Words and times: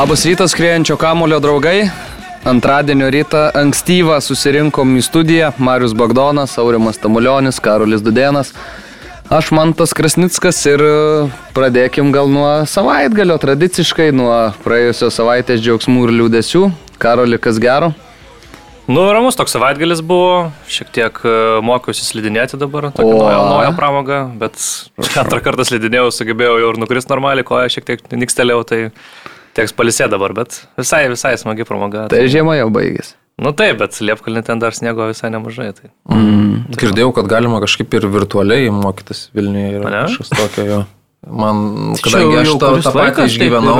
Labas 0.00 0.24
rytas, 0.24 0.50
skriejančio 0.50 0.94
kamulio 0.96 1.36
draugai. 1.44 1.90
Antradienio 2.48 3.10
rytą 3.12 3.40
ankstyvą 3.52 4.14
susirinkom 4.24 4.94
į 4.96 5.02
studiją 5.04 5.48
Marius 5.60 5.92
Bagdonas, 5.92 6.54
Aurimas 6.62 6.96
Tamulionis, 7.02 7.58
Karolis 7.60 8.00
Dudenas. 8.00 8.54
Aš 9.28 9.50
Mantas 9.52 9.90
Krasnickas 9.92 10.56
ir 10.70 10.80
pradėkim 11.52 12.14
gal 12.14 12.32
nuo 12.32 12.48
savaitgalio, 12.64 13.36
tradiciškai 13.42 14.06
nuo 14.16 14.30
praėjusios 14.64 15.18
savaitės 15.20 15.60
džiaugsmų 15.60 16.06
ir 16.06 16.12
liūdėsių. 16.16 16.62
Karoli, 17.02 17.36
kas 17.36 17.60
gero? 17.60 17.90
Nu, 18.88 19.02
ramus 19.12 19.36
toks 19.36 19.52
savaitgalis 19.52 20.00
buvo, 20.00 20.46
šiek 20.64 20.94
tiek 20.96 21.20
e, 21.28 21.34
mokiausi 21.60 22.06
slidinėti 22.06 22.56
dabar, 22.62 22.88
tokia 22.96 23.18
nauja, 23.18 23.44
nauja 23.50 23.76
pramoga, 23.76 24.22
bet 24.40 24.56
antrą 25.20 25.42
kartą 25.44 25.68
slidinėjau, 25.68 26.08
sugebėjau 26.22 26.56
jau 26.64 26.72
ir 26.72 26.80
nukrist 26.80 27.12
normaliai, 27.12 27.44
koja 27.44 27.68
šiek 27.76 27.86
tiek 27.92 28.08
nikstelėjau, 28.16 28.64
tai 28.72 28.80
teks 29.54 29.72
palisė 29.76 30.08
dabar, 30.10 30.32
bet 30.36 30.60
visai, 30.78 31.08
visai 31.12 31.36
smagi 31.40 31.64
pramoga. 31.68 32.08
Tai 32.12 32.20
žiema 32.28 32.56
jau 32.58 32.68
baigėsi. 32.74 33.14
Nu 33.40 33.54
taip, 33.56 33.78
bet 33.80 33.96
Liepkalnė 34.04 34.42
ten 34.44 34.58
dar 34.60 34.74
sniego 34.76 35.06
visai 35.08 35.30
nemažai. 35.32 35.70
Tai. 35.72 35.88
Mm. 36.12 36.66
Girdėjau, 36.76 37.14
kad 37.16 37.26
galima 37.30 37.60
kažkaip 37.62 37.94
ir 37.96 38.04
virtualiai 38.12 38.68
mokytis 38.74 39.30
Vilniuje 39.34 39.70
ir 39.78 39.86
Ane? 39.88 40.02
kažkas 40.10 40.28
tokio 40.34 40.66
jo. 40.68 40.80
Man, 41.26 41.94
Tai 41.96 42.02
kadangi 42.04 42.36
aš 42.42 42.52
tą, 42.60 42.68
tą 42.84 42.92
patį 42.96 43.24
išgyvenau. 43.30 43.78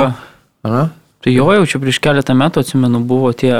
yra. 0.65 0.81
Tai 1.21 1.31
jo, 1.35 1.45
jau 1.53 1.63
čia 1.69 1.79
prieš 1.81 1.99
keletą 2.01 2.33
metų, 2.37 2.61
atsimenu, 2.65 2.99
buvo 3.05 3.29
tie, 3.37 3.53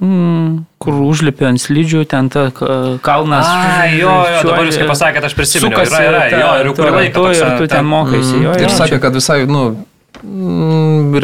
mm, 0.00 0.64
kur 0.82 0.94
užlipė 1.10 1.48
ant 1.50 1.58
slidžių, 1.62 2.04
ten 2.10 2.28
ta 2.30 2.50
ka- 2.54 2.98
kalnas. 3.02 3.46
Ai, 3.50 3.98
jo, 3.98 4.06
jo, 4.06 4.42
dabar 4.50 4.66
jūs 4.70 4.78
kaip 4.78 4.90
pasakėt, 4.94 5.26
aš 5.30 5.34
prisimenu. 5.34 5.74
Yra, 5.74 6.02
yra, 6.06 6.22
jo, 6.30 6.50
ir 6.62 6.72
kurį 6.78 6.92
laiką 7.00 7.14
tu- 7.14 7.34
ir 7.34 7.58
tu 7.58 7.66
ten 7.74 7.84
mokaisi. 7.90 8.34
Mm. 8.38 8.42
Jo, 8.46 8.52
Ir 8.54 8.62
jo, 8.68 8.68
sakė, 8.78 8.94
čia- 8.94 9.00
kad 9.02 9.12
visai, 9.18 9.46
nu, 9.50 9.84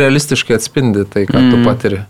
realistiškai 0.00 0.56
atspindi 0.56 1.04
tai, 1.10 1.26
ką 1.28 1.40
mm. 1.40 1.52
tu 1.52 1.62
patiri. 1.66 2.02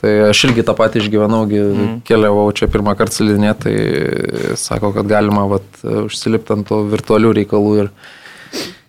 Tai 0.00 0.12
aš 0.30 0.46
irgi 0.48 0.64
tą 0.64 0.72
patį 0.78 1.02
išgyvenau, 1.02 1.42
mm. 1.44 1.90
keliavau 2.08 2.46
čia 2.56 2.70
pirmą 2.72 2.94
kartą 2.96 3.20
slidinėti, 3.20 3.66
tai 3.66 4.54
sako, 4.60 4.94
kad 4.96 5.10
galima 5.10 5.44
vat, 5.50 5.66
užsilipti 6.06 6.56
ant 6.56 6.68
to 6.70 6.82
virtualių 6.88 7.34
reikalų 7.42 7.74
ir, 7.84 7.92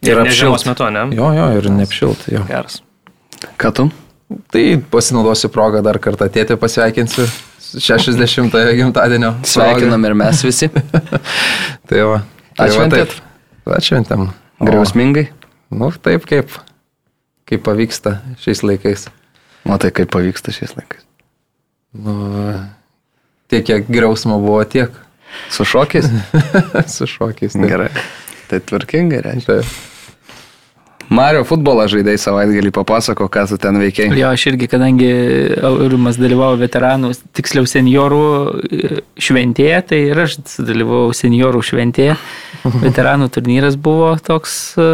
Ir 0.01 0.17
ne 0.17 0.31
žiemos 0.33 0.63
apšilt. 0.63 0.71
metu, 0.71 0.87
ne? 0.89 1.03
Jo, 1.13 1.27
jo, 1.37 1.47
ir 1.59 1.67
neapšilti. 1.69 2.31
Jo. 2.33 2.41
Geras. 2.47 2.79
Ką 3.61 3.69
tu? 3.77 3.83
Tai 4.49 4.63
pasinaudosiu 4.89 5.51
progą 5.53 5.83
dar 5.85 5.99
kartą 6.01 6.25
tėtį 6.31 6.57
pasveikinsiu. 6.57 7.27
su 7.61 7.77
60-ojo 7.77 8.73
gimtadienio. 8.79 9.35
Sveikinam 9.47 10.05
ir 10.09 10.15
mes 10.17 10.41
visi. 10.43 10.71
Tai 11.87 12.01
va. 12.07 12.17
Tai 12.57 12.65
va 12.65 12.65
Atšventėt? 12.65 13.13
taip. 13.13 13.75
Atšventėm. 13.77 14.25
O, 14.31 14.65
Griausmingai. 14.67 15.27
Nu, 15.71 15.91
taip 16.03 16.25
kaip, 16.27 16.51
kaip 17.51 17.63
pavyksta 17.67 18.17
šiais 18.41 18.63
laikais. 18.63 19.07
Matai, 19.67 19.91
kaip 19.93 20.09
pavyksta 20.15 20.55
šiais 20.55 20.73
laikais. 20.79 21.03
Nu, 21.91 22.15
tiek, 23.51 23.65
kiek 23.67 23.89
griausmo 23.91 24.39
buvo, 24.39 24.63
tiek 24.63 24.95
Su 25.49 25.65
šokiais? 25.65 26.05
su 26.95 27.07
šokiais. 27.07 27.53
taip. 27.53 27.67
Gerai. 27.69 27.89
Tai 28.49 28.59
tvarkingai 28.59 29.21
reiškia. 29.23 29.61
Taip. 29.61 29.90
Mario 31.11 31.41
futbolą 31.43 31.89
žaidėjai 31.91 32.19
savaitgalį 32.23 32.71
papasako, 32.71 33.25
ką 33.31 33.43
tu 33.49 33.57
ten 33.59 33.75
veikiai. 33.81 34.13
Jo, 34.15 34.29
aš 34.31 34.45
irgi, 34.53 34.69
kadangi 34.71 35.09
Aurimas 35.67 36.15
dalyvavo 36.15 36.55
veteranų, 36.61 37.09
tiksliau 37.35 37.67
seniorų 37.67 38.21
e, 38.31 39.01
šventėje, 39.19 39.81
tai 39.89 39.99
ir 40.13 40.21
aš 40.23 40.37
dalyvavau 40.55 41.11
seniorų 41.15 41.63
šventėje. 41.67 42.15
Veteranų 42.85 43.27
turnyras 43.35 43.75
buvo 43.75 44.13
toks 44.23 44.55
e, 44.79 44.87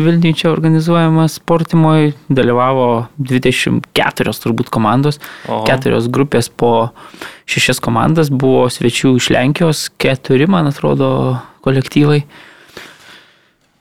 Vilniuje 0.00 0.42
čia 0.42 0.50
organizuojamas 0.50 1.38
sportimoje, 1.38 2.16
dalyvavo 2.26 2.90
24 3.22 4.36
turbūt 4.42 4.74
komandos, 4.74 5.22
Oho. 5.46 5.62
keturios 5.70 6.10
grupės 6.10 6.50
po 6.50 6.90
šešias 7.50 7.78
komandas, 7.84 8.34
buvo 8.34 8.66
svečių 8.72 9.14
iš 9.22 9.30
Lenkijos, 9.36 9.86
keturi, 10.02 10.50
man 10.50 10.74
atrodo, 10.74 11.12
kolektyvai. 11.62 12.24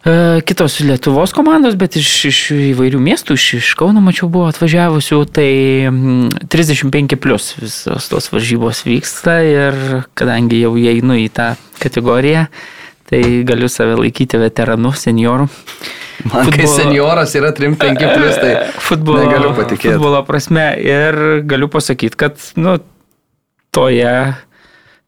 E, 0.06 0.42
Kitos 0.48 0.80
Lietuvos 0.80 1.34
komandos, 1.36 1.76
bet 1.76 1.98
iš, 2.00 2.10
iš 2.30 2.40
įvairių 2.72 3.02
miestų, 3.04 3.36
iš, 3.36 3.48
iš 3.60 3.72
Kauno 3.80 4.00
mačiau 4.04 4.30
buvo 4.32 4.48
atvažiavusių, 4.48 5.18
tai 5.36 5.50
mm, 5.92 6.48
35 6.48 7.18
plus 7.20 7.50
visos 7.60 8.08
tos 8.08 8.30
varžybos 8.32 8.86
vyksta 8.88 9.40
ir 9.44 9.80
kadangi 10.16 10.62
jau 10.64 10.72
įeinu 10.80 11.18
į 11.20 11.28
tą 11.36 11.50
kategoriją, 11.84 12.46
tai 13.12 13.22
galiu 13.44 13.68
save 13.72 13.98
laikyti 14.00 14.40
veteranu, 14.40 14.94
senioru. 14.96 15.50
Man 16.32 16.48
kai 16.52 16.64
Futbolo- 16.64 16.78
senioras 16.80 17.36
yra 17.40 17.52
3-5 17.56 18.08
plus, 18.16 18.40
tai 18.40 18.54
Futbolo, 18.88 19.26
negaliu 19.26 19.52
patikėti. 19.58 19.98
Futbolo 19.98 20.24
prasme 20.28 20.70
ir 20.80 21.20
galiu 21.48 21.68
pasakyti, 21.72 22.20
kad 22.20 22.40
nu, 22.56 22.78
toje, 23.76 24.16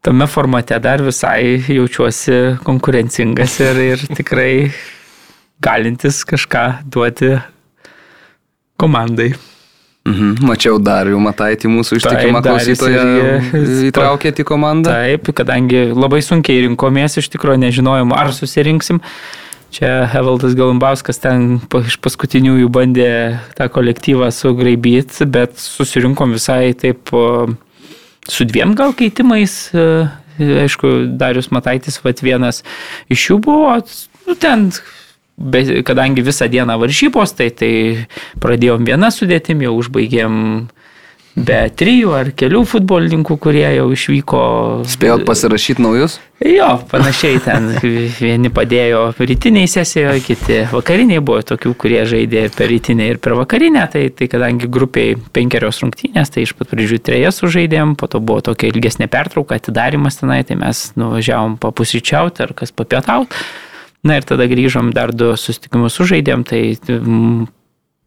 tame 0.01 0.25
formate 0.27 0.79
dar 0.81 1.01
visai 1.05 1.61
jaučiuosi 1.67 2.57
konkurencingas 2.65 3.59
ir, 3.61 3.79
ir 3.93 4.03
tikrai 4.17 4.71
galintis 5.61 6.23
kažką 6.25 6.65
duoti 6.89 7.35
komandai. 8.81 9.31
Mhm. 10.09 10.39
Mačiau 10.49 10.79
Darių 10.81 11.19
Mataitį, 11.21 11.69
mūsų 11.69 11.99
ištikimą 11.99 12.39
Taip, 12.41 12.47
klausytoją, 12.47 13.03
irgi- 13.05 13.91
įtraukėt 13.91 14.41
į 14.41 14.45
komandą. 14.49 14.95
Taip, 14.97 15.29
kadangi 15.37 15.83
labai 15.93 16.23
sunkiai 16.25 16.63
rinkomės, 16.65 17.19
iš 17.21 17.29
tikrųjų 17.35 17.61
nežinojom, 17.67 18.15
ar 18.17 18.33
susirinksim. 18.33 18.97
Čia 19.71 20.09
Evaldas 20.17 20.55
Galumbauskas 20.57 21.21
ten 21.21 21.61
iš 21.85 21.99
paskutiniųjų 22.03 22.67
bandė 22.73 23.11
tą 23.55 23.69
kolektyvą 23.71 24.27
sugraibyti, 24.33 25.23
bet 25.29 25.53
susirinkom 25.61 26.33
visai 26.35 26.73
taip 26.73 27.13
o, 27.13 27.45
su 28.29 28.45
dviem 28.45 28.75
gal 28.75 28.95
keitimais. 28.97 29.71
e, 29.73 30.07
Aišku, 30.41 31.17
Darius 31.19 31.51
Mataitis, 31.53 31.99
vat 32.01 32.21
vienas 32.23 32.63
iš 33.11 33.27
jų 33.29 33.35
buvo, 33.45 33.75
nu, 34.25 34.33
ten, 34.39 34.71
be, 35.37 35.81
kadangi 35.85 36.23
visą 36.25 36.47
dieną 36.49 36.79
varžybos, 36.81 37.35
tai, 37.37 37.51
tai 37.53 37.73
pradėjom 38.41 38.87
vieną 38.87 39.11
sudėtim, 39.13 39.61
jau 39.67 39.75
užbaigėm 39.77 40.39
be 41.35 41.61
trijų 41.77 42.11
ar 42.15 42.31
kelių 42.37 42.63
futbolininkų, 42.67 43.37
kurie 43.41 43.65
jau 43.77 43.87
išvyko. 43.93 44.41
Spėjot 44.89 45.23
pasirašyti 45.27 45.83
naujus? 45.83 46.17
Jo, 46.41 46.73
panašiai 46.89 47.39
ten 47.45 47.69
vieni 48.23 48.49
padėjo 48.53 49.03
rytiniai 49.19 49.69
sesijoje, 49.69 50.23
kiti 50.25 50.59
vakariniai 50.71 51.21
buvo 51.23 51.43
tokių, 51.45 51.73
kurie 51.79 52.01
žaidė 52.09 52.47
per 52.55 52.71
rytinę, 52.71 53.11
ir 53.13 53.21
per 53.21 53.37
vakarinę, 53.37 53.85
tai, 53.93 54.07
tai 54.15 54.27
kadangi 54.31 54.69
grupiai 54.71 55.15
penkerios 55.35 55.83
rungtynės, 55.83 56.33
tai 56.33 56.47
iš 56.47 56.55
pat 56.57 56.73
pradžių 56.73 57.01
trejas 57.05 57.41
sužaidėm, 57.43 57.95
po 57.99 58.09
to 58.11 58.23
buvo 58.23 58.41
tokia 58.51 58.71
ilgesnė 58.73 59.07
pertrauka, 59.11 59.61
atidarimas 59.61 60.19
tenai, 60.19 60.41
tai 60.47 60.57
mes 60.59 60.87
nuvažiavom 60.99 61.59
papusryčiauti 61.61 62.47
ar 62.47 62.55
kas 62.57 62.73
papietauti. 62.75 63.37
Na 64.01 64.17
ir 64.17 64.25
tada 64.25 64.47
grįžom 64.49 64.89
dar 64.97 65.13
du 65.13 65.35
susitikimus 65.37 65.93
sužaidėm, 65.99 66.41
tai 66.49 66.61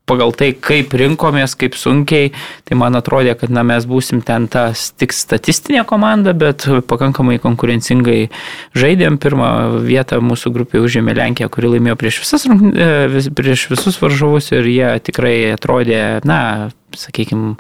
pagal 0.09 0.35
tai, 0.37 0.51
kaip 0.53 0.93
rinkomės, 0.97 1.55
kaip 1.59 1.77
sunkiai, 1.79 2.31
tai 2.69 2.77
man 2.79 2.97
atrodė, 2.99 3.35
kad 3.41 3.53
na, 3.55 3.65
mes 3.67 3.87
būsim 3.89 4.21
ten 4.25 4.49
ta 4.53 4.67
tik 5.01 5.15
statistinė 5.17 5.85
komanda, 5.89 6.35
bet 6.37 6.67
pakankamai 6.91 7.39
konkurencingai 7.43 8.19
žaidėm. 8.77 9.17
Pirmą 9.23 9.49
vietą 9.87 10.21
mūsų 10.25 10.53
grupėje 10.55 10.85
užėmė 10.85 11.17
Lenkija, 11.17 11.49
kuri 11.53 11.73
laimėjo 11.77 11.97
prieš, 12.01 12.21
visas, 12.25 12.45
e, 12.49 13.25
prieš 13.33 13.69
visus 13.73 14.01
varžovus 14.03 14.53
ir 14.53 14.69
jie 14.69 14.93
tikrai 15.09 15.37
atrodė, 15.55 16.03
na, 16.29 16.71
sakykime, 16.97 17.55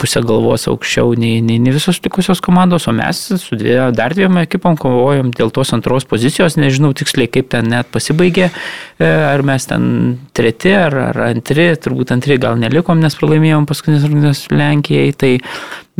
pusę 0.00 0.22
galvos 0.26 0.66
aukščiau 0.70 1.14
nei, 1.18 1.38
nei, 1.44 1.58
nei 1.62 1.74
visos 1.74 2.00
likusios 2.04 2.40
komandos, 2.44 2.88
o 2.90 2.94
mes 2.96 3.20
su 3.40 3.58
dvie, 3.58 3.76
dar 3.96 4.14
dviem 4.16 4.40
ekipom 4.42 4.76
kovojom 4.80 5.30
dėl 5.36 5.52
tos 5.54 5.72
antros 5.76 6.06
pozicijos, 6.08 6.58
nežinau 6.60 6.92
tiksliai 6.96 7.30
kaip 7.32 7.50
ten 7.52 7.68
net 7.72 7.90
pasibaigė, 7.94 8.50
e, 8.98 9.08
ar 9.08 9.44
mes 9.46 9.68
ten 9.70 9.86
treti 10.36 10.74
ar, 10.76 10.96
ar 11.10 11.20
antri, 11.28 11.70
turbūt 11.80 12.14
antri 12.16 12.38
gal 12.42 12.58
nelikom, 12.60 13.02
nes 13.02 13.18
pralaimėjom 13.20 13.68
paskutinės 13.70 14.08
rungtynės 14.08 14.44
Lenkijai, 14.54 15.12
tai, 15.18 15.32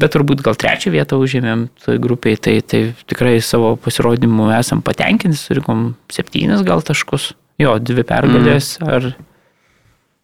bet 0.00 0.14
turbūt 0.17 0.43
gal 0.46 0.58
trečią 0.58 0.94
vietą 0.94 1.20
užėmėm 1.23 1.69
toj 1.85 2.00
grupiai, 2.02 2.41
tai, 2.41 2.58
tai 2.67 2.87
tikrai 3.11 3.37
savo 3.44 3.75
pasirodymu 3.81 4.50
esam 4.58 4.82
patenkinti, 4.85 5.38
surinkom 5.38 5.93
septynis 6.12 6.67
gal 6.67 6.82
taškus, 6.85 7.32
jo, 7.62 7.79
dvi 7.79 8.06
pergalės, 8.06 8.76
mm. 8.82 8.91
ar 8.91 9.33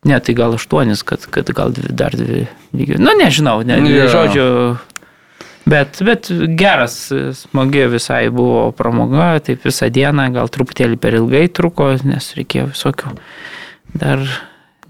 Ne, 0.09 0.17
tai 0.25 0.35
gal 0.35 0.55
aštuonis, 0.57 1.03
kad, 1.05 1.27
kad 1.29 1.51
gal 1.57 1.75
dvi, 1.77 1.91
dar 1.93 2.15
dvi 2.17 2.47
lygiai. 2.73 3.01
Nu, 3.03 3.13
nežinau, 3.19 3.61
ne, 3.69 3.77
yeah. 3.85 4.09
žodžiu. 4.09 4.47
Bet, 5.69 6.01
bet 6.07 6.31
geras, 6.57 6.95
smagi 7.37 7.85
visai 7.93 8.25
buvo 8.33 8.71
pramoga, 8.73 9.35
taip 9.45 9.67
visą 9.69 9.91
dieną, 9.93 10.31
gal 10.35 10.49
truputėlį 10.51 10.97
per 10.99 11.19
ilgai 11.21 11.45
truko, 11.53 11.93
nes 12.09 12.31
reikėjo 12.39 12.71
visokių 12.73 13.13
dar 14.01 14.25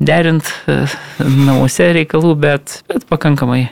derint 0.01 0.47
e, 0.71 0.85
namuose 1.27 1.91
reikalų, 1.97 2.35
bet, 2.41 2.81
bet 2.89 3.05
pakankamai 3.11 3.67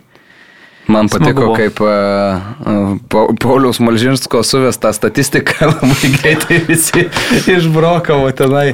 Man 0.89 1.09
patiko, 1.13 1.51
kaip 1.53 1.81
uh, 1.85 2.97
Pa- 3.13 3.27
Pauliaus 3.43 3.77
Malžinsko 3.85 4.41
suvesta 4.47 4.89
statistika 4.97 5.67
labai 5.73 6.11
greitai 6.15 6.63
visi 6.65 7.03
išbrokavo 7.53 8.31
tenai, 8.39 8.71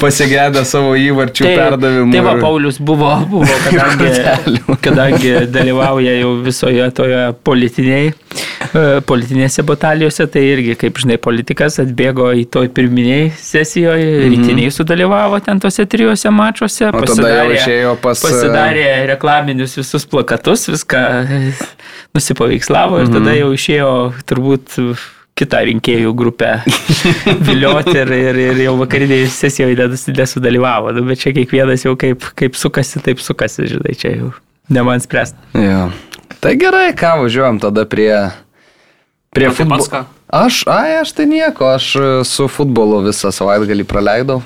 pasigėdę 0.00 0.62
savo 0.68 0.94
įvarčių 0.96 1.50
perdavimų. 1.52 2.12
tai 2.16 2.22
va, 2.24 2.32
ir- 2.38 2.42
Paulius 2.46 2.80
buvo, 2.80 3.10
buvo 3.28 3.58
kadangi, 3.66 4.62
kadangi 4.84 5.34
dalyvauja 5.52 6.16
jau 6.22 6.32
visoje 6.44 6.88
toje 6.96 7.20
politiniai, 7.44 8.14
politinėse 9.08 9.64
batalijose, 9.66 10.26
tai 10.32 10.42
irgi, 10.52 10.76
kaip 10.80 11.00
žinai, 11.02 11.18
politikas 11.22 11.78
atbėgo 11.82 12.30
į 12.38 12.46
toj 12.52 12.70
pirminiai 12.74 13.30
sesijoje, 13.36 14.10
mhm. 14.18 14.34
rytiniai 14.34 14.74
sudalyvavo 14.74 15.40
ten 15.44 15.60
tose 15.62 15.86
trijose 15.90 16.32
mačiuose. 16.32 16.90
Išėjo 16.92 17.96
pas, 18.02 18.20
e, 18.20 18.28
Pasidarė 18.28 18.90
reklaminius 19.12 19.76
visus 19.80 20.06
plakatus, 20.08 20.68
viską 20.72 21.02
e, 21.38 21.40
nusipaveikslavo 22.16 23.02
ir 23.02 23.10
tada 23.12 23.34
jau 23.36 23.50
išėjo 23.56 23.90
turbūt 24.28 24.78
kitą 25.38 25.62
rinkėjų 25.68 26.12
grupę 26.16 26.52
vilioti 27.48 27.96
ir, 28.02 28.12
ir, 28.12 28.40
ir 28.50 28.62
jau 28.66 28.76
vakariniai 28.82 29.26
sesijoje 29.32 29.88
nesudalyvavo. 30.18 30.92
Nu, 30.96 31.06
bet 31.08 31.24
čia 31.24 31.32
kiekvienas 31.36 31.86
jau 31.86 31.96
kaip, 31.98 32.26
kaip 32.38 32.58
sukasi, 32.58 33.00
taip 33.04 33.22
sukasi, 33.24 33.66
žinai, 33.72 33.96
čia 33.98 34.16
jau 34.18 34.32
ne 34.72 34.84
man 34.86 35.00
spręsti. 35.00 35.38
Jo. 35.58 35.86
Tai 36.42 36.56
gerai, 36.58 36.88
ką 36.98 37.20
važiuojam 37.20 37.60
tada 37.62 37.84
prie... 37.86 38.10
Prie 39.30 39.46
O 39.46 39.54
pats 39.54 39.86
ką? 39.86 40.00
Aš, 40.34 40.64
ai, 40.66 40.96
aš 40.98 41.12
tai 41.14 41.28
nieko, 41.30 41.68
aš 41.70 41.86
e, 41.94 42.08
su 42.26 42.48
futbolu 42.50 42.98
visą 43.04 43.30
savaitgalį 43.30 43.84
praleidau, 43.86 44.40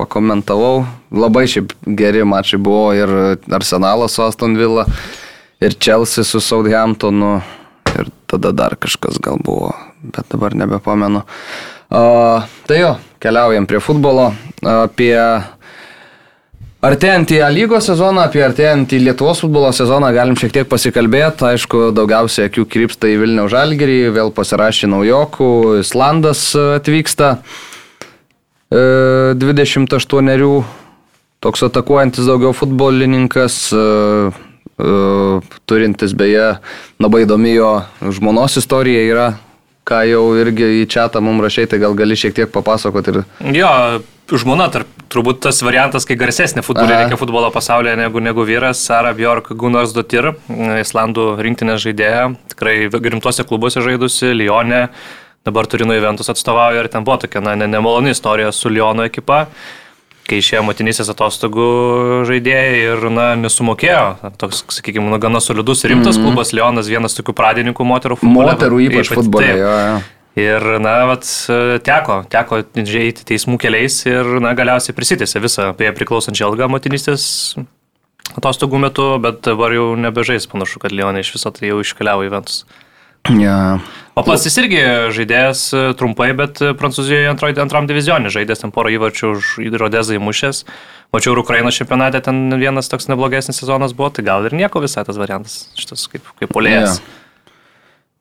pakomentavau. 0.00 0.86
Labai 1.12 1.44
šiaip 1.52 1.74
geri 2.00 2.24
mačai 2.24 2.56
buvo 2.56 2.94
ir 2.96 3.12
Arsenalas 3.58 4.16
su 4.16 4.24
Aston 4.24 4.56
Villa, 4.56 4.86
ir 5.60 5.76
Chelsea 5.76 6.24
su 6.24 6.40
Southamptonu, 6.40 7.34
ir 7.92 8.08
tada 8.30 8.54
dar 8.56 8.78
kažkas 8.80 9.20
gal 9.20 9.36
buvo, 9.44 9.74
bet 10.00 10.32
dabar 10.32 10.56
nebepamenu. 10.56 11.26
A, 11.92 12.02
tai 12.64 12.80
jo, 12.86 12.94
keliaujam 13.20 13.68
prie 13.68 13.84
futbolo, 13.84 14.30
apie 14.64 15.12
Artėjant 16.78 17.32
į 17.34 17.40
A 17.42 17.48
lygos 17.50 17.88
sezoną, 17.88 18.22
apie 18.28 18.38
artėjant 18.46 18.92
į 18.94 19.00
Lietuvos 19.02 19.40
futbolo 19.42 19.72
sezoną 19.74 20.12
galim 20.14 20.36
šiek 20.38 20.52
tiek 20.54 20.68
pasikalbėti. 20.70 21.42
Aišku, 21.48 21.88
daugiausiai 21.90 22.46
akių 22.46 22.62
krypsta 22.70 23.08
į 23.10 23.16
Vilnių 23.18 23.48
Žalgirį, 23.50 23.96
vėl 24.14 24.28
pasirašė 24.36 24.86
naujokų, 24.92 25.48
Islandas 25.80 26.44
atvyksta 26.54 27.32
e, 28.70 29.34
28, 29.42 30.52
toks 31.42 31.64
atakuojantis 31.66 32.28
daugiau 32.30 32.54
futbolininkas, 32.54 33.56
e, 33.74 33.82
e, 34.78 34.92
turintis 35.66 36.14
beje 36.14 36.44
labai 37.02 37.24
įdomi 37.24 37.56
jo 37.56 37.72
žmonos 38.20 38.54
istorija 38.62 39.02
yra, 39.08 39.26
ką 39.82 40.04
jau 40.12 40.22
irgi 40.38 40.70
į 40.84 40.86
čia 40.94 41.10
mums 41.18 41.42
rašai, 41.48 41.66
tai 41.66 41.82
gal 41.82 41.98
gali 41.98 42.14
šiek 42.14 42.38
tiek 42.38 42.54
papasakoti 42.54 43.16
ir... 43.16 43.20
Jo, 43.58 43.72
žmona, 44.36 44.68
tarp, 44.72 44.90
turbūt 45.08 45.40
tas 45.46 45.62
variantas, 45.64 46.04
kai 46.08 46.18
garsesnė 46.20 46.64
futbolininkė 46.66 47.16
futbolo 47.20 47.48
pasaulyje 47.54 47.96
negu, 47.96 48.20
negu 48.20 48.44
vyras, 48.44 48.82
Sara 48.84 49.14
Bjork 49.16 49.52
Gunnars 49.56 49.94
Dotir, 49.96 50.34
Islandų 50.50 51.30
rinktinės 51.40 51.80
žaidėja, 51.86 52.28
tikrai 52.52 52.76
rimtuose 52.92 53.46
klubuose 53.48 53.80
žaidusi, 53.84 54.34
Lyonė, 54.36 54.88
dabar 55.48 55.66
Turino 55.70 55.96
Juventus 55.96 56.28
atstovauja 56.28 56.84
ir 56.84 56.92
ten 56.92 57.08
buvo 57.08 57.22
tokia 57.24 57.40
na, 57.40 57.56
ne- 57.56 57.70
nemaloni 57.70 58.12
istorija 58.12 58.52
su 58.52 58.72
Lyono 58.72 59.08
ekipa 59.08 59.46
kai 60.28 60.42
išėjo 60.42 60.60
motinysės 60.66 61.08
atostogų 61.08 61.68
žaidėjai 62.28 62.72
ir, 62.82 63.06
na, 63.08 63.30
nesumokėjo. 63.40 64.34
Toks, 64.36 64.60
sakykime, 64.76 65.08
nu, 65.08 65.16
gana 65.22 65.40
solidus 65.40 65.84
ir 65.84 65.94
rimtas 65.94 66.18
mm 66.18 66.20
-hmm. 66.20 66.34
klubas, 66.34 66.52
Leonas 66.52 66.90
vienas 66.92 67.16
tokių 67.16 67.32
pradininkų 67.32 67.86
moterų 67.92 68.18
futbole. 68.20 68.52
Moterų 68.52 68.80
ypač 68.90 69.08
futbole. 69.14 69.46
taip. 69.46 69.56
Jo, 69.64 69.72
jo. 69.86 70.17
Ir, 70.38 70.64
na, 70.84 70.94
vat, 71.08 71.26
teko, 71.82 72.20
teko 72.30 72.60
žaisti 72.86 73.26
teismų 73.26 73.56
keliais 73.58 73.96
ir, 74.06 74.36
na, 74.44 74.52
galiausiai 74.58 74.94
prisitėsi 74.94 75.42
visą 75.42 75.72
apie 75.72 75.90
priklausančią 75.96 76.46
algą 76.46 76.68
motinystės 76.70 77.24
atostogų 78.36 78.78
metu, 78.82 79.06
bet 79.22 79.40
dabar 79.46 79.74
jau 79.74 79.94
nebežais, 79.98 80.46
panašu, 80.50 80.82
kad 80.82 80.94
Leonė 80.94 81.24
iš 81.24 81.32
viso 81.36 81.50
tai 81.54 81.72
jau 81.72 81.80
iškeliavo 81.82 82.28
į 82.28 82.34
Ventus. 82.36 82.62
Ja. 83.36 83.78
O 84.16 84.22
pats 84.26 84.46
jis 84.46 84.56
irgi 84.62 84.80
žaidėjas 85.14 85.62
e, 85.76 85.80
trumpai, 85.98 86.30
bet 86.38 86.62
e, 86.64 86.72
Prancūzijoje 86.78 87.28
antroj, 87.30 87.52
antram 87.60 87.86
divizionė 87.90 88.32
žaidėjas 88.32 88.64
ten 88.64 88.72
porą 88.74 88.90
įvarčių 88.94 89.32
už 89.34 89.50
Rodezą 89.78 90.16
įmušęs. 90.16 90.62
Mačiau 91.14 91.34
ir 91.34 91.42
Ukrainos 91.42 91.76
čempionate 91.78 92.22
ten 92.24 92.48
vienas 92.60 92.88
toks 92.90 93.10
neblogesnis 93.10 93.60
sezonas 93.60 93.94
buvo, 93.96 94.10
tai 94.16 94.24
gal 94.26 94.48
ir 94.48 94.56
nieko 94.56 94.82
visai 94.84 95.04
tas 95.06 95.20
variantas, 95.20 95.68
šitas 95.78 96.08
kaip, 96.10 96.26
kaip 96.40 96.54
polėjas. 96.54 96.98
Ja. 96.98 97.27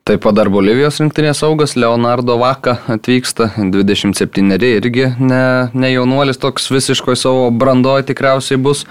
Taip 0.07 0.21
pat 0.23 0.37
dar 0.37 0.47
Bolivijos 0.47 1.01
rinktinės 1.01 1.41
saugas 1.41 1.73
Leonardo 1.75 2.37
Vaka 2.39 2.77
atvyksta, 2.93 3.49
27 3.59 4.53
irgi 4.69 5.09
ne, 5.19 5.39
ne 5.75 5.89
jaunuolis, 5.91 6.39
toks 6.39 6.69
visiškoj 6.71 7.17
savo 7.19 7.49
brandoje 7.51 8.05
tikriausiai 8.07 8.55
bus. 8.55 8.85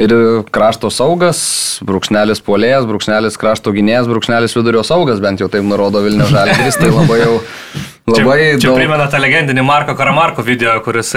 Ir 0.00 0.12
krašto 0.52 0.90
saugas, 0.92 1.40
brūkšnelis 1.84 2.44
polėjas, 2.44 2.84
brūkšnelis 2.88 3.40
krašto 3.40 3.72
gynėjas, 3.72 4.08
brūkšnelis 4.12 4.56
vidurio 4.56 4.84
saugas, 4.84 5.20
bent 5.24 5.40
jau 5.40 5.48
taip 5.48 5.64
nurodo 5.64 6.04
Vilnių 6.04 6.28
Žalgiris, 6.28 6.76
tai 6.76 6.92
labai 6.92 7.18
jau 7.22 7.34
labai 8.08 8.38
Čia, 8.40 8.58
čia 8.58 8.68
daug. 8.70 8.78
primena 8.80 9.06
tą 9.12 9.18
legendinį 9.22 9.62
Marko 9.66 9.94
Karamarko 9.98 10.42
video, 10.42 10.72
kuris 10.84 11.12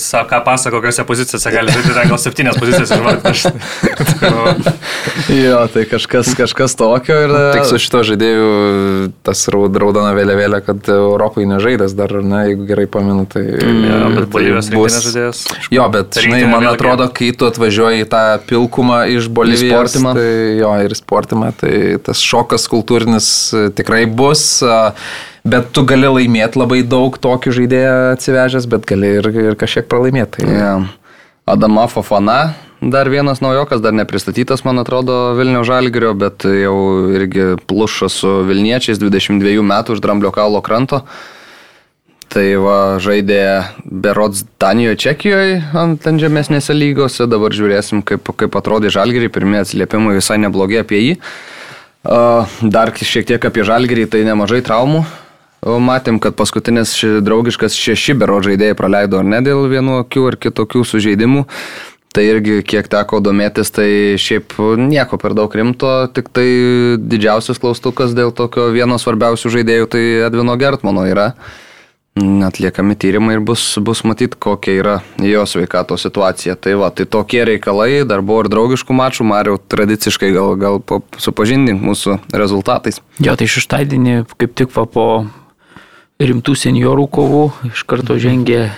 sako, 0.00 0.28
ką 0.30 0.38
pasako, 0.46 0.78
kokiose 0.80 1.04
pozicijose 1.08 1.50
gali 1.52 1.72
žaisti, 1.74 1.92
gal 2.08 2.18
septynės 2.22 2.56
pozicijas 2.60 2.94
išvardinti. 2.96 4.70
Jo, 5.30 5.60
tai 5.72 5.84
kažkas, 5.88 6.32
kažkas 6.36 6.74
tokio 6.78 7.14
ir... 7.24 7.32
Tik 7.54 7.66
su 7.68 7.78
šito 7.80 8.00
žaidėju 8.06 8.48
tas 9.26 9.42
raud- 9.52 9.76
raudona 9.80 10.10
vėliavėlė, 10.16 10.60
kad 10.66 10.88
Europai 10.92 11.44
nežaidęs 11.48 11.94
dar, 11.98 12.12
na, 12.24 12.42
jeigu 12.48 12.66
gerai 12.68 12.86
pamenu, 12.90 13.26
tai... 13.30 13.44
Ja, 13.46 14.00
bet 14.10 14.24
tai 14.26 14.30
Bolivijos 14.34 14.70
rinktinės 14.72 15.06
žaidėjas. 15.06 15.42
Jo, 15.74 15.86
bet, 15.94 16.18
žinai, 16.24 16.42
man 16.50 16.64
vėlgi- 16.66 16.72
atrodo, 16.74 17.08
kai 17.20 17.30
tu 17.38 17.48
atvažiuoji 17.48 18.04
į 18.04 18.08
tą 18.12 18.22
pilkumą 18.50 19.00
iš 19.16 19.30
Bolivijos, 19.32 19.70
sportimą. 19.94 20.14
tai 20.18 20.28
jo, 20.60 20.72
ir 20.88 20.96
sportimą, 20.98 21.52
tai 21.62 21.74
tas 22.10 22.22
šokas 22.26 22.66
kultūrinis 22.72 23.30
tikrai 23.78 24.04
bus, 24.10 24.44
a, 24.66 24.92
bet 25.44 25.70
tu 25.76 25.84
gali 25.88 26.08
laimėti 26.10 26.60
labai 26.60 26.82
daug 26.86 27.16
tokių 27.20 27.52
žaidėjų 27.60 27.92
atsivežęs, 28.14 28.66
bet 28.70 28.88
gali 28.88 29.14
ir, 29.20 29.30
ir 29.50 29.60
kažkiek 29.60 29.88
pralaimėti. 29.90 30.44
Tai, 30.44 30.56
Ja. 30.56 30.72
Adama 31.50 31.88
Fofana, 31.90 32.54
dar 32.80 33.08
vienas 33.10 33.40
naujokas, 33.42 33.80
dar 33.82 33.94
nepristatytas, 33.96 34.62
man 34.62 34.78
atrodo, 34.78 35.32
Vilnių 35.34 35.64
Žalgirio, 35.66 36.12
bet 36.14 36.44
jau 36.46 36.76
irgi 37.10 37.56
pluša 37.66 38.08
su 38.12 38.34
Vilniečiais, 38.46 39.00
22 39.02 39.64
metų 39.66 39.96
už 39.96 40.02
Dramblio 40.04 40.30
kaulo 40.30 40.62
kranto. 40.62 41.02
Tai 42.30 42.44
va, 42.62 42.76
žaidė 43.02 43.42
Berods 43.82 44.44
Danijoje, 44.62 45.00
Čekijoje, 45.02 45.56
ant 45.74 46.04
ant 46.06 46.22
žemesnėse 46.22 46.76
lygose, 46.76 47.26
dabar 47.26 47.50
žiūrėsim, 47.50 48.04
kaip, 48.06 48.30
kaip 48.38 48.54
atrodė 48.54 48.92
Žalgiriai, 48.94 49.32
pirmieji 49.34 49.64
atsiliepimai 49.64 50.14
visai 50.20 50.38
neblogi 50.38 50.78
apie 50.78 51.00
jį. 51.02 51.16
Dar 52.62 52.94
šiek 52.94 53.26
tiek 53.26 53.48
apie 53.50 53.66
Žalgirį, 53.66 54.06
tai 54.14 54.22
nemažai 54.28 54.62
traumų. 54.62 55.02
Matėm, 55.60 56.16
kad 56.22 56.36
paskutinis 56.38 56.94
ši, 56.96 57.18
draugiškas 57.24 57.74
šeši 57.76 58.14
bero 58.16 58.38
žaidėjai 58.44 58.76
praleido 58.78 59.18
ar 59.20 59.26
ne 59.28 59.42
dėl 59.44 59.66
vienu 59.68 59.98
akių 60.00 60.26
ar 60.30 60.36
kitokių 60.40 60.84
sužeidimų. 60.88 61.44
Tai 62.10 62.24
irgi 62.26 62.56
kiek 62.66 62.88
teko 62.90 63.20
domėtis, 63.22 63.68
tai 63.70 64.16
šiaip 64.18 64.56
nieko 64.82 65.14
per 65.20 65.30
daug 65.38 65.52
rimto, 65.54 66.08
tik 66.10 66.32
tai 66.34 66.46
didžiausias 66.98 67.60
klaustukas 67.62 68.16
dėl 68.18 68.32
tokio 68.34 68.66
vieno 68.74 68.96
svarbiausių 68.98 69.52
žaidėjų, 69.54 69.86
tai 69.92 70.02
Edvino 70.26 70.56
Gertmano 70.58 71.04
yra. 71.06 71.28
Atliekami 72.18 72.96
tyrimai 72.98 73.36
ir 73.36 73.42
bus, 73.46 73.62
bus 73.78 74.02
matyti, 74.02 74.34
kokia 74.42 74.72
yra 74.80 74.94
jo 75.22 75.44
sveikato 75.46 75.94
situacija. 76.00 76.56
Tai 76.58 76.74
va, 76.80 76.88
tai 76.90 77.06
tokie 77.06 77.44
reikalai, 77.46 78.02
dar 78.02 78.24
buvo 78.26 78.42
ir 78.42 78.50
draugiškų 78.50 78.96
mačų, 78.98 79.28
Mariau, 79.30 79.60
tradiciškai 79.70 80.32
gal, 80.34 80.56
gal 80.58 80.80
pa- 80.82 80.98
supažindink 81.22 81.78
mūsų 81.78 82.18
rezultatais. 82.34 82.98
Jo, 83.22 83.36
tai 83.38 83.46
šeštadienį 83.46 84.24
kaip 84.34 84.58
tik 84.58 84.74
va 84.74 84.88
po 84.90 85.06
rimtų 86.20 86.54
seniorų 86.58 87.06
kovų 87.12 87.44
iš 87.70 87.84
karto 87.88 88.16
žengė, 88.20 88.68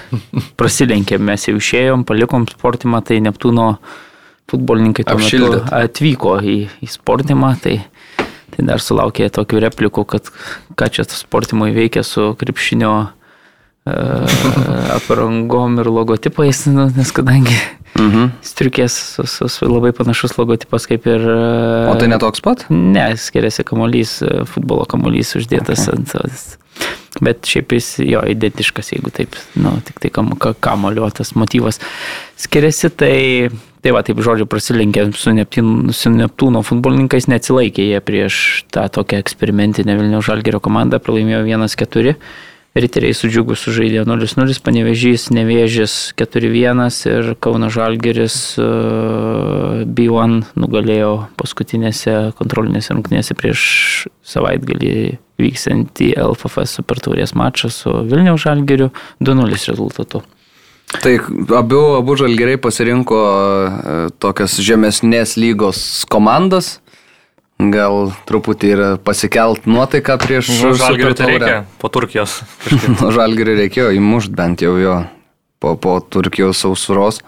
prasilenkėm, 0.61 1.25
mes 1.27 1.49
jau 1.49 1.57
išėjom, 1.59 2.07
palikom 2.09 2.47
sportimą, 2.51 3.03
tai 3.07 3.21
Neptūno 3.25 3.75
futbolininkai 4.53 5.07
atvyko 5.09 6.37
į, 6.45 6.57
į 6.85 6.91
sportimą, 6.93 7.55
tai, 7.63 7.81
tai 8.55 8.69
dar 8.69 8.83
sulaukė 8.85 9.31
tokių 9.33 9.65
replikų, 9.67 10.07
kad 10.15 10.31
ką 10.79 10.91
čia 10.93 11.07
sportimui 11.09 11.73
veikia 11.75 12.05
su 12.07 12.33
krepšinio 12.39 12.95
e, 13.03 13.95
aprangom 14.99 15.81
ir 15.83 15.93
logotipais, 15.93 16.67
nu, 16.71 16.91
nes 16.97 17.15
kadangi 17.17 17.57
Mhm. 17.93 18.31
striukės 18.41 18.95
su, 18.97 19.27
su, 19.29 19.49
su 19.53 19.69
labai 19.69 19.93
panašus 19.93 20.39
logotipas 20.39 20.87
kaip 20.89 21.05
ir... 21.11 21.27
e, 21.29 21.91
O 21.93 21.97
tai 22.01 22.09
netoks 22.09 22.41
pat? 22.45 22.65
Ne, 22.73 23.11
skiriasi 23.21 23.67
kamuolys, 23.69 24.15
e, 24.25 24.47
futbolo 24.49 24.87
kamuolys 24.89 25.35
uždėtas 25.37 25.85
okay. 25.93 25.99
ant... 25.99 26.62
Bet 27.23 27.47
šiaip 27.47 27.77
jis 27.77 27.93
jo 28.03 28.23
identiškas, 28.27 28.93
jeigu 28.97 29.13
taip, 29.15 29.37
nu, 29.55 29.77
tik 29.87 30.01
tai 30.03 30.11
kam, 30.11 30.33
ka- 30.43 30.57
kamulio 30.59 31.07
tas 31.15 31.37
motyvas 31.39 31.79
skiriasi, 32.43 32.91
tai, 32.91 33.13
Tai 33.83 33.91
va, 33.97 34.05
taip 34.07 34.21
žodžiu, 34.23 34.47
prasilenkė 34.47 35.09
su, 35.19 35.33
Neptyn, 35.35 35.91
su 35.91 36.11
Neptūno 36.15 36.61
futbolininkais, 36.63 37.27
neatsilaikė 37.27 37.89
jie 37.89 37.99
prieš 37.99 38.37
tą 38.71 38.85
tokią 38.95 39.19
eksperimentinę 39.19 39.97
Vilnių 39.99 40.21
Žalgerio 40.23 40.61
komandą, 40.63 41.01
pralaimėjo 41.03 41.41
1-4. 41.49 42.15
Riteriai 42.79 43.13
su 43.13 43.27
džiugu 43.29 43.53
sužaidė 43.59 44.07
0-0, 44.07 44.55
Panevežys, 44.65 45.27
Nevėžis 45.35 45.97
4-1 46.17 46.87
ir 47.11 47.33
Kauno 47.43 47.73
Žalgeris 47.75 48.37
uh, 48.63 49.83
B1 49.85 50.39
nugalėjo 50.55 51.11
paskutinėse 51.43 52.15
kontrolinėse 52.39 52.95
rungtynėse 52.95 53.37
prieš 53.37 53.67
savaitgalį 54.23 54.95
vyksiantį 55.43 56.13
LFF 56.23 56.67
supertaurės 56.71 57.35
mačą 57.39 57.71
su 57.73 57.93
Vilniaus 58.09 58.45
Žalgeriu 58.45 58.93
2-0 59.21 59.59
rezultatu. 59.69 60.23
Tai 61.01 61.13
abu, 61.57 61.81
abu 61.97 62.17
žalgeriai 62.21 62.61
pasirinko 62.61 63.19
e, 63.23 63.95
tokias 64.21 64.59
žemesnės 64.61 65.39
lygos 65.41 66.05
komandas. 66.13 66.77
Gal 67.73 68.11
truputį 68.27 68.71
ir 68.75 68.83
pasikelt 69.07 69.69
nuotaiką 69.71 70.17
prieš 70.21 70.51
Nu, 70.59 70.73
Žalgiriui 70.77 71.17
tai 71.17 71.29
reikia 71.31 71.57
po 71.79 71.89
Turkijos. 71.93 72.41
Nu, 72.99 73.13
žalgiriui 73.15 73.61
reikėjo 73.63 73.93
įmušti 73.97 74.35
bent 74.37 74.65
jau 74.65 74.75
jo 74.81 74.99
po, 75.63 75.77
po 75.79 76.01
Turkijos 76.03 76.65
sausuros. 76.65 77.23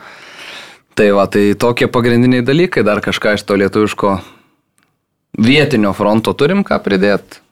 Tai 0.99 1.09
va, 1.15 1.29
tai 1.31 1.53
tokie 1.59 1.89
pagrindiniai 1.91 2.45
dalykai, 2.47 2.85
dar 2.87 3.01
kažką 3.03 3.37
iš 3.39 3.47
to 3.47 3.57
lietuviško 3.59 4.19
vietinio 5.39 5.95
fronto 5.97 6.35
turim 6.39 6.63
ką 6.67 6.79
pridėti. 6.83 7.44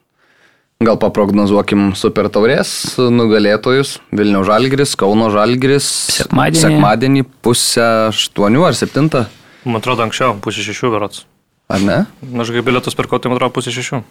Gal 0.83 0.97
paprognozuokim 0.99 1.93
super 1.95 2.27
taurės 2.33 2.95
nugalėtojus. 2.97 3.97
Vilniaus 4.11 4.49
žalgiris, 4.49 4.97
Kauno 4.99 5.29
žalgiris. 5.31 5.85
Sekmadienį. 6.17 6.63
Sekmadienį 6.65 7.23
pusę 7.45 7.85
aštuonių 8.09 8.67
ar 8.67 8.75
septintą, 8.77 9.27
Man 9.63 9.79
atrodo, 9.79 10.03
anksčiau, 10.03 10.35
pusė 10.43 10.63
šešių 10.65 10.91
berots. 10.91 11.23
ar 11.71 11.79
ne? 11.81 11.97
Aš 12.43 12.51
kai 12.51 12.61
bilietus 12.65 12.97
pirkau, 12.99 13.19
tai 13.19 13.31
man 13.31 13.39
atrodo 13.39 13.55
pusė 13.55 13.71
šešių. 13.71 14.01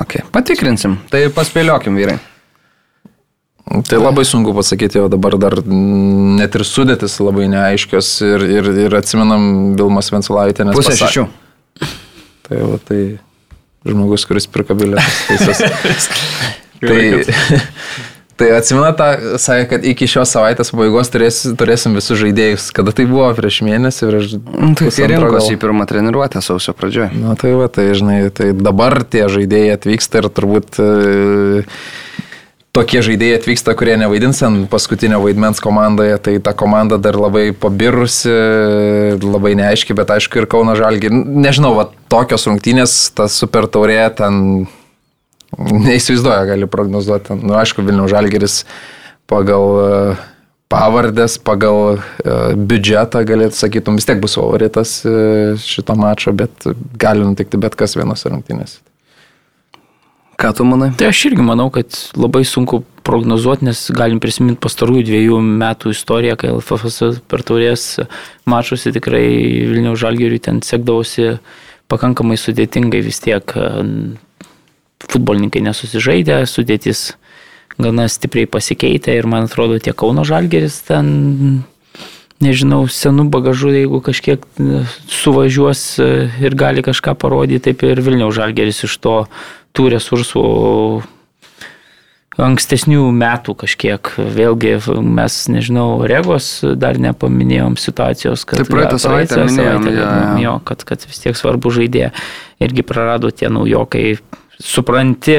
Okay. 0.00 0.24
Patikrinsim. 0.32 0.96
Tai 1.12 1.20
paspėliokim, 1.36 1.98
vyrai. 2.00 2.16
Tai 3.86 3.98
labai 4.00 4.24
sunku 4.24 4.54
pasakyti, 4.56 4.98
o 4.98 5.10
dabar 5.12 5.36
dar 5.38 5.58
net 5.68 6.56
ir 6.56 6.64
sudėtis 6.66 7.18
labai 7.22 7.44
neaiškios 7.52 8.08
ir, 8.26 8.46
ir, 8.56 8.70
ir 8.86 8.96
atsimenam 8.98 9.76
Vilmas 9.78 10.08
Vensulaitė. 10.10 10.64
Pusę 10.74 10.96
šešių. 10.98 11.26
Tai, 12.48 12.62
va, 12.66 12.80
tai 12.88 13.00
žmogus, 13.86 14.24
kuris 14.28 14.46
pirka 14.50 14.74
bilietus. 14.74 15.62
tai, 16.80 17.24
tai 18.40 18.50
atsimena 18.56 18.92
tą, 18.96 19.08
sakė, 19.40 19.66
kad 19.74 19.86
iki 19.92 20.08
šios 20.10 20.32
savaitės 20.34 20.72
pabaigos 20.74 21.12
turės, 21.12 21.40
turėsim 21.60 21.96
visus 21.98 22.20
žaidėjus. 22.20 22.70
Kada 22.76 22.94
tai 22.96 23.06
buvo 23.10 23.30
prieš 23.36 23.62
mėnesį, 23.66 24.10
prieš... 24.10 24.36
Nu, 24.40 24.72
Tai 24.78 24.92
gal. 24.92 25.10
rinkosi 25.14 25.56
į 25.56 25.62
pirmą 25.64 25.88
treniruotę 25.90 26.44
sausio 26.44 26.76
pradžioje. 26.76 27.10
Na 27.20 27.36
tai 27.40 27.54
va, 27.56 27.70
tai 27.72 27.90
žinai, 27.96 28.20
tai 28.34 28.52
dabar 28.56 29.02
tie 29.04 29.26
žaidėjai 29.32 29.76
atvyksta 29.78 30.22
ir 30.22 30.30
turbūt 30.36 30.80
e, 30.80 30.90
tokie 32.80 33.02
žaidėjai 33.04 33.36
atvyksta, 33.36 33.74
kurie 33.76 33.94
nevaidins 34.00 34.40
ant 34.46 34.64
paskutinio 34.72 35.20
vaidmens 35.20 35.60
komandoje, 35.60 36.16
tai 36.24 36.38
ta 36.40 36.54
komanda 36.56 36.96
dar 37.02 37.18
labai 37.20 37.50
pabirusi, 37.52 38.32
labai 39.20 39.52
neaiški, 39.60 39.96
bet 39.98 40.14
aišku 40.16 40.40
ir 40.40 40.48
Kauno 40.50 40.76
Žalgi, 40.78 41.12
nežinau, 41.12 41.74
va, 41.76 41.90
tokios 42.12 42.48
rungtynės, 42.48 42.96
ta 43.16 43.28
super 43.32 43.68
taurė 43.68 44.00
ten 44.16 44.64
neįsivaizduoja, 45.58 46.46
gali 46.54 46.68
prognozuoti. 46.70 47.36
Nu, 47.42 47.56
aišku, 47.60 47.84
Vilniaus 47.84 48.12
Žalgeris 48.12 48.60
pagal 49.30 49.66
e, 49.84 49.88
pavardės, 50.72 51.36
pagal 51.42 51.98
e, 51.98 52.36
biudžetą, 52.56 53.24
galėtų 53.28 53.58
sakytum, 53.58 53.98
vis 54.00 54.08
tiek 54.08 54.22
bus 54.22 54.38
favoritas 54.38 55.00
e, 55.04 55.16
šito 55.60 55.98
mačo, 55.98 56.32
bet 56.36 56.70
gali 57.00 57.26
nutikti 57.26 57.60
bet 57.60 57.76
kas 57.78 57.98
vienose 57.98 58.30
rungtynėse. 58.32 58.80
Ką 60.40 60.54
tu 60.56 60.64
manai? 60.64 60.88
Tai 60.96 61.10
aš 61.12 61.26
irgi 61.28 61.44
manau, 61.44 61.68
kad 61.72 61.92
labai 62.16 62.46
sunku 62.48 62.80
prognozuoti, 63.04 63.66
nes 63.68 63.82
galim 63.92 64.20
prisiminti 64.22 64.60
pastarųjų 64.64 65.04
dviejų 65.08 65.40
metų 65.44 65.92
istoriją, 65.92 66.38
kai 66.40 66.52
LFFS 66.54 67.20
per 67.28 67.44
taurės 67.44 67.84
mačiusi 68.48 68.94
tikrai 68.96 69.24
Vilniaus 69.68 70.00
Žalgiriui 70.00 70.40
ten 70.40 70.62
sekdavosi 70.64 71.34
pakankamai 71.92 72.38
sudėtingai 72.40 73.02
vis 73.04 73.20
tiek. 73.20 73.56
e, 73.56 74.16
Futbolininkai 75.00 75.62
nesusižaidė, 75.64 76.42
sudėtis 76.44 77.14
gana 77.80 78.04
stipriai 78.08 78.48
pasikeitė 78.50 79.14
ir 79.16 79.26
man 79.26 79.46
atrodo 79.48 79.78
tiek 79.80 79.96
Kauno 79.96 80.26
Žalgeris 80.28 80.76
ten, 80.88 81.64
nežinau, 82.44 82.82
senų 82.90 83.28
bagažų, 83.32 83.72
jeigu 83.76 84.00
kažkiek 84.04 84.44
e, 84.44 84.82
suvažiuos 85.12 85.84
e, 86.02 86.10
ir 86.42 86.56
gali 86.58 86.84
kažką 86.86 87.14
parodyti, 87.20 87.70
taip 87.70 87.84
ir 87.88 88.02
Vilniaus 88.04 88.36
Žalgeris 88.38 88.84
iš 88.88 88.98
to 89.04 89.16
tų 89.76 89.90
resursų 89.94 90.44
ankstesnių 92.40 93.08
metų 93.14 93.54
kažkiek. 93.64 94.12
Vėlgi 94.16 94.76
mes, 95.02 95.36
nežinau, 95.52 96.02
Regos 96.08 96.60
dar 96.78 96.98
nepaminėjom 97.02 97.76
situacijos, 97.80 98.46
kad... 98.48 98.62
Tai 98.62 98.68
praeitą 98.70 99.00
savaitę 99.02 99.42
minėjom, 99.44 99.56
savaitę 99.56 99.96
jo, 99.96 100.06
minėjom, 100.14 100.44
jo. 100.44 100.54
kad, 100.70 100.84
kad 100.88 101.04
vis 101.08 101.20
tiek 101.24 101.38
svarbu 101.38 101.72
žaidėja 101.74 102.12
irgi 102.62 102.86
prarado 102.86 103.32
tie 103.34 103.50
naujokai. 103.52 104.06
Supranti, 104.60 105.38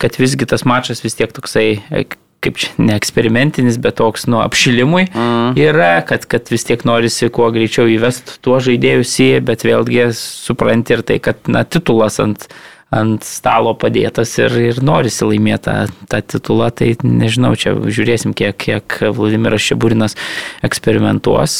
kad 0.00 0.18
visgi 0.20 0.44
tas 0.48 0.66
mačas 0.68 1.00
vis 1.00 1.16
tiek 1.16 1.32
toksai 1.32 1.68
e, 1.88 2.04
kaip 2.44 2.58
čia, 2.60 2.70
ne 2.78 2.94
eksperimentinis, 2.98 3.80
bet 3.82 3.98
toks, 3.98 4.28
nu, 4.30 4.38
apšilimui 4.44 5.08
mm. 5.08 5.58
yra, 5.58 5.98
kad, 6.06 6.26
kad 6.30 6.50
vis 6.52 6.66
tiek 6.68 6.84
norisi 6.86 7.30
kuo 7.34 7.50
greičiau 7.54 7.90
įvest 7.90 8.38
tuo 8.44 8.60
žaidėjus 8.62 9.14
į, 9.24 9.30
bet 9.46 9.66
vėlgi 9.66 10.10
supranti 10.16 10.98
ir 10.98 11.04
tai, 11.06 11.18
kad, 11.22 11.40
na, 11.50 11.64
titulas 11.66 12.20
ant, 12.22 12.46
ant 12.94 13.26
stalo 13.26 13.74
padėtas 13.76 14.36
ir, 14.38 14.54
ir 14.70 14.80
norisi 14.86 15.26
laimėti 15.26 15.66
tą, 15.66 16.06
tą 16.14 16.22
titulą, 16.36 16.70
tai 16.70 16.92
nežinau, 17.02 17.52
čia 17.58 17.74
žiūrėsim, 17.74 18.36
kiek, 18.38 18.54
kiek 18.54 19.00
Vladimiras 19.18 19.66
Šeburinas 19.66 20.16
eksperimentuos, 20.64 21.58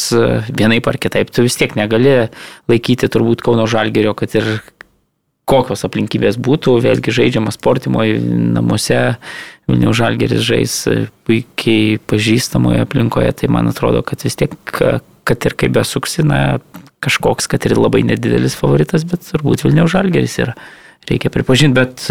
vienaip 0.48 0.88
ar 0.88 1.02
kitaip, 1.02 1.34
tu 1.34 1.44
vis 1.44 1.58
tiek 1.58 1.74
negali 1.78 2.28
laikyti 2.70 3.10
turbūt 3.10 3.42
Kauno 3.44 3.66
Žalgerio, 3.68 4.14
kad 4.18 4.38
ir 4.38 4.60
kokios 5.48 5.84
aplinkybės 5.88 6.38
būtų, 6.44 6.78
vėlgi 6.84 7.14
žaidžiama 7.20 7.52
sportimoje 7.54 8.18
namuose, 8.56 9.00
Vilniaus 9.68 9.98
Žalgeris 9.98 10.44
žais 10.46 10.74
puikiai 11.28 11.98
pažįstamoje 12.08 12.84
aplinkoje, 12.86 13.34
tai 13.36 13.50
man 13.52 13.68
atrodo, 13.68 14.00
kad 14.06 14.22
vis 14.24 14.38
tiek, 14.40 14.54
kad 15.28 15.48
ir 15.48 15.56
kaip 15.60 15.74
besuksina, 15.76 16.60
kažkoks, 17.04 17.50
kad 17.52 17.66
ir 17.68 17.76
labai 17.76 18.00
nedidelis 18.08 18.56
favoritas, 18.58 19.04
bet 19.08 19.26
turbūt 19.28 19.66
Vilniaus 19.66 19.92
Žalgeris 19.92 20.38
yra, 20.40 20.56
reikia 21.10 21.32
pripažinti, 21.32 21.76
bet 21.76 22.08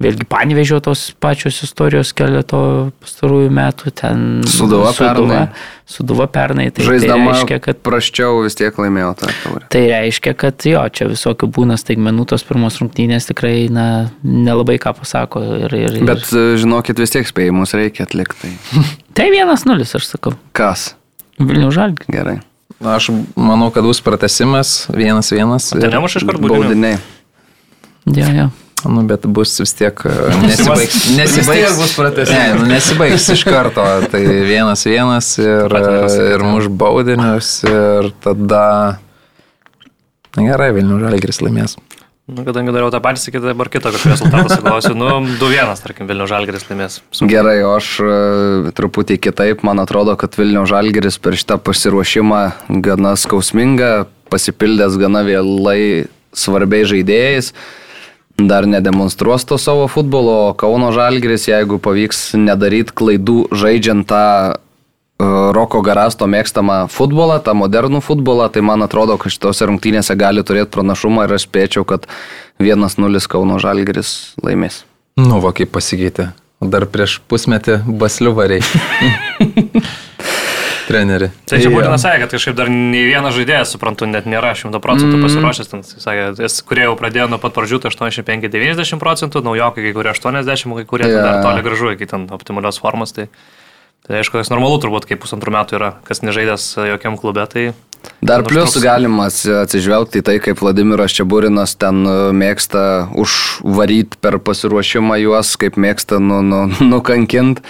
vėlgi 0.00 0.26
panevežio 0.30 0.80
tos 0.84 1.10
pačios 1.20 1.60
istorijos 1.66 2.14
keleto 2.16 2.62
pastarųjų 3.02 3.50
metų, 3.56 3.92
ten 4.00 4.24
Sūduva 4.48 4.94
pernai. 4.96 5.42
Suduva 5.90 6.28
pernai, 6.30 6.68
tai, 6.70 6.84
tai 6.84 6.86
Žaisdama 6.86 7.34
reiškia, 7.34 7.58
kad 7.64 7.80
prasčiau 7.84 8.44
vis 8.44 8.56
tiek 8.58 8.76
laimėjo 8.78 9.10
tą 9.20 9.32
taurę. 9.42 9.66
Tai 9.74 9.82
reiškia, 9.90 10.34
kad 10.38 10.66
jo, 10.70 10.84
čia 10.94 11.08
visokių 11.10 11.50
būna 11.50 11.76
staigmenų, 11.80 12.28
tos 12.30 12.46
pirmos 12.46 12.78
rungtynės 12.80 13.26
tikrai 13.32 13.66
na, 13.74 13.86
nelabai 14.22 14.78
ką 14.82 14.94
pasako. 15.02 15.42
Ir, 15.66 15.74
ir, 15.74 15.98
ir... 15.98 16.06
Bet 16.08 16.30
e, 16.30 16.46
žinokit, 16.62 17.02
vis 17.02 17.12
tiek 17.16 17.26
spėjimus 17.28 17.74
reikia 17.76 18.06
atlikti. 18.06 18.54
Tai 18.70 18.84
Tai 19.20 19.26
vienas 19.28 19.66
nulis, 19.68 19.90
aš 19.98 20.06
sakau. 20.14 20.32
kas? 20.56 20.94
Vilnių 21.40 21.68
žalgi. 21.74 22.06
Gerai. 22.12 22.38
Na, 22.80 22.94
aš 22.96 23.10
manau, 23.36 23.68
kad 23.74 23.84
bus 23.84 24.00
pratesimas, 24.00 24.86
vienas 24.88 25.28
vienas. 25.34 25.66
Tai 25.74 25.90
nemuš 25.92 26.20
iš 26.20 26.24
karto 26.28 26.40
baudinių. 26.40 26.68
Baudiniai. 26.70 27.00
Ja, 28.16 28.30
ja. 28.32 28.46
Nu, 28.88 29.02
bet 29.08 29.26
bus 29.26 29.52
vis 29.60 29.74
tiek 29.76 30.02
e, 30.08 30.14
nesibaigs. 30.44 30.96
Nesibaigs. 31.18 31.76
bus 31.80 31.94
pratęsimas. 31.98 32.40
Ne, 32.40 32.56
nu, 32.58 32.66
nesibaigs 32.70 33.28
iš 33.34 33.44
karto. 33.48 33.84
Tai 34.12 34.22
vienas 34.24 34.86
vienas 34.88 35.34
ir, 35.42 35.68
Pratęsimas, 35.68 36.18
ir 36.34 36.44
muš 36.46 36.72
baudinius 36.82 37.54
ir 37.68 38.12
tada... 38.24 38.66
Na 40.38 40.46
gerai, 40.46 40.70
Vilnių 40.76 41.00
Žalgiris 41.02 41.42
laimės. 41.42 41.74
Nu, 42.30 42.44
kadangi 42.46 42.70
dariau 42.70 42.92
tą 42.94 43.00
patį, 43.02 43.18
sakyti 43.24 43.48
dabar 43.48 43.68
kitą 43.72 43.90
kokį 43.90 44.12
rezultatą 44.12 44.54
sugalvosiu. 44.54 44.92
Nu, 44.94 45.08
2-1, 45.40 45.80
tarkim, 45.82 46.06
Vilnių 46.06 46.28
Žalgeris 46.30 46.68
laimės. 46.68 47.00
Su... 47.10 47.26
Gerai, 47.30 47.56
o 47.66 47.72
aš 47.74 47.88
e, 48.04 48.10
truputį 48.76 49.16
kitaip, 49.24 49.64
man 49.66 49.82
atrodo, 49.82 50.14
kad 50.20 50.38
Vilnių 50.38 50.62
Žalgeris 50.70 51.18
per 51.22 51.34
šitą 51.40 51.58
pasiruošimą 51.66 52.42
gana 52.86 53.16
skausminga, 53.18 54.06
pasipildęs 54.30 54.98
gana 55.00 55.24
vėlai 55.26 56.06
svarbiais 56.36 56.86
žaidėjais, 56.92 57.50
dar 58.48 58.66
nedemonstruos 58.66 59.44
to 59.44 59.58
savo 59.58 59.88
futbolo, 59.88 60.48
o 60.48 60.54
Kauno 60.54 60.92
Žalgeris, 60.92 61.48
jeigu 61.50 61.80
pavyks 61.82 62.34
nedaryti 62.38 62.94
klaidų 62.96 63.38
žaidžiant 63.52 64.06
tą 64.08 64.24
e, 64.50 64.54
Roko 65.56 65.82
Garasto 65.84 66.28
mėgstamą 66.30 66.84
futbolą, 66.92 67.40
tą 67.44 67.56
modernų 67.58 68.02
futbolą, 68.04 68.50
tai 68.52 68.62
man 68.64 68.86
atrodo, 68.86 69.18
kad 69.20 69.34
šitose 69.34 69.68
rungtynėse 69.70 70.16
gali 70.16 70.44
turėti 70.46 70.72
pranašumą 70.76 71.26
ir 71.26 71.36
aš 71.38 71.48
spėčiau, 71.48 71.86
kad 71.88 72.06
1-0 72.62 73.26
Kauno 73.32 73.58
Žalgeris 73.62 74.36
laimės. 74.44 74.84
Nu, 75.20 75.40
va 75.42 75.52
kaip 75.56 75.72
pasikeitė. 75.74 76.30
Dar 76.60 76.84
prieš 76.92 77.18
pusmetį 77.28 77.80
baslių 78.00 78.36
variai. 78.36 78.64
trenerį. 80.90 81.28
Tai 81.46 81.58
čia 81.62 81.70
Jo. 81.70 81.74
būtina 81.78 81.96
sakė, 82.02 82.24
kad 82.26 82.34
kažkaip 82.36 82.56
dar 82.58 82.68
nei 82.74 83.04
vienas 83.08 83.34
žaidėjas, 83.38 83.72
suprantu, 83.76 84.06
net 84.10 84.26
nėra 84.26 84.52
100 84.58 84.80
procentų 84.82 85.16
Mm. 85.16 85.24
pasiruošęs. 85.26 85.70
Ten, 85.70 85.82
sakė, 85.86 86.26
jis, 86.42 86.60
kurie 86.66 86.84
jau 86.88 86.96
pradėjo 86.98 87.28
nuo 87.30 87.38
pat 87.38 87.54
pradžių, 87.54 87.80
tai 87.86 87.90
85-90 87.94 88.98
procentų, 89.02 89.42
naujokai 89.46 89.86
kai 89.88 89.92
kurie 89.96 90.10
80, 90.12 90.74
kai 90.82 90.84
kurie 90.84 91.06
yeah. 91.08 91.22
dar 91.22 91.42
toli 91.46 91.62
gražu 91.62 91.94
iki 91.94 92.06
ten 92.10 92.26
optimalios 92.30 92.78
formos. 92.82 93.12
Tai, 93.16 93.28
tai 94.06 94.18
aišku, 94.22 94.38
kas 94.40 94.50
normalu 94.50 94.80
turbūt, 94.82 95.06
kai 95.06 95.16
pusantrų 95.20 95.52
metų 95.54 95.78
yra, 95.78 95.94
kas 96.08 96.20
nežaidęs 96.26 96.74
jokiam 96.94 97.16
klube, 97.20 97.46
tai 97.52 97.72
Dar 98.24 98.40
užtruks. 98.40 98.78
galima 98.80 99.26
atsi- 99.28 99.52
atsižvelgti 99.60 100.22
į 100.22 100.24
tai, 100.24 100.38
kaip 100.40 100.56
Vladimiras 100.62 101.12
Čiaburinas 101.12 101.74
ten 101.76 102.00
e, 102.08 102.14
mėgsta 102.32 103.10
užvaryti 103.12 104.16
per 104.24 104.38
pasiruošimą 104.40 105.18
juos, 105.20 105.52
kaip 105.60 105.76
mėgsta 105.76 106.16
nu, 106.18 106.40
nu, 106.40 106.62
nukankint. 106.92 107.60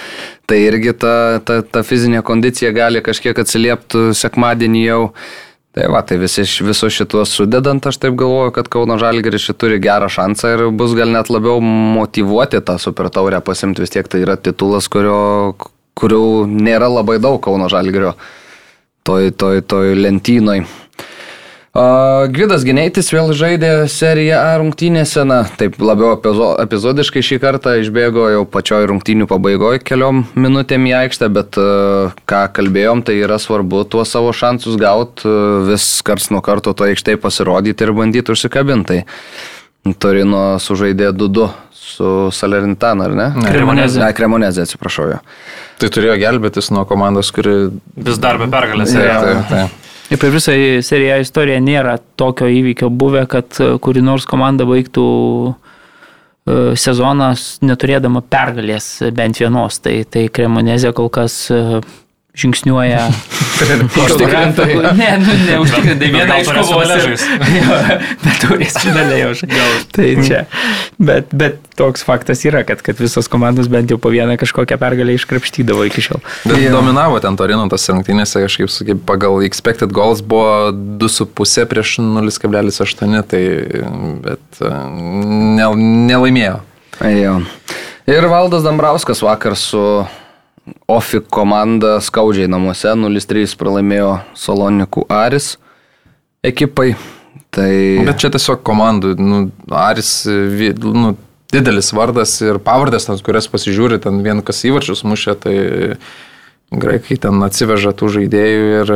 Tai 0.50 0.56
irgi 0.58 0.90
ta, 0.98 1.38
ta, 1.46 1.60
ta 1.62 1.84
fizinė 1.86 2.24
kondicija 2.26 2.72
gali 2.74 2.98
kažkiek 3.06 3.38
atsiliepti 3.38 4.10
sekmadienį 4.18 4.80
jau. 4.82 5.04
Tai 5.70 5.84
va, 5.94 6.00
tai 6.02 6.16
visi, 6.18 6.42
visus 6.66 6.90
šitos 6.96 7.30
sudedant, 7.38 7.84
aš 7.86 8.00
taip 8.02 8.16
galvoju, 8.18 8.50
kad 8.56 8.66
Kauno 8.66 8.96
Žalgeris 8.98 9.44
čia 9.46 9.54
turi 9.54 9.76
gerą 9.78 10.08
šansą 10.10 10.50
ir 10.56 10.62
bus 10.74 10.96
gal 10.98 11.12
net 11.14 11.30
labiau 11.30 11.62
motivuoti 11.62 12.58
tą 12.66 12.74
super 12.82 13.06
taurę 13.14 13.38
pasimti, 13.46 13.84
vis 13.84 13.94
tiek 13.94 14.10
tai 14.10 14.24
yra 14.24 14.34
titulas, 14.34 14.90
kurio, 14.90 15.54
kurių 15.94 16.24
nėra 16.50 16.90
labai 16.90 17.20
daug 17.22 17.38
Kauno 17.44 17.70
Žalgerio 17.70 18.16
toj, 19.06 19.30
toj, 19.30 19.62
toj 19.70 19.94
lentynoj. 20.00 20.64
A, 21.70 22.26
Gvidas 22.34 22.64
Geneitis 22.66 23.12
vėl 23.14 23.30
žaidė 23.30 23.84
seriją 23.86 24.40
A 24.42 24.56
rungtynėse, 24.58 25.22
na, 25.22 25.44
taip 25.60 25.76
labiau 25.78 26.16
epizo- 26.16 26.56
epizodiškai 26.64 27.22
šį 27.22 27.38
kartą 27.38 27.76
išbėgo 27.78 28.24
jau 28.32 28.40
pačioj 28.42 28.88
rungtynių 28.90 29.28
pabaigoje 29.30 29.78
keliom 29.86 30.24
minutėm 30.34 30.88
į 30.90 30.96
aikštę, 31.04 31.28
bet 31.30 31.60
ką 32.26 32.42
kalbėjom, 32.56 33.04
tai 33.06 33.20
yra 33.22 33.38
svarbu 33.38 33.84
tuos 33.86 34.10
savo 34.10 34.32
šansus 34.34 34.74
gauti, 34.80 35.30
vis 35.70 35.86
kars 36.02 36.32
nuo 36.34 36.42
karto 36.42 36.74
to 36.74 36.88
aikštėje 36.90 37.22
pasirodyti 37.22 37.86
ir 37.86 37.94
bandyti 37.94 38.34
užsikabinti. 38.34 39.04
Tai 39.06 39.94
Torino 40.02 40.58
sužaidė 40.60 41.12
2-2 41.14 41.46
su 41.72 42.08
Salernitana, 42.34 43.06
ar 43.06 43.14
ne? 43.14 43.28
Cremoneze. 43.46 44.02
Ne, 44.02 44.10
Kremonezė, 44.16 44.66
atsiprašau 44.66 45.06
jo. 45.14 45.20
Tai 45.80 45.88
turėjo 45.94 46.18
gelbėtis 46.20 46.68
nuo 46.74 46.82
komandos, 46.88 47.30
kuri... 47.32 47.70
vis 47.94 48.18
dar 48.20 48.42
be 48.42 48.50
pergalės. 48.52 48.92
Taip, 48.92 49.46
taip. 49.48 49.78
Ir 49.78 49.89
per 50.18 50.32
visą 50.34 50.52
seriją 50.82 51.20
istoriją 51.22 51.60
nėra 51.62 51.98
tokio 52.18 52.48
įvykio 52.50 52.88
buvę, 52.90 53.26
kad 53.30 53.60
e, 53.62 53.76
kuri 53.78 54.02
nors 54.02 54.26
komanda 54.26 54.66
baigtų 54.66 55.04
e, 55.50 56.54
sezoną 56.74 57.28
s- 57.36 57.58
neturėdama 57.62 58.22
pergalės 58.26 58.88
e, 59.06 59.12
bent 59.14 59.38
vienos. 59.38 59.78
Tai, 59.84 60.00
tai 60.10 60.24
Kremonezė 60.34 60.90
kol 60.96 61.10
kas 61.14 61.36
žingsniuoja. 62.34 63.08
Užtikrintai. 64.04 64.74
Ne, 64.96 65.08
nu, 65.20 65.32
neužtikrintai. 65.46 66.08
Bet 66.08 66.14
Viena 66.14 66.26
gal 66.30 66.40
iš 66.40 66.68
kovos. 66.70 67.24
Bet 68.24 68.38
turės 68.44 68.78
finalė 68.80 69.18
jau. 69.20 69.32
Tai 69.92 70.06
čia. 70.24 70.44
Bet, 71.00 71.34
bet 71.36 71.58
toks 71.76 72.04
faktas 72.06 72.44
yra, 72.48 72.62
kad, 72.68 72.80
kad 72.84 73.00
visos 73.00 73.28
komandos 73.32 73.68
bent 73.72 73.92
jau 73.92 73.98
po 74.00 74.12
vieną 74.12 74.36
kažkokią 74.40 74.78
pergalę 74.80 75.16
iškrapštydavo 75.18 75.84
iki 75.90 76.04
šiol. 76.06 76.22
Bet 76.46 76.62
Jo. 76.62 76.72
dominavo 76.78 77.20
ten 77.24 77.36
Torino 77.40 77.66
tas 77.72 77.84
rungtynėse, 77.92 78.42
kažkaip 78.46 78.72
sakyt, 78.72 79.04
pagal 79.08 79.42
expected 79.44 79.92
goals 79.96 80.22
buvo 80.24 80.70
2,5 81.02 81.68
prieš 81.70 81.98
0,8, 82.04 83.20
tai 83.28 83.44
bet 84.24 84.62
e, 84.64 84.72
ne, 85.58 85.68
nelaimėjo. 86.08 86.60
Jo. 87.00 87.36
Ir 88.10 88.26
Valdas 88.28 88.64
Dambrauskas 88.64 89.20
vakar 89.24 89.56
su 89.56 89.80
Ofi 90.90 91.20
komanda 91.32 91.98
skaudžiai 92.04 92.50
namuose 92.50 92.92
0-3 92.98 93.56
pralaimėjo 93.60 94.12
Salonikų 94.38 95.06
Aris 95.12 95.54
ekipai. 96.46 96.94
Tai 97.50 97.70
Bet 98.06 98.20
čia 98.22 98.30
tiesiog 98.30 98.60
komandų, 98.66 99.16
nu, 99.18 99.40
Aris, 99.74 100.22
nu, 100.26 101.16
didelis 101.50 101.90
vardas 101.96 102.36
ir 102.44 102.60
pavardės, 102.62 103.08
ten, 103.08 103.18
kurias 103.26 103.50
pasižiūri, 103.50 103.98
ten 104.02 104.20
vien 104.22 104.42
kas 104.46 104.62
įvarčius 104.68 105.02
mušė, 105.02 105.34
tai 105.42 105.56
graikai 106.70 107.18
ten 107.18 107.42
atsiveža 107.42 107.94
tų 107.98 108.14
žaidėjų 108.18 108.70
ir 108.82 108.94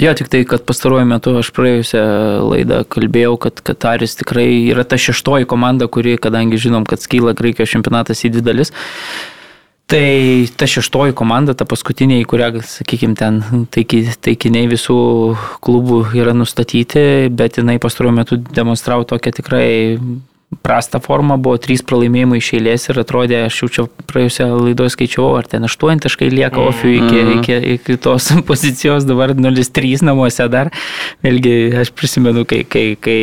Jo, 0.00 0.14
tik 0.16 0.30
tai, 0.32 0.46
kad 0.48 0.62
pastaruoju 0.64 1.04
metu 1.04 1.34
aš 1.36 1.50
praėjusią 1.52 2.02
laidą 2.40 2.78
kalbėjau, 2.88 3.34
kad 3.42 3.58
Kataris 3.60 4.16
tikrai 4.16 4.46
yra 4.70 4.80
ta 4.88 4.96
šeštoji 4.96 5.44
komanda, 5.50 5.90
kuri, 5.92 6.14
kadangi 6.16 6.56
žinom, 6.62 6.86
kad 6.88 7.02
skyla 7.04 7.34
Graikijos 7.36 7.74
čempionatas 7.74 8.24
į 8.24 8.30
dvi 8.32 8.46
dalis. 8.46 8.72
Tai 9.88 10.46
ta 10.60 10.66
šeštoji 10.68 11.14
komanda, 11.16 11.54
ta 11.56 11.64
paskutinė, 11.64 12.18
į 12.20 12.26
kurią, 12.28 12.48
sakykime, 12.60 13.14
ten 13.16 13.38
taiki, 13.72 14.02
taikiniai 14.20 14.68
visų 14.68 14.98
klubų 15.64 16.02
yra 16.18 16.34
nustatyti, 16.36 17.30
bet 17.32 17.56
jinai 17.56 17.78
pastaruoju 17.80 18.16
metu 18.18 18.36
demonstravo 18.36 19.06
tokią 19.08 19.32
tikrai 19.38 19.70
prastą 20.64 21.00
formą, 21.00 21.38
buvo 21.40 21.56
trys 21.60 21.80
pralaimėjimai 21.88 22.40
iš 22.40 22.50
eilės 22.58 22.84
ir 22.88 23.00
atrodė, 23.00 23.40
aš 23.46 23.62
jau 23.62 23.68
čia 23.72 23.86
praėjusią 24.12 24.50
laidoje 24.58 24.92
skaičiau, 24.92 25.30
ar 25.40 25.48
ten 25.48 25.64
8 25.64 26.04
taškai 26.04 26.28
lieka 26.32 26.60
ofiu 26.68 26.92
iki, 26.92 27.24
iki, 27.38 27.58
iki 27.78 27.98
tos 28.04 28.28
pozicijos, 28.50 29.08
dabar 29.08 29.32
0-3 29.36 30.04
namuose 30.08 30.48
dar. 30.52 30.72
Vėlgi, 31.24 31.56
aš 31.80 31.96
prisimenu, 31.96 32.44
kai, 32.48 32.60
kai, 32.68 32.86
kai 33.00 33.18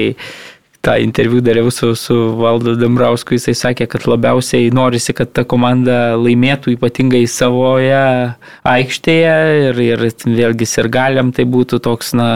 tą 0.85 0.95
interviu 1.01 1.41
dariau 1.41 1.71
su, 1.73 1.93
su 1.97 2.15
Valdu 2.37 2.75
Dambrausku, 2.77 3.35
jisai 3.39 3.55
sakė, 3.57 3.87
kad 3.89 4.05
labiausiai 4.09 4.69
norisi, 4.75 5.15
kad 5.17 5.31
ta 5.33 5.43
komanda 5.49 6.13
laimėtų 6.19 6.75
ypatingai 6.75 7.23
savoje 7.31 8.03
aikštėje 8.69 9.37
ir, 9.69 9.81
ir 9.81 10.05
vėlgi 10.25 10.69
sirgaliam 10.69 11.33
tai 11.33 11.47
būtų 11.49 11.81
toks, 11.85 12.13
na, 12.17 12.29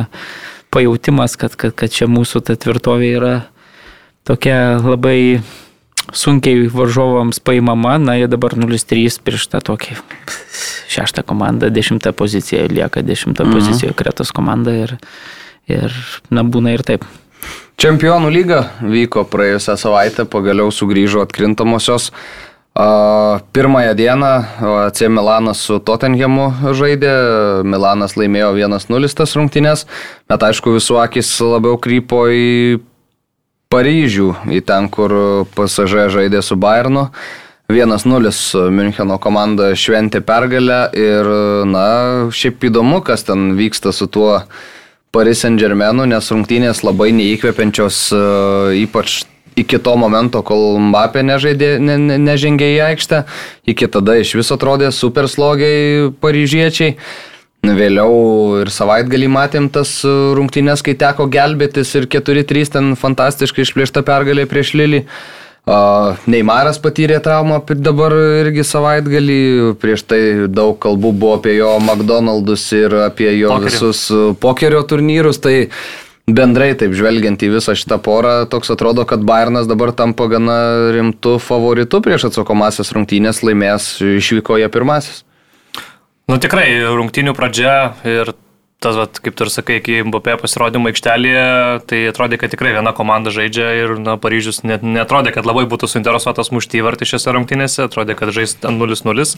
pajautimas, 0.74 1.38
kad, 1.38 1.56
kad, 1.56 1.74
kad 1.78 1.94
čia 1.94 2.10
mūsų 2.10 2.42
ta 2.46 2.58
tvirtovė 2.60 3.10
yra 3.18 3.34
tokia 4.28 4.80
labai 4.82 5.42
sunkiai 6.14 6.68
varžovams 6.74 7.42
paimama, 7.46 7.98
na 8.02 8.18
jie 8.18 8.30
dabar 8.30 8.56
0-3 8.58 9.22
prieš 9.26 9.48
tą 9.52 9.62
tokį 9.66 9.98
šeštą 10.90 11.24
komandą, 11.30 11.70
dešimtą 11.74 12.14
poziciją 12.18 12.66
lieka 12.72 13.06
dešimtą 13.06 13.46
mhm. 13.46 13.58
poziciją 13.58 13.98
kretos 13.98 14.34
komanda 14.34 14.74
ir, 14.86 14.98
ir 15.70 15.94
na 16.34 16.46
būna 16.46 16.74
ir 16.78 16.86
taip. 16.86 17.06
Čempionų 17.80 18.28
lyga 18.28 18.58
vyko 18.84 19.22
praėjusią 19.32 19.78
savaitę, 19.80 20.26
pagaliau 20.28 20.68
sugrįžo 20.68 21.22
atkrintamosios. 21.24 22.10
Pirmąją 23.56 23.94
dieną 23.96 24.32
AC 24.84 25.06
Milanas 25.08 25.62
su 25.64 25.78
Tottenhamu 25.80 26.50
žaidė, 26.76 27.14
Milanas 27.64 28.18
laimėjo 28.20 28.50
1-0 28.58 29.16
tas 29.16 29.36
rungtynės, 29.40 29.86
bet 30.28 30.44
aišku 30.44 30.74
visų 30.76 30.98
akis 31.06 31.30
labiau 31.40 31.78
krypo 31.80 32.26
į 32.28 32.82
Paryžių, 33.72 34.34
į 34.52 34.60
ten, 34.68 34.90
kur 34.92 35.16
PSG 35.56 36.10
žaidė 36.12 36.42
su 36.44 36.58
Bayernu. 36.60 37.06
1-0 37.72 38.34
Müncheno 38.76 39.16
komanda 39.24 39.70
šventė 39.72 40.20
pergalę 40.20 40.82
ir, 41.00 41.32
na, 41.70 41.88
šiaip 42.28 42.68
įdomu, 42.74 43.00
kas 43.08 43.24
ten 43.24 43.54
vyksta 43.56 43.96
su 43.96 44.10
tuo 44.12 44.42
Paris 45.12 45.42
Saint 45.42 45.58
Germainu, 45.60 46.06
nes 46.10 46.30
rungtynės 46.30 46.84
labai 46.86 47.10
neįkvepiančios, 47.18 48.02
e, 48.14 48.20
ypač 48.84 49.24
iki 49.60 49.80
to 49.82 49.96
momento, 50.00 50.44
kol 50.46 50.78
Mbappé 50.90 51.24
nežaidė, 51.26 51.72
ne, 51.82 51.98
ne, 51.98 52.20
nežengė 52.22 52.70
į 52.76 52.78
aikštę, 52.92 53.24
iki 53.74 53.90
tada 53.92 54.20
iš 54.22 54.36
viso 54.38 54.60
atrodė 54.60 54.92
super 54.96 55.28
slogiai 55.32 56.14
paryžiečiai. 56.22 56.96
Vėliau 57.66 58.62
ir 58.62 58.70
savaitgalį 58.72 59.28
matėm 59.34 59.68
tas 59.74 59.98
e, 60.08 60.14
rungtynės, 60.38 60.86
kai 60.86 60.96
teko 60.96 61.28
gelbėtis 61.28 61.92
ir 62.00 62.08
4-3 62.08 62.76
ten 62.78 62.96
fantastiškai 63.00 63.66
išplėšta 63.66 64.06
pergalė 64.08 64.46
prieš 64.48 64.78
Lilį. 64.80 65.04
Uh, 65.04 65.49
Neimaras 65.68 66.80
patyrė 66.82 67.20
traumą 67.22 67.60
dabar 67.78 68.14
irgi 68.42 68.64
savaitgalį, 68.66 69.42
prieš 69.82 70.06
tai 70.08 70.22
daug 70.50 70.80
kalbų 70.82 71.12
buvo 71.14 71.36
apie 71.38 71.58
jo 71.60 71.76
McDonald's 71.84 72.64
ir 72.74 72.96
apie 73.06 73.30
jo 73.38 73.52
Pokerį. 73.54 73.70
visus 73.70 74.10
e, 74.10 74.22
pokerio 74.40 74.82
turnyrus, 74.88 75.38
tai 75.44 75.70
bendrai 76.26 76.72
taip 76.80 76.96
žvelgiant 76.98 77.42
į 77.46 77.52
visą 77.58 77.76
šitą 77.78 78.00
porą, 78.02 78.50
toks 78.50 78.74
atrodo, 78.74 79.06
kad 79.06 79.22
Bayernas 79.22 79.70
dabar 79.70 79.94
tampa 79.94 80.30
gana 80.32 80.58
rimtų 80.96 81.38
favoritų 81.44 82.02
prieš 82.02 82.30
atsakomasias 82.32 82.94
rungtynės, 82.96 83.44
laimės 83.46 83.98
išvykoje 84.02 84.70
pirmasis. 84.74 85.24
Nu 86.30 86.38
tikrai, 86.42 86.70
rungtinių 86.94 87.34
pradžia 87.38 87.96
ir 88.06 88.34
tas, 88.80 88.96
vat, 88.96 89.20
kaip 89.20 89.36
tu 89.36 89.46
ir 89.46 89.52
sakai, 89.52 89.80
iki 89.82 90.00
Mbappé 90.08 90.38
pasirodymo 90.40 90.92
aikštelėje, 90.92 91.48
tai 91.90 92.04
atrodė, 92.12 92.40
kad 92.40 92.54
tikrai 92.54 92.72
viena 92.78 92.94
komanda 92.96 93.34
žaidžia 93.36 93.74
ir 93.82 93.98
na, 94.00 94.16
Paryžius 94.22 94.64
net 94.64 94.86
netrodė, 94.86 95.34
kad 95.36 95.48
labai 95.48 95.66
būtų 95.70 95.90
suinteresuotas 95.92 96.54
mušti 96.56 96.80
įvartį 96.80 97.10
šiose 97.12 97.36
rungtynėse, 97.36 97.84
atrodė, 97.90 98.16
kad 98.20 98.32
žais 98.36 98.56
ten 98.62 98.80
0-0. 98.80 99.36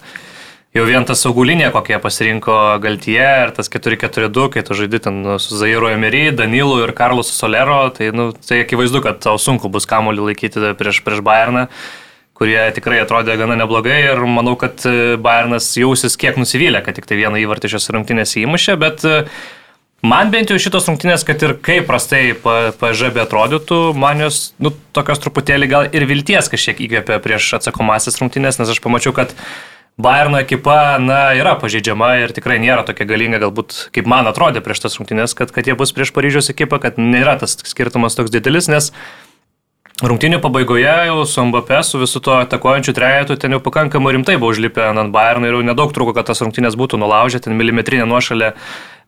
Jau 0.71 0.85
vien 0.87 1.03
tas 1.03 1.19
saugulinė, 1.19 1.65
kokie 1.73 1.97
pasirinko 1.99 2.53
Galtie 2.79 3.19
ir 3.19 3.49
tas 3.57 3.67
4-4-2, 3.67 4.45
kai 4.53 4.61
tu 4.63 4.77
žaidži 4.77 5.01
ten 5.03 5.17
su 5.43 5.57
Zairu 5.59 5.89
Emery, 5.91 6.29
Danilu 6.31 6.77
ir 6.85 6.93
Karlu 6.95 7.25
Solero, 7.27 7.81
tai, 7.91 8.13
nu, 8.15 8.29
tai 8.31 8.61
akivaizdu, 8.63 9.01
kad 9.03 9.19
tau 9.25 9.35
sunku 9.41 9.67
bus 9.73 9.89
kamuolį 9.89 10.29
laikyti 10.29 10.71
prieš, 10.79 11.01
prieš 11.03 11.25
Bayerną 11.27 11.65
kurie 12.41 12.59
tikrai 12.73 13.03
atrodė 13.03 13.37
gana 13.37 13.55
neblogai 13.59 13.99
ir 14.09 14.25
manau, 14.25 14.55
kad 14.57 14.81
e, 14.89 15.15
Bayernas 15.21 15.69
jausis 15.77 16.17
kiek 16.17 16.39
nusivylę, 16.41 16.81
kad 16.81 16.97
tik 16.97 17.05
tai 17.09 17.19
vieną 17.19 17.37
įvartį 17.43 17.75
šios 17.75 17.91
rungtynės 17.93 18.33
įmušė, 18.41 18.77
bet 18.81 19.05
e, 19.05 19.19
man 20.01 20.33
bent 20.33 20.49
jau 20.49 20.57
šitos 20.61 20.89
rungtynės, 20.89 21.25
kad 21.27 21.43
ir 21.45 21.53
kaip 21.61 21.85
prastai 21.91 22.33
PŽB 22.33 23.21
atrodytų, 23.27 23.81
man 23.93 24.25
jos, 24.25 24.41
nu, 24.57 24.73
tokios 24.97 25.21
truputėlį 25.21 25.69
gal 25.69 25.91
ir 25.93 26.07
vilties 26.09 26.49
kažkiek 26.49 26.81
įkvėpė 26.87 27.21
prieš 27.21 27.53
atsakomasis 27.59 28.17
rungtynės, 28.23 28.57
nes 28.57 28.73
aš 28.73 28.81
pamačiau, 28.81 29.13
kad 29.13 29.37
Bayerno 30.01 30.39
ekipa, 30.41 30.97
na, 31.03 31.35
yra 31.37 31.51
pažeidžiama 31.61 32.13
ir 32.23 32.31
tikrai 32.33 32.55
nėra 32.63 32.81
tokia 32.87 33.05
galinga, 33.05 33.41
galbūt 33.43 33.91
kaip 33.93 34.07
man 34.09 34.25
atrodė 34.25 34.63
prieš 34.65 34.87
tas 34.87 34.95
rungtynės, 34.97 35.35
kad, 35.37 35.51
kad 35.53 35.67
jie 35.67 35.75
bus 35.77 35.91
prieš 35.93 36.13
Paryžiaus 36.15 36.49
ekipą, 36.49 36.79
kad 36.81 36.97
nėra 36.97 37.35
tas 37.37 37.53
skirtumas 37.69 38.17
toks 38.17 38.33
didelis, 38.33 38.71
nes 38.71 38.89
Rungtinių 40.01 40.39
pabaigoje 40.41 40.93
jau 41.05 41.19
su 41.29 41.43
Mbappé, 41.45 41.77
su 41.85 41.99
visu 42.01 42.17
to 42.25 42.33
atakuojančiu 42.41 42.93
trejetu, 42.97 43.35
ten 43.37 43.53
jau 43.53 43.59
pakankamai 43.61 44.15
rimtai 44.15 44.39
buvo 44.41 44.49
užlipę 44.55 44.87
ant 44.89 45.13
Bayern 45.13 45.45
ir 45.45 45.53
jau 45.53 45.61
nedaug 45.67 45.93
trūko, 45.93 46.15
kad 46.17 46.25
tas 46.25 46.41
rungtynės 46.41 46.73
būtų 46.79 46.97
nulaužę, 46.97 47.37
ten 47.45 47.53
milimetrinė 47.53 48.07
nuošalė 48.09 48.55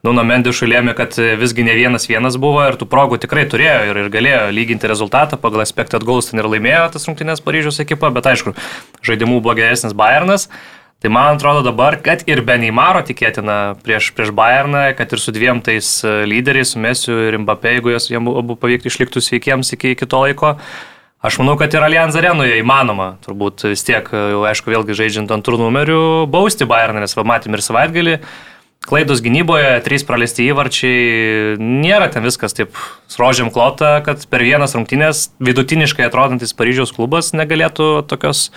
Nuno 0.05 0.21
Mendišų 0.27 0.67
lėmė, 0.69 0.93
kad 0.93 1.17
visgi 1.39 1.65
ne 1.65 1.73
vienas 1.73 2.05
vienas 2.11 2.37
buvo 2.37 2.61
ir 2.67 2.77
tų 2.77 2.85
progų 2.91 3.17
tikrai 3.23 3.47
turėjo 3.49 3.87
ir, 3.87 3.99
ir 4.03 4.11
galėjo 4.13 4.43
lyginti 4.53 4.91
rezultatą 4.91 5.39
pagal 5.41 5.63
expected 5.63 6.05
goals 6.05 6.29
ten 6.29 6.43
ir 6.43 6.51
laimėjo 6.51 6.91
tas 6.93 7.09
rungtynės 7.09 7.41
Paryžiaus 7.41 7.81
ekipa, 7.81 8.13
bet 8.13 8.29
aišku, 8.29 8.53
žaidimų 9.01 9.41
blogesnis 9.41 9.97
Bayernas. 9.97 10.49
Tai 11.01 11.11
man 11.11 11.35
atrodo 11.35 11.65
dabar, 11.65 11.97
kad 11.99 12.21
ir 12.29 12.43
be 12.47 12.55
Neymaro 12.61 13.01
tikėtina 13.03 13.75
prieš, 13.83 14.13
prieš 14.15 14.31
Bayerną, 14.35 14.85
kad 14.95 15.11
ir 15.11 15.19
su 15.19 15.33
dviem 15.35 15.59
tais 15.63 15.97
e, 16.05 16.23
lyderiais, 16.29 16.71
su 16.75 16.79
Mesiu 16.79 17.17
ir 17.27 17.39
Mbappé, 17.43 17.75
jeigu 17.75 17.91
jas 17.91 18.07
jiems 18.11 18.37
abu 18.39 18.55
pavyktų 18.59 18.91
išlikti 18.91 19.23
sveikiems 19.23 19.73
iki, 19.75 19.97
iki 19.97 20.07
to 20.07 20.23
laiko, 20.23 20.55
Aš 21.23 21.37
manau, 21.39 21.53
kad 21.55 21.71
ir 21.71 21.79
Allianz 21.79 22.17
arenoje 22.19 22.57
įmanoma, 22.59 23.13
turbūt 23.23 23.61
vis 23.69 23.85
tiek, 23.87 24.09
e, 24.11 24.23
jau 24.33 24.41
aišku, 24.43 24.67
vėlgi 24.73 24.97
žaidžiant 24.99 25.29
antrų 25.31 25.55
numerių, 25.61 25.99
bausti 26.27 26.67
Bayerną, 26.67 26.99
nes 26.99 27.15
va, 27.15 27.23
matėm 27.23 27.55
ir 27.55 27.63
savaitgalį, 27.63 28.17
klaidos 28.83 29.21
gynyboje, 29.23 29.69
trys 29.85 30.03
praleisti 30.03 30.49
įvarčiai, 30.51 31.55
nėra 31.63 32.09
ten 32.11 32.27
viskas 32.27 32.57
taip 32.57 32.75
rožiam 33.15 33.53
klota, 33.55 34.01
kad 34.03 34.25
per 34.27 34.43
vienas 34.43 34.75
rungtynės 34.75 35.29
vidutiniškai 35.39 36.09
atrodantis 36.09 36.51
Paryžiaus 36.59 36.91
klubas 36.91 37.31
negalėtų 37.31 38.03
tokios, 38.11 38.49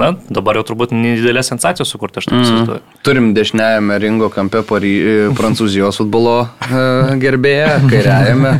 na, 0.00 0.12
dabar 0.32 0.58
jau 0.58 0.64
turbūt 0.72 0.94
nedidelės 0.96 1.50
sensacijos 1.52 1.92
sukurti, 1.92 2.22
aš 2.22 2.28
taip 2.28 2.36
mm. 2.38 2.44
įsivaizduoju. 2.46 2.82
Mm. 2.82 3.02
Turim 3.06 3.28
dešiniajame 3.36 3.98
ringo 4.02 4.30
kampe 4.32 4.62
Pary... 4.66 4.94
prancūzijos 5.38 6.00
futbolo 6.00 6.36
uh, 6.46 7.12
gerbėją, 7.22 7.76
kairiajame 7.90 8.56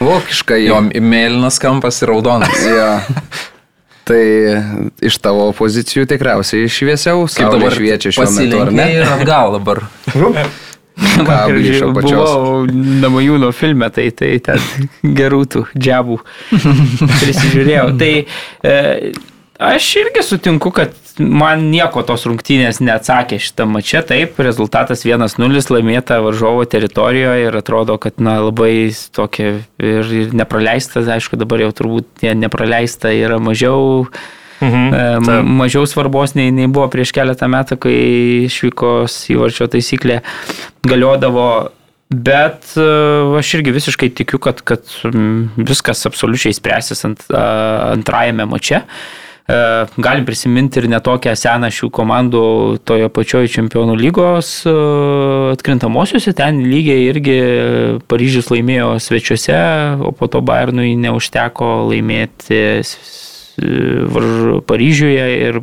vokiškai. 0.00 0.62
Jo, 0.64 0.80
mėlynas 0.88 1.60
kampas 1.62 2.00
ir 2.02 2.12
raudonas. 2.14 2.64
ja. 2.80 2.90
Tai 4.10 4.22
iš 5.06 5.20
tavo 5.22 5.50
pozicijų 5.54 6.08
tikriausiai 6.10 6.70
šviesiau, 6.72 7.28
kaip 7.30 7.52
dabar 7.54 7.76
šviečia 7.76 8.16
šiuo 8.16 8.26
metu, 8.34 8.64
ar 8.64 8.74
ne? 8.74 8.88
Ir 8.96 9.06
atgal 9.06 9.54
dabar. 9.60 9.84
Vakar 11.00 11.56
buvau 11.94 12.66
Namajūno 13.00 13.50
filme, 13.56 13.88
tai, 13.94 14.10
tai 14.16 14.34
ten 14.44 14.60
gerų 15.16 15.44
tų 15.54 15.62
džiabų 15.72 16.18
prisižiūrėjau. 17.20 17.86
Tai 18.00 18.10
e, 18.20 18.74
Aš 19.60 19.96
irgi 19.96 20.22
sutinku, 20.24 20.70
kad 20.72 20.94
man 21.20 21.66
nieko 21.68 22.00
tos 22.08 22.22
rungtynės 22.24 22.78
neatsakė 22.80 23.36
šitą 23.44 23.66
mačią. 23.68 24.00
Taip, 24.08 24.38
rezultatas 24.40 25.04
1-0 25.04 25.60
laimėta 25.74 26.16
varžovo 26.24 26.64
teritorijoje 26.64 27.50
ir 27.50 27.58
atrodo, 27.60 27.98
kad 28.00 28.22
na, 28.24 28.38
labai 28.46 28.88
tokia 29.12 29.58
ir, 29.76 30.14
ir 30.22 30.32
nepraleista, 30.32 31.04
aišku, 31.04 31.36
dabar 31.40 31.66
jau 31.66 31.74
turbūt 31.76 32.24
nepraleista 32.40 33.12
yra 33.12 33.36
mažiau. 33.36 34.08
Mhm, 34.64 34.88
e, 34.96 35.36
mažiau 35.60 35.84
svarbos 35.88 36.34
nei, 36.36 36.48
nei 36.52 36.68
buvo 36.68 36.88
prieš 36.92 37.12
keletą 37.16 37.48
metų, 37.52 37.80
kai 37.84 38.00
išvykos 38.48 39.22
įvarčio 39.36 39.68
taisyklė 39.72 40.22
galiodavo 40.88 41.50
Bet 42.10 42.72
uh, 42.74 43.36
aš 43.38 43.52
irgi 43.60 43.70
visiškai 43.70 44.08
tikiu, 44.18 44.40
kad, 44.42 44.64
kad 44.66 44.82
viskas 45.54 46.00
absoliučiai 46.08 46.56
spręsis 46.56 47.06
ant, 47.06 47.22
uh, 47.30 47.92
antrajame 47.92 48.48
mače. 48.50 48.80
E, 48.82 49.29
galim 49.96 50.24
prisiminti 50.26 50.80
ir 50.80 50.88
netokią 50.92 51.34
seną 51.38 51.70
šių 51.74 51.88
komandų 51.94 52.42
toje 52.86 53.08
pačioje 53.12 53.50
čempionų 53.56 53.96
lygos 53.98 54.50
e, 54.68 54.74
atkrintamosiuose. 55.54 56.34
Ten 56.36 56.62
lygiai 56.70 57.08
irgi 57.08 57.38
Paryžius 58.10 58.50
laimėjo 58.52 58.94
svečiuose, 59.02 59.58
o 60.06 60.12
po 60.16 60.30
to 60.30 60.42
Bayernui 60.44 60.94
neužteko 61.00 61.72
laimėti 61.90 62.62
Paryžiuje 64.70 65.26
ir 65.48 65.60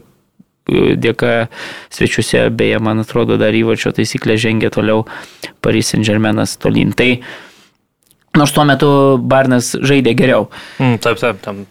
dėka 0.68 1.48
svečiuose, 1.94 2.48
beje, 2.52 2.82
man 2.84 3.00
atrodo, 3.06 3.38
dar 3.40 3.56
įvačio 3.56 3.94
taisyklė 3.96 4.36
žengia 4.42 4.72
toliau 4.74 5.06
Paris 5.64 5.94
Saint-Germainas 5.94 6.58
tolyn. 6.60 6.92
Tai 6.98 7.14
nors 8.38 8.54
tuo 8.54 8.68
metu 8.68 8.92
Barnas 9.24 9.74
žaidė 9.80 10.14
geriau. 10.20 10.50
Mm, 10.82 11.00
taip, 11.04 11.24
taip, 11.24 11.40
tam 11.46 11.64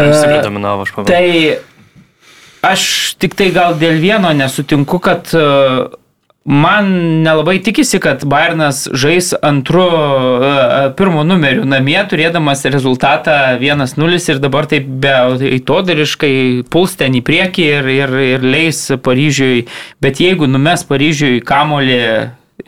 Taip, 0.00 0.16
stipriai 0.16 0.44
dominavo, 0.46 0.86
aš 0.86 0.94
pamenu. 0.96 1.10
Tai 1.12 2.70
aš 2.72 2.84
tik 3.20 3.36
tai 3.38 3.50
gal 3.54 3.78
dėl 3.80 4.00
vieno 4.02 4.32
nesutinku, 4.36 5.00
kad 5.02 5.30
e, 5.36 5.44
man 6.44 6.90
nelabai 7.24 7.58
tikisi, 7.64 8.00
kad 8.02 8.24
Bayernas 8.28 8.86
žais 8.92 9.32
antru, 9.46 9.86
e, 9.86 10.50
e, 10.50 10.82
pirmu 10.98 11.24
numeriu 11.26 11.64
namie, 11.68 11.98
turėdamas 12.10 12.64
rezultatą 12.72 13.36
1-0 13.60 14.20
ir 14.34 14.42
dabar 14.42 14.68
taip 14.70 14.88
be 15.04 15.14
įtodariškai 15.60 16.34
puls 16.72 16.98
ten 17.00 17.16
į 17.16 17.24
priekį 17.26 17.70
ir, 17.78 17.90
ir, 18.00 18.18
ir 18.34 18.44
leis 18.44 18.86
Paryžiui. 19.04 19.64
Bet 20.02 20.20
jeigu 20.22 20.50
numes 20.50 20.84
Paryžiui 20.88 21.40
kamolį 21.44 22.02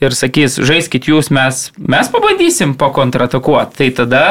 ir 0.01 0.17
sakys, 0.17 0.57
žaiskit 0.63 1.09
jūs, 1.11 1.31
mes, 1.35 1.69
mes 1.77 2.13
pabandysim 2.13 2.77
pakontratakuoti, 2.81 3.77
tai 3.79 3.91
tada 3.97 4.25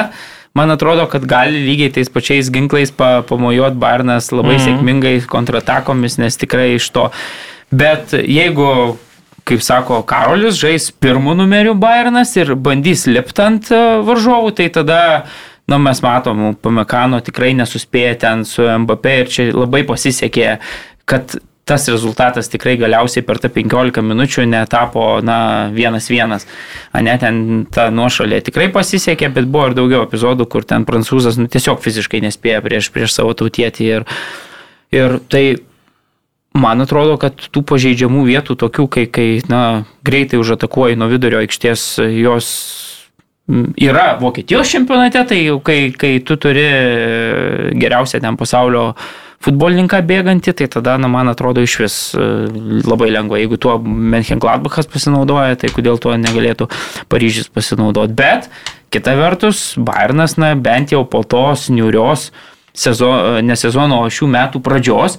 man 0.57 0.73
atrodo, 0.73 1.05
kad 1.11 1.25
gali 1.29 1.61
lygiai 1.65 1.93
tais 1.95 2.11
pačiais 2.11 2.51
ginklais 2.53 2.91
pa, 2.91 3.21
pamojuoti 3.27 3.79
Barnas 3.81 4.31
labai 4.33 4.57
mm. 4.57 4.65
sėkmingai 4.65 5.15
kontratakomis, 5.31 6.19
nes 6.21 6.39
tikrai 6.39 6.73
iš 6.75 6.89
to. 6.95 7.07
Bet 7.71 8.15
jeigu 8.19 8.97
kaip 9.47 9.63
sako 9.63 10.01
Karolis, 10.07 10.59
žais 10.61 10.89
pirmų 11.01 11.35
numerių 11.39 11.75
Bayernas 11.79 12.33
ir 12.37 12.53
bandys 12.55 13.07
lipti 13.09 13.43
ant 13.43 13.71
e, 13.73 13.79
varžovų, 14.05 14.51
tai 14.57 14.67
tada, 14.73 14.99
na, 15.65 15.77
nu, 15.77 15.81
mes 15.87 16.01
matom, 16.05 16.43
Pamekano 16.61 17.21
tikrai 17.25 17.53
nesuspėja 17.57 18.17
ten 18.25 18.45
su 18.47 18.67
MBP 18.67 19.15
ir 19.23 19.31
čia 19.33 19.47
labai 19.55 19.83
pasisekė, 19.87 20.59
kad 21.09 21.39
tas 21.71 21.87
rezultatas 21.87 22.51
tikrai 22.51 22.75
galiausiai 22.81 23.23
per 23.23 23.39
tą 23.39 23.47
15 23.55 24.03
minučių 24.03 24.43
netapo, 24.51 25.05
na, 25.23 25.39
vienas 25.71 26.09
vienas. 26.11 26.45
Ne, 26.91 27.15
ten 27.21 27.63
ta 27.71 27.87
nuošalė 27.93 28.41
tikrai 28.49 28.67
pasisekė, 28.75 29.31
bet 29.31 29.47
buvo 29.47 29.69
ir 29.69 29.77
daugiau 29.79 30.03
epizodų, 30.03 30.49
kur 30.51 30.67
ten 30.67 30.83
prancūzas 30.87 31.39
nu, 31.39 31.47
tiesiog 31.51 31.79
fiziškai 31.83 32.23
nespėja 32.27 32.59
prieš, 32.65 32.91
prieš 32.91 33.15
savo 33.15 33.33
tautietį. 33.39 33.87
Ir, 33.95 34.07
ir 34.91 35.17
tai 35.31 35.45
man 36.51 36.83
atrodo, 36.83 37.15
kad 37.21 37.39
tų 37.39 37.63
pažeidžiamų 37.71 38.27
vietų, 38.27 38.59
tokių, 38.65 38.87
kai, 38.91 39.07
kai 39.07 39.29
na, 39.47 39.63
greitai 40.03 40.41
užatakuoji 40.43 40.99
nuo 40.99 41.07
vidurio 41.13 41.39
aikštės, 41.45 41.87
jos 42.19 42.51
yra 43.79 44.17
Vokietijos 44.19 44.69
čempionate, 44.71 45.23
tai 45.27 45.41
kai, 45.63 45.79
kai 45.95 46.13
tu 46.27 46.35
turi 46.39 46.67
geriausią 47.79 48.21
ten 48.23 48.37
pasaulio 48.39 48.91
futbolininką 49.41 49.99
bėgantį, 50.05 50.53
tai 50.59 50.67
tada, 50.71 50.97
na, 51.01 51.09
man 51.11 51.31
atrodo, 51.31 51.63
iš 51.65 51.77
vis 51.81 51.97
e, 52.13 52.25
labai 52.87 53.09
lengva. 53.13 53.39
Jeigu 53.41 53.57
tuo 53.61 53.77
Menchenkladbachas 53.81 54.89
pasinaudoja, 54.91 55.57
tai 55.61 55.71
kodėl 55.73 55.99
tuo 56.01 56.15
negalėtų 56.19 56.69
Paryžius 57.11 57.49
pasinaudoti. 57.53 58.15
Bet, 58.17 58.49
kita 58.93 59.15
vertus, 59.19 59.71
Bayernas, 59.81 60.37
na, 60.41 60.53
bent 60.55 60.93
jau 60.93 61.03
po 61.09 61.23
tos 61.23 61.69
niurios 61.73 62.29
sezono, 62.77 63.39
ne 63.43 63.57
sezono, 63.59 64.03
o 64.05 64.11
šių 64.13 64.29
metų 64.31 64.61
pradžios, 64.63 65.17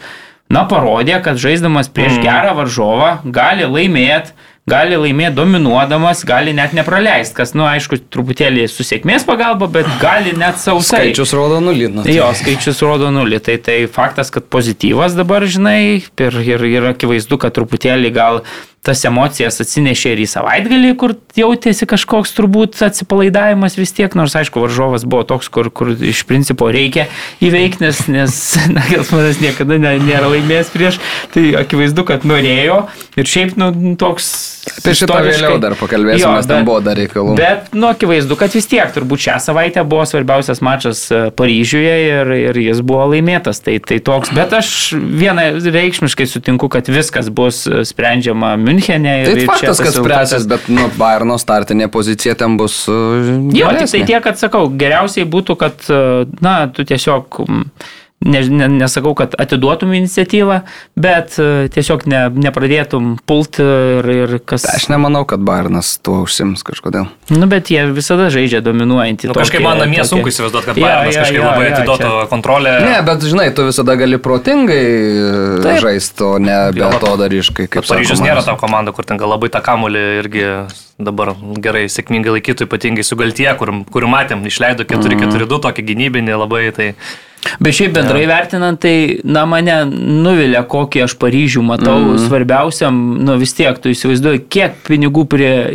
na, 0.52 0.64
parodė, 0.68 1.18
kad 1.24 1.40
žaisdamas 1.40 1.90
prieš 1.92 2.18
mm. 2.18 2.24
gerą 2.24 2.56
varžovą 2.62 3.12
gali 3.34 3.68
laimėti 3.68 4.36
gali 4.70 4.94
laimėti 4.94 5.34
dominuodamas, 5.34 6.22
gali 6.26 6.52
net 6.54 6.74
nepraleisti, 6.76 7.34
kas, 7.34 7.54
nu, 7.58 7.64
aišku, 7.66 7.98
truputėlį 8.14 8.68
su 8.70 8.86
sėkmės 8.86 9.26
pagalba, 9.26 9.66
bet 9.72 9.88
gali 10.02 10.36
net 10.38 10.60
sausai. 10.62 11.08
Skaičius 11.08 11.34
rodo 11.34 11.58
nulį. 11.64 11.88
Nu, 11.90 12.04
tai. 12.06 12.14
Jo, 12.14 12.30
skaičius 12.38 12.82
rodo 12.86 13.10
nulį. 13.14 13.42
Tai, 13.42 13.58
tai 13.66 13.78
faktas, 13.90 14.30
kad 14.34 14.46
pozityvas 14.52 15.18
dabar, 15.18 15.48
žinai, 15.50 15.80
ir, 15.98 16.42
ir, 16.46 16.68
ir 16.70 16.92
akivaizdu, 16.92 17.40
kad 17.42 17.58
truputėlį 17.58 18.14
gal 18.14 18.44
tas 18.82 18.98
emocijas 19.06 19.60
atsinešė 19.62 20.14
ir 20.14 20.22
į 20.24 20.28
savaitgalį, 20.30 20.88
kur 20.98 21.14
jautėsi 21.38 21.86
kažkoks 21.86 22.32
turbūt 22.34 22.80
atsipalaidavimas 22.82 23.78
vis 23.78 23.94
tiek, 23.94 24.14
nors 24.18 24.34
aišku, 24.38 24.58
varžovas 24.64 25.06
buvo 25.06 25.22
toks, 25.26 25.50
kur, 25.54 25.70
kur 25.70 25.92
iš 25.94 26.24
principo 26.26 26.66
reikia 26.74 27.06
įveikti, 27.42 27.86
nes, 27.86 28.00
nes 28.10 28.40
Nagelsmanas 28.78 29.38
niekada 29.42 29.78
nėra 29.78 30.32
laimėjęs 30.32 30.74
prieš, 30.74 30.98
tai 31.34 31.52
akivaizdu, 31.62 32.06
kad 32.10 32.26
norėjo 32.26 32.82
ir 33.14 33.30
šiaip, 33.30 33.54
nu, 33.60 33.70
toks 34.02 34.32
Apie 34.62 34.92
šitą 34.94 35.16
vėliau 35.26 35.56
dar 35.58 35.74
pakalbėsim, 35.74 36.22
Jo, 36.22 36.32
nes 36.36 36.46
ten 36.46 36.60
bet- 36.60 36.66
buvo 36.68 36.78
dar 36.86 36.94
reikalų. 36.94 37.32
Bet, 37.38 37.72
nu, 37.74 37.88
akivaizdu, 37.90 38.36
kad 38.38 38.52
vis 38.54 38.68
tiek 38.70 38.92
turbūt 38.94 39.18
šią 39.24 39.34
savaitę 39.42 39.82
buvo 39.84 40.04
svarbiausias 40.06 40.60
mačas 40.62 41.00
e, 41.10 41.30
Paryžiuje 41.34 41.94
ir, 42.06 42.30
ir 42.52 42.60
jis 42.68 42.78
buvo 42.86 43.08
laimėtas. 43.10 43.58
Tai, 43.64 43.74
tai 43.82 43.98
toks, 44.06 44.30
bet 44.36 44.54
aš 44.54 44.70
vieną 44.94 45.48
reikšmiškai 45.66 46.26
sutinku, 46.30 46.70
kad 46.70 46.86
viskas 46.94 47.26
bus 47.34 47.64
e, 47.66 47.82
sprendžiama 47.90 48.52
Münchenė. 48.62 49.16
ir- 49.24 49.32
Tai 49.32 49.40
ir 49.42 49.50
faktas, 49.50 49.80
tas 49.82 49.82
kad 49.88 49.98
spręsis, 49.98 50.46
bet 50.46 50.68
nu, 50.70 50.86
Bayerno 50.98 51.40
startinė 51.42 51.90
pozicija 51.90 52.36
ten 52.38 52.54
bus. 52.56 52.84
uh, 52.86 53.18
Jo, 53.50 53.74
tik 53.78 53.90
tai 53.90 54.04
tiek, 54.06 54.22
kad 54.22 54.38
sakau, 54.38 54.68
geriausiai 54.70 55.26
būtų, 55.26 55.58
kad, 55.58 55.74
e, 55.90 56.24
na, 56.40 56.68
tu 56.70 56.86
tiesiog, 56.86 57.26
mm, 57.48 57.66
ne, 58.24 58.40
ne, 58.48 58.68
nesakau, 58.80 59.12
kad 59.18 59.34
atiduotum 59.40 59.92
iniciatyvą, 59.96 60.60
bet 60.96 61.36
e, 61.42 61.68
tiesiog 61.74 62.04
ne, 62.10 62.22
nepradėtum 62.46 63.16
pulti 63.28 63.62
ir, 63.64 64.08
ir 64.24 64.34
kas... 64.46 64.64
Aš 64.70 64.88
nemanau, 64.92 65.24
kad 65.28 65.42
Bayernas 65.46 65.94
tuo 66.04 66.22
užsims 66.26 66.62
kažkodėl. 66.66 67.08
Nu, 67.32 67.48
bet 67.50 67.70
jie 67.72 67.84
visada 67.94 68.28
žaidžia 68.32 68.62
dominuojantį. 68.64 69.30
Nu, 69.32 69.36
kažkaip 69.38 69.64
man 69.66 69.82
namie 69.82 70.04
sunku 70.08 70.32
įsivaizduoti, 70.32 70.70
kad 70.70 70.80
Jo, 70.80 70.86
Bayernas 70.86 71.14
jo, 71.16 71.24
kažkaip 71.24 71.38
jo, 71.40 71.46
labai 71.48 71.66
jo, 71.66 71.72
atiduotų 71.76 72.10
čia- 72.12 72.28
kontrolę. 72.32 72.76
Ne, 72.86 72.94
bet 73.06 73.26
žinai, 73.28 73.48
tu 73.56 73.66
visada 73.68 73.96
gali 74.00 74.18
protingai 74.22 74.84
Taip. 75.62 75.82
žaisti, 75.84 76.24
o 76.26 76.38
ne 76.42 76.58
be 76.72 76.82
Jo, 76.82 76.90
to 77.02 77.16
dariškai. 77.20 77.68
Kad 77.72 77.86
Paryžius 77.90 78.22
nėra 78.22 78.44
ta 78.44 78.56
komanda, 78.60 78.92
kur 78.94 79.04
ten 79.08 79.20
gal 79.20 79.30
labai 79.34 79.50
tą 79.52 79.62
kamulį 79.64 80.02
irgi 80.22 80.46
dabar 81.02 81.32
gerai, 81.62 81.86
sėkmingai 81.90 82.36
laikytų, 82.36 82.66
ypatingai 82.68 83.04
su 83.06 83.16
Galtie, 83.18 83.48
kur, 83.58 83.72
kur 83.90 84.06
matėm, 84.10 84.44
išleido 84.46 84.84
4-4-2, 84.86 85.58
tokį 85.66 85.84
gynybinį 85.88 86.36
labai, 86.38 86.64
tai 86.76 86.92
Bet 87.58 87.74
šiaip 87.74 87.94
bendrai 87.96 88.22
ja. 88.22 88.28
vertinant, 88.30 88.78
tai, 88.82 89.18
na, 89.26 89.42
mane 89.50 89.74
nuvilia, 89.90 90.62
kokį 90.68 91.02
aš 91.06 91.16
Paryžių 91.20 91.64
matau. 91.66 91.96
Mm. 91.98 92.20
Svarbiausiam, 92.22 93.00
nu 93.22 93.34
vis 93.40 93.54
tiek, 93.58 93.76
tu 93.82 93.90
įsivaizduoji, 93.90 94.44
kiek 94.52 94.78
pinigų 94.86 95.26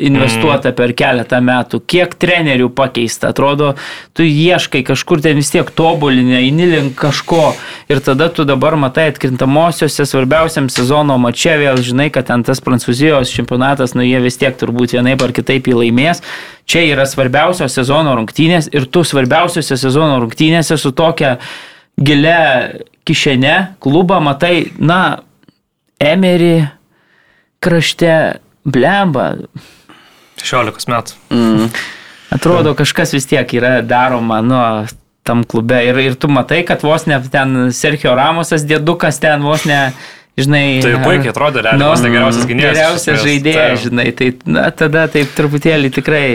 investuota 0.08 0.72
mm. 0.72 0.78
per 0.78 0.94
keletą 0.98 1.42
metų, 1.44 1.82
kiek 1.84 2.16
trenerių 2.20 2.70
pakeista. 2.76 3.34
Atrodo, 3.34 3.74
tu 4.16 4.24
ieškai 4.24 4.84
kažkur 4.88 5.22
ten 5.24 5.40
vis 5.40 5.52
tiek 5.54 5.68
tobulinę, 5.68 6.40
įnilink 6.48 6.96
kažko. 7.00 7.52
Ir 7.92 8.02
tada 8.04 8.30
tu 8.32 8.48
dabar 8.48 8.78
matai 8.80 9.10
atkrintamosiose 9.12 10.08
svarbiausiam 10.08 10.72
sezono 10.72 11.20
mače, 11.22 11.58
vėl 11.62 11.84
žinai, 11.84 12.10
kad 12.16 12.32
ten 12.32 12.48
tas 12.48 12.64
Prancūzijos 12.64 13.32
čempionatas, 13.34 13.96
nu 13.96 14.08
jie 14.08 14.24
vis 14.24 14.40
tiek 14.40 14.56
turbūt 14.56 14.96
vienaip 14.96 15.24
ar 15.24 15.36
kitaip 15.36 15.68
jį 15.68 15.82
laimės. 15.84 16.24
Čia 16.68 16.84
yra 16.92 17.06
svarbiausios 17.08 17.72
sezono 17.78 18.16
rungtynės 18.18 18.68
ir 18.76 18.90
tu 18.92 19.06
svarbiausiose 19.08 19.78
sezono 19.80 20.18
rungtynėse 20.20 20.76
su 20.80 20.92
tokia 20.92 21.38
gilia 21.96 22.74
kišene 23.08 23.56
klubą 23.84 24.20
matai, 24.24 24.68
na, 24.78 25.22
Emery 25.98 26.68
krašte 27.64 28.38
blemba. 28.68 29.32
16 30.44 30.92
metų. 30.92 31.16
Mm. 31.34 31.72
Atrodo, 32.36 32.76
kažkas 32.78 33.16
vis 33.16 33.26
tiek 33.26 33.50
yra 33.58 33.80
daroma, 33.82 34.42
nu, 34.46 34.60
tam 35.28 35.44
klube. 35.48 35.80
Ir, 35.88 35.98
ir 36.04 36.20
tu 36.20 36.30
matai, 36.32 36.62
kad 36.68 36.84
vos 36.86 37.08
ne 37.10 37.18
ten 37.32 37.72
Sergio 37.76 38.14
Ramosas 38.20 38.66
dėdukas 38.68 39.20
ten 39.24 39.44
vos 39.48 39.66
ne, 39.68 39.80
žinai. 40.40 40.80
Tai 40.84 40.94
puikiai 41.04 41.34
atrodė, 41.34 41.64
realiai, 41.66 42.02
ne 42.04 42.14
geriausias 42.14 42.48
gynėjas. 42.52 42.76
Nu, 42.76 42.78
Geriausias 42.78 43.24
žaidėjas, 43.26 43.58
Tai- 43.58 43.82
žinai. 43.88 44.08
Tai 44.20 44.30
na, 44.58 44.68
tada 44.84 45.08
taip 45.12 45.34
truputėlį 45.40 45.92
tikrai 45.98 46.26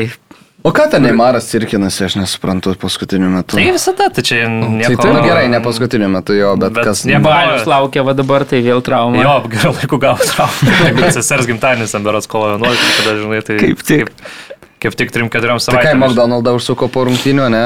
O 0.63 0.71
ką 0.71 0.85
ten 0.93 1.03
Neimaras 1.03 1.49
cirkinasi, 1.51 2.05
aš 2.07 2.15
nesuprantu 2.21 2.77
paskutiniu 2.79 3.27
metu. 3.33 3.57
Tai 3.59 3.65
visada, 3.75 4.07
tai 4.15 4.23
čia 4.23 4.45
Tai 4.47 4.69
nieko. 4.77 5.03
tai 5.03 5.11
nu, 5.17 5.23
gerai, 5.27 5.49
ne 5.51 5.59
paskutiniu 5.65 6.07
metu 6.13 6.37
jo, 6.39 6.53
bet, 6.57 6.71
Bet 6.77 6.85
kas... 6.87 7.03
nieko- 7.09 7.25
Balius 7.27 7.67
laukia, 7.67 8.05
va 8.07 8.15
dabar 8.15 8.45
tai 8.47 8.61
vėl 8.63 8.79
trauma. 8.87 9.19
Jo, 9.25 9.35
gerą 9.51 9.73
laikų 9.81 9.99
gavo 10.05 10.23
traumą. 10.31 11.11
Sesers 11.19 11.51
gimtadienis, 11.51 11.97
berots 12.07 12.31
kovo 12.31 12.53
11, 12.55 12.79
kada, 13.01 13.17
žinai, 13.25 13.43
tai... 13.49 13.59
Kaip 13.65 13.83
tik. 13.83 14.13
Kaip, 14.13 14.52
kaip 14.83 14.97
tik 14.99 15.13
3-4 15.15 15.31
Tai 15.33 15.49
ką, 15.57 15.63
savaitėms. 15.67 16.03
McDonald's 16.03 16.57
užsuko 16.59 16.89
po 16.93 17.05
rungtynių, 17.09 17.47
ne? 17.53 17.63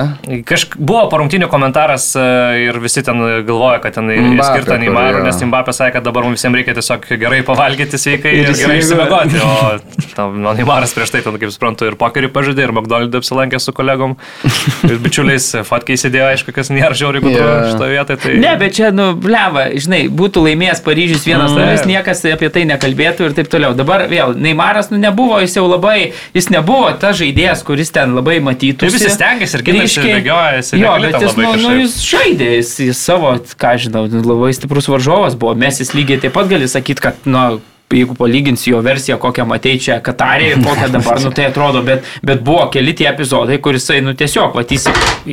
Kažk 0.49 0.77
buvo 0.79 1.07
parungtinių 1.13 1.49
komentaras 1.53 2.11
e, 2.19 2.27
ir 2.67 2.79
visi 2.83 3.03
ten 3.07 3.21
galvoja, 3.49 3.81
kad 3.85 3.97
ten 3.99 4.11
Mbappé, 4.11 4.63
skirta 4.63 4.79
jo. 4.83 5.25
nes 5.27 5.41
Mbappé 5.51 5.75
sakė, 5.77 5.97
kad 5.99 6.07
dabar 6.07 6.27
mums 6.27 6.39
visiems 6.39 6.61
reikia 6.61 6.77
tiesiog 6.77 7.09
gerai 7.21 7.41
pavalgyti 7.47 8.01
sveikai 8.01 8.35
Ir 8.37 8.51
ir, 8.51 8.55
gerai 8.61 8.79
išsimiegoti. 8.83 9.41
išsimegoti. 9.41 10.07
O 10.07 10.15
tam, 10.17 10.39
nu, 10.43 10.53
Neimaras 10.57 10.95
prieš 10.97 11.13
tai, 11.15 11.23
ten, 11.25 11.37
kaip 11.41 11.53
suprantu, 11.55 11.89
ir 11.91 11.97
pokerį 12.01 12.31
pažadė, 12.35 12.67
ir 12.69 12.75
McDonald's 12.77 13.21
apsilankė 13.21 13.61
su 13.63 13.75
kolegom, 13.77 14.17
ir 14.91 14.97
bičiuliais, 15.03 15.49
fotkiai 15.69 15.99
sėdėjo, 16.01 16.29
aišku, 16.35 16.55
kas 16.57 16.71
nėra 16.73 16.97
žiauriai 16.97 17.25
gudru 17.25 17.43
yeah. 17.43 17.67
šitoje 17.73 17.97
vietoje. 17.97 18.21
Tai... 18.25 18.35
Ne, 18.43 18.55
bet 18.61 18.77
čia, 18.79 18.93
nu, 18.95 19.11
bleva, 19.21 19.67
žinai, 19.77 20.05
būtų 20.13 20.45
laimėjęs 20.51 20.85
Paryžius 20.87 21.27
vienas 21.29 21.53
Mm. 21.57 21.63
nulis, 21.63 21.85
niekas 21.89 22.21
apie 22.29 22.49
tai 22.53 22.65
nekalbėtų 22.69 23.29
ir 23.29 23.35
taip 23.37 23.49
toliau. 23.53 23.73
Dabar 23.77 24.07
vėl, 24.11 24.35
Neimaras, 24.37 24.91
nu, 24.93 24.99
nebuvo, 25.01 25.39
jis 25.41 25.57
jau 25.57 25.65
labai, 25.71 26.13
jis 26.37 26.51
nebuvo 26.53 26.91
tas 27.07 27.21
žaidėjas, 27.21 27.63
kuris 27.67 27.95
ten 27.95 28.17
labai 28.19 28.39
matytų. 28.45 28.83
Tai 28.85 28.93
visi 28.95 29.13
stengiasi 29.13 29.61
ir 29.61 29.65
ir 29.71 30.11
bėgiojasi, 30.11 30.83
Jo, 30.83 30.97
bet 31.03 31.21
jis, 31.23 31.39
nu, 31.39 31.55
nu, 31.63 31.73
jis 31.85 31.97
žaidė, 32.07 32.51
jis, 32.59 32.75
jis 32.91 33.07
savo, 33.09 33.33
ką 33.63 33.77
žinau, 33.87 34.07
labai 34.27 34.53
stiprus 34.57 34.91
varžovas 34.91 35.39
buvo. 35.39 35.55
Mes 35.59 35.81
jis 35.83 35.95
lygiai 35.97 36.21
taip 36.27 36.37
pat 36.37 36.51
gali 36.51 36.69
sakyti, 36.71 37.05
kad, 37.07 37.25
nu, 37.31 37.47
jeigu 37.95 38.15
palyginsi 38.19 38.71
jo 38.71 38.81
versiją, 38.83 39.19
kokią 39.23 39.45
matei 39.47 39.79
čia 39.79 40.01
Katarė 40.03 40.49
ir 40.53 40.63
kokią 40.65 40.89
dabar, 40.91 41.21
nu 41.23 41.31
tai 41.35 41.45
atrodo, 41.51 41.83
bet, 41.87 42.03
bet 42.27 42.43
buvo 42.47 42.65
keli 42.75 42.95
tie 42.99 43.07
epizodai, 43.13 43.61
kur 43.63 43.79
jisai, 43.79 44.01
nu 44.03 44.15
tiesiog, 44.19 44.57
va, 44.57 44.65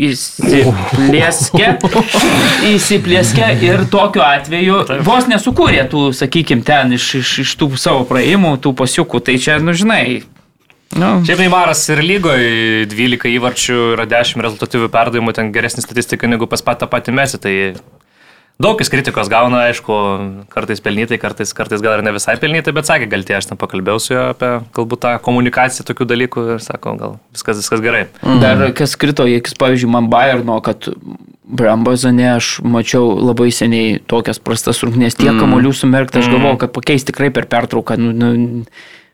įsiplėskė, 0.04 1.72
įsiplėskė 2.74 3.50
ir 3.66 3.88
tokiu 3.94 4.22
atveju 4.26 4.84
vos 5.08 5.26
nesukūrė 5.32 5.88
tų, 5.90 6.12
sakykime, 6.18 6.62
ten 6.68 6.94
iš, 7.00 7.10
iš, 7.24 7.34
iš 7.48 7.58
tų 7.58 7.74
savo 7.82 8.06
praėjimų, 8.10 8.52
tų 8.62 8.78
pasiukų, 8.84 9.18
tai 9.26 9.36
čia, 9.42 9.58
nu 9.64 9.74
žinai. 9.74 10.06
Nu, 11.00 11.10
Šiaip 11.26 11.42
Neimaras 11.42 11.82
ir 11.90 12.04
lygoje 12.06 12.86
12 12.92 13.34
įvarčių 13.34 13.78
yra 13.96 14.06
10 14.10 14.44
rezultatyvių 14.46 14.90
perdavimų, 14.94 15.34
ten 15.36 15.52
geresnė 15.56 15.84
statistika 15.86 16.30
negu 16.30 16.48
pas 16.50 16.62
pat 16.66 16.84
tą 16.84 16.90
patį 16.92 17.16
mesį. 17.18 17.40
Tai 17.42 17.54
daug 18.62 18.82
jis 18.82 18.92
kritikos 18.94 19.32
gauna, 19.32 19.64
aišku, 19.70 19.98
kartais 20.54 20.84
pelnytai, 20.84 21.18
kartais, 21.22 21.54
kartais 21.58 21.82
gal 21.84 21.98
ir 21.98 22.06
ne 22.06 22.14
visai 22.16 22.38
pelnytai, 22.42 22.76
bet 22.78 22.90
sakė, 22.90 23.10
gal 23.12 23.26
tie 23.28 23.40
aš 23.40 23.50
ten 23.50 23.60
pakalbėjau 23.60 24.04
su 24.04 24.14
juo 24.14 24.24
apie 24.36 24.52
galbūt 24.78 25.04
tą 25.08 25.14
komunikaciją 25.26 25.88
tokių 25.90 26.10
dalykų 26.14 26.48
ir 26.56 26.64
sako, 26.64 26.96
gal 27.00 27.20
viskas, 27.34 27.62
viskas 27.64 27.84
gerai. 27.84 28.06
Dar 28.44 28.66
kas 28.78 28.98
krito, 29.00 29.26
jis, 29.30 29.58
pavyzdžiui, 29.60 29.92
man 29.98 30.12
Bayerno, 30.14 30.60
kad 30.66 30.92
Brambazane 31.44 32.30
aš 32.38 32.56
mačiau 32.64 33.16
labai 33.20 33.50
seniai 33.54 33.98
tokias 34.10 34.40
prastas 34.40 34.80
rungtynės, 34.86 35.18
tiek 35.20 35.36
kamolių 35.42 35.74
sumerkta, 35.76 36.22
aš 36.22 36.30
galvojau, 36.32 36.62
kad 36.64 36.74
pakeis 36.76 37.06
tikrai 37.10 37.34
per 37.36 37.50
pertrauką, 37.52 37.98
nu, 38.00 38.14
nu, 38.16 38.32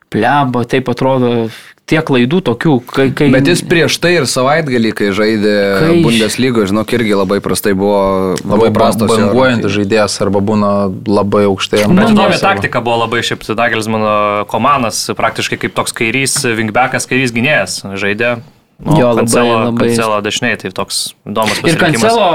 plemba, 0.10 0.64
taip 0.70 0.90
atrodo, 0.92 1.50
tiek 1.90 2.06
klaidų 2.06 2.42
tokių, 2.50 2.74
kai... 2.90 3.08
kai 3.16 3.30
Bet 3.34 3.50
jis 3.50 3.64
prieš 3.66 3.98
tai 4.02 4.16
ir 4.20 4.28
savaitgalį, 4.30 4.92
kai 4.98 5.10
žaidė 5.16 5.56
Kai- 5.82 6.02
Bundeslygoje, 6.06 6.70
žinok, 6.72 6.94
irgi 6.98 7.18
labai 7.18 7.40
prastai 7.46 7.74
buvo, 7.78 8.36
Labai 8.44 8.70
jo 8.70 9.08
banguojantis 9.10 9.76
žaidėjas 9.78 10.20
arba 10.26 10.44
būna 10.46 10.72
labai 11.10 11.46
aukštai 11.50 11.88
Bet 11.88 12.14
įdomi 12.14 12.40
taktika 12.42 12.84
buvo 12.86 13.02
labai 13.06 13.24
šiaip 13.26 13.46
Dagelis 13.58 13.90
mano 13.92 14.46
komanas, 14.52 15.02
praktiškai 15.18 15.62
kaip 15.66 15.76
toks 15.78 15.96
kairys, 15.98 16.38
wingbackas, 16.46 17.10
kairys 17.10 17.34
gynėjas 17.36 17.82
žaidė. 18.00 18.38
O 18.86 18.96
Jo, 18.96 19.10
labai- 19.12 19.26
kancelo, 19.26 19.56
labai- 19.66 19.88
kancelo 19.90 20.22
dešiniai, 20.24 20.58
tai 20.58 20.70
toks 20.72 21.14
įdomus 21.28 21.58
Ir 21.68 21.76
kancelo, 21.76 22.28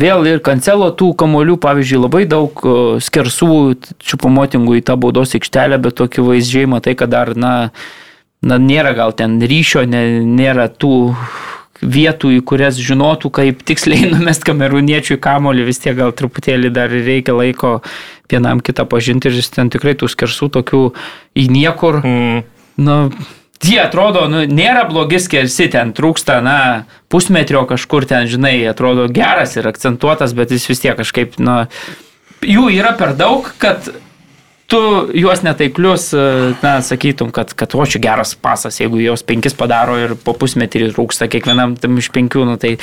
vėl 0.00 0.24
ir 0.26 0.38
kancelo 0.40 0.88
tų 0.96 1.10
kamolių, 1.14 1.58
pavyzdžiui, 1.60 2.00
labai 2.00 2.24
daug 2.24 2.56
skersų 3.04 3.76
čiupamotingų 4.00 4.80
į 4.80 4.84
tą 4.88 4.96
baudos 4.96 5.34
aikštelę, 5.36 5.76
bet 5.76 5.98
tokiu 6.00 6.24
vaizdžiai 6.24 6.66
matai, 6.66 6.94
kad 6.96 7.10
dar, 7.12 7.34
na, 7.36 7.70
na 8.40 8.56
nėra 8.56 8.94
gal 8.96 9.12
ten 9.12 9.40
ryšio, 9.40 9.84
ne, 9.84 10.24
nėra 10.24 10.68
tų 10.72 11.20
vietų, 11.82 12.30
į 12.38 12.40
kurias 12.44 12.76
žinotų, 12.80 13.30
kaip 13.30 13.60
tiksliai 13.64 14.08
numest 14.14 14.44
kamerūniečių 14.48 15.16
į 15.16 15.20
kamolį, 15.20 15.66
vis 15.68 15.80
tiek 15.84 15.96
gal 15.96 16.12
truputėlį 16.16 16.72
dar 16.72 16.88
reikia 16.88 17.36
laiko 17.36 17.82
vienam 18.30 18.60
kitą 18.64 18.86
pažinti 18.88 19.28
ir 19.28 19.36
jis 19.36 19.50
ten 19.52 19.68
tikrai 19.68 19.92
tų 20.00 20.08
skersų 20.08 20.48
tokių 20.56 20.82
į 21.36 21.46
niekur. 21.50 22.00
Mm. 22.04 22.42
Nu, 22.80 23.10
Jie 23.60 23.76
atrodo, 23.82 24.24
nu, 24.32 24.40
nėra 24.48 24.86
blogi 24.88 25.18
skersi, 25.20 25.66
ten 25.72 25.92
trūksta, 25.92 26.38
na, 26.40 26.86
pusmetrio 27.12 27.66
kažkur 27.68 28.06
ten, 28.08 28.24
žinai, 28.30 28.54
atrodo 28.70 29.04
geras 29.12 29.52
ir 29.60 29.68
akcentuotas, 29.68 30.32
bet 30.36 30.54
jis 30.54 30.64
vis 30.70 30.80
tiek 30.80 30.96
kažkaip, 30.96 31.36
na, 31.42 31.66
jų 32.40 32.70
yra 32.72 32.94
per 32.96 33.12
daug, 33.18 33.50
kad 33.60 33.90
tu 34.70 34.80
juos 35.12 35.44
netaiklius, 35.44 36.08
na, 36.64 36.78
sakytum, 36.86 37.34
kad, 37.36 37.52
kad 37.52 37.76
o 37.76 37.84
čia 37.84 38.00
geras 38.00 38.32
pasas, 38.32 38.80
jeigu 38.80 39.02
jos 39.02 39.26
penkis 39.28 39.56
padaro 39.58 39.98
ir 40.00 40.16
po 40.16 40.32
pusmetrį 40.40 40.94
trūksta 40.94 41.28
kiekvienam 41.28 41.76
tam 41.76 42.00
iš 42.00 42.08
penkių, 42.16 42.46
nu, 42.48 42.56
tai, 42.60 42.78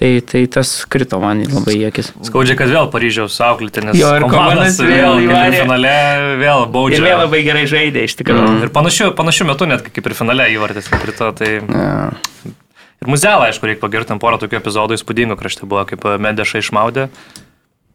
tai, 0.00 0.10
tai 0.20 0.42
tas 0.52 0.72
krito 0.90 1.18
man 1.22 1.40
labai 1.44 1.76
į 1.78 1.86
akis. 1.88 2.10
Skaudžiai, 2.28 2.58
kad 2.58 2.72
vėl 2.72 2.90
Paryžiaus 2.92 3.38
auklėti, 3.46 3.84
nes 3.86 3.98
Jo, 3.98 4.12
ir 4.18 4.26
komandas 4.28 4.78
vėl 4.80 5.22
įvarė. 5.24 5.62
finale 5.64 5.96
vėl 6.42 6.66
baudžia. 6.72 7.00
Ir 7.00 7.08
vėl 7.08 7.22
labai 7.24 7.42
gerai 7.46 7.64
žaidė, 7.70 8.04
iš 8.08 8.18
tikrųjų. 8.20 8.44
Mm. 8.44 8.62
Ir 8.66 8.72
panašiu, 8.76 9.10
panašiu 9.16 9.48
metu 9.48 9.68
net 9.68 9.88
kaip 9.88 10.10
ir 10.10 10.16
finale 10.18 10.48
įvartis 10.54 10.90
krito. 10.92 11.32
Tai... 11.36 11.50
Ne. 11.64 12.54
Ir 13.04 13.12
muzelą, 13.12 13.50
aišku, 13.50 13.68
reikia 13.68 13.82
pagirti 13.82 14.14
ant 14.14 14.22
porą 14.22 14.40
tokių 14.40 14.60
epizodų 14.60 14.96
įspūdingo 14.96 15.36
krašte 15.40 15.68
buvo, 15.68 15.84
kaip 15.88 16.04
Medeša 16.20 16.62
išmaudė. 16.64 17.10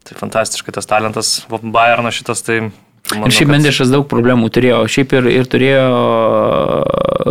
Tai 0.02 0.18
fantastiškai 0.18 0.74
tas 0.74 0.88
talentas 0.90 1.34
Bayerno 1.50 2.10
šitas, 2.14 2.42
tai 2.46 2.60
manau, 3.10 3.26
Ir 3.26 3.34
šiaip 3.34 3.48
kad- 3.48 3.56
Mendešas 3.56 3.90
daug 3.92 4.06
problemų 4.08 4.48
turėjo. 4.54 4.78
Šiaip 4.88 5.12
ir, 5.18 5.26
ir 5.40 5.44
turėjo 5.50 5.82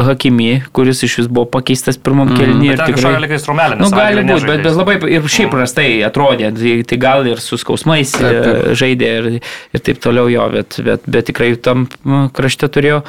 Hakimi, 0.07 0.61
kuris 0.75 1.03
iš 1.03 1.17
vis 1.21 1.27
buvo 1.31 1.45
pakeistas 1.51 1.97
pirmam 1.99 2.29
mm, 2.31 2.37
kelniui. 2.39 2.69
Bet 2.71 2.83
ten 2.85 2.95
kažkokia 2.97 3.37
instrumelė, 3.37 3.77
Nu, 3.81 3.89
gali 3.93 4.23
būti, 4.27 4.47
bet, 4.47 4.63
bet 4.65 4.77
labai 4.77 4.95
ir 5.17 5.27
šiaip 5.31 5.51
prastai 5.53 5.89
atrodė. 6.07 6.51
Tai, 6.57 6.73
tai 6.91 6.97
gal 7.01 7.27
ir 7.31 7.41
su 7.43 7.59
skausmais 7.61 8.11
Taip, 8.15 8.23
taip. 8.23 8.41
taip, 8.45 8.71
žaidė 8.81 9.11
ir, 9.19 9.29
ir 9.75 9.79
taip 9.89 9.99
toliau 10.03 10.29
jo, 10.31 10.47
bet, 10.53 10.79
bet, 10.85 11.05
bet 11.07 11.29
tikrai 11.31 11.53
tam 11.59 11.87
m, 12.05 12.29
krašte 12.35 12.69
turėjo 12.71 13.01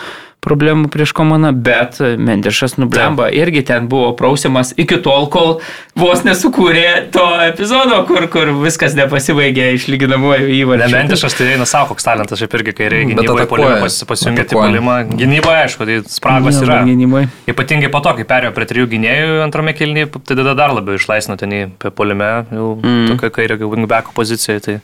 problemų 0.43 0.91
prieš 0.91 1.13
komandą, 1.15 1.53
bet 1.55 2.01
Mendešas 2.03 2.75
nublemba 2.81 3.29
irgi 3.31 3.63
ten 3.69 3.87
buvo 3.91 4.11
prausiamas 4.19 4.73
iki 4.81 4.99
tol, 5.05 5.29
kol 5.31 5.53
vos 5.99 6.25
nesukūrė 6.27 7.13
to 7.15 7.27
epizodo, 7.45 8.01
kur, 8.09 8.27
kur 8.33 8.51
viskas 8.65 8.97
nepasibaigė 8.99 9.71
išlyginamuoju 9.77 10.51
įvarčiu. 10.57 10.89
Dementišas 10.89 11.39
tai 11.39 11.53
eina 11.55 11.69
savo, 11.69 11.93
koks 11.93 12.09
talentas, 12.09 12.43
šiaip 12.43 12.57
irgi, 12.59 12.75
kai 12.81 12.91
reikia 12.91 13.13
gynyboje 13.13 13.47
polimą 13.53 13.77
pas, 13.85 14.01
pasijungti 14.11 14.49
polimą. 14.51 14.97
Gynyboje, 15.13 15.61
aišku, 15.69 15.87
tai 15.87 16.01
spragos 16.11 16.59
yra. 16.65 16.81
gynyboj. 16.91 17.29
Ypatingai 17.53 17.93
po 17.95 18.03
to, 18.03 18.17
kai 18.19 18.27
perėjo 18.35 18.57
prie 18.57 18.69
trijų 18.73 18.91
gynėjų 18.97 19.39
antrame 19.47 19.77
kelnyje, 19.79 20.11
tai 20.19 20.35
tada 20.35 20.57
dar 20.59 20.75
labiau 20.75 20.99
išlaisvino 20.99 21.39
ten 21.39 21.55
į 21.55 21.63
pe- 21.79 21.95
polime, 21.95 22.33
jau 22.51 22.75
mm. 22.81 23.15
tokia 23.15 23.33
kairio 23.39 23.71
wingbacko 23.71 24.15
pozicija. 24.19 24.59
Tai... 24.65 24.81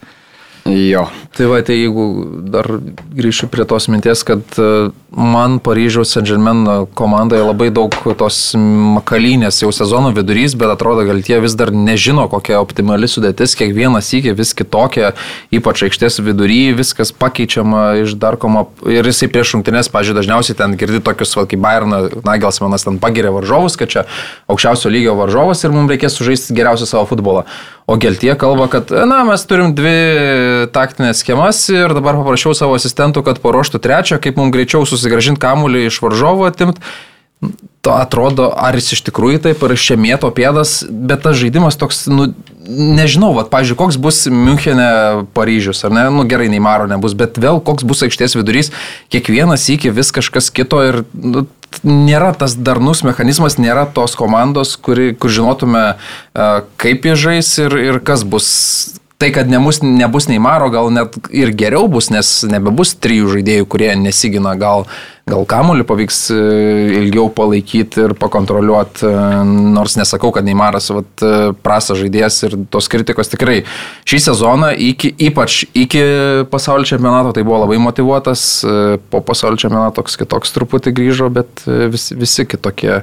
Jo. 0.69 1.07
Tai 1.37 1.47
va, 1.47 1.61
tai 1.63 1.77
jeigu 1.79 2.05
dar 2.51 2.67
grįšiu 3.15 3.47
prie 3.53 3.65
tos 3.69 3.87
minties, 3.93 4.25
kad 4.27 4.43
e, 4.59 4.89
man 5.15 5.59
Paryžiaus 5.63 6.11
Saint-Germain 6.15 6.89
komandoje 6.99 7.45
labai 7.45 7.69
daug 7.75 7.95
tos 8.19 8.39
makalynės 8.59 9.63
jau 9.63 9.71
sezono 9.75 10.11
vidurys, 10.17 10.57
bet 10.59 10.73
atrodo, 10.73 11.05
gal 11.09 11.23
tie 11.25 11.39
vis 11.43 11.55
dar 11.59 11.71
nežino, 11.75 12.27
kokia 12.33 12.59
optimali 12.63 13.09
sudėtis, 13.11 13.55
kiekvienas 13.61 14.11
įkė 14.19 14.35
vis 14.39 14.53
kitokia, 14.59 15.13
ypač 15.55 15.87
aikštės 15.87 16.21
vidury, 16.27 16.75
viskas 16.77 17.15
pakeičiama 17.15 18.03
iš 18.03 18.17
Darkomo 18.19 18.67
ir 18.91 19.07
jisai 19.07 19.31
prieš 19.33 19.55
rungtynės, 19.57 19.93
pažiūrėjau, 19.95 20.21
dažniausiai 20.23 20.59
ten 20.59 20.77
girdi 20.81 21.03
tokius, 21.05 21.37
va, 21.39 21.47
kaip 21.49 21.63
Bayern 21.63 21.97
Nagelsmanas 22.27 22.89
ten 22.89 22.99
pagiria 23.03 23.33
varžovus, 23.37 23.79
kad 23.79 23.95
čia 23.95 24.09
aukščiausio 24.51 24.91
lygio 24.93 25.17
varžovas 25.19 25.63
ir 25.63 25.77
mums 25.77 25.93
reikės 25.95 26.19
sužaisti 26.19 26.57
geriausią 26.59 26.89
savo 26.91 27.07
futbolą. 27.13 27.47
O 27.89 27.97
Geltie 27.97 28.35
kalba, 28.37 28.67
kad, 28.69 28.91
na, 28.91 29.23
mes 29.25 29.47
turim 29.49 29.71
dvi 29.73 30.58
taktinės 30.75 31.23
schemas 31.23 31.61
ir 31.73 31.94
dabar 31.97 32.18
paprašiau 32.21 32.57
savo 32.57 32.79
asistentų, 32.79 33.25
kad 33.27 33.42
paruoštų 33.44 33.81
trečią, 33.85 34.18
kaip 34.23 34.40
mums 34.40 34.55
greičiau 34.55 34.87
susigražinti 34.88 35.42
kamuolį 35.42 35.87
iš 35.88 36.03
varžovo 36.05 36.49
atimti. 36.49 36.83
To 37.87 37.92
atrodo, 37.94 38.49
ar 38.51 38.75
jis 38.75 38.97
iš 38.97 39.05
tikrųjų 39.07 39.38
taip, 39.44 39.61
ar 39.62 39.73
iš 39.77 39.85
čia 39.87 39.97
mėto 40.01 40.27
pėdas, 40.35 40.81
bet 40.90 41.23
tas 41.23 41.37
žaidimas 41.38 41.79
toks, 41.79 42.09
nu, 42.11 42.33
nežinau, 42.66 43.31
va, 43.37 43.44
pažiūrėjau, 43.47 43.79
koks 43.79 43.99
bus 44.03 44.25
Münchenė 44.27 44.88
Paryžius, 45.37 45.85
ar 45.87 45.94
ne, 45.94 46.09
nu 46.12 46.25
gerai, 46.29 46.51
Neimaro 46.51 46.88
nebus, 46.90 47.14
bet 47.14 47.38
vėl 47.38 47.62
koks 47.62 47.87
bus 47.87 48.03
aikštės 48.09 48.35
vidurys, 48.35 48.73
kiekvienas 49.14 49.68
iki 49.71 49.94
vis 49.94 50.11
kažkas 50.14 50.51
kito 50.51 50.83
ir 50.85 51.01
nu, 51.14 51.47
nėra 51.87 52.33
tas 52.37 52.57
darnus 52.57 53.05
mechanizmas, 53.07 53.59
nėra 53.61 53.87
tos 53.94 54.16
komandos, 54.18 54.77
kuri, 54.77 55.12
kur 55.14 55.33
žinotume, 55.33 55.85
kaip 56.81 57.07
jie 57.07 57.14
žais 57.18 57.53
ir, 57.62 57.77
ir 57.92 58.01
kas 58.05 58.25
bus. 58.25 58.49
Tai, 59.19 59.33
kad 59.35 59.49
nebus, 59.51 59.81
nebus 59.83 60.29
Neimaro, 60.31 60.69
gal 60.71 60.93
net 60.95 61.17
ir 61.35 61.51
geriau 61.59 61.89
bus, 61.91 62.07
nes 62.15 62.29
nebebus 62.47 62.93
trijų 63.03 63.33
žaidėjų, 63.33 63.65
kurie 63.67 63.89
nesigina, 63.99 64.53
gal, 64.55 64.85
gal 65.27 65.43
kamuolį 65.51 65.83
pavyks 65.89 66.19
e, 66.31 66.43
ilgiau 67.01 67.25
palaikyti 67.35 68.05
ir 68.05 68.13
pakontroliuoti, 68.21 69.09
e, 69.11 69.41
nors 69.75 69.97
nesakau, 69.99 70.31
kad 70.37 70.47
Neimaras 70.47 70.87
vat, 70.95 71.11
e, 71.19 71.49
prastas 71.67 71.99
žaidėjas 71.99 72.37
ir 72.47 72.55
tos 72.71 72.87
kritikos 72.93 73.33
tikrai 73.33 73.65
šį 74.07 74.21
sezoną, 74.29 74.69
iki, 74.87 75.11
ypač 75.27 75.65
iki 75.75 76.05
pasaulio 76.53 76.87
čempionato, 76.87 77.33
tai 77.35 77.43
buvo 77.43 77.65
labai 77.65 77.81
motivuotas, 77.83 78.45
po 79.11 79.25
pasaulio 79.27 79.59
čempionato 79.59 79.99
toks 79.99 80.15
kitoks 80.23 80.55
truputį 80.55 80.95
grįžo, 80.95 81.27
bet 81.41 81.67
vis, 81.67 82.13
visi 82.15 82.47
kitokie. 82.47 83.01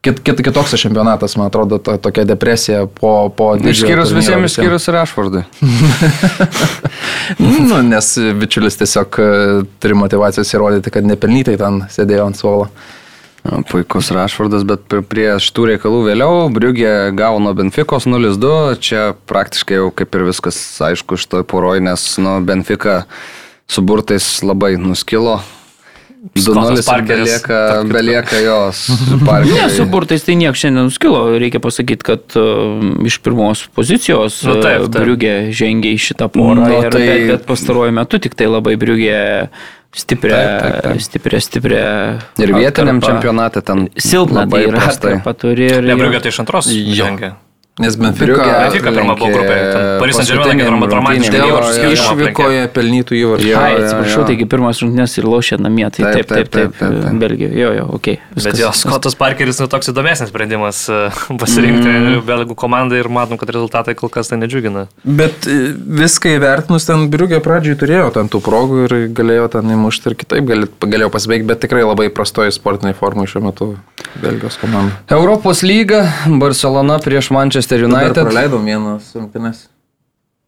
Kit, 0.00 0.22
kit, 0.24 0.38
kitoks 0.40 0.72
tas 0.72 0.80
čempionatas, 0.80 1.34
man 1.36 1.50
atrodo, 1.50 1.76
to, 1.78 1.98
tokia 2.00 2.24
depresija 2.24 2.86
po... 2.86 3.28
po 3.36 3.50
Išskyrus 3.60 4.14
visiems, 4.16 4.54
išskyrus 4.54 4.88
ir 4.88 4.96
Ašvardui. 5.02 5.42
Nu, 7.38 7.76
nes 7.86 8.08
bičiulis 8.40 8.74
tiesiog 8.80 9.18
e, 9.22 9.26
turi 9.78 9.94
motivacijos 9.94 10.48
įrodyti, 10.56 10.90
kad 10.90 11.06
nepelnytai 11.06 11.54
ten 11.60 11.84
sėdėjo 11.92 12.24
ant 12.26 12.38
suolo. 12.40 12.64
Puikus 13.70 14.10
Rašvardas, 14.12 14.64
bet 14.68 14.82
pr- 14.90 15.04
prieš 15.06 15.46
tų 15.56 15.68
reikalų 15.70 16.00
vėliau 16.08 16.48
Briugė 16.52 17.12
nuo 17.14 17.54
Benfikos 17.56 18.08
0-2, 18.10 18.80
čia 18.82 19.04
praktiškai 19.30 19.78
jau 19.78 19.92
kaip 19.94 20.16
ir 20.16 20.26
viskas 20.32 20.58
aišku 20.90 21.20
iš 21.20 21.28
toj 21.30 21.46
poroj, 21.48 21.80
nes 21.84 22.08
nu, 22.20 22.40
Benfika 22.44 23.04
su 23.70 23.84
burtais 23.86 24.42
labai 24.42 24.74
nuskilo. 24.80 25.38
2-0 26.36 26.76
ir 26.78 26.84
Parkeris, 26.84 27.42
belieka, 27.42 27.58
belieka 27.88 28.36
jos 28.44 28.80
Ne, 29.48 29.68
su 29.72 29.86
burtais 29.88 30.20
tai 30.26 30.34
nieks 30.36 30.60
šiandien 30.60 30.84
nuskilo. 30.90 31.22
Reikia 31.40 31.60
pasakyti, 31.64 32.04
kad 32.04 32.36
uh, 32.36 33.06
iš 33.08 33.16
pirmos 33.24 33.62
pozicijos 33.76 34.42
Nu, 34.44 34.58
taip, 34.60 34.84
taip. 34.92 35.00
Briugė 35.00 35.34
žengė 35.56 35.94
į 35.96 36.00
šitą 36.10 36.28
porą. 36.28 36.58
Nu, 36.60 36.68
ir, 36.76 36.90
tai- 36.92 37.06
bet, 37.06 37.26
bet 37.32 37.46
pastaruoju 37.48 37.92
metu 37.96 38.20
tik 38.20 38.36
tai 38.36 38.50
labai 38.52 38.76
Briugė 38.76 39.48
stiprią, 39.96 40.36
Taip, 40.36 40.60
taip, 40.62 40.82
taip. 40.84 41.00
stiprią, 41.08 41.40
stiprią. 41.42 41.84
Ir 42.38 42.52
vietiniam 42.54 43.00
atkarpą. 43.00 43.06
čempionate 43.08 43.62
ten 43.64 43.88
Silpna 43.96 44.44
tai 44.44 44.60
labai 44.60 44.66
yra 44.68 44.78
prastai. 44.84 45.14
atkarpa 45.16 45.34
turi. 45.40 45.70
ir- 45.72 45.88
Nebriugė 45.88 46.20
tai 46.22 46.28
iš 46.36 46.40
antros 46.44 46.68
Jo. 46.70 47.08
Nes 47.80 47.96
Benfica 47.96 48.44
Benfica 48.44 48.92
pirma 48.92 49.16
buvo 49.16 49.40
ten 49.40 49.98
Paris 50.00 50.18
Saint-Germain 50.20 50.60
paskutinėm 50.60 50.80
tokia 50.80 50.90
dramatiška 50.92 51.32
rungtynėm. 51.32 51.50
įvarčių 51.50 51.70
Jo, 51.70 51.74
skirtumo. 51.74 51.90
jo, 51.90 51.90
jo. 51.90 52.28
išvykoje 52.28 52.64
pelnytų 52.74 53.16
įvarčių. 53.20 53.52
Ai, 53.60 53.70
atsiprašau, 53.80 54.24
taigi 54.28 54.46
pirmas 54.50 54.82
rungtynės 54.82 55.16
ir 55.20 55.28
lošia 55.30 55.58
namie, 55.60 55.86
tai 55.94 56.10
Taip, 56.10 56.26
taip, 56.26 56.48
taip, 56.50 56.74
taip. 56.78 57.18
Belgijoje, 57.20 57.56
jo, 57.56 57.70
jo, 57.76 57.86
ok. 57.96 58.08
Bet 58.36 58.58
jo, 58.58 58.70
Skotas 58.76 59.16
Parkeris 59.18 59.60
nu, 59.62 59.68
toks 59.70 59.90
įdomesnis 59.92 60.30
sprendimas 60.32 60.82
e, 60.90 60.98
pasirinkti 61.42 61.88
mm. 61.88 62.24
belgų 62.26 62.56
komandą 62.58 62.98
ir 62.98 63.08
matom, 63.12 63.38
kad 63.40 63.52
rezultatai 63.54 63.94
kol 63.98 64.10
kas 64.12 64.32
tai 64.32 64.40
nedžiugina. 64.40 64.86
Bet 65.04 65.46
e, 65.50 65.72
viską 65.74 66.34
įvertinus, 66.36 66.88
ten 66.88 67.06
Briugė 67.12 67.40
pradžioj 67.44 67.78
turėjo 67.80 68.10
ten 68.16 68.30
tų 68.32 68.42
progų 68.44 68.84
ir 68.86 68.96
galėjo 69.16 69.48
ten 69.54 69.70
įmušti 69.76 70.12
ir 70.12 70.18
kitaip 70.24 70.50
galėjo 70.82 71.10
pasibaigti, 71.14 71.48
bet 71.50 71.62
tikrai 71.64 71.84
labai 71.86 72.08
prastoji 72.14 72.54
sportiniai 72.56 72.96
formai 72.98 73.28
šiuo 73.30 73.44
metu 73.46 73.70
Belgijos 74.20 74.58
komanda. 74.60 74.98
Europos 75.14 75.62
lyga, 75.66 76.02
Barcelona 76.40 76.98
prieš 77.02 77.30
Manchester 77.34 77.69
Dar 77.78 77.88
United. 77.88 78.24
praleidom 78.26 78.64
vienas 78.64 79.12
rungtynes. 79.14 79.66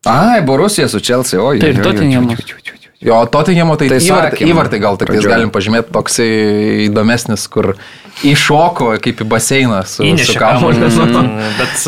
Ai, 0.07 0.41
Borusija 0.43 0.89
su 0.91 0.99
Chelsea, 1.01 1.39
oi. 1.41 1.61
Tai 1.63 1.69
ir 1.71 1.79
oi. 1.79 2.37
Jo, 3.03 3.27
Tottenhamo 3.27 3.75
tai, 3.75 3.89
Tai 3.91 3.99
tai 3.99 4.07
įvartį, 4.07 4.37
sakėm 4.37 4.51
įvartį 4.53 4.79
gal 4.79 4.99
tik 5.01 5.09
tais 5.11 5.25
galim 5.27 5.51
pažymėti 5.51 5.91
toksai 5.95 6.27
įdomesnis, 6.85 7.49
kur 7.51 7.73
iššoko 8.23 8.93
kaip 9.03 9.23
į 9.25 9.27
baseiną 9.27 9.81
su, 9.83 10.05
su 10.05 10.07
Įnešė 10.07 10.37
kamuoliu. 10.39 10.87
kamuolį. 10.87 11.49
Bet, 11.59 11.81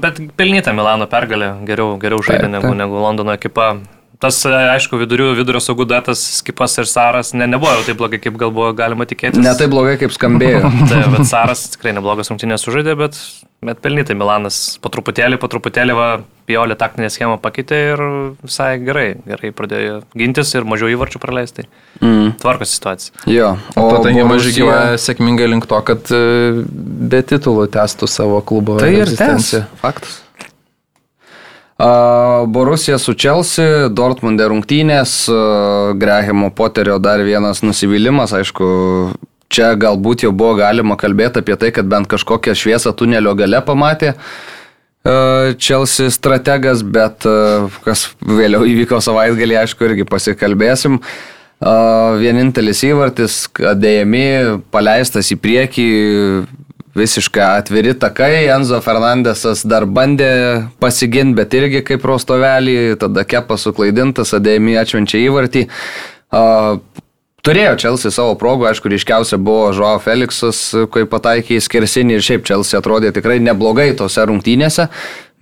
bet 0.00 0.20
pelnyta 0.38 0.72
Milano 0.72 1.04
pergalė, 1.12 1.50
geriau, 1.68 1.98
geriau 2.00 2.24
žaidė 2.24 2.48
negu, 2.54 2.72
negu 2.78 3.04
Londono 3.04 3.36
ekipa. 3.36 3.74
Tas, 4.22 4.36
e, 4.46 4.50
aišku, 4.76 4.94
vidurio, 5.02 5.32
vidurio 5.34 5.58
saugų 5.62 5.84
datas, 5.90 6.20
Skipas 6.38 6.76
ir 6.78 6.86
Saras 6.86 7.32
ne, 7.34 7.48
nebuvo 7.50 7.72
jau 7.74 7.86
taip 7.88 7.98
blogai, 7.98 8.20
kaip 8.22 8.36
gal 8.38 8.52
buvo 8.54 8.68
galima 8.78 9.02
tikėtis. 9.10 9.42
Ne 9.42 9.50
taip 9.58 9.72
blogai, 9.74 9.96
kaip 9.98 10.14
skambėjo. 10.14 10.60
Taip, 10.92 11.08
bet 11.16 11.26
Saras 11.26 11.64
tikrai 11.74 11.96
neblogas 11.96 12.30
rungtynės 12.30 12.62
sužaidė, 12.62 12.94
bet, 13.00 13.18
bet 13.66 13.82
pelnytai 13.82 14.14
Milanas 14.18 14.78
po 14.82 14.92
truputėlį, 14.94 15.40
po 15.42 15.50
truputėlį 15.50 15.98
va, 15.98 16.06
Piolė 16.46 16.74
taktinę 16.74 17.06
schemą 17.10 17.36
pakeitė 17.38 17.76
ir 17.92 18.00
visai 18.42 18.72
gerai, 18.82 19.12
gerai 19.30 19.52
pradėjo 19.54 20.00
gintis 20.18 20.50
ir 20.58 20.64
mažiau 20.66 20.90
įvarčių 20.90 21.20
praleisti. 21.22 21.66
Mm. 22.02 22.32
Tvarkosi 22.42 22.74
situacija. 22.78 23.22
Jo, 23.30 23.52
O 23.78 23.84
Tottenhamas 23.92 24.40
Borussia- 24.42 24.48
žygiuoja 24.56 24.98
sėkmingai 24.98 25.46
link 25.52 25.68
to, 25.70 25.78
kad 25.86 26.10
e, 26.10 26.22
be 27.12 27.22
titulų 27.22 27.68
testų 27.74 28.10
savo 28.10 28.40
klubo 28.42 28.78
Tai 28.82 28.90
ir 28.90 29.04
egzistenciją. 29.06 29.62
tęs. 29.66 29.80
Faktas. 29.84 30.18
Borusija 31.82 32.98
su 33.02 33.14
Chelsea, 33.18 33.88
Dortmundė 33.90 34.46
rungtynės, 34.52 35.26
Grahamo 35.98 36.52
Poterio 36.54 37.00
dar 37.02 37.22
vienas 37.26 37.62
nusivylimas, 37.66 38.30
aišku, 38.38 38.66
čia 39.50 39.72
galbūt 39.74 40.22
jau 40.22 40.30
buvo 40.30 40.54
galima 40.60 40.94
kalbėti 41.00 41.42
apie 41.42 41.58
tai, 41.58 41.72
kad 41.74 41.90
bent 41.90 42.06
kažkokią 42.12 42.54
šviesą 42.54 42.94
tunelio 42.94 43.34
gale 43.34 43.60
pamatė 43.66 44.14
Chelsea 45.58 46.12
strategas, 46.14 46.84
bet 46.86 47.26
kas 47.82 48.06
vėliau 48.22 48.62
įvyko 48.62 49.02
savaitgalį, 49.02 49.58
aišku, 49.64 49.88
irgi 49.88 50.06
pasikalbėsim. 50.06 51.00
Vienintelis 52.22 52.80
įvartis, 52.86 53.42
dėjami, 53.58 54.62
paleistas 54.74 55.28
į 55.34 55.36
priekį, 55.42 55.88
visiškai 56.98 57.44
atviri 57.58 57.94
takai, 57.98 58.46
Enzo 58.52 58.80
Fernandesas 58.84 59.64
dar 59.68 59.86
bandė 59.88 60.32
pasiginti, 60.82 61.38
bet 61.40 61.54
irgi 61.56 61.84
kaip 61.86 62.04
rostovelį, 62.08 62.98
tada 63.00 63.24
kepas 63.28 63.68
suklaidintas, 63.68 64.34
Adėjami 64.36 64.76
atšvenčia 64.80 65.22
įvartį. 65.26 65.66
Uh, 66.32 66.80
Turėjo 67.42 67.74
Chelsea 67.74 68.12
savo 68.14 68.36
progų, 68.38 68.68
aišku, 68.68 68.86
ryškiausia 68.92 69.34
buvo 69.42 69.72
Joao 69.74 69.98
Felixas, 69.98 70.60
kai 70.94 71.02
pataikė 71.10 71.56
į 71.58 71.64
skersinį 71.66 72.14
ir 72.14 72.22
šiaip 72.22 72.46
Chelsea 72.46 72.78
atrodė 72.78 73.10
tikrai 73.16 73.40
neblogai 73.42 73.88
tose 73.98 74.22
rungtynėse, 74.30 74.86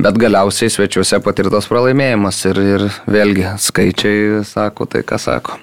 bet 0.01 0.21
galiausiai 0.23 0.73
svečiuose 0.73 1.21
patirtas 1.21 1.69
pralaimėjimas 1.69 2.41
ir, 2.49 2.67
ir 2.79 2.87
vėlgi 3.05 3.51
skaičiai 3.61 4.47
sako 4.49 4.89
tai, 4.89 5.05
ką 5.05 5.21
sako. 5.21 5.61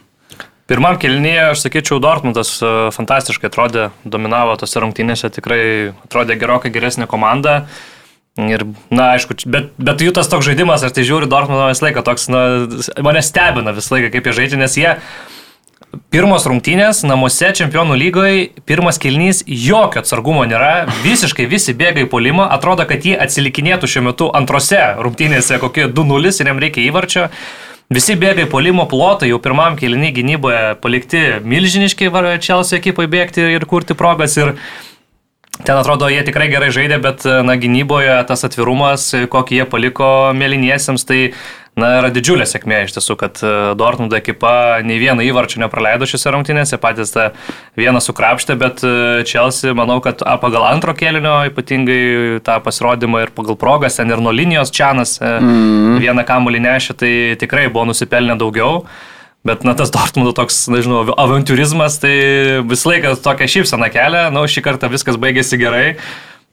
Pirmam 0.68 0.97
kelnyje, 0.99 1.43
aš 1.53 1.61
sakyčiau, 1.63 2.01
Dortmundas 2.03 2.57
e, 2.59 2.72
fantastiškai 2.95 3.47
atrodė, 3.47 3.88
dominavo 4.03 4.57
tose 4.59 4.82
rungtynėse, 4.84 5.32
tikrai 5.32 5.61
atrodė 6.03 6.36
gerokai 6.39 6.74
geresnė 6.76 7.07
komanda. 7.07 7.61
Ir, 8.38 8.68
na, 8.93 9.13
aišku, 9.15 9.39
bet, 9.49 9.72
bet 9.82 10.03
jų 10.03 10.11
tas 10.13 10.28
toks 10.30 10.45
žaidimas, 10.45 10.84
aš 10.86 10.93
tai 10.97 11.07
žiūriu 11.07 11.30
Dortmundą 11.32 11.72
visą 11.72 11.88
laiką, 11.88 12.03
toks, 12.05 12.28
na, 12.30 12.43
mane 13.01 13.24
stebina 13.26 13.74
visą 13.74 13.95
laiką, 13.95 14.11
kaip 14.13 14.30
jie 14.30 14.38
žaidžia, 14.41 14.61
nes 14.61 14.78
jie 14.78 14.93
Pirmos 16.11 16.43
rungtynės 16.47 17.01
namuose 17.07 17.49
čempionų 17.55 17.95
lygoje, 17.97 18.41
pirmas 18.68 18.99
kilnys, 19.01 19.39
jokio 19.47 20.01
atsargumo 20.03 20.43
nėra, 20.47 20.86
visiškai 21.03 21.47
visi 21.49 21.74
bėga 21.78 22.03
į 22.03 22.09
polimą, 22.11 22.45
atrodo, 22.53 22.86
kad 22.89 23.07
jie 23.07 23.15
atsilikinėtų 23.24 23.89
šiuo 23.91 24.03
metu 24.09 24.28
antrose 24.36 24.82
rungtynėse 24.99 25.59
kokie 25.63 25.88
2-0 25.88 26.32
ir 26.32 26.51
jam 26.51 26.61
reikia 26.63 26.84
įvarčio. 26.86 27.28
Visi 27.88 28.17
bėga 28.19 28.43
į 28.43 28.49
polimo 28.51 28.83
plotą, 28.91 29.23
jau 29.29 29.38
pirmam 29.39 29.77
kilinį 29.79 30.09
gynyboje 30.17 30.63
palikti 30.83 31.21
milžiniški 31.47 32.09
Čelsio 32.43 32.81
ekipai 32.81 33.05
bėgti 33.07 33.45
ir 33.53 33.63
kurti 33.63 33.95
progas. 33.95 34.35
Ir 34.35 34.57
Ten 35.66 35.78
atrodo, 35.78 36.10
jie 36.12 36.22
tikrai 36.28 36.49
gerai 36.51 36.70
žaidė, 36.74 36.99
bet 37.01 37.24
na, 37.26 37.55
gynyboje 37.58 38.14
tas 38.30 38.45
atvirumas, 38.45 39.10
kokį 39.32 39.62
jie 39.62 39.66
paliko 39.70 40.10
mėlyniesiems, 40.38 41.05
tai 41.08 41.22
na, 41.78 41.91
yra 41.99 42.10
didžiulė 42.14 42.45
sėkmė 42.49 42.84
iš 42.86 42.95
tiesų, 42.95 43.16
kad 43.22 43.41
e, 43.45 43.51
Dortmund 43.78 44.14
ekipa 44.18 44.80
nei 44.86 44.97
vieną 45.01 45.26
įvarčių 45.28 45.62
nepraleido 45.64 46.08
šiuose 46.10 46.34
rungtynėse, 46.34 46.80
patys 46.82 47.14
tą 47.14 47.28
vieną 47.80 48.01
sukrapštė, 48.03 48.58
bet 48.60 48.84
e, 48.86 48.93
Chelsea, 49.30 49.76
manau, 49.78 49.99
kad 50.03 50.24
pagal 50.41 50.68
antro 50.72 50.95
kėlinio 50.97 51.39
ypatingai 51.51 52.39
tą 52.45 52.58
pasirodymą 52.66 53.26
ir 53.26 53.36
pagal 53.38 53.60
progas, 53.62 53.99
ten 53.99 54.14
ir 54.14 54.24
nuo 54.24 54.34
linijos 54.36 54.74
Čianas 54.74 55.18
mm. 55.22 56.01
vieną 56.03 56.26
kamuolį 56.28 56.64
nešė, 56.66 56.97
tai 56.97 57.14
tikrai 57.41 57.68
buvo 57.70 57.88
nusipelnę 57.91 58.39
daugiau. 58.41 58.82
Bet, 59.47 59.63
na, 59.67 59.75
tas 59.77 59.91
Dortmundo 59.93 60.33
toks, 60.35 60.65
nežinau, 60.73 61.03
avantūrizmas, 61.15 61.99
tai 62.03 62.15
visą 62.67 62.93
laiką 62.93 63.13
tokia 63.23 63.47
šypsena 63.57 63.91
kelia, 63.93 64.27
na, 64.27 64.41
nu, 64.41 64.49
šį 64.49 64.65
kartą 64.65 64.89
viskas 64.91 65.19
baigėsi 65.21 65.59
gerai. 65.61 65.85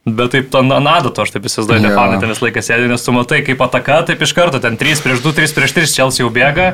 Bet 0.05 0.35
taip, 0.35 0.51
to 0.53 0.59
nadato, 0.61 1.09
aš 1.23 1.31
taip 1.33 1.47
įsivaizduoju, 1.49 1.81
ja. 1.81 1.95
fanai 1.97 2.19
ten 2.21 2.29
visą 2.29 2.45
laiką 2.45 2.61
sėdi, 2.61 2.89
nes 2.91 3.01
tu 3.01 3.13
matai, 3.15 3.39
kaip 3.47 3.63
ataka, 3.65 4.03
taip 4.05 4.21
iš 4.21 4.35
karto, 4.37 4.59
ten 4.61 4.77
3 4.77 5.01
prieš 5.01 5.23
2, 5.23 5.33
3 5.39 5.55
prieš 5.57 5.73
3 5.79 5.95
Chelsea 5.97 6.21
jau 6.21 6.29
bėga 6.33 6.67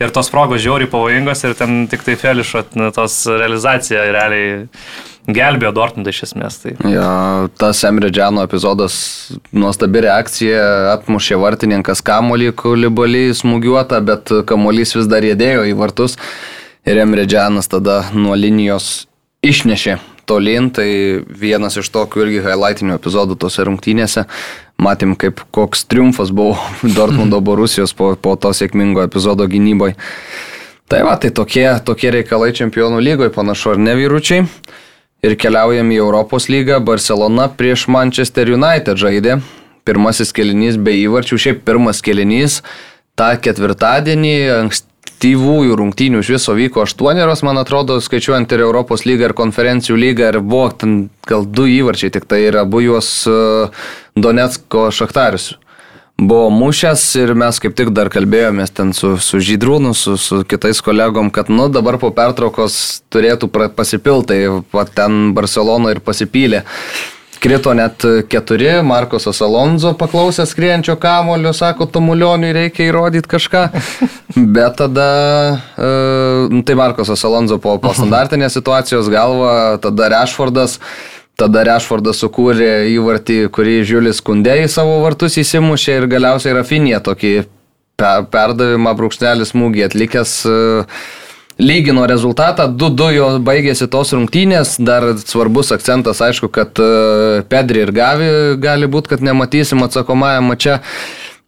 ir 0.00 0.14
tos 0.16 0.32
progos 0.32 0.62
žiauriai 0.64 0.88
pavojingos 0.88 1.44
ir 1.44 1.52
ten 1.58 1.82
tik 1.92 2.06
tai 2.06 2.16
Felišo 2.16 2.64
tos 2.96 3.18
realizacija 3.28 4.06
realiai 4.08 4.64
gelbėjo 5.28 5.72
Dortmundą 5.76 6.12
iš 6.14 6.24
esmės. 6.28 6.58
Tai. 6.62 6.74
Ja, 6.90 7.10
tas 7.60 7.82
Emre 7.86 8.10
Džiano 8.12 8.44
epizodas, 8.48 8.98
nuostabi 9.52 10.02
reakcija, 10.08 10.62
atmušė 10.96 11.38
vartininkas 11.40 12.02
kamolį, 12.04 12.52
kulibalį 12.58 13.24
smūgiuotą, 13.38 14.00
bet 14.08 14.32
kamolys 14.48 14.96
vis 14.98 15.10
dar 15.10 15.26
jėdėjo 15.26 15.66
į 15.68 15.74
vartus 15.78 16.18
ir 16.88 17.02
Emre 17.04 17.26
Džianas 17.28 17.68
tada 17.68 18.02
nuo 18.16 18.36
linijos 18.38 19.06
išnešė 19.44 19.98
tolin, 20.28 20.68
tai 20.74 20.88
vienas 21.40 21.78
iš 21.80 21.88
tokių 21.94 22.26
irgi 22.26 22.42
highlightinių 22.44 22.98
epizodų 22.98 23.38
tose 23.40 23.64
rungtynėse. 23.64 24.26
Matėm, 24.78 25.16
kaip 25.18 25.40
koks 25.54 25.86
triumfas 25.90 26.30
buvo 26.34 26.58
Dortmundo 26.96 27.40
Borusijos 27.44 27.96
po, 27.96 28.12
po 28.20 28.36
to 28.36 28.52
sėkmingo 28.56 29.06
epizodo 29.06 29.48
gynyboje. 29.50 29.96
Tai 30.88 31.02
va, 31.04 31.16
tai 31.20 31.32
tokie, 31.36 31.66
tokie 31.84 32.12
reikalai 32.14 32.52
čempionų 32.56 33.00
lygoje 33.04 33.32
panašu 33.34 33.74
ar 33.74 33.82
ne 33.82 33.96
vyručiai. 33.98 34.46
Ir 35.26 35.34
keliaujam 35.34 35.88
į 35.90 35.98
Europos 35.98 36.46
lygą. 36.52 36.78
Barcelona 36.84 37.48
prieš 37.50 37.88
Manchester 37.90 38.52
United 38.54 39.00
žaidė. 39.00 39.40
Pirmasis 39.88 40.30
kelinys 40.36 40.76
be 40.78 40.94
įvarčių, 41.00 41.40
šiaip 41.40 41.64
pirmas 41.66 42.04
kelinys. 42.04 42.60
Ta 43.18 43.32
ketvirtadienį, 43.42 44.36
anksti 44.60 44.88
aktyvųjų 45.18 45.74
rungtynių 45.80 46.20
iš 46.22 46.28
viso 46.36 46.54
vyko 46.54 46.84
aštuonerios, 46.84 47.42
man 47.42 47.58
atrodo, 47.58 47.96
skaičiuojant 47.98 48.52
ir 48.54 48.62
Europos 48.62 49.02
lygą, 49.02 49.26
ir 49.26 49.34
konferencijų 49.34 49.96
lygą, 49.98 50.28
ir 50.30 50.38
buvo 50.46 50.68
ten 50.70 50.92
gal 51.26 51.42
du 51.42 51.66
įvarčiai, 51.66 52.12
tik 52.14 52.28
tai 52.30 52.44
yra 52.46 52.62
abu 52.62 52.84
juos 52.84 53.26
e, 53.26 53.34
Donetsko 54.14 54.92
šachtarius. 54.94 55.56
Buvo 56.18 56.50
mušęs 56.50 57.02
ir 57.14 57.30
mes 57.38 57.60
kaip 57.62 57.76
tik 57.78 57.92
dar 57.94 58.08
kalbėjomės 58.10 58.72
ten 58.74 58.88
su, 58.90 59.12
su 59.22 59.38
Žydrūnu, 59.38 59.92
su, 59.94 60.16
su 60.18 60.40
kitais 60.50 60.80
kolegom, 60.82 61.28
kad 61.30 61.46
nu 61.46 61.68
dabar 61.70 62.00
po 62.02 62.10
pertraukos 62.10 63.04
turėtų 63.14 63.46
pasipiltai, 63.76 64.40
ten 64.98 65.20
Barcelona 65.36 65.94
ir 65.94 66.00
pasipylė. 66.02 66.64
Krito 67.38 67.70
net 67.70 68.02
keturi, 68.26 68.80
Markosas 68.82 69.38
Alonso 69.46 69.92
paklausė 69.94 70.42
skrienčio 70.50 70.96
kamulio, 70.98 71.52
sako, 71.54 71.86
Tomulioniui 71.86 72.50
reikia 72.56 72.88
įrodyti 72.88 73.30
kažką. 73.30 73.62
Bet 74.56 74.80
tada, 74.80 75.10
e, 75.78 76.62
tai 76.66 76.78
Markosas 76.82 77.22
Alonso 77.28 77.60
po, 77.62 77.76
po 77.78 77.94
standartinės 77.98 78.58
situacijos 78.58 79.06
galva, 79.12 79.78
tada 79.78 80.10
Rešfordas. 80.16 80.80
Tada 81.38 81.62
Rešfordas 81.68 82.18
sukūrė 82.24 82.88
įvartį, 82.96 83.38
kurį 83.54 83.76
Žiulis 83.86 84.18
Kundė 84.26 84.56
į 84.64 84.66
savo 84.72 84.98
vartus 85.04 85.38
įsimušė 85.38 86.00
ir 86.00 86.08
galiausiai 86.10 86.56
Rafinė 86.56 86.98
tokį 87.06 87.32
perdavimą 87.98 88.94
brūkšnelis 88.98 89.54
smūgį 89.54 89.86
atlikęs. 89.86 90.34
Uh, 90.50 91.00
lygino 91.58 92.06
rezultatą, 92.06 92.68
2-2 92.70 93.08
jo 93.16 93.28
baigėsi 93.42 93.88
tos 93.90 94.12
rungtynės, 94.14 94.76
dar 94.78 95.10
svarbus 95.18 95.72
akcentas, 95.74 96.22
aišku, 96.22 96.50
kad 96.54 96.78
e, 96.78 97.42
Pedri 97.50 97.82
ir 97.82 97.92
Gavi 97.94 98.28
gali 98.62 98.86
būti, 98.86 99.14
kad 99.14 99.24
nematysim 99.26 99.82
atsakomajam 99.86 100.52
mače. 100.52 100.78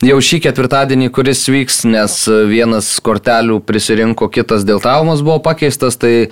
Jau 0.00 0.16
šį 0.24 0.40
ketvirtadienį, 0.46 1.10
kuris 1.12 1.44
vyks, 1.52 1.82
nes 1.84 2.14
vienas 2.48 2.88
kortelių 3.04 3.60
prisirinko, 3.68 4.30
kitas 4.32 4.64
dėl 4.64 4.80
traumos 4.82 5.20
buvo 5.22 5.38
pakeistas, 5.44 6.00
tai 6.00 6.30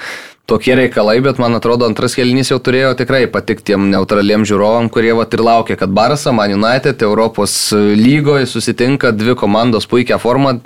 tokie 0.49 0.75
reikalai, 0.79 1.19
bet 1.21 1.37
man 1.43 1.59
atrodo 1.59 1.85
antras 1.85 2.15
kelnys 2.17 2.49
jau 2.49 2.57
turėjo 2.65 2.95
tikrai 2.97 3.27
patikti 3.29 3.75
tiem 3.75 3.91
neutraliem 3.93 4.47
žiūrovam, 4.49 4.89
kurie 4.93 5.13
vat 5.17 5.35
ir 5.37 5.43
laukia, 5.45 5.77
kad 5.77 5.93
Barça, 5.93 6.33
Man 6.33 6.55
United, 6.57 7.05
Europos 7.05 7.57
lygoje 7.77 8.49
susitinka 8.49 9.13
dvi 9.13 9.37
komandos 9.37 9.85
puikią 9.91 10.17
formą 10.23 10.57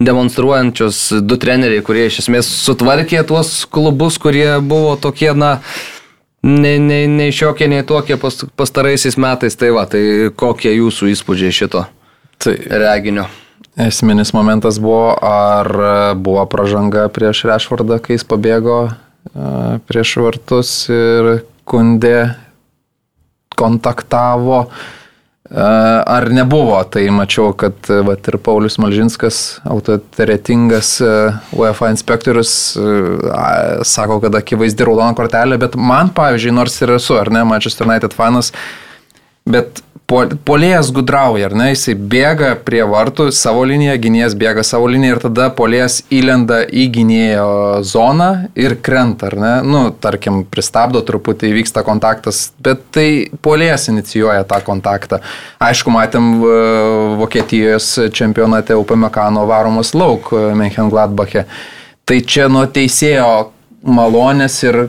demonstruojančios 0.00 1.02
du 1.20 1.36
treneriai, 1.42 1.84
kurie 1.84 2.06
iš 2.08 2.22
esmės 2.24 2.48
sutvarkė 2.64 3.26
tuos 3.28 3.52
klubus, 3.68 4.16
kurie 4.22 4.56
buvo 4.64 4.96
tokie, 4.96 5.34
na, 5.36 5.58
nei, 6.40 6.80
nei, 6.80 7.04
nei 7.04 7.28
šiokie, 7.28 7.68
nei 7.68 7.84
tokie 7.84 8.16
pastaraisiais 8.16 9.20
metais. 9.20 9.60
Tai 9.60 9.74
va, 9.76 9.84
tai 9.84 10.32
kokie 10.32 10.72
jūsų 10.78 11.12
įspūdžiai 11.12 11.60
šito 11.60 11.84
tai 12.40 12.56
reginio? 12.72 13.28
Esminis 13.76 14.32
momentas 14.32 14.78
buvo, 14.80 15.12
ar 15.20 15.68
buvo 16.16 16.48
pažanga 16.48 17.10
prieš 17.12 17.44
Rešvardą, 17.44 18.00
kai 18.00 18.16
jis 18.16 18.24
pabėgo 18.24 18.86
prieš 19.88 20.16
vartus 20.22 20.74
ir 20.92 21.32
kundė 21.66 22.18
kontaktavo. 23.56 24.66
Ar 25.46 26.26
nebuvo, 26.34 26.74
tai 26.90 27.04
mačiau, 27.14 27.52
kad 27.54 27.86
vat, 27.86 28.26
ir 28.26 28.36
Paulius 28.42 28.80
Malžinskas, 28.82 29.60
autoritetingas 29.70 30.96
UEFA 31.54 31.92
inspektorius, 31.94 32.50
sako, 33.86 34.18
kad 34.24 34.34
akivaizdi 34.40 34.88
raudona 34.88 35.14
kortelė, 35.14 35.60
bet 35.62 35.78
man, 35.78 36.10
pavyzdžiui, 36.16 36.54
nors 36.56 36.80
ir 36.82 36.96
esu, 36.98 37.14
ar 37.20 37.30
ne, 37.30 37.44
Manchester 37.46 37.86
United 37.86 38.16
fanas, 38.18 38.50
bet 39.46 39.85
Polėjas 40.06 40.92
gudrauja, 40.94 41.48
ar 41.48 41.54
ne, 41.58 41.64
jisai 41.72 41.96
bėga 41.98 42.52
prie 42.62 42.84
vartų 42.86 43.24
savo 43.34 43.64
liniją, 43.66 43.96
gynėjas 44.04 44.36
bėga 44.38 44.62
savo 44.62 44.86
liniją 44.86 45.16
ir 45.16 45.20
tada 45.24 45.48
polėjas 45.58 45.96
įlenda 46.14 46.60
į 46.62 46.84
gynėjo 46.94 47.46
zoną 47.82 48.28
ir 48.54 48.76
krenta, 48.86 49.26
ar 49.32 49.34
ne, 49.42 49.54
nu, 49.66 49.80
tarkim, 49.90 50.44
pristabdo 50.46 51.02
truputį, 51.06 51.50
vyksta 51.56 51.82
kontaktas, 51.86 52.52
bet 52.62 52.84
tai 52.94 53.08
polėjas 53.42 53.88
inicijuoja 53.90 54.46
tą 54.46 54.60
kontaktą. 54.68 55.18
Aišku, 55.66 55.90
matėm 55.90 56.28
Vokietijos 57.18 57.88
čempionate 58.14 58.78
Upamekano 58.78 59.42
varomas 59.50 59.90
lauk 59.98 60.30
Menchen 60.54 60.92
Gladbache. 60.92 61.48
Tai 62.06 62.20
čia 62.22 62.46
nuo 62.46 62.62
teisėjo 62.70 63.26
malonės 63.82 64.62
ir 64.68 64.84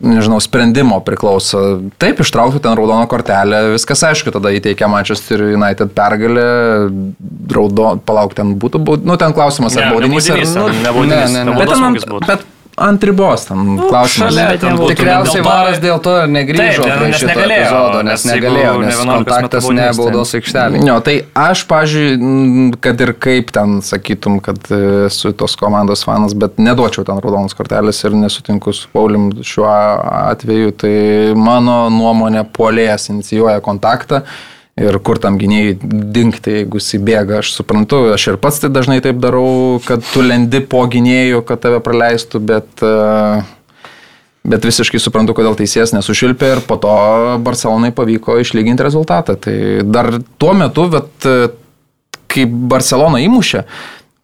nežinau, 0.00 0.40
sprendimo 0.42 1.00
priklauso. 1.04 1.80
Taip, 2.00 2.22
ištrauktų 2.24 2.62
ten 2.64 2.76
raudoną 2.78 3.04
kortelę, 3.10 3.62
viskas 3.74 4.04
aišku, 4.10 4.32
tada 4.34 4.52
įteikia 4.56 4.88
Manchester 4.90 5.44
United 5.52 5.92
pergalę, 5.96 6.46
raudo, 7.52 7.92
palauk, 8.06 8.34
ten 8.38 8.54
būtų, 8.60 8.82
nu 9.04 9.18
ten 9.20 9.36
klausimas, 9.36 9.76
ar 9.76 9.92
baudinys, 9.94 10.30
ar 10.32 10.40
ne, 10.40 10.94
ne, 11.04 11.20
ne, 11.20 11.44
ne, 11.44 11.58
bet, 11.60 11.76
man, 11.76 12.00
bet 12.24 12.48
ant 12.80 13.04
ribos, 13.04 13.44
ten 13.48 13.60
nu, 13.64 13.88
klausimas. 13.88 14.34
Šalia, 14.34 14.74
tikriausiai 14.90 15.44
varas 15.44 15.80
dėl 15.82 16.00
to 16.04 16.14
ir 16.22 16.30
negrįžo 16.32 16.84
taip, 16.86 17.00
prie 17.00 17.12
šito 17.14 17.30
negalėjo, 17.30 17.64
epizodo, 17.64 18.02
nes 18.08 18.26
negalėjo, 18.28 18.74
nes 18.84 19.00
kontaktas 19.10 19.68
ne 19.76 19.88
baudos 19.98 20.34
aikštelė. 20.38 20.82
Jo, 20.88 20.98
tai 21.06 21.16
aš, 21.46 21.64
pažiūrėjau, 21.70 22.78
kad 22.86 23.04
ir 23.06 23.14
kaip 23.26 23.52
ten 23.56 23.80
sakytum, 23.84 24.38
kad 24.44 24.70
esu 25.06 25.34
tos 25.36 25.56
komandos 25.60 26.04
fanas, 26.08 26.36
bet 26.36 26.60
neduočiau 26.62 27.04
ten 27.08 27.20
raudonos 27.22 27.56
kortelės 27.58 28.00
ir 28.06 28.16
nesutinku 28.16 28.74
su 28.76 28.88
Paulium 28.94 29.30
šiuo 29.44 29.68
atveju, 30.30 30.72
tai 30.80 30.94
mano 31.36 31.82
nuomonė 31.92 32.46
polėjas 32.56 33.10
inicijuoja 33.12 33.60
kontaktą 33.64 34.24
Ir 34.80 34.96
kur 35.04 35.18
tam 35.20 35.36
gynėjai 35.36 35.74
dinkti, 36.14 36.54
jeigu 36.62 36.80
jis 36.80 36.94
įbėga, 36.96 37.42
aš 37.42 37.52
suprantu, 37.58 38.06
aš 38.14 38.30
ir 38.32 38.38
pats 38.40 38.62
tai 38.62 38.70
dažnai 38.72 39.00
taip 39.04 39.18
darau, 39.20 39.76
kad 39.84 40.04
tu 40.14 40.24
lendi 40.24 40.62
po 40.64 40.86
gynėjų, 40.88 41.42
kad 41.48 41.60
tave 41.60 41.82
praleistų, 41.84 42.40
bet, 42.48 42.68
e, 42.80 43.42
bet 44.48 44.64
visiškai 44.64 45.02
suprantu, 45.02 45.36
kodėl 45.36 45.58
teisėjas 45.58 45.92
nesušilpė 45.98 46.54
ir 46.54 46.64
po 46.64 46.80
to 46.80 46.96
Barcelonai 47.44 47.92
pavyko 47.92 48.38
išlyginti 48.40 48.88
rezultatą. 48.88 49.36
Tai 49.36 49.56
dar 49.84 50.14
tuo 50.40 50.56
metu, 50.56 50.88
bet 50.96 51.28
kai 52.30 52.46
Barcelona 52.46 53.20
įmušė, 53.20 53.66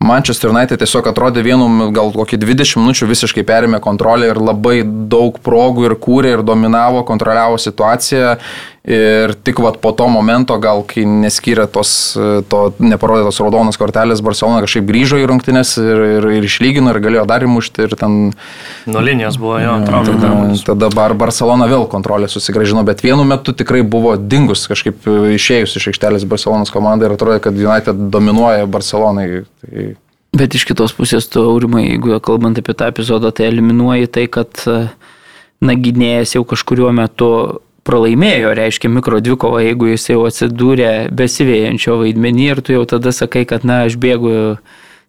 Manchester 0.07 0.53
United 0.53 0.77
tiesiog 0.83 1.07
atrodė 1.09 1.41
vienu, 1.41 1.89
gal 1.95 2.11
kokį 2.13 2.37
20 2.43 2.83
minučių 2.83 3.09
visiškai 3.09 3.45
perėmė 3.49 3.81
kontrolę 3.81 4.29
ir 4.29 4.41
labai 4.41 4.83
daug 4.85 5.39
progų 5.41 5.87
ir 5.89 5.95
kūrė 5.97 6.35
ir 6.37 6.43
dominavo, 6.45 7.01
kontroliavo 7.09 7.57
situaciją. 7.61 8.35
Ir 8.87 9.33
tik 9.43 9.59
vat, 9.59 9.81
po 9.83 9.91
to 9.99 10.05
momento, 10.07 10.55
gal 10.63 10.85
kai 10.87 11.03
neskyrė 11.11 11.65
tos, 11.75 11.91
to 12.47 12.59
neparodytos 12.79 13.41
raudonos 13.43 13.75
kortelės, 13.81 14.23
Barcelona 14.23 14.61
kažkaip 14.63 14.87
grįžo 14.87 15.19
į 15.19 15.25
rungtynės 15.27 15.73
ir, 15.83 16.03
ir, 16.21 16.29
ir 16.37 16.47
išlygino 16.47 16.93
ir 16.95 17.01
galėjo 17.03 17.25
dar 17.27 17.43
įmušti. 17.43 17.89
Ir 17.89 17.97
ten... 17.99 18.15
Nuo 18.87 19.03
linijos 19.03 19.41
buvo 19.43 19.59
jo, 19.59 19.75
traukė. 19.89 20.15
Tada, 20.23 20.55
tada 20.69 20.93
bar, 20.95 21.17
Barcelona 21.19 21.67
vėl 21.67 21.89
kontrolę 21.91 22.31
susigražino, 22.31 22.87
bet 22.87 23.03
vienu 23.03 23.27
metu 23.27 23.57
tikrai 23.59 23.83
buvo 23.83 24.15
dingus 24.15 24.69
kažkaip 24.71 25.11
išėjus 25.35 25.75
iš 25.81 25.91
aikštelės 25.91 26.29
Barcelonas 26.31 26.71
komandai 26.71 27.11
ir 27.11 27.19
atrodė, 27.19 27.43
kad 27.43 27.59
United 27.59 28.07
dominuoja 28.15 28.71
Barcelonai. 28.71 29.43
Tai... 29.67 29.91
Bet 30.39 30.55
iš 30.55 30.63
kitos 30.71 30.95
pusės, 30.95 31.27
tu, 31.27 31.43
Aurimai, 31.43 31.89
jeigu 31.89 32.23
kalbant 32.23 32.63
apie 32.63 32.79
tą 32.79 32.95
epizodą, 32.95 33.35
tai 33.35 33.51
eliminuoji 33.51 34.15
tai, 34.15 34.29
kad 34.31 34.63
nagynėjas 35.59 36.39
jau 36.39 36.47
kažkuriuo 36.47 36.95
metu 36.95 37.31
pralaimėjo, 37.87 38.55
reiškia 38.59 38.91
mikro 38.93 39.21
dvikovą, 39.25 39.63
jeigu 39.65 39.93
jis 39.93 40.11
jau 40.11 40.25
atsidūrė 40.29 40.91
besivėjančio 41.17 42.01
vaidmenį 42.03 42.49
ir 42.51 42.63
tu 42.67 42.77
jau 42.77 42.85
tada 42.97 43.13
sakai, 43.15 43.47
kad 43.49 43.67
na, 43.67 43.85
aš 43.87 43.99
bėgu 44.03 44.33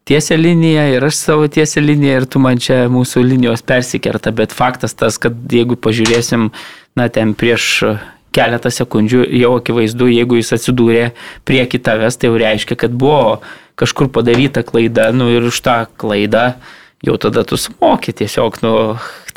tiesią 0.08 0.38
liniją 0.40 0.86
ir 0.96 1.08
aš 1.10 1.20
savo 1.20 1.48
tiesią 1.52 1.84
liniją 1.84 2.22
ir 2.22 2.28
tu 2.32 2.42
man 2.44 2.62
čia 2.62 2.86
mūsų 2.92 3.26
linijos 3.28 3.66
persikerta, 3.68 4.32
bet 4.36 4.56
faktas 4.56 4.96
tas, 4.98 5.20
kad 5.22 5.36
jeigu 5.52 5.80
pažiūrėsim, 5.82 6.52
na, 6.98 7.10
ten 7.14 7.34
prieš 7.38 7.84
keletą 8.38 8.72
sekundžių 8.74 9.26
jau 9.40 9.56
akivaizdu, 9.58 10.10
jeigu 10.14 10.40
jis 10.40 10.54
atsidūrė 10.58 11.06
prie 11.48 11.64
kitavęs, 11.70 12.20
tai 12.20 12.30
jau 12.30 12.40
reiškia, 12.40 12.78
kad 12.80 12.94
buvo 12.94 13.40
kažkur 13.78 14.12
padaryta 14.14 14.64
klaida, 14.66 15.10
nu 15.14 15.30
ir 15.34 15.50
už 15.50 15.62
tą 15.66 15.80
klaidą 16.00 16.52
jau 17.06 17.18
tada 17.22 17.44
tu 17.44 17.58
sumoki 17.58 18.14
tiesiog, 18.14 18.58
nu, 18.66 18.74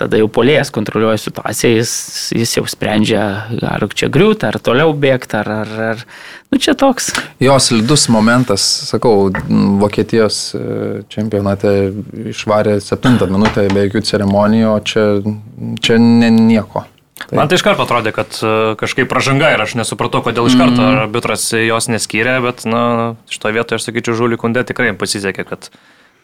tada 0.00 0.18
jau 0.20 0.28
polėjas 0.32 0.72
kontroliuoja 0.72 1.20
situaciją, 1.20 1.72
jis, 1.76 1.92
jis 2.32 2.54
jau 2.56 2.64
sprendžia, 2.70 3.24
ar 3.68 3.84
čia 3.92 4.08
griūti, 4.12 4.48
ar 4.48 4.56
toliau 4.64 4.94
bėgti, 4.96 5.36
ar, 5.42 5.50
ar, 5.64 5.74
ar, 5.90 6.04
nu 6.48 6.60
čia 6.62 6.74
toks. 6.78 7.10
Jo 7.42 7.58
slidus 7.60 8.08
momentas, 8.12 8.64
sakau, 8.88 9.28
Vokietijos 9.80 10.40
e, 10.56 10.62
čempionate 11.12 11.74
išvarė 12.32 12.78
7 12.84 13.20
minutę 13.28 13.68
be 13.74 13.84
jokių 13.88 14.04
ceremonijų, 14.08 14.72
o 14.72 14.80
čia, 14.80 15.04
čia 15.84 16.00
ne, 16.00 16.32
nieko. 16.32 16.86
Tai. 17.20 17.36
Man 17.36 17.50
tai 17.52 17.58
iš 17.58 17.62
karto 17.66 17.84
atrodė, 17.84 18.14
kad 18.16 18.40
e, 18.40 18.56
kažkaip 18.80 19.10
pražanga 19.10 19.52
ir 19.52 19.60
aš 19.60 19.76
nesupratau, 19.76 20.22
kodėl 20.24 20.48
iš 20.48 20.56
karto 20.56 20.80
mm. 20.80 21.00
arbitras 21.04 21.50
jos 21.52 21.92
neskyrė, 21.92 22.38
bet, 22.46 22.64
na, 22.64 22.82
šito 23.28 23.52
vietoje 23.52 23.76
aš 23.76 23.90
sakyčiau, 23.90 24.16
Žulį 24.16 24.40
Kundė 24.40 24.64
tikrai 24.64 24.94
pasisekė, 24.96 25.44
kad 25.44 25.68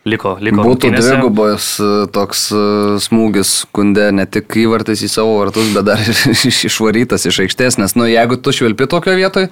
liko, 0.07 0.37
liko. 0.41 0.65
Būtų 0.67 0.93
dvigubas 0.95 1.69
e, 1.83 1.91
toks 2.15 2.47
e, 2.55 2.61
smūgis 3.03 3.53
kundė 3.77 4.09
ne 4.15 4.27
tik 4.31 4.57
įvartis 4.63 5.03
į 5.07 5.11
savo 5.13 5.37
vartus, 5.41 5.73
bet 5.75 5.89
dar 5.89 6.03
ir 6.07 6.23
išvarytas 6.47 7.27
iš 7.29 7.43
aikštės, 7.47 7.81
nes, 7.83 7.97
nu, 7.99 8.09
jeigu 8.11 8.39
tu 8.39 8.55
švilpi 8.55 8.89
tokio 8.91 9.17
vietoj 9.19 9.51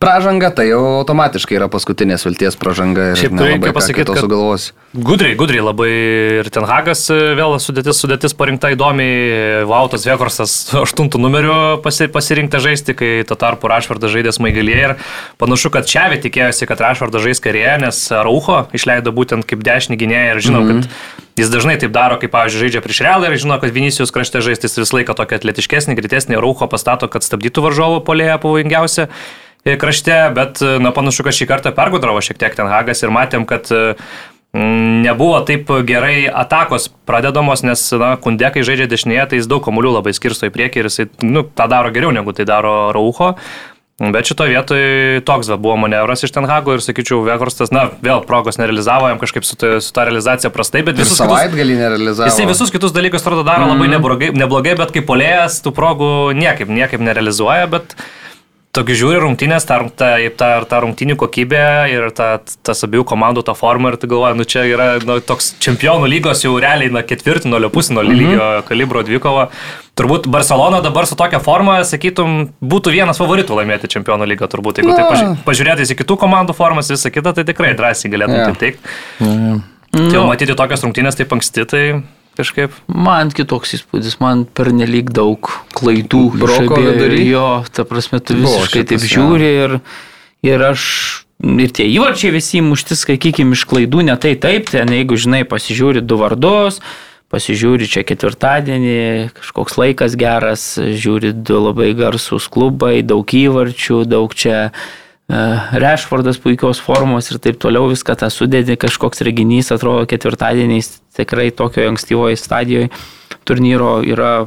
pražanga, 0.00 0.50
tai 0.54 0.68
jau 0.70 0.80
automatiškai 1.00 1.56
yra 1.58 1.68
paskutinės 1.72 2.26
vilties 2.26 2.56
pražanga 2.60 3.10
ir 3.12 3.20
Šiaip 3.20 3.36
reikia 3.40 3.72
pasakyti, 3.76 4.06
kad 4.12 4.22
sugalvosi. 4.24 4.74
Gudriai, 4.96 5.36
gudriai 5.38 5.64
labai 5.64 5.90
ir 6.40 6.50
ten 6.52 6.66
Hagas 6.68 7.06
e, 7.12 7.18
vėl 7.38 7.56
sudėtis, 7.62 8.00
sudėtis 8.00 8.36
parinkta 8.36 8.70
įdomiai, 8.74 9.64
Vautas 9.68 10.06
Vekorsas 10.08 10.54
8 10.76 11.10
numeriu 11.20 11.58
pasi, 11.84 12.08
pasirinkta 12.12 12.60
žaisti, 12.64 12.96
kai 12.96 13.10
tuo 13.28 13.38
tarpu 13.40 13.70
Rašvardas 13.72 14.12
žaidė 14.12 14.32
smaigalėje 14.36 14.88
ir 14.90 14.96
panašu, 15.40 15.72
kad 15.74 15.88
Čiavi 15.90 16.20
tikėjosi, 16.24 16.68
kad 16.68 16.82
Rašvardas 16.86 17.24
žais 17.26 17.42
karėje, 17.44 17.76
nes 17.84 18.02
Raucho 18.12 18.64
išleido 18.76 19.12
būtent 19.16 19.48
kaip 19.48 19.64
dešinį 19.64 20.00
gynėją 20.00 20.34
ir 20.34 20.44
žinau, 20.48 20.64
mm 20.64 20.70
-hmm. 20.72 20.82
kad 20.84 21.42
jis 21.42 21.52
dažnai 21.52 21.76
taip 21.80 21.92
daro, 21.92 22.16
kaip, 22.20 22.32
pavyzdžiui, 22.32 22.62
žaidžia 22.64 22.84
prieš 22.84 23.02
realą 23.04 23.28
ir 23.32 23.40
žino, 23.40 23.60
kad 23.60 23.72
Vinicius 23.72 24.12
krašte 24.12 24.40
žaistis 24.40 24.78
visą 24.78 24.96
laiką 24.96 25.16
tokį 25.16 25.40
atletiškesnį, 25.40 25.96
greitesnį 25.98 26.40
rauko 26.40 26.68
pastato, 26.68 27.08
kad 27.12 27.24
stabdytų 27.24 27.66
varžovo 27.68 28.00
polėje 28.00 28.38
pavojingiausia 28.40 29.08
krašte, 29.80 30.14
bet, 30.36 30.62
na, 30.62 30.94
panašu, 30.94 31.26
kad 31.26 31.34
šį 31.34 31.50
kartą 31.50 31.74
pergudravo 31.74 32.22
šiek 32.22 32.38
tiek 32.38 32.54
ten 32.54 32.70
Hagas 32.70 33.02
ir 33.02 33.14
matėm, 33.14 33.48
kad 33.50 33.70
nebuvo 34.56 35.40
taip 35.44 35.70
gerai 35.84 36.26
atakos 36.30 36.88
pradedamos, 37.08 37.64
nes, 37.66 37.82
na, 37.98 38.14
kundekai 38.20 38.64
žaidžia 38.66 38.88
dešinėje, 38.90 39.30
tai 39.30 39.40
jis 39.40 39.48
daug 39.50 39.64
kamuolių 39.64 39.98
labai 39.98 40.14
skirsto 40.16 40.48
į 40.48 40.54
priekį 40.54 40.82
ir 40.82 40.90
jisai, 40.90 41.08
nu, 41.26 41.44
tą 41.44 41.66
daro 41.70 41.90
geriau 41.94 42.14
negu 42.14 42.36
tai 42.36 42.46
daro 42.48 42.92
Raucho. 42.96 43.34
Bet 43.96 44.28
šito 44.28 44.44
vietoj 44.44 45.22
toks 45.24 45.48
va, 45.48 45.56
buvo 45.56 45.78
manevras 45.80 46.20
iš 46.26 46.34
Tenhago 46.34 46.74
ir, 46.76 46.82
sakyčiau, 46.84 47.22
Vekorstas, 47.24 47.70
na, 47.72 47.86
vėl 48.04 48.20
progos 48.28 48.58
nerealizavo, 48.60 49.08
jam 49.08 49.20
kažkaip 49.22 49.46
su, 49.48 49.56
su 49.56 49.94
ta 49.96 50.04
realizacija 50.04 50.50
prastai, 50.52 50.82
bet 50.84 51.00
visus... 51.00 51.16
Savaitgalį 51.16 51.78
nerealizavo. 51.80 52.28
Jisai 52.28 52.44
visus 52.50 52.72
kitus 52.74 52.92
dalykus, 52.92 53.24
atrodo, 53.24 53.46
daro 53.48 53.64
mm. 53.64 53.72
labai 53.72 53.88
neblogai, 53.94 54.28
neblogai, 54.36 54.76
bet 54.82 54.92
kaip 54.92 55.08
polėjas 55.08 55.62
tų 55.64 55.72
progų 55.78 56.10
niekaip, 56.36 56.68
niekaip 56.68 57.00
nerealizuoja, 57.08 57.70
bet 57.72 57.96
Tokį 58.76 58.96
žiūri 59.00 59.20
rungtynės, 59.22 59.64
ta, 59.68 59.78
ta, 59.96 60.10
ta, 60.36 60.50
ta 60.68 60.80
rungtynių 60.84 61.16
kokybė 61.20 61.64
ir 61.92 62.10
ta, 62.16 62.28
tas 62.66 62.84
abiejų 62.84 63.06
komandų 63.08 63.46
ta 63.46 63.54
forma 63.56 63.92
ir 63.92 63.96
tu 64.00 64.10
galvoji, 64.10 64.36
nu 64.36 64.44
čia 64.44 64.66
yra 64.68 64.88
nu, 65.00 65.16
toks 65.24 65.54
čempionų 65.64 66.10
lygos 66.12 66.44
jau 66.44 66.52
realiai 66.60 66.92
na, 66.92 67.00
ketvirtinolio, 67.06 67.70
pusinolio 67.72 68.12
mm 68.12 68.18
-hmm. 68.18 68.34
lygio 68.36 68.66
kalibro 68.68 69.02
dvikova. 69.02 69.48
Turbūt 69.96 70.28
Barcelona 70.28 70.82
dabar 70.84 71.06
su 71.06 71.16
tokia 71.16 71.38
forma, 71.40 71.78
sakytum, 71.84 72.50
būtų 72.60 72.92
vienas 72.92 73.16
favoritų 73.16 73.56
laimėti 73.56 73.88
čempionų 73.88 74.28
lygą, 74.28 74.48
turbūt. 74.52 74.82
Jeigu 74.82 74.92
ja. 74.92 75.08
tai 75.08 75.36
pažiūrėtis 75.46 75.94
į 75.94 75.96
kitų 76.02 76.18
komandų 76.20 76.52
formas, 76.52 76.90
visą 76.90 77.10
kitą, 77.10 77.32
tai 77.32 77.44
tikrai 77.44 77.72
drąsiai 77.72 78.12
galėtum 78.12 78.36
ja. 78.36 78.44
taip 78.44 78.58
teikti. 78.58 78.80
Ja. 79.20 79.56
Ja. 79.96 80.08
Tai 80.10 80.12
jau 80.12 80.26
matyti 80.28 80.54
tokias 80.54 80.84
rungtynės 80.84 81.16
taip 81.16 81.32
anksti, 81.32 81.64
tai 81.64 81.82
kažkaip. 82.36 82.74
Man 82.86 83.32
kitoks 83.34 83.76
įspūdis, 83.78 84.18
man 84.22 84.44
per 84.46 84.72
nelik 84.74 85.12
daug 85.14 85.50
klaidų. 85.76 86.24
Broko 86.40 86.80
vidury. 86.80 87.22
Jo, 87.28 87.62
ta 87.72 87.86
prasme, 87.88 88.20
tu 88.20 88.36
visiškai 88.38 88.82
Buvo, 88.82 88.90
taip 88.92 89.08
žiūri 89.12 89.50
ir, 89.64 89.78
ir 90.46 90.66
aš 90.68 90.84
ir 91.42 91.72
tie 91.76 91.88
įvarčiai 91.92 92.34
visi 92.34 92.62
mušti, 92.64 92.96
sakykime, 92.96 93.56
iš 93.56 93.66
klaidų, 93.68 94.06
ne 94.08 94.16
tai 94.20 94.36
taip, 94.40 94.70
ten 94.72 94.92
jeigu 94.94 95.18
žinai, 95.20 95.42
pasižiūri 95.48 96.00
du 96.04 96.16
vardus, 96.20 96.80
pasižiūri 97.32 97.88
čia 97.90 98.04
ketvirtadienį, 98.08 99.32
kažkoks 99.36 99.76
laikas 99.80 100.16
geras, 100.16 100.68
žiūri 100.78 101.34
du 101.36 101.58
labai 101.60 101.90
garsus 101.98 102.48
klubai, 102.48 103.00
daug 103.04 103.26
įvarčių, 103.26 104.04
daug 104.08 104.32
čia 104.36 104.70
E, 104.70 105.05
Rešfordas 105.26 106.38
puikios 106.38 106.78
formos 106.78 107.32
ir 107.32 107.40
taip 107.42 107.58
toliau 107.58 107.88
viską 107.90 108.14
tą 108.20 108.28
sudėdė, 108.30 108.76
kažkoks 108.78 109.24
reginys 109.26 109.72
atrodo 109.74 110.04
ketvirtadieniais 110.06 111.00
tikrai 111.18 111.48
tokio 111.50 111.88
ankstyvoje 111.90 112.38
stadijoje 112.38 112.92
turnyro 113.46 113.98
yra 114.06 114.46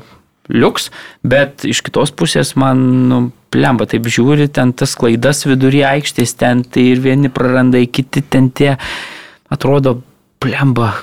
liuks, 0.49 0.89
bet 1.23 1.65
iš 1.67 1.83
kitos 1.85 2.13
pusės 2.15 2.55
man, 2.59 2.81
nu, 3.11 3.19
plemba, 3.53 3.87
taip 3.89 4.07
žiūri, 4.09 4.47
ten 4.53 4.73
tas 4.77 4.95
klaidas 4.97 5.45
vidury 5.47 5.83
aikštės, 5.87 6.35
ten 6.39 6.63
tai 6.63 6.89
ir 6.93 7.03
vieni 7.03 7.31
praranda, 7.33 7.81
kiti 7.85 8.23
ten 8.23 8.49
tie, 8.49 8.75
atrodo, 9.51 9.99
plemba, 10.39 10.93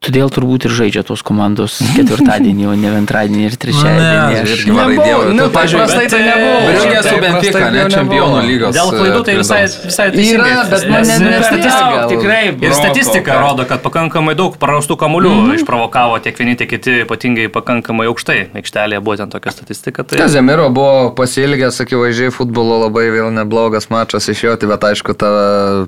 Todėl 0.00 0.30
turbūt 0.32 0.64
ir 0.64 0.72
žaidžia 0.72 1.02
tos 1.04 1.20
komandos 1.20 1.74
ketvirtadienį, 1.96 2.62
o 2.70 2.74
ne 2.80 2.88
antradienį 3.02 3.42
ir 3.50 3.56
trečiadienį. 3.60 4.36
Aš 4.40 4.52
irgi 4.54 4.72
varai 4.72 4.94
dievui. 4.96 5.32
Nu, 5.36 5.48
pažiūrėjau, 5.52 6.06
tai 6.08 6.20
nebuvo. 6.24 6.54
Briugė 6.64 7.02
su 7.04 7.18
Benfica, 7.20 7.60
ne 7.74 7.82
čempionų 7.92 8.38
lygos. 8.46 8.72
Dėl 8.78 8.92
klaidų 8.94 9.18
tai 9.26 9.34
visai, 9.36 9.58
visai 9.68 10.06
teisingai. 10.14 10.46
Yra, 10.54 10.62
bet 10.70 10.86
man 10.88 11.04
net 11.04 11.44
statistika. 11.44 12.06
Tikrai. 12.14 12.38
Ir 12.64 12.76
statistika 12.78 13.36
rodo, 13.42 13.66
kad 13.68 13.82
pakankamai 13.84 14.32
daug 14.38 14.56
prarastų 14.62 14.96
kamuolių 15.02 15.34
mm 15.34 15.42
-hmm. 15.42 15.60
išprovokavo 15.60 16.16
tiek 16.24 16.40
vieni, 16.40 16.56
tiek 16.56 16.72
kiti, 16.72 16.96
ypatingai 17.04 17.50
pakankamai 17.52 18.08
aukštai. 18.08 18.38
Aikštelėje 18.56 19.02
buvo 19.04 19.18
ten 19.20 19.36
tokia 19.36 19.52
statistika. 19.52 20.06
Tai... 20.08 20.16
Kazemiro 20.22 20.70
buvo 20.72 21.12
pasilgęs, 21.20 21.82
akivaizdžiai, 21.84 22.32
futbolo 22.32 22.80
labai 22.86 23.04
vėl 23.12 23.28
neblogas 23.36 23.90
mačas 23.92 24.32
iš 24.32 24.44
jo, 24.48 24.56
tai 24.56 24.72
bet 24.72 24.88
aišku, 24.94 25.12
tą, 25.12 25.36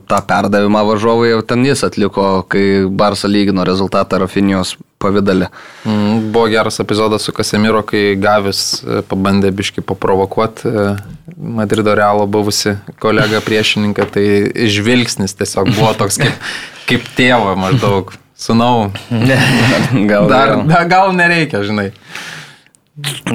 tą 0.04 0.20
perdavimą 0.28 0.84
varžovui 0.92 1.32
ten 1.48 1.64
jis 1.64 1.88
atliko, 1.88 2.44
kai 2.44 2.84
Barsa 2.84 3.32
lygino 3.32 3.64
rezultatą 3.64 4.01
rezultatą 4.02 4.18
Rafinijos 4.18 4.76
pavydalė. 4.98 5.48
Mm, 5.84 6.32
buvo 6.32 6.48
geras 6.48 6.80
epizodas 6.80 7.22
su 7.22 7.32
Kasemiro, 7.32 7.82
kai 7.82 8.16
Gavis 8.16 8.82
e, 8.82 9.02
pabandė 9.02 9.50
biški 9.50 9.82
paprovokuoti 9.82 10.68
e, 10.68 10.96
Madrido 11.36 11.94
Realo 11.94 12.26
buvusi 12.26 12.76
kolega 13.00 13.40
priešininką, 13.40 14.06
tai 14.12 14.68
žvilgsnis 14.68 15.34
tiesiog 15.34 15.72
buvo 15.74 15.92
toks 15.94 16.18
kaip, 16.18 16.34
kaip 16.88 17.02
tėvo 17.16 17.56
maždaug. 17.56 18.12
Sunau. 18.36 18.90
gal, 19.10 20.26
Dar, 20.28 20.56
gal. 20.66 20.88
gal 20.88 21.12
nereikia, 21.14 21.62
žinai. 21.62 21.92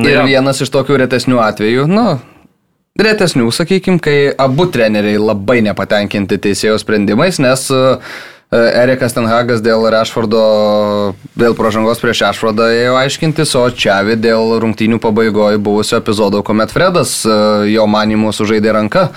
Ir 0.04 0.26
vienas 0.28 0.60
iš 0.62 0.70
tokių 0.70 0.98
retesnių 1.00 1.40
atvejų, 1.40 1.86
nu, 1.88 2.20
retesnių, 3.00 3.48
sakykime, 3.56 4.02
kai 4.04 4.18
abu 4.38 4.68
treneriai 4.74 5.22
labai 5.22 5.62
nepatenkinti 5.66 6.38
teisėjo 6.44 6.76
sprendimais, 6.82 7.40
nes 7.40 7.70
e, 7.72 7.86
Erikas 8.48 9.12
Tenhagas 9.12 9.60
dėl 9.60 9.84
Rešfordo, 9.92 10.42
dėl 11.36 11.56
pražangos 11.58 12.00
prieš 12.00 12.22
Rešfordą 12.24 12.70
ėjo 12.72 12.94
aiškintis, 12.96 13.52
o 13.60 13.66
Čiavi 13.68 14.16
dėl 14.24 14.56
rungtynių 14.64 15.02
pabaigoje 15.04 15.60
buvusio 15.60 16.00
epizodo, 16.00 16.40
kuomet 16.48 16.72
Fredas 16.72 17.20
e, 17.28 17.36
jo 17.74 17.84
manimu 17.92 18.32
sužaidė 18.32 18.72
ranką 18.78 19.10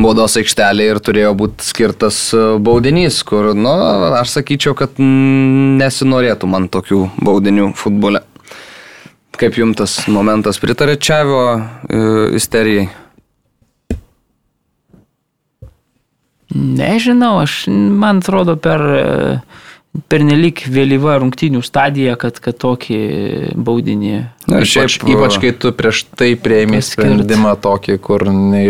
baudos 0.00 0.38
aikštelė 0.38 0.86
ir 0.86 1.02
turėjo 1.02 1.34
būti 1.42 1.66
skirtas 1.66 2.22
e, 2.30 2.44
baudinys, 2.62 3.18
kur, 3.26 3.50
nu, 3.58 3.74
aš 4.20 4.36
sakyčiau, 4.38 4.78
kad 4.78 5.02
nesinorėtų 5.02 6.54
man 6.54 6.70
tokių 6.70 7.02
baudinių 7.26 7.72
futbole. 7.74 8.22
Kaip 9.34 9.58
jums 9.58 9.82
tas 9.82 9.98
momentas 10.06 10.62
pritarė 10.62 10.94
Čiavio 11.00 11.42
isterijai? 12.38 12.86
Nežinau, 16.54 17.38
aš, 17.44 17.64
man 17.70 18.18
atrodo, 18.18 18.56
per, 18.58 18.82
per 20.10 20.24
nelik 20.26 20.64
vėlyvą 20.66 21.20
rungtinių 21.22 21.62
stadiją, 21.62 22.16
kad, 22.18 22.40
kad 22.42 22.58
tokį 22.58 22.98
baudinį. 23.54 24.16
Na, 24.50 24.58
ir 24.58 24.66
šiaip, 24.66 24.96
ypač, 24.98 25.14
ypač 25.14 25.38
kai 25.44 25.52
tu 25.54 25.70
prieš 25.76 26.04
tai 26.18 26.32
prieimė 26.40 26.82
sprendimą 26.82 27.54
tokį, 27.62 27.98
kur, 28.02 28.26
ne, 28.34 28.64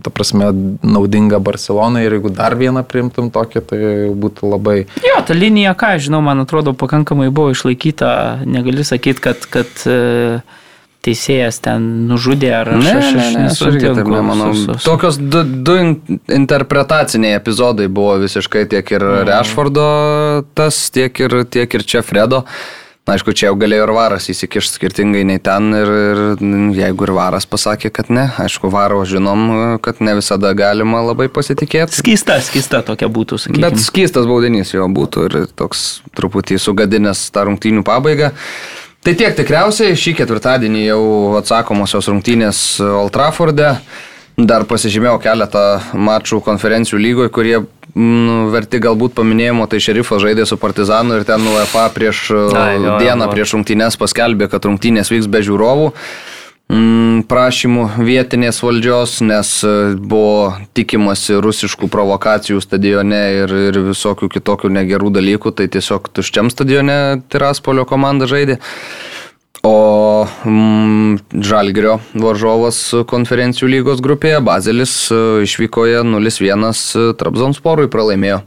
ta 0.00 0.12
prasme, 0.14 0.48
naudinga 0.80 1.42
Barcelonai 1.44 2.06
ir 2.06 2.16
jeigu 2.16 2.32
dar 2.32 2.56
vieną 2.56 2.86
priimtum 2.88 3.28
tokį, 3.34 3.64
tai 3.68 3.82
būtų 4.16 4.54
labai... 4.54 4.78
Jo, 5.04 5.20
ta 5.26 5.36
linija, 5.36 5.74
ką 5.76 5.98
žinau, 6.00 6.22
man 6.24 6.40
atrodo, 6.46 6.72
pakankamai 6.78 7.28
buvo 7.28 7.52
išlaikyta, 7.56 8.14
negali 8.48 8.86
sakyti, 8.86 9.28
kad... 9.28 9.44
kad 9.52 9.86
uh, 9.90 10.58
teisėjas 11.04 11.60
ten 11.64 11.86
nužudė 12.10 12.50
ar 12.60 12.72
aš, 12.76 12.84
ne, 12.84 12.96
aš, 12.98 13.06
aš 13.08 13.30
ne, 13.36 13.46
aš 13.48 13.62
irgi 13.70 13.94
taip 13.96 14.10
nemanau. 14.12 14.50
Su, 14.52 14.74
su... 14.74 14.84
Tokios 14.84 15.20
du, 15.20 15.44
du 15.44 15.78
interpretaciniai 16.36 17.38
epizodai 17.38 17.88
buvo 17.88 18.18
visiškai 18.24 18.66
tiek 18.74 18.94
ir 18.96 19.06
mm. 19.06 19.24
Rešfordo 19.30 19.88
tas, 20.58 20.82
tiek 20.92 21.24
ir, 21.24 21.42
tiek 21.48 21.80
ir 21.80 21.88
čia 21.88 22.04
Fredo. 22.06 22.44
Na, 23.08 23.16
aišku, 23.16 23.32
čia 23.34 23.48
jau 23.48 23.56
galėjo 23.58 23.86
ir 23.88 23.90
varas 23.96 24.28
įsikišti 24.30 24.76
skirtingai 24.76 25.22
nei 25.26 25.40
ten 25.42 25.72
ir, 25.74 25.88
ir 26.12 26.18
jeigu 26.76 27.06
ir 27.08 27.12
varas 27.16 27.48
pasakė, 27.48 27.88
kad 27.96 28.10
ne, 28.12 28.26
aišku, 28.38 28.68
varo 28.70 29.00
žinom, 29.08 29.80
kad 29.82 30.02
ne 30.04 30.14
visada 30.20 30.52
galima 30.54 31.00
labai 31.02 31.30
pasitikėti. 31.32 31.96
Skysta, 31.96 32.36
skysta 32.44 32.82
tokia 32.86 33.08
būtų, 33.10 33.40
sakykime. 33.40 33.64
Bet 33.64 33.82
skystas 33.82 34.28
baudinys 34.30 34.74
jo 34.76 34.86
būtų 34.92 35.24
ir 35.26 35.38
toks 35.58 36.04
truputį 36.14 36.60
sugadinęs 36.60 37.24
tą 37.34 37.48
rungtynių 37.48 37.82
pabaigą. 37.88 38.30
Tai 39.00 39.14
tiek 39.16 39.32
tikriausiai 39.32 39.96
šį 39.96 40.12
ketvirtadienį 40.18 40.80
jau 40.84 41.02
atsakomosios 41.38 42.10
rungtynės 42.10 42.58
Old 42.84 43.14
Trafforde. 43.14 43.72
Dar 44.36 44.66
pasižymėjau 44.68 45.16
keletą 45.24 45.62
mačų 45.96 46.42
konferencijų 46.44 47.00
lygoje, 47.00 47.30
kurie 47.32 47.54
nu, 47.96 48.36
verti 48.52 48.80
galbūt 48.80 49.14
paminėjimo, 49.16 49.64
tai 49.72 49.80
šerifas 49.80 50.20
žaidė 50.20 50.44
su 50.48 50.58
Partizanu 50.60 51.16
ir 51.16 51.24
ten 51.28 51.44
UEFA 51.48 51.86
prieš 51.96 52.26
Ai, 52.36 52.76
jo, 52.76 52.98
dieną 53.00 53.28
jo. 53.28 53.32
prieš 53.32 53.56
rungtynės 53.56 53.96
paskelbė, 54.00 54.50
kad 54.52 54.68
rungtynės 54.68 55.12
vyks 55.12 55.28
be 55.32 55.42
žiūrovų. 55.48 55.90
Mm, 56.70 57.24
prašymų 57.26 57.84
vietinės 58.06 58.60
valdžios, 58.62 59.16
nes 59.26 59.48
e, 59.66 59.70
buvo 59.98 60.52
tikimasi 60.76 61.40
rusiškų 61.42 61.88
provokacijų 61.90 62.60
stadione 62.62 63.18
ir, 63.40 63.54
ir 63.72 63.78
visokių 63.88 64.28
kitokių 64.36 64.70
negerų 64.76 65.10
dalykų, 65.16 65.50
tai 65.58 65.66
tiesiog 65.72 66.06
tuščiam 66.14 66.52
stadione 66.52 67.24
Tiraspolio 67.32 67.82
komanda 67.90 68.30
žaidė. 68.30 68.60
O 69.66 69.74
mm, 70.46 71.42
Žalgirio 71.42 71.98
varžovas 72.14 72.78
konferencijų 73.10 73.72
lygos 73.74 74.04
grupėje 74.04 74.38
Bazelis 74.46 74.94
e, 75.10 75.20
išvykoje 75.48 76.04
0-1 76.06 77.16
Trabzonsporui 77.18 77.90
pralaimėjo. 77.90 78.44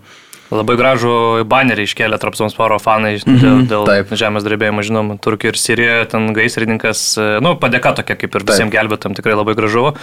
Labai 0.51 0.75
gražų 0.77 1.13
banerį 1.49 1.85
iškėlė 1.87 2.19
Trapsonsporo 2.21 2.77
fanai 2.81 3.15
dėl, 3.15 3.31
mm 3.31 3.39
-hmm, 3.39 3.67
dėl 3.71 3.85
taip. 3.87 4.11
žemės 4.19 4.43
drebėjimo, 4.45 4.83
žinom, 4.85 5.13
Turkijoje 5.23 5.53
ir 5.53 5.59
Sirijoje, 5.59 6.05
ten 6.11 6.33
gaisrininkas, 6.35 7.01
nu, 7.41 7.55
padėka 7.57 7.95
tokia 7.95 8.15
kaip 8.19 8.35
ir 8.35 8.45
visiems 8.47 8.73
gelbėtam, 8.73 9.15
tikrai 9.15 9.37
labai 9.37 9.55
gražu. 9.55 9.93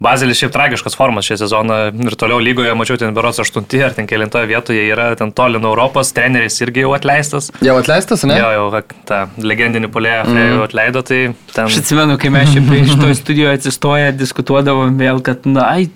Bazelis 0.00 0.38
šiaip 0.38 0.52
tragiškas 0.54 0.96
formas 0.96 1.26
šią 1.26 1.36
sezoną 1.42 1.78
ir 2.06 2.16
toliau 2.16 2.38
lygoje, 2.38 2.74
mačiau, 2.78 2.96
ten 2.96 3.14
beros 3.14 3.40
8 3.42 3.84
ar 3.84 3.92
ten 3.96 4.06
kelintoje 4.06 4.46
vietoje 4.46 4.86
yra 4.86 5.14
ten 5.16 5.32
toli 5.32 5.58
nuo 5.58 5.74
Europos, 5.74 6.12
treneris 6.12 6.60
irgi 6.62 6.86
jau 6.86 6.94
atleistas. 6.94 7.50
Jau 7.60 7.76
atleistas, 7.76 8.24
ne? 8.24 8.38
Jau, 8.38 8.50
jau 8.54 8.82
tą 9.08 9.26
legendinį 9.42 9.90
polėją 9.92 10.24
mm. 10.24 10.48
jau 10.54 10.64
atleido, 10.64 11.02
tai 11.02 11.20
ten... 11.52 11.66
Aš 11.66 11.82
atsimenu, 11.82 12.18
kai 12.20 12.30
mes 12.30 12.52
čia 12.54 12.62
prie 12.64 12.84
šito 12.86 13.12
studijoje 13.14 13.58
atsistoję 13.58 14.12
diskutuodavom 14.12 14.98
vėl, 14.98 15.22
kad, 15.24 15.46
na, 15.46 15.66
ai, 15.74 15.90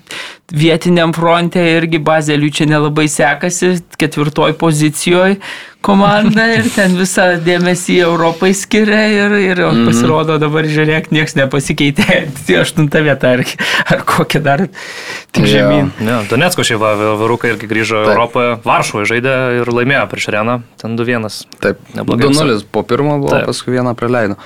vietiniam 0.51 1.13
fronte 1.13 1.63
irgi 1.77 1.99
bazeliui 1.99 2.53
čia 2.53 2.67
nelabai 2.69 3.07
sekasi, 3.09 3.77
ketvirtoj 3.99 4.53
pozicijoje 4.61 5.37
komanda 5.83 6.45
ir 6.55 6.69
ten 6.75 6.95
visą 6.95 7.25
dėmesį 7.43 7.97
Europai 8.07 8.53
skiria 8.55 9.03
ir, 9.11 9.35
ir 9.41 9.61
mm 9.63 9.71
-hmm. 9.71 9.87
pasirodo 9.89 10.39
dabar 10.39 10.69
žiūrėk, 10.69 11.11
niekas 11.11 11.35
nepasikeitė, 11.39 12.19
tai 12.47 12.59
aštunta 12.63 13.03
vieta 13.03 13.33
ar, 13.37 13.45
ar 13.87 14.05
kokia 14.07 14.41
dar 14.41 14.67
tik 15.33 15.47
žemyn. 15.47 15.91
Ja, 16.01 16.11
ja, 16.11 16.19
Donetsko 16.31 16.65
šeima, 16.65 16.95
Varukai 17.21 17.55
irgi 17.55 17.71
grįžo 17.71 18.05
į 18.05 18.13
Europą, 18.13 18.45
Varšuvoje 18.65 19.11
žaidė 19.15 19.39
ir 19.61 19.73
laimėjo 19.73 20.07
prieš 20.11 20.29
Reną, 20.37 20.61
ten 20.81 20.99
2-1. 20.99 21.47
Taip, 21.61 21.81
2-0 21.95 22.63
po 22.71 22.83
pirmo 22.83 23.19
buvo, 23.19 23.35
Taip. 23.35 23.47
paskui 23.47 23.75
vieną 23.75 23.95
praleido. 23.95 24.37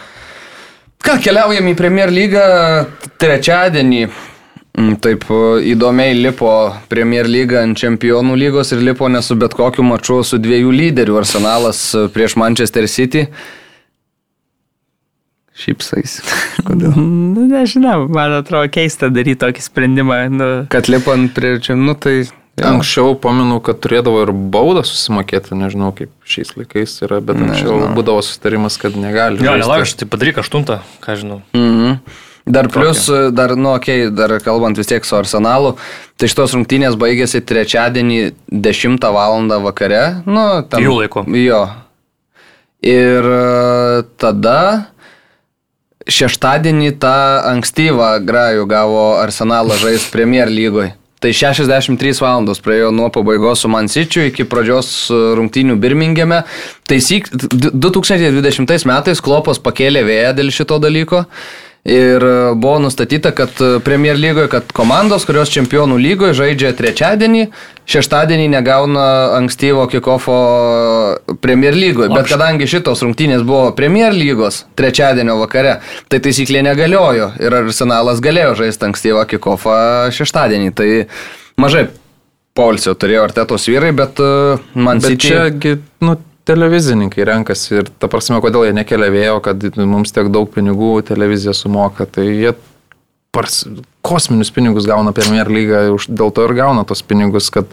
Ką, 1.05 1.21
keliaujam 1.23 1.69
į 1.69 1.75
Premier 1.77 2.11
lygą 2.11 2.47
trečiadienį. 3.21 4.09
Mm, 4.77 4.99
taip 5.01 5.25
įdomiai 5.65 6.13
lipo 6.19 6.51
Premier 6.93 7.29
lyga 7.29 7.63
ant 7.65 7.79
čempionų 7.81 8.35
lygos 8.37 8.75
ir 8.77 8.83
lipo 8.85 9.09
ne 9.09 9.23
su 9.25 9.37
bet 9.41 9.55
kokiu 9.57 9.85
maču, 9.87 10.19
su 10.21 10.37
dviejų 10.37 10.75
lyderių 10.75 11.17
arsenalas 11.23 11.81
e, 11.97 12.03
prieš 12.13 12.37
Manchester 12.37 12.85
City. 12.93 13.25
Šypsais. 15.57 16.19
Kodėl? 16.69 16.93
Nu, 16.93 17.47
nežinau, 17.49 18.05
man 18.13 18.37
atrodo 18.43 18.69
keista 18.75 19.09
daryti 19.09 19.41
tokį 19.47 19.65
sprendimą. 19.65 20.19
Nu. 20.35 20.51
Kad 20.73 20.93
lipant 20.93 21.33
prie 21.37 21.57
čia, 21.65 21.79
nu 21.81 21.97
tai... 21.97 22.27
Ja. 22.57 22.71
Anksčiau 22.71 23.13
pamenu, 23.21 23.59
kad 23.61 23.83
turėdavo 23.85 24.23
ir 24.25 24.31
baudą 24.33 24.81
susimokėti, 24.89 25.53
nežinau 25.61 25.91
kaip 25.97 26.13
šiais 26.25 26.55
laikais 26.57 26.95
yra, 27.05 27.19
bet 27.21 27.37
anksčiau 27.37 27.75
nežinau. 27.75 27.91
būdavo 27.99 28.23
sustarimas, 28.25 28.79
kad 28.81 28.97
negali. 28.97 29.45
Jo, 29.45 29.59
nelauk, 29.61 29.85
aš 29.85 29.93
tai 30.01 30.09
padaryk 30.09 30.41
aštuntą, 30.41 30.79
ką 31.05 31.19
žinau. 31.21 31.43
Mhm. 31.57 31.99
Dar 32.47 32.69
plus, 32.71 33.05
Tokia. 33.07 33.31
dar, 33.35 33.55
nu, 33.59 33.73
okei, 33.75 34.07
okay, 34.07 34.15
dar 34.15 34.37
kalbant 34.39 34.77
vis 34.79 34.87
tiek 34.87 35.05
su 35.05 35.17
Arsenalu, 35.19 35.73
tai 36.15 36.29
šitos 36.31 36.53
rungtynės 36.55 36.95
baigėsi 36.95 37.41
trečiadienį 37.43 38.21
10 38.47 39.09
val. 39.17 39.51
vakare. 39.65 40.23
Nu, 40.23 40.63
tam, 40.71 40.85
Jų 40.85 40.93
laiko. 41.01 41.25
Jo. 41.35 41.65
Ir 42.87 43.27
e, 43.27 44.05
tada 44.23 44.87
šeštadienį 46.07 46.93
tą 47.03 47.17
ankstyvą 47.51 48.13
grajų 48.23 48.69
gavo 48.71 49.03
Arsenalą 49.19 49.75
žais 49.83 50.07
Premier 50.13 50.47
lygoje. 50.47 50.95
Tai 51.19 51.33
63 51.33 52.21
valandos 52.21 52.61
praėjo 52.63 52.93
nuo 52.95 53.09
pabaigos 53.11 53.65
su 53.65 53.69
Mansičiu 53.73 54.29
iki 54.29 54.45
pradžios 54.47 55.09
rungtynių 55.11 55.75
Birmingeme. 55.81 56.43
Taisyk, 56.87 57.33
2020 57.33 58.87
metais 58.87 59.23
Klopas 59.25 59.59
pakėlė 59.59 60.05
vėją 60.07 60.35
dėl 60.37 60.53
šito 60.55 60.79
dalyko. 60.79 61.25
Ir 61.87 62.23
e, 62.25 62.55
buvo 62.55 62.79
nustatyta, 62.83 63.31
kad 63.31 63.51
e, 63.61 63.79
Premier 63.85 64.17
lygoje, 64.19 64.49
kad 64.51 64.73
komandos, 64.75 65.23
kurios 65.29 65.53
čempionų 65.55 66.01
lygoje 66.03 66.35
žaidžia 66.35 66.73
trečiadienį, 66.75 67.45
šeštadienį 67.87 68.49
negauna 68.57 69.05
ankstyvo 69.37 69.85
kikofo 69.93 70.39
Premier 71.45 71.79
lygoje. 71.79 72.11
Bet 72.11 72.27
kadangi 72.33 72.67
šitos 72.67 73.05
rungtynės 73.07 73.47
buvo 73.47 73.71
Premier 73.79 74.11
lygos 74.17 74.65
trečiadienio 74.75 75.39
vakare, 75.45 75.79
tai 76.11 76.19
taisyklė 76.25 76.65
negaliojo 76.67 77.31
ir 77.39 77.61
Arsenalas 77.61 78.19
galėjo 78.25 78.57
žaisti 78.65 78.91
ankstyvą 78.91 79.23
kikofą 79.31 79.79
šeštadienį. 80.17 80.75
Tai 80.75 80.91
mažai 81.63 81.87
polsio 82.57 82.97
turėjo 82.99 83.29
artetos 83.29 83.71
vyrai, 83.71 83.95
bet 83.95 84.19
man 84.75 84.99
bet 84.99 85.15
City... 85.15 85.31
čia, 85.31 85.77
nu, 86.03 86.19
televizininkai 86.47 87.27
renkasi 87.27 87.81
ir 87.81 87.91
ta 87.99 88.09
prasme, 88.11 88.39
kodėl 88.45 88.69
jie 88.69 88.77
nekelia 88.77 89.11
vėjo, 89.13 89.37
kad 89.45 89.67
mums 89.83 90.15
tiek 90.15 90.31
daug 90.33 90.49
pinigų 90.55 91.01
televizija 91.07 91.55
sumoka, 91.57 92.07
tai 92.07 92.27
jie 92.31 92.55
pars, 93.35 93.65
kosminius 94.07 94.53
pinigus 94.55 94.87
gauna 94.89 95.13
Premier 95.17 95.51
lygą, 95.51 95.89
dėl 96.09 96.33
to 96.33 96.47
ir 96.47 96.55
gauna 96.57 96.87
tos 96.89 97.03
pinigus, 97.05 97.51
kad 97.53 97.69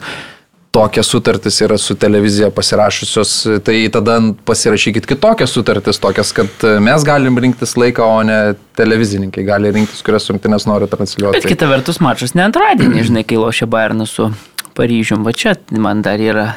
tokias 0.73 1.05
sutartis 1.13 1.59
yra 1.61 1.77
su 1.77 1.93
televizija 2.01 2.49
pasirašusios, 2.51 3.33
tai 3.65 3.75
tada 3.93 4.17
pasirašykit 4.47 5.05
kitokias 5.05 5.53
sutartis, 5.53 6.01
tokias, 6.01 6.33
kad 6.33 6.65
mes 6.81 7.05
galim 7.05 7.37
rinktis 7.37 7.75
laiką, 7.77 8.07
o 8.09 8.23
ne 8.25 8.39
televizininkai 8.79 9.45
gali 9.45 9.69
rinktis, 9.75 10.01
kurias 10.05 10.25
rungtynės 10.31 10.65
nori 10.65 10.89
transliuoti. 10.89 11.37
Bet 11.37 11.49
kita 11.53 11.69
vertus, 11.69 12.01
mačas 12.01 12.33
ne 12.33 12.47
antradienį, 12.47 13.05
žinai, 13.11 13.25
kai 13.29 13.37
lošia 13.37 13.69
Bayernas 13.69 14.17
su 14.17 14.31
Paryžium, 14.73 15.21
va 15.21 15.35
čia 15.37 15.53
man 15.77 16.01
dar 16.01 16.17
yra 16.17 16.55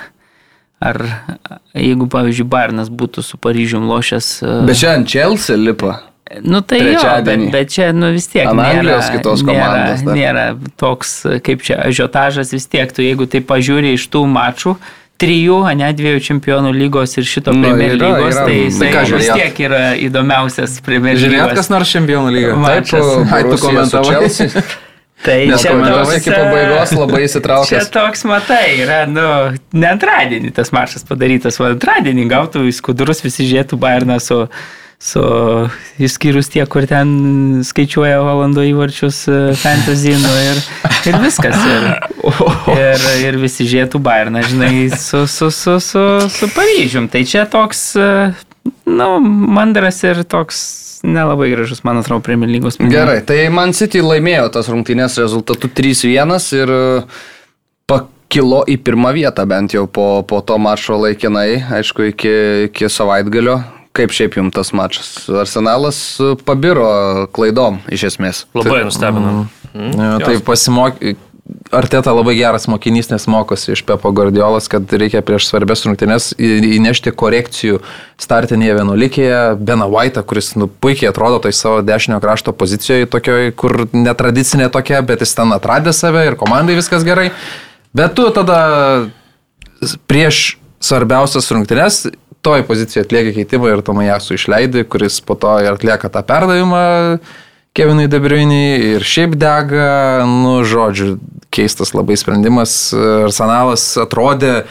Ar 0.84 0.98
jeigu, 1.72 2.04
pavyzdžiui, 2.12 2.44
Barnas 2.52 2.90
būtų 2.92 3.22
su 3.24 3.38
Paryžium 3.40 3.86
lošęs. 3.88 4.26
Bet 4.68 4.76
šiandien 4.76 5.06
Chelsea 5.08 5.56
lipa. 5.56 6.02
Nu 6.42 6.58
tai 6.60 6.80
jo, 6.82 7.00
bet, 7.24 7.44
bet 7.54 7.70
čia 7.70 7.92
nu, 7.94 8.08
vis 8.12 8.26
tiek 8.26 8.48
Ant 8.50 8.58
nėra, 8.58 8.80
Anglijos 8.80 9.08
kitos 9.14 9.44
komandos 9.46 10.02
dar. 10.02 10.16
nėra, 10.18 10.44
nėra 10.50 10.72
toks, 10.76 11.12
kaip 11.46 11.62
čia, 11.62 11.78
ažiotažas 11.86 12.50
vis 12.52 12.66
tiek, 12.66 12.90
tu 12.92 13.04
jeigu 13.04 13.28
tai 13.30 13.40
pažiūri 13.46 13.92
iš 13.94 14.08
tų 14.10 14.24
mačų, 14.34 14.74
trijų, 15.22 15.60
ne 15.78 15.92
dviejų 15.96 16.24
čempionų 16.26 16.72
lygos 16.76 17.14
ir 17.16 17.24
šito 17.30 17.54
Nu, 17.54 17.62
Premier 17.70 17.94
yra, 17.94 18.10
lygos, 18.10 18.34
yra. 18.34 18.42
tai 18.42 18.50
Tai 18.50 18.64
jisai 18.66 18.90
ką 18.92 19.04
vis 19.14 19.30
tiek 19.38 19.60
yra 19.68 19.84
įdomiausias 20.08 20.74
Premier 20.84 21.14
Žiūrėt, 21.16 21.44
lygos. 21.46 21.60
kas 21.62 21.70
nors 21.72 21.94
čempionų 21.94 22.34
lygą. 22.34 22.58
Mačas. 22.60 23.06
Ai, 23.32 23.44
tu 23.46 23.56
komentavai. 23.62 24.26
Tai 25.24 25.36
Nes 25.48 25.62
čia 25.64 25.72
toks, 25.72 26.12
iki 26.18 26.30
pabaigos 26.30 26.92
labai 26.92 27.22
Čia 27.22 27.28
įsitraukęs. 27.30 27.90
toks, 27.94 28.24
matai, 28.28 28.76
yra, 28.84 28.98
nu, 29.08 29.24
ne 29.72 29.88
antradienį 29.88 30.52
tas 30.54 30.70
maršas 30.76 31.06
padarytas, 31.08 31.56
o 31.62 31.66
antradienį 31.70 32.26
gautų 32.30 32.66
į 32.68 32.74
skudurus 32.76 33.24
visi 33.24 33.46
žiūrėtų 33.48 33.78
Bayerną 33.80 34.18
su, 34.22 34.42
su, 35.02 35.24
išskyrus 36.04 36.52
tie, 36.52 36.62
kur 36.68 36.84
ten 36.86 37.64
skaičiuoja 37.66 38.20
valando 38.22 38.62
įvarčius 38.68 39.24
e, 39.32 39.40
fantasy, 39.58 40.14
nu, 40.20 40.32
ir, 40.52 40.60
ir 41.08 41.20
viskas. 41.24 41.58
Ir, 41.64 41.88
ir, 42.76 43.10
ir 43.24 43.40
visi 43.40 43.66
žiūrėtų 43.66 44.02
Bayerną, 44.04 44.44
žinai, 44.46 44.90
su, 45.00 45.24
su, 45.26 45.48
su, 45.50 45.80
su, 45.80 46.06
su 46.28 46.52
Paryžium. 46.54 47.08
Tai 47.08 47.24
čia 47.24 47.48
toks, 47.50 47.86
e, 47.96 48.10
nu, 48.84 49.14
mandras 49.24 50.04
ir 50.06 50.26
toks 50.28 50.85
nelabai 51.06 51.50
gražus, 51.52 51.82
man 51.86 52.00
atrodo, 52.00 52.24
Premier 52.26 52.50
lygos. 52.50 52.78
Gerai, 52.80 53.20
tai 53.26 53.46
Man 53.54 53.74
City 53.76 54.02
laimėjo 54.04 54.50
tas 54.56 54.70
rungtynės 54.72 55.18
rezultatų 55.22 55.70
3-1 55.78 56.34
ir 56.58 56.72
e, 56.74 56.82
pakilo 57.90 58.62
į 58.68 58.78
pirmą 58.86 59.14
vietą 59.16 59.46
bent 59.48 59.76
jau 59.76 59.86
po, 59.86 60.24
po 60.28 60.42
to 60.46 60.58
mačo 60.62 60.98
laikinai, 61.00 61.62
aišku, 61.78 62.10
iki, 62.12 62.36
iki 62.70 62.90
savaitgalio. 62.92 63.60
Kaip 63.96 64.12
šiaip 64.12 64.34
jums 64.36 64.52
tas 64.52 64.74
mačas? 64.76 65.12
Arsenalas 65.32 66.00
e, 66.20 66.34
pabiro 66.44 66.88
klaidom 67.32 67.80
iš 67.92 68.10
esmės. 68.10 68.44
Labai 68.56 68.82
nustebino. 68.84 69.46
Mm. 69.72 69.94
Ja, 70.00 70.10
tai 70.24 70.36
pasimokė. 70.44 71.16
Arteta 71.70 72.10
labai 72.14 72.34
geras 72.38 72.64
mokinys, 72.70 73.08
nes 73.10 73.26
mokosi 73.30 73.72
iš 73.74 73.82
Pepo 73.86 74.10
Gordiolas, 74.14 74.66
kad 74.70 74.90
reikia 74.90 75.20
prieš 75.26 75.46
svarbės 75.46 75.84
rungtynės 75.86 76.32
įnešti 76.38 77.12
korekcijų 77.14 77.78
startinėje 78.22 78.74
vienuolikėje. 78.80 79.40
Bena 79.62 79.86
White, 79.90 80.22
kuris 80.26 80.54
nu, 80.58 80.66
puikiai 80.66 81.12
atrodo 81.12 81.38
tai 81.44 81.52
savo 81.54 81.84
dešinio 81.86 82.18
krašto 82.22 82.54
pozicijoje, 82.56 83.06
tokioj, 83.10 83.52
kur 83.58 83.84
netradicinė 83.94 84.70
tokia, 84.74 85.02
bet 85.06 85.22
jis 85.22 85.36
ten 85.38 85.54
atradė 85.54 85.94
save 85.94 86.26
ir 86.26 86.38
komandai 86.38 86.78
viskas 86.78 87.06
gerai. 87.06 87.30
Bet 87.96 88.18
tu 88.18 88.26
tada 88.34 88.60
prieš 90.10 90.58
svarbiausias 90.82 91.50
rungtynes 91.54 92.06
toj 92.46 92.62
pozicijoje 92.66 93.06
atlieka 93.06 93.34
keitimą 93.38 93.72
ir 93.72 93.82
Tomajasų 93.86 94.36
išleidai, 94.38 94.86
kuris 94.86 95.18
po 95.24 95.34
to 95.38 95.56
ir 95.64 95.74
atlieka 95.74 96.10
tą 96.12 96.22
perdavimą 96.26 96.82
Kevinui 97.76 98.08
Debriuniai 98.08 98.94
ir 98.94 99.04
šiaip 99.04 99.34
dega, 99.36 100.24
nu, 100.24 100.62
žodžiu, 100.64 101.18
keistas 101.52 101.92
labai 101.92 102.16
sprendimas. 102.16 102.72
Arsenalas 103.26 103.84
atrodė 104.00 104.62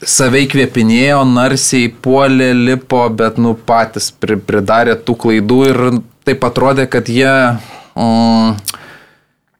savai 0.00 0.46
kvėpinėjo, 0.48 1.20
narsiai 1.28 1.90
puolė, 1.92 2.54
lipo, 2.56 3.02
bet, 3.12 3.36
nu, 3.42 3.52
patys 3.68 4.08
pri, 4.16 4.38
pridarė 4.40 4.96
tų 4.96 5.18
klaidų 5.24 5.60
ir 5.68 5.82
taip 6.28 6.48
atrodė, 6.48 6.88
kad 6.88 7.10
jie... 7.12 7.34
Mm, 7.98 8.56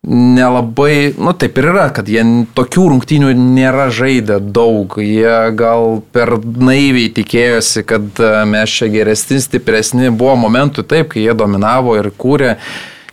nelabai, 0.08 1.12
nu 1.20 1.32
taip 1.36 1.58
ir 1.60 1.68
yra, 1.72 1.88
kad 1.94 2.08
jie 2.08 2.22
tokių 2.56 2.86
rungtynių 2.94 3.32
nėra 3.36 3.88
žaidę 3.92 4.38
daug. 4.40 4.96
Jie 5.04 5.36
gal 5.58 6.00
per 6.14 6.36
naiviai 6.40 7.12
tikėjosi, 7.16 7.84
kad 7.88 8.22
e, 8.24 8.32
mes 8.48 8.72
čia 8.80 8.88
geresni, 8.92 9.40
stipresni. 9.44 10.08
Buvo 10.08 10.36
momentų 10.46 10.86
taip, 10.88 11.12
kai 11.12 11.26
jie 11.26 11.36
dominavo 11.36 11.98
ir 12.00 12.10
kūrė, 12.16 12.56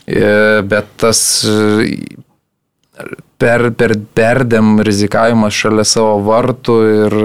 e, 0.07 0.25
bet 0.71 0.91
tas 1.03 1.25
per, 3.41 3.69
per 3.75 3.95
perdėm 4.15 4.79
rizikavimas 4.85 5.55
šalia 5.55 5.85
savo 5.87 6.19
vartų 6.25 6.75
ir 6.91 7.17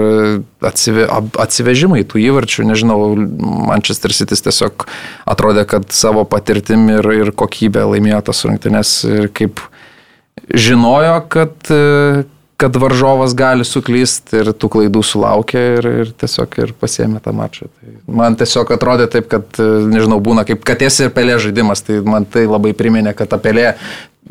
atsive, 0.67 1.07
atsivežimai 1.39 2.03
tų 2.07 2.21
įvarčių, 2.25 2.67
nežinau, 2.71 2.99
Manchester 3.69 4.13
City 4.15 4.35
tiesiog 4.35 4.87
atrodė, 5.31 5.65
kad 5.69 5.87
savo 5.95 6.25
patirtim 6.29 6.89
ir, 6.97 7.11
ir 7.23 7.33
kokybę 7.37 7.85
laimėjo 7.93 8.25
tas 8.31 8.43
rungtynes 8.47 8.99
ir 9.07 9.31
kaip 9.35 9.63
žinojo, 10.51 11.15
kad, 11.31 11.71
kad 12.61 12.77
varžovas 12.83 13.33
gali 13.37 13.65
suklysti 13.67 14.41
ir 14.41 14.51
tų 14.51 14.69
klaidų 14.75 15.03
sulaukė 15.05 15.63
ir, 15.77 15.89
ir 16.03 16.13
tiesiog 16.19 16.59
ir 16.61 16.75
pasėmė 16.79 17.23
tą 17.23 17.33
mačą. 17.35 17.69
Tai 17.71 17.95
man 18.21 18.35
tiesiog 18.39 18.75
atrodė 18.75 19.07
taip, 19.15 19.31
kad, 19.31 19.47
nežinau, 19.61 20.19
būna 20.23 20.43
kaip 20.47 20.65
katės 20.67 20.99
ir 21.05 21.15
pelė 21.15 21.39
žaidimas, 21.41 21.83
tai 21.87 22.01
man 22.03 22.27
tai 22.27 22.47
labai 22.49 22.75
priminė, 22.77 23.15
kad 23.17 23.31
ta 23.31 23.39
pelė 23.41 23.71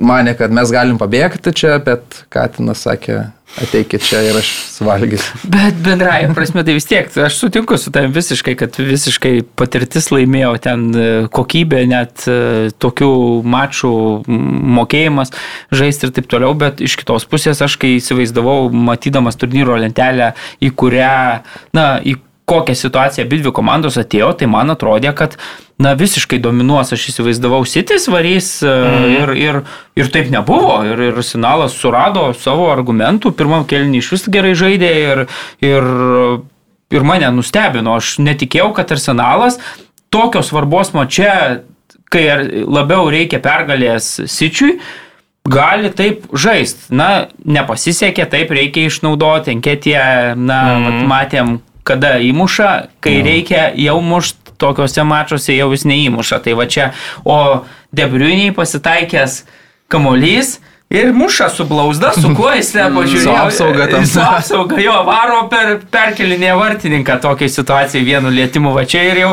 mane, 0.00 0.34
kad 0.38 0.52
mes 0.54 0.72
galim 0.72 0.98
pabėgti 1.00 1.52
čia, 1.56 1.76
bet 1.84 2.24
Katinas 2.32 2.82
sakė, 2.86 3.18
ateikit 3.60 4.04
čia 4.06 4.22
ir 4.24 4.38
aš 4.38 4.48
suvalgysiu. 4.72 5.40
Bet 5.52 5.78
bendraja 5.84 6.30
prasme, 6.34 6.64
tai 6.66 6.76
vis 6.76 6.86
tiek, 6.88 7.10
aš 7.10 7.36
sutinku 7.40 7.76
su 7.80 7.92
tavim 7.94 8.14
visiškai, 8.14 8.54
kad 8.58 8.78
visiškai 8.78 9.34
patirtis 9.58 10.10
laimėjo 10.14 10.54
ten 10.62 10.86
e, 10.94 11.08
kokybė, 11.34 11.82
net 11.90 12.24
e, 12.30 12.70
tokių 12.80 13.10
mačų 13.50 13.92
mokėjimas 14.80 15.34
žaisti 15.74 16.08
ir 16.08 16.16
taip 16.16 16.30
toliau, 16.32 16.54
bet 16.58 16.80
iš 16.84 16.96
kitos 17.02 17.28
pusės 17.30 17.60
aš 17.66 17.76
kai 17.82 17.96
įsivaizdavau, 17.98 18.70
matydamas 18.72 19.38
turnyro 19.40 19.78
lentelę, 19.80 20.32
į 20.62 20.72
kurią, 20.80 21.14
na, 21.76 21.86
į 22.00 22.16
kokią 22.50 22.74
situaciją 22.74 23.26
abi 23.26 23.40
dvi 23.40 23.52
komandos 23.54 23.98
atėjo, 24.00 24.32
tai 24.38 24.48
man 24.50 24.74
atrodė, 24.74 25.12
kad 25.16 25.36
na, 25.80 25.94
visiškai 25.98 26.40
dominuos, 26.42 26.92
aš 26.92 27.06
įsivaizdavau, 27.12 27.62
Sitis 27.68 28.08
varys 28.12 28.52
mm. 28.66 29.10
ir, 29.16 29.34
ir, 29.40 29.60
ir 29.98 30.10
taip 30.12 30.30
nebuvo. 30.32 30.80
Ir, 30.88 31.04
ir 31.10 31.20
Sinalas 31.26 31.76
surado 31.78 32.28
savo 32.36 32.68
argumentų, 32.72 33.32
pirmam 33.38 33.66
kelnį 33.68 34.02
iš 34.02 34.10
vis 34.16 34.26
gerai 34.32 34.56
žaidė 34.58 34.90
ir, 35.04 35.22
ir, 35.64 35.90
ir 36.92 37.06
mane 37.06 37.30
nustebino. 37.36 37.96
Aš 38.00 38.18
netikėjau, 38.20 38.72
kad 38.76 38.92
Arsenalas 38.96 39.60
tokios 40.10 40.50
svarbos 40.50 40.92
mače, 40.96 41.62
kai 42.10 42.26
labiau 42.66 43.06
reikia 43.12 43.38
pergalės 43.42 44.18
Sičiui, 44.28 44.76
gali 45.50 45.90
taip 45.96 46.26
žaisti. 46.36 46.90
Na, 46.92 47.30
nepasisekė, 47.46 48.26
taip 48.30 48.52
reikia 48.52 48.90
išnaudoti, 48.90 49.54
enketėje, 49.56 50.36
na, 50.36 50.60
mm. 50.76 51.02
matėm, 51.10 51.58
kada 51.86 52.16
įmuša, 52.22 52.70
kai 53.02 53.18
mm. 53.18 53.26
reikia 53.26 53.66
jau 53.80 53.98
mušti 54.04 54.56
tokiuose 54.60 55.04
mačiuose, 55.08 55.54
jau 55.56 55.70
jis 55.72 55.86
neįmuša. 55.88 56.40
Tai 56.44 56.56
va 56.58 56.66
čia, 56.70 56.90
o 57.24 57.64
Debriuniai 57.96 58.52
pasitaikęs 58.54 59.44
kamolys. 59.90 60.58
Ir 60.90 61.12
muša 61.14 61.46
su 61.54 61.64
blauzda, 61.70 62.10
su 62.18 62.32
kuo 62.34 62.50
jis 62.50 62.72
ten 62.74 62.94
pažiūrėjo. 62.96 63.22
Su 63.22 63.34
apsauga 63.38 63.86
tam. 63.92 64.06
Su 64.10 64.22
apsauga, 64.24 64.78
jo, 64.82 64.94
varo 65.06 65.44
per 65.50 65.76
perkelinę 65.90 66.56
vartininką 66.58 67.20
tokiai 67.22 67.50
situacijai 67.50 68.02
vienu 68.06 68.32
lietimu. 68.34 68.72
Va 68.74 68.82
čia 68.90 69.04
ir 69.06 69.20
jau, 69.22 69.28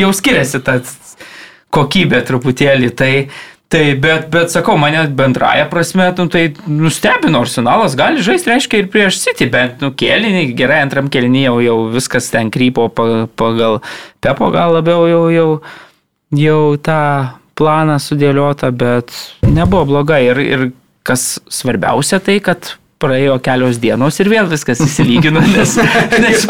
jau 0.00 0.12
skiriasi 0.16 0.62
ta 0.64 0.78
kokybė 1.76 2.22
truputėlį. 2.24 2.88
Tai, 2.96 3.12
tai 3.72 3.94
bet, 3.98 4.28
bet 4.30 4.52
sakau, 4.52 4.76
mane 4.78 5.06
bendraja 5.16 5.66
prasme, 5.70 6.06
nu, 6.18 6.26
tai 6.30 6.44
nustebino, 6.70 7.40
arsenalas 7.42 7.96
gali 7.98 8.22
žaisti, 8.22 8.52
reiškia, 8.52 8.82
ir 8.82 8.90
prieš 8.92 9.22
City, 9.24 9.48
bet, 9.50 9.80
nu, 9.82 9.90
kėlinį, 9.96 10.44
gerai, 10.58 10.82
antram 10.84 11.08
kėlinį 11.12 11.46
jau, 11.46 11.56
jau 11.64 11.78
viskas 11.94 12.30
ten 12.32 12.52
krypo 12.54 12.88
pa- 12.92 13.26
pagal 13.40 13.80
Pepo, 14.24 14.50
gal 14.54 14.76
labiau 14.78 15.08
jau, 15.10 15.24
jau, 15.34 15.48
jau 16.38 16.60
tą 16.80 17.00
planą 17.58 17.98
sudėliota, 18.00 18.70
bet 18.74 19.12
nebuvo 19.44 19.84
blogai. 19.90 20.22
Ir, 20.30 20.40
ir 20.40 20.64
kas 21.04 21.38
svarbiausia, 21.52 22.22
tai 22.24 22.38
kad 22.44 22.74
praėjo 23.04 23.36
kelios 23.44 23.78
dienos 23.82 24.18
ir 24.24 24.32
vėl 24.32 24.48
viskas 24.50 24.80
įsilygino, 24.84 25.44
nes, 25.52 25.76
nes, 26.24 26.46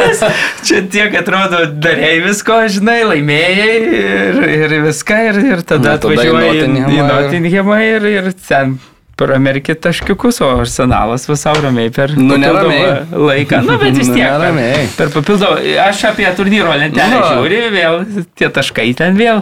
nes 0.00 0.24
čia 0.66 0.82
tiek 0.90 1.14
atrodo, 1.20 1.62
darėjai 1.84 2.18
visko, 2.26 2.58
žinai, 2.72 2.98
laimėjai 3.12 3.70
ir, 4.00 4.42
ir 4.56 4.76
viską, 4.88 5.20
ir, 5.30 5.40
ir 5.54 5.64
tada 5.68 5.94
Na, 5.94 5.96
tada 5.96 6.12
atvažiuoji 6.16 6.66
į 6.66 7.06
Nottinghamą 7.06 7.80
ir- 7.86 8.10
ir, 8.16 8.30
ten 8.48 8.78
pramerki 9.16 9.72
taškiukus, 9.80 10.42
o 10.44 10.50
arsenalas 10.60 11.22
visau 11.30 11.54
ramiai 11.64 11.88
per 11.94 12.12
Nu, 12.20 12.36
neramiai. 12.36 13.06
laiką. 13.16 13.62
Nu, 13.64 13.78
bet 13.80 13.94
vis 13.96 14.10
Nu, 14.10 14.18
tiek. 14.18 14.26
per, 14.28 14.42
neramiai. 14.42 14.88
per 14.98 15.08
papildomą, 15.14 15.56
aš 15.86 16.02
apie 16.10 16.28
turnyro 16.36 16.74
lentelę 16.76 17.14
Nu. 17.14 17.22
žiūriu, 17.30 17.62
vėl 17.72 18.04
tie 18.36 18.50
taškai 18.52 18.90
ten 18.98 19.16
vėl, 19.16 19.40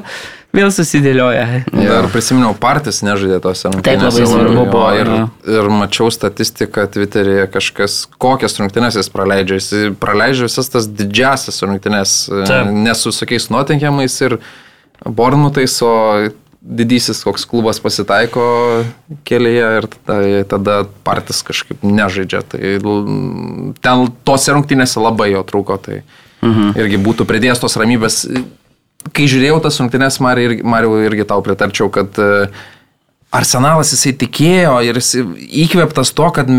vėl 0.54 0.70
susidėlioja. 0.74 1.64
Dar 1.74 2.06
prisiminiau, 2.12 2.54
partijas 2.58 3.02
nežaidė 3.06 3.40
tose 3.44 3.68
rungtynėse. 3.72 4.06
labai 4.06 4.26
svarbu 4.30 4.66
buvo, 4.70 4.84
Ir, 4.94 5.10
ir 5.56 5.68
mačiau 5.74 6.10
statistiką 6.14 6.86
Twitter'yje 6.94 7.48
kažkas, 7.52 7.96
kokias 8.22 8.56
rungtynės 8.60 8.96
jis 9.00 9.10
praleidžia. 9.12 9.58
Jis 9.58 9.72
praleidžia 10.00 10.46
visas 10.48 10.70
tas 10.72 10.86
didžiasias 10.88 11.58
rungtynės, 11.66 12.14
Taip. 12.46 12.70
ne 12.72 12.94
su 12.94 13.10
tokiais 13.12 13.50
Nottinghamais 13.50 14.20
ir 14.28 14.38
Bornutais, 15.04 15.74
o 15.84 16.30
didysis 16.64 17.18
koks 17.26 17.44
klubas 17.44 17.76
pasitaiko 17.84 18.44
kelyje 19.28 19.66
ir 19.82 19.86
tada, 20.06 20.44
tada 20.48 20.76
partijas 21.04 21.42
kažkaip 21.44 21.82
nežaidžia. 21.84 22.40
Tai 22.48 22.60
ten 23.84 24.06
tose 24.24 24.54
rungtynėse 24.56 24.96
labai 25.02 25.32
jo 25.34 25.42
trūko. 25.44 25.76
Tai 25.82 26.02
Mhm. 26.44 26.74
irgi 26.76 26.98
būtų 27.00 27.24
pridėjęs 27.24 27.60
tos 27.60 27.76
ramybės 27.80 28.26
kai 29.12 29.26
žiūrėjau 29.30 29.58
tas 29.64 29.80
rungtynes, 29.82 30.20
Mariu 30.24 30.48
irgi, 30.48 30.64
Mariu 30.66 30.96
irgi 31.04 31.26
tau 31.28 31.42
pritarčiau, 31.44 31.90
kad 31.92 32.16
e, 32.20 32.46
Arsenalas 33.34 33.90
jisai 33.90 34.12
tikėjo 34.18 34.76
ir 34.86 34.98
jis 35.00 35.10
įkvėptas 35.64 36.12
to, 36.14 36.28
kad, 36.36 36.50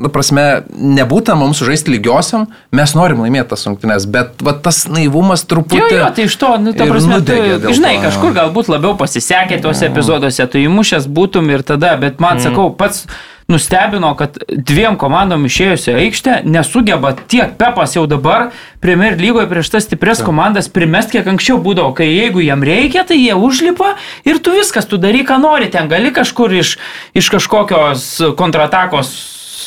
na 0.00 0.10
prasme, 0.12 0.44
nebūtų 0.72 1.36
mums 1.36 1.60
žaisti 1.66 1.92
lygiosiam, 1.92 2.46
mes 2.72 2.94
norim 2.96 3.20
laimėti 3.20 3.50
tas 3.52 3.66
rungtynes, 3.68 4.06
bet 4.10 4.40
va, 4.46 4.54
tas 4.56 4.86
naivumas 4.88 5.44
truputį... 5.50 5.82
Jo, 5.82 5.98
jo, 6.00 6.06
tai 6.16 6.24
iš 6.30 6.38
to, 6.40 6.54
nu, 6.64 6.72
ta 6.76 6.88
prasme, 6.88 7.20
tu, 7.26 7.36
žinai, 7.76 7.98
to, 7.98 8.06
kažkur 8.08 8.32
galbūt 8.38 8.72
labiau 8.72 8.96
pasisekė 9.00 9.60
tuose 9.60 9.90
epizoduose, 9.90 10.48
tu 10.48 10.62
įmušęs 10.62 11.10
būtum 11.20 11.52
ir 11.52 11.66
tada, 11.68 11.92
bet 12.00 12.16
man, 12.22 12.40
mm. 12.40 12.48
sakau, 12.48 12.70
pats 12.80 13.04
nustebino, 13.50 14.12
kad 14.18 14.38
dviem 14.48 14.96
komandom 15.00 15.44
išėjusi 15.48 15.94
aikštė 16.04 16.36
nesugeba 16.48 17.12
tiek 17.20 17.56
Pepas 17.60 17.96
jau 17.96 18.06
dabar 18.10 18.50
Premier 18.80 19.18
lygoje 19.20 19.48
prieš 19.50 19.72
tas 19.74 19.84
stipres 19.84 20.22
komandas 20.24 20.70
primest, 20.72 21.12
kiek 21.12 21.26
anksčiau 21.28 21.58
būdavo, 21.60 21.92
kai 21.98 22.08
jeigu 22.08 22.40
jam 22.44 22.64
reikia, 22.64 23.04
tai 23.04 23.18
jie 23.20 23.34
užlipa 23.36 23.96
ir 24.24 24.40
tu 24.40 24.54
viskas, 24.56 24.88
tu 24.88 25.00
daryk, 25.00 25.28
ką 25.28 25.40
nori, 25.42 25.68
ten 25.72 25.90
gali 25.90 26.14
kažkur 26.16 26.54
iš, 26.62 26.78
iš 27.18 27.28
kažkokios 27.34 28.06
kontratakos 28.40 29.12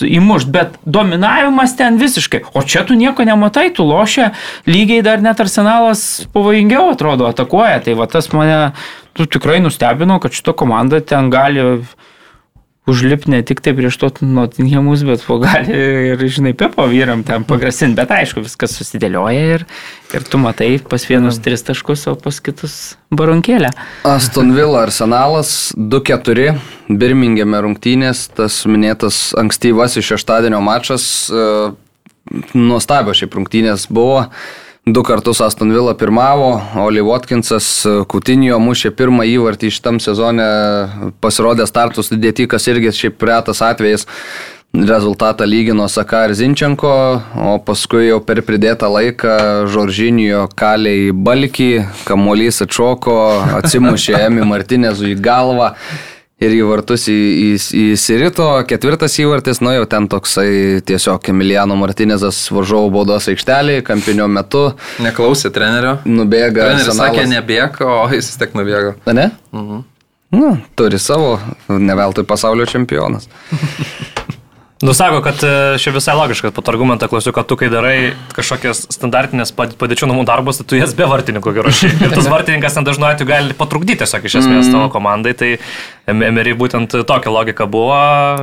įmušt, 0.02 0.50
bet 0.50 0.78
dominavimas 0.86 1.76
ten 1.78 2.00
visiškai. 2.02 2.44
O 2.58 2.64
čia 2.66 2.84
tu 2.88 2.98
nieko 2.98 3.26
nematai, 3.28 3.70
tu 3.76 3.86
lošia, 3.86 4.32
lygiai 4.66 5.04
dar 5.06 5.22
net 5.22 5.42
arsenalas 5.44 6.26
pavojingiau 6.34 6.90
atrodo, 6.94 7.28
atakuoja. 7.30 7.84
Tai 7.86 7.98
va 8.00 8.08
tas 8.10 8.32
mane 8.34 8.74
tu 9.14 9.28
tikrai 9.30 9.60
nustebino, 9.62 10.20
kad 10.24 10.34
šito 10.34 10.56
komanda 10.58 11.02
ten 11.06 11.30
gali 11.34 11.84
užlipti 12.90 13.32
ne 13.32 13.40
tik 13.46 13.62
tai 13.64 13.74
prieš 13.78 13.98
to 14.02 14.10
Nottinghamus, 14.28 15.04
bet 15.08 15.24
po 15.24 15.38
gali 15.42 15.72
ir, 15.72 16.24
žinai, 16.28 16.54
Pepo 16.58 16.86
vyram 16.92 17.24
ten 17.24 17.46
pagrasinti, 17.48 17.96
bet 18.00 18.12
aišku, 18.12 18.44
viskas 18.44 18.76
susidėlioja 18.76 19.46
ir, 19.56 19.66
ir 20.12 20.26
tu 20.28 20.40
matai 20.42 20.76
pas 20.90 21.06
vienus 21.08 21.40
tris 21.44 21.64
taškus, 21.64 22.08
o 22.12 22.16
pas 22.20 22.40
kitus 22.44 22.98
baronkėlę. 23.14 23.72
Aston 24.10 24.52
Villa 24.58 24.84
Arsenalas 24.88 25.72
2-4, 25.78 26.58
Birmingeme 26.92 27.64
rungtynės, 27.64 28.28
tas 28.36 28.60
minėtas 28.68 29.30
ankstyvas 29.40 29.96
iš 30.02 30.14
šeštadienio 30.16 30.60
mačas, 30.64 31.08
e, 31.32 31.48
nuostabios 32.58 33.24
šiaip 33.24 33.40
rungtynės 33.40 33.88
buvo. 33.92 34.26
Du 34.86 35.00
kartus 35.04 35.40
Aston 35.42 35.72
Villa 35.72 35.94
pirmavo, 35.96 36.62
Oli 36.76 37.00
Watkinsas 37.00 37.86
Kutinio 38.12 38.58
mušė 38.60 38.90
pirmą 38.92 39.24
įvartį 39.32 39.70
šitam 39.72 40.02
sezone, 40.04 40.44
pasirodė 41.24 41.64
startus 41.70 42.12
didėtikas 42.12 42.68
irgi 42.68 42.92
šiaip 42.92 43.24
retas 43.24 43.64
atvejis. 43.64 44.04
Rezultatą 44.74 45.48
lygino 45.48 45.86
Saka 45.88 46.26
ir 46.28 46.34
Zinčenko, 46.36 46.92
o 47.48 47.56
paskui 47.64 48.10
jau 48.10 48.20
per 48.28 48.42
pridėtą 48.44 48.90
laiką 48.92 49.38
Žoržinijo 49.72 50.50
kaliai 50.60 51.14
balkį, 51.16 51.72
kamuolys 52.04 52.60
atšoko, 52.66 53.20
atsimušė 53.62 54.18
Emi 54.26 54.44
Martinezų 54.50 55.14
į 55.14 55.20
galvą 55.24 55.78
ir 56.44 56.56
į 56.58 56.62
vartus 56.68 57.08
į, 57.12 57.16
į, 57.16 57.50
įsirito. 57.94 58.48
Ketvirtas 58.70 59.18
įvartis, 59.24 59.62
nu 59.64 59.74
jau 59.76 59.86
ten 59.90 60.08
toksai 60.12 60.82
tiesiog 60.88 61.30
Emiliano 61.34 61.78
Martinezas 61.80 62.44
varžovų 62.54 62.92
baudos 62.98 63.30
aikštelėje, 63.32 63.86
kampinio 63.88 64.28
metu. 64.32 64.66
Neklausė 65.04 65.54
trenerio. 65.56 65.98
Nubėga. 66.08 66.70
Treneris 66.70 66.90
Arsenalas. 66.92 67.18
sakė 67.18 67.28
nebėg, 67.32 67.82
o 67.88 68.00
jis 68.14 68.32
vis 68.32 68.40
tiek 68.42 68.58
nubėgo. 68.60 68.96
Ne? 69.12 69.30
Mhm. 69.56 69.84
Nu, 70.34 70.56
turi 70.74 70.98
savo, 70.98 71.36
neveltui 71.70 72.26
pasaulio 72.26 72.66
čempionas. 72.70 73.30
Nu, 74.84 74.92
sako, 74.92 75.22
kad 75.24 75.40
e, 75.48 75.52
čia 75.80 75.94
visai 75.96 76.16
logiška, 76.18 76.52
to 76.52 76.64
argumentą 76.68 77.08
klausiu, 77.08 77.32
kad 77.36 77.48
tu, 77.48 77.56
kai 77.60 77.70
darai 77.72 78.14
kažkokias 78.36 78.82
standartinės 78.92 79.54
pad- 79.56 79.78
padėčių 79.80 80.10
namų 80.12 80.26
darbus, 80.28 80.60
tai 80.60 80.66
tu 80.68 80.80
jas 80.80 80.92
be 80.98 81.08
vartininkų 81.08 81.54
geroši. 81.56 81.92
Ir 82.04 82.12
tas 82.12 82.28
vartininkas 82.28 82.76
ten 82.76 82.84
dažnu 82.88 83.08
atveju 83.08 83.30
gali 83.30 83.56
patrukdyti 83.56 84.02
tiesiog 84.04 84.28
iš 84.28 84.42
esmės 84.42 84.72
tavo 84.74 84.90
komandai. 84.92 85.32
Tai 85.40 85.54
Em- 86.12 86.26
Emery 86.28 86.52
būtent 86.60 86.92
tokia 87.08 87.32
logika 87.32 87.64
buvo 87.72 87.96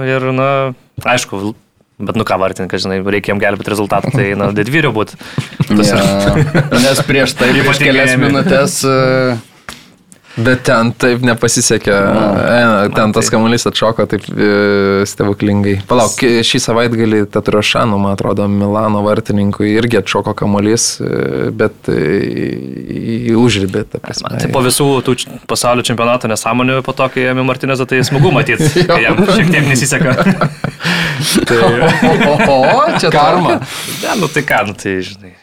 ir, 0.08 0.30
na, 0.32 0.48
aišku, 1.04 1.52
bet 2.00 2.16
nu 2.16 2.24
ką 2.24 2.38
vartininkas, 2.40 2.86
žinai, 2.86 3.02
reikia 3.04 3.34
jam 3.34 3.42
gelbėti 3.42 3.74
rezultatą, 3.74 4.08
tai, 4.14 4.30
na, 4.40 4.48
didvyrių 4.56 4.94
būtų. 4.96 5.20
Ja, 5.76 6.00
nes 6.72 7.04
prieš 7.04 7.36
tai, 7.36 7.52
prieš 7.68 7.82
kelias 7.84 8.16
minutės 8.16 8.80
e, 8.88 9.36
Bet 10.44 10.62
ten 10.68 10.92
taip 11.00 11.24
nepasisekė. 11.26 11.94
E, 11.94 12.88
ten 12.96 13.12
tas 13.16 13.28
kamuolys 13.32 13.66
atšoko 13.68 14.06
taip 14.10 14.26
e, 14.30 14.50
stebuklingai. 15.08 15.80
Palauk, 15.90 16.14
ki- 16.20 16.40
šį 16.46 16.60
savaitgalį 16.64 17.22
Taturašanų, 17.34 17.98
man 18.00 18.14
atrodo, 18.16 18.46
Milano 18.50 19.02
vartininkui 19.06 19.72
irgi 19.74 20.00
atšoko 20.00 20.34
kamuolys, 20.38 20.86
e, 21.02 21.50
bet 21.56 21.90
e, 21.92 21.98
į 23.30 23.36
prasme. 24.00 24.32
Tai 24.40 24.50
po 24.54 24.62
visų 24.64 24.88
tų 25.06 25.16
pasaulio 25.50 25.84
čempionato 25.86 26.30
nesąmonių, 26.30 26.80
po 26.86 26.94
to, 26.96 27.08
kai 27.12 27.28
Emi 27.32 27.44
Martinezą, 27.46 27.86
tai 27.88 28.02
smagu 28.06 28.32
matyti, 28.36 28.86
kai 28.88 29.02
jam 29.04 29.20
šiek 29.26 29.52
tiek 29.52 29.68
nesiseka. 29.68 30.16
tai, 31.48 31.60
O, 31.60 32.32
o, 32.48 32.56
o, 32.64 32.98
čia 33.00 33.10
karma. 33.12 33.58
Ne, 34.02 34.16
nu 34.20 34.28
tai 34.32 34.42
ką, 34.46 34.62
nu 34.70 34.74
tai, 34.78 35.00
žinai, 35.04 35.34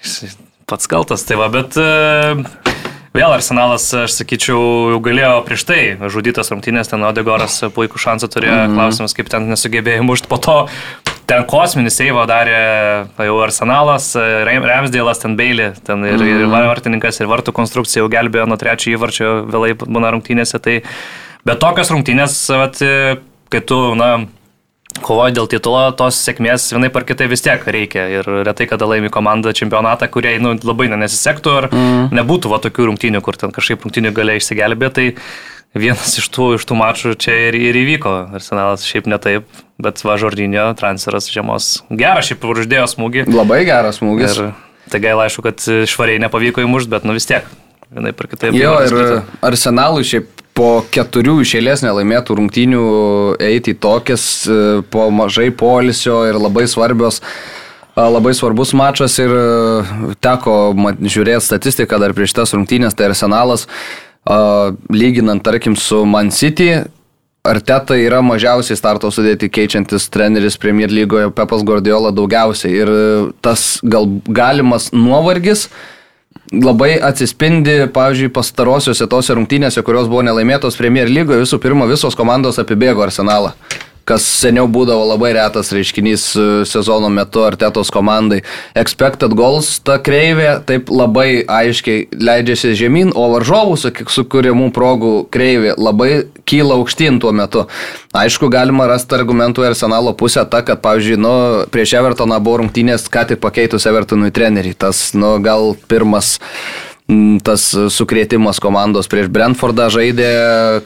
pats 0.67 0.89
kaltas, 0.89 1.23
tai 1.27 1.37
va, 1.39 1.47
bet 1.53 1.77
e, 1.79 1.87
vėl 3.17 3.33
Arsenalas, 3.33 3.85
aš 4.05 4.15
sakyčiau, 4.19 4.61
jau 4.93 5.01
galėjo 5.03 5.33
prieš 5.47 5.65
tai 5.67 5.81
žudytas 6.13 6.51
rungtynės, 6.53 6.91
ten 6.91 7.03
Odegoras 7.07 7.59
puikų 7.75 8.01
šansą 8.01 8.29
turėjo, 8.31 8.55
mm. 8.67 8.77
klausimas, 8.77 9.15
kaip 9.17 9.31
ten 9.33 9.49
nesugebėjo 9.51 10.05
mušti, 10.05 10.29
po 10.31 10.39
to 10.41 10.57
ten 11.27 11.43
kosminį 11.49 11.91
seivą 11.91 12.23
darė 12.29 12.59
jau 13.27 13.37
Arsenalas, 13.43 14.13
Remsdėlas, 14.47 15.21
ten 15.23 15.35
Beilį, 15.39 15.71
ten 15.87 16.05
ir, 16.07 16.21
mm. 16.21 16.45
ir 16.45 16.69
vartininkas, 16.69 17.21
ir 17.21 17.31
vartų 17.31 17.55
konstrukcija 17.57 18.03
jau 18.03 18.11
gelbėjo 18.13 18.47
nuo 18.49 18.59
trečio 18.61 18.93
įvarčio, 18.95 19.33
vėlai 19.49 19.73
būna 19.81 20.13
rungtynėse, 20.15 20.61
tai 20.63 20.79
bet 21.47 21.61
tokios 21.63 21.91
rungtynės, 21.93 22.39
vat, 22.61 22.81
kai 23.51 23.63
tu, 23.67 23.81
na, 23.99 24.11
kovoja 25.03 25.33
dėl 25.35 25.49
titulo, 25.51 25.81
tos 25.97 26.19
sėkmės 26.25 26.69
vienai 26.73 26.89
par 26.93 27.05
kitai 27.07 27.27
vis 27.31 27.43
tiek 27.45 27.61
reikia. 27.63 28.07
Ir 28.19 28.29
retai 28.47 28.67
kada 28.69 28.87
laimi 28.89 29.11
komanda 29.13 29.53
čempionatą, 29.55 30.09
kuriai 30.11 30.41
nu, 30.43 30.55
labai 30.67 30.89
nesisektų 30.93 31.53
ir 31.59 31.69
mm. 31.69 32.07
nebūtų 32.17 32.51
va, 32.53 32.61
tokių 32.63 32.89
rungtynių, 32.91 33.21
kur 33.25 33.39
ten 33.39 33.53
kažkaip 33.55 33.85
rungtynių 33.85 34.13
galia 34.17 34.37
išsigelbė. 34.39 34.91
Tai 34.95 35.07
vienas 35.77 36.17
iš 36.21 36.29
tų, 36.33 36.53
iš 36.57 36.67
tų 36.67 36.79
mačų 36.79 37.15
čia 37.21 37.35
ir, 37.49 37.59
ir 37.69 37.81
įvyko. 37.83 38.15
Arsenalas 38.37 38.87
šiaip 38.87 39.09
ne 39.11 39.19
taip, 39.21 39.47
bet 39.81 40.01
va 40.07 40.17
Žordinio 40.21 40.69
transferas 40.79 41.29
žiemos. 41.33 41.77
Geras 41.89 42.31
šiaip 42.31 42.47
uždėjo 42.47 42.89
smūgį. 42.95 43.27
Labai 43.35 43.63
geras 43.67 44.01
smūgis. 44.01 44.39
Ir 44.39 44.91
tai 44.91 45.03
gaila, 45.03 45.27
aišku, 45.27 45.43
kad 45.45 45.63
švariai 45.89 46.21
nepavyko 46.23 46.63
įmušti, 46.63 46.93
bet 46.95 47.07
nu 47.07 47.17
vis 47.17 47.27
tiek. 47.29 47.47
Vienai 47.93 48.13
par 48.15 48.27
kitaip. 48.31 48.55
Jo, 48.57 48.73
ir. 48.83 49.21
Arsenalui 49.45 50.05
šiaip 50.07 50.43
po 50.57 50.81
keturių 50.91 51.37
išėlės 51.43 51.83
nelaimėtų 51.85 52.39
rungtynių 52.39 52.83
eiti 53.47 53.75
į 53.75 53.79
tokias, 53.83 54.25
e, 54.49 54.81
po 54.91 55.07
mažai 55.13 55.51
polisio 55.53 56.23
ir 56.27 56.39
labai 56.41 56.65
svarbios. 56.67 57.21
a, 57.95 58.09
Labai 58.09 58.33
svarbus 58.37 58.73
mačas 58.73 59.17
ir 59.21 59.31
e, 59.31 60.13
teko 60.19 60.73
žiūrėti 61.01 61.45
statistiką 61.45 62.01
dar 62.01 62.13
prieš 62.17 62.33
tas 62.33 62.53
rungtynės, 62.53 62.97
tai 62.97 63.11
Arsenalas, 63.11 63.67
lyginant 64.91 65.39
tarkim 65.39 65.77
su 65.79 66.03
Man 66.03 66.31
City, 66.35 66.73
Arteta 67.47 67.95
yra 67.95 68.19
mažiausiai 68.25 68.75
starto 68.75 69.09
sudėti 69.13 69.47
keičiantis 69.47 70.09
treneris 70.11 70.57
Premier 70.59 70.91
lygoje, 70.91 71.29
Pepas 71.35 71.63
Guardiola 71.63 72.11
daugiausiai. 72.11 72.73
Ir 72.81 72.91
e, 72.91 73.03
tas 73.45 73.77
gal 73.87 74.09
galimas 74.27 74.89
nuovargis 74.91 75.67
labai 76.53 76.95
atsispindi, 77.03 77.89
pavyzdžiui, 77.93 78.31
pastarosiuose 78.35 79.07
tose 79.11 79.35
rungtynėse, 79.35 79.83
kurios 79.83 80.07
buvo 80.11 80.23
nelaimėtos 80.27 80.79
Premier 80.79 81.11
lygoje, 81.11 81.43
visų 81.43 81.59
pirma, 81.63 81.89
visos 81.89 82.15
komandos 82.15 82.59
apibėgo 82.63 83.03
arsenalą 83.03 83.53
kas 84.07 84.25
seniau 84.41 84.67
būdavo 84.71 85.05
labai 85.11 85.33
retas 85.35 85.71
reiškinys 85.75 86.23
e, 86.39 86.45
sezono 86.69 87.09
metu 87.13 87.43
Artetos 87.43 87.91
komandai. 87.93 88.39
Expected 88.77 89.35
goals 89.37 89.73
ta 89.83 89.97
kreivė 90.03 90.57
taip 90.67 90.91
labai 90.93 91.43
aiškiai 91.43 92.07
leidžiasi 92.15 92.75
žemyn, 92.79 93.11
o 93.15 93.27
varžovų 93.35 93.77
sukūrimų 94.13 94.71
progų 94.75 95.13
kreivė 95.33 95.75
labai 95.77 96.11
kyla 96.47 96.79
aukštyn 96.79 97.19
tuo 97.23 97.33
metu. 97.35 97.67
Aišku, 98.17 98.49
galima 98.53 98.87
rasti 98.89 99.17
argumentų 99.17 99.65
į 99.65 99.71
arsenalo 99.73 100.15
pusę 100.17 100.45
ta, 100.49 100.63
kad, 100.65 100.81
pavyzdžiui, 100.81 101.19
nu, 101.21 101.33
prieš 101.73 101.97
Evertoną 101.99 102.39
buvo 102.43 102.63
rungtynės, 102.63 103.09
ką 103.11 103.27
tik 103.31 103.43
pakeitus 103.43 103.85
Evertonui 103.89 104.31
trenerį. 104.33 104.73
Tas, 104.79 105.09
nu, 105.17 105.35
gal 105.43 105.75
pirmas 105.91 106.37
tas 107.43 107.63
sukrėtimas 107.71 108.59
komandos 108.59 109.07
prieš 109.07 109.29
Brentfordą 109.31 109.87
žaidė, 109.93 110.31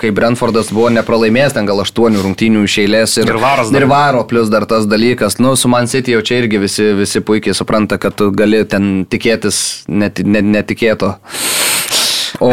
kai 0.01 0.11
Brentfordas 0.13 0.69
buvo 0.69 0.91
nepralaimėjęs, 0.93 1.55
ten 1.57 1.65
gal 1.69 1.81
aštuonių 1.81 2.21
rungtynių 2.21 2.65
iš 2.67 2.77
eilės 2.83 3.17
ir, 3.17 3.31
Ir 3.31 3.41
varas 3.41 3.71
dar. 3.73 3.81
ir 3.81 3.89
varo, 3.89 4.21
plus 4.29 4.51
dar 4.53 4.67
tas 4.69 4.85
dalykas. 4.89 5.39
Nu, 5.41 5.55
su 5.57 5.71
Man 5.71 5.89
City 5.89 6.13
jau 6.13 6.21
čia 6.21 6.43
irgi 6.43 6.61
visi, 6.61 6.91
visi 6.97 7.23
puikiai 7.25 7.57
supranta, 7.57 7.97
kad 8.01 8.13
tu 8.17 8.29
gali 8.29 8.61
ten 8.69 9.07
tikėtis 9.09 9.87
net, 9.89 10.21
net, 10.21 10.45
netikėto. 10.45 11.15
O 12.41 12.49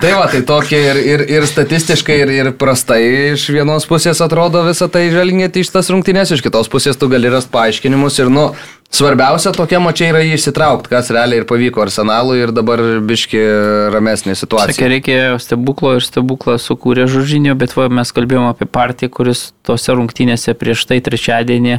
tai 0.00 0.10
va, 0.16 0.26
tai 0.28 0.42
tokie 0.44 0.80
ir, 0.80 0.98
ir, 1.00 1.22
ir 1.38 1.46
statistiškai, 1.48 2.16
ir, 2.24 2.32
ir 2.34 2.50
prastai 2.60 2.98
iš 3.30 3.46
vienos 3.54 3.86
pusės 3.88 4.20
atrodo 4.20 4.64
visą 4.66 4.88
tai 4.92 5.06
žvelgiant 5.12 5.56
iš 5.56 5.70
tas 5.72 5.88
rungtynės, 5.92 6.34
iš 6.34 6.42
kitos 6.44 6.68
pusės 6.68 6.98
tu 7.00 7.08
gali 7.08 7.30
rasti 7.32 7.52
paaiškinimus 7.54 8.18
ir, 8.20 8.28
nu, 8.32 8.50
Svarbiausia 8.90 9.52
tokia 9.54 9.78
mačia 9.78 10.08
yra 10.10 10.18
jį 10.24 10.34
įsitraukti, 10.34 10.90
kas 10.90 11.12
realiai 11.14 11.38
ir 11.40 11.44
pavyko 11.46 11.84
Arsenalui 11.84 12.40
ir 12.42 12.50
dabar 12.50 12.80
biški 13.06 13.38
ramesnė 13.94 14.34
situacija. 14.34 14.74
Sakė, 14.74 14.88
reikėjo 14.90 15.36
stebuklo 15.38 15.92
ir 15.94 16.02
stebuklą 16.02 16.56
sukūrė 16.58 17.04
Žužinio, 17.10 17.54
bet 17.58 17.76
va, 17.78 17.86
mes 17.86 18.10
kalbėjome 18.10 18.48
apie 18.50 18.66
partiją, 18.66 19.12
kuris 19.14 19.44
tose 19.62 19.94
rungtynėse 19.94 20.56
prieš 20.58 20.82
tai 20.90 20.98
trečiadienį 21.06 21.76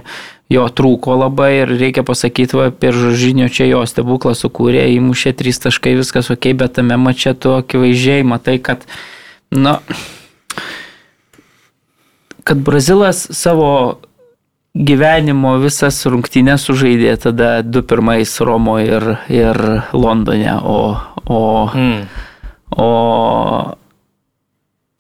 jo 0.55 0.64
trūko 0.72 1.18
labai 1.20 1.49
ir 1.66 1.74
reikia 1.82 2.05
pasakyti, 2.07 2.55
va, 2.55 2.70
apie 2.72 2.93
Žužinio 2.95 3.49
čia 3.51 3.68
jo 3.68 3.82
stebuklą 3.91 4.32
sukūrė, 4.39 4.86
įmušė 4.95 5.34
trys 5.36 5.59
taškai, 5.68 5.97
viskas 5.99 6.32
ok, 6.32 6.47
bet 6.64 6.78
tame 6.80 6.95
mače 6.95 7.36
tu 7.43 7.51
akivaizdžiai 7.57 8.24
matai, 8.28 8.55
kad, 8.64 8.88
na, 9.51 9.82
kad 12.47 12.64
Brazilas 12.64 13.26
savo 13.36 13.99
gyvenimo 14.76 15.57
visas 15.59 15.99
rungtynės 16.07 16.65
sužaidė 16.69 17.17
tada 17.19 17.51
du 17.61 17.84
pirmais 17.84 18.32
Romoje 18.39 18.88
ir, 18.88 19.07
ir 19.34 19.61
Londone, 19.93 20.55
o, 20.63 20.80
o, 21.26 21.43
Mm. 21.76 22.07
o 22.78 23.76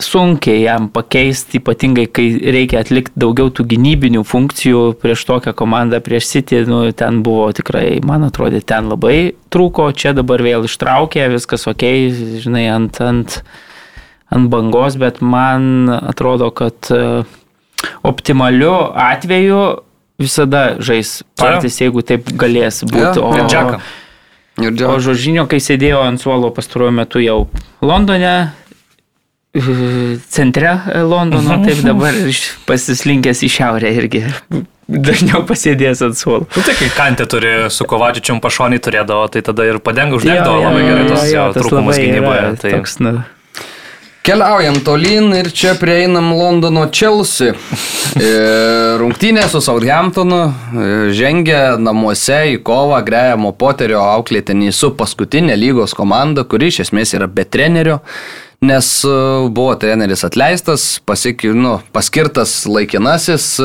sunkiai 0.01 0.63
jam 0.63 0.89
pakeisti, 0.89 1.59
ypatingai 1.61 2.07
kai 2.09 2.25
reikia 2.53 2.81
atlikti 2.81 3.13
daugiau 3.21 3.51
tų 3.53 3.67
gynybinių 3.69 4.23
funkcijų 4.27 4.95
prieš 5.01 5.25
tokią 5.29 5.53
komandą, 5.57 6.01
prieš 6.03 6.31
City, 6.33 6.63
nu, 6.65 6.83
ten 6.91 7.21
buvo 7.23 7.51
tikrai, 7.53 7.99
man 8.03 8.25
atrodė, 8.27 8.63
ten 8.65 8.89
labai 8.89 9.35
trūko, 9.53 9.91
čia 9.93 10.15
dabar 10.17 10.41
vėl 10.41 10.65
ištraukė, 10.65 11.27
viskas 11.35 11.67
ok, 11.69 11.85
žinai, 12.41 12.65
ant, 12.73 12.97
ant, 13.05 13.37
ant 14.33 14.49
bangos, 14.51 14.97
bet 14.97 15.21
man 15.21 15.85
atrodo, 16.01 16.49
kad 16.49 16.89
e, 16.89 17.21
optimaliu 18.07 18.75
atveju 18.95 19.61
visada 20.21 20.77
žais 20.83 21.21
partijas, 21.39 21.81
jeigu 21.81 22.03
taip 22.05 22.29
galės 22.37 22.83
būti. 22.85 23.19
Jo, 23.19 23.33
ir 23.37 23.49
Džeką. 23.49 23.81
Ir 24.61 24.71
O 24.71 24.75
dėl... 24.75 24.97
Žožinio, 25.01 25.45
kai 25.49 25.61
sėdėjo 25.63 26.01
ant 26.05 26.21
suolo 26.21 26.51
pastaruoju 26.53 26.93
metu 26.93 27.21
jau 27.23 27.37
Londone, 27.81 28.51
e, 29.55 29.63
centre 30.29 30.75
Londono, 31.07 31.61
taip 31.65 31.81
dabar 31.87 32.17
pasislinkęs 32.67 33.45
į 33.47 33.51
šiaurę 33.55 33.93
irgi 33.95 34.25
dažniau 34.91 35.45
pasėdės 35.47 36.03
ant 36.05 36.19
suolo. 36.19 36.47
Nu, 36.51 36.63
tai 36.67 36.75
kai 36.75 36.89
Kantė 36.93 37.27
turi 37.31 37.53
su 37.71 37.87
Kovačičium 37.87 38.41
pašonį 38.43 38.81
turėdavo, 38.83 39.29
tai 39.31 39.43
tada 39.45 39.67
ir 39.69 39.79
padengų 39.83 40.19
uždengdavo 40.19 40.63
labai 40.65 40.81
gerai 40.83 41.05
tos 41.07 41.27
jo, 41.31 41.45
trūkumus 41.55 42.01
gynyboje. 42.01 42.49
Tai 42.61 42.73
Toks, 42.75 42.97
nu, 43.05 43.13
Keliaujam 44.21 44.75
tolyn 44.85 45.31
ir 45.33 45.47
čia 45.49 45.71
prieinam 45.81 46.27
Londono 46.37 46.83
Chelsea. 46.93 47.55
E, 48.21 48.27
Rungtynė 49.01 49.47
su 49.49 49.61
Southamptonu 49.65 50.41
e, 50.45 50.89
žengia 51.17 51.79
namuose 51.81 52.37
į 52.51 52.59
kovą 52.67 52.99
Grejamo 53.07 53.49
Poterio 53.57 54.03
auklėtinį 54.03 54.69
su 54.77 54.91
paskutinė 54.99 55.57
lygos 55.57 55.97
komanda, 55.97 56.45
kuri 56.45 56.69
iš 56.69 56.83
esmės 56.85 57.15
yra 57.17 57.25
be 57.25 57.47
trenerio, 57.49 57.97
nes 58.61 58.91
e, 59.09 59.15
buvo 59.49 59.73
treneris 59.81 60.21
atleistas, 60.29 60.85
pasik, 61.01 61.47
nu, 61.57 61.79
paskirtas 61.95 62.59
laikinasis 62.69 63.55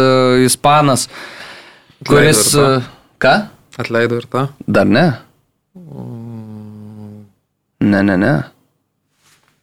ispanas, 0.48 1.11
kuris... 2.09 2.48
Atleido 2.57 2.94
Ką? 3.20 3.38
Atleido 3.80 4.18
ir 4.20 4.26
tą. 4.28 4.48
Dar 4.68 4.88
ne? 4.88 5.07
Ne, 7.80 8.02
ne, 8.02 8.16
ne. 8.16 8.34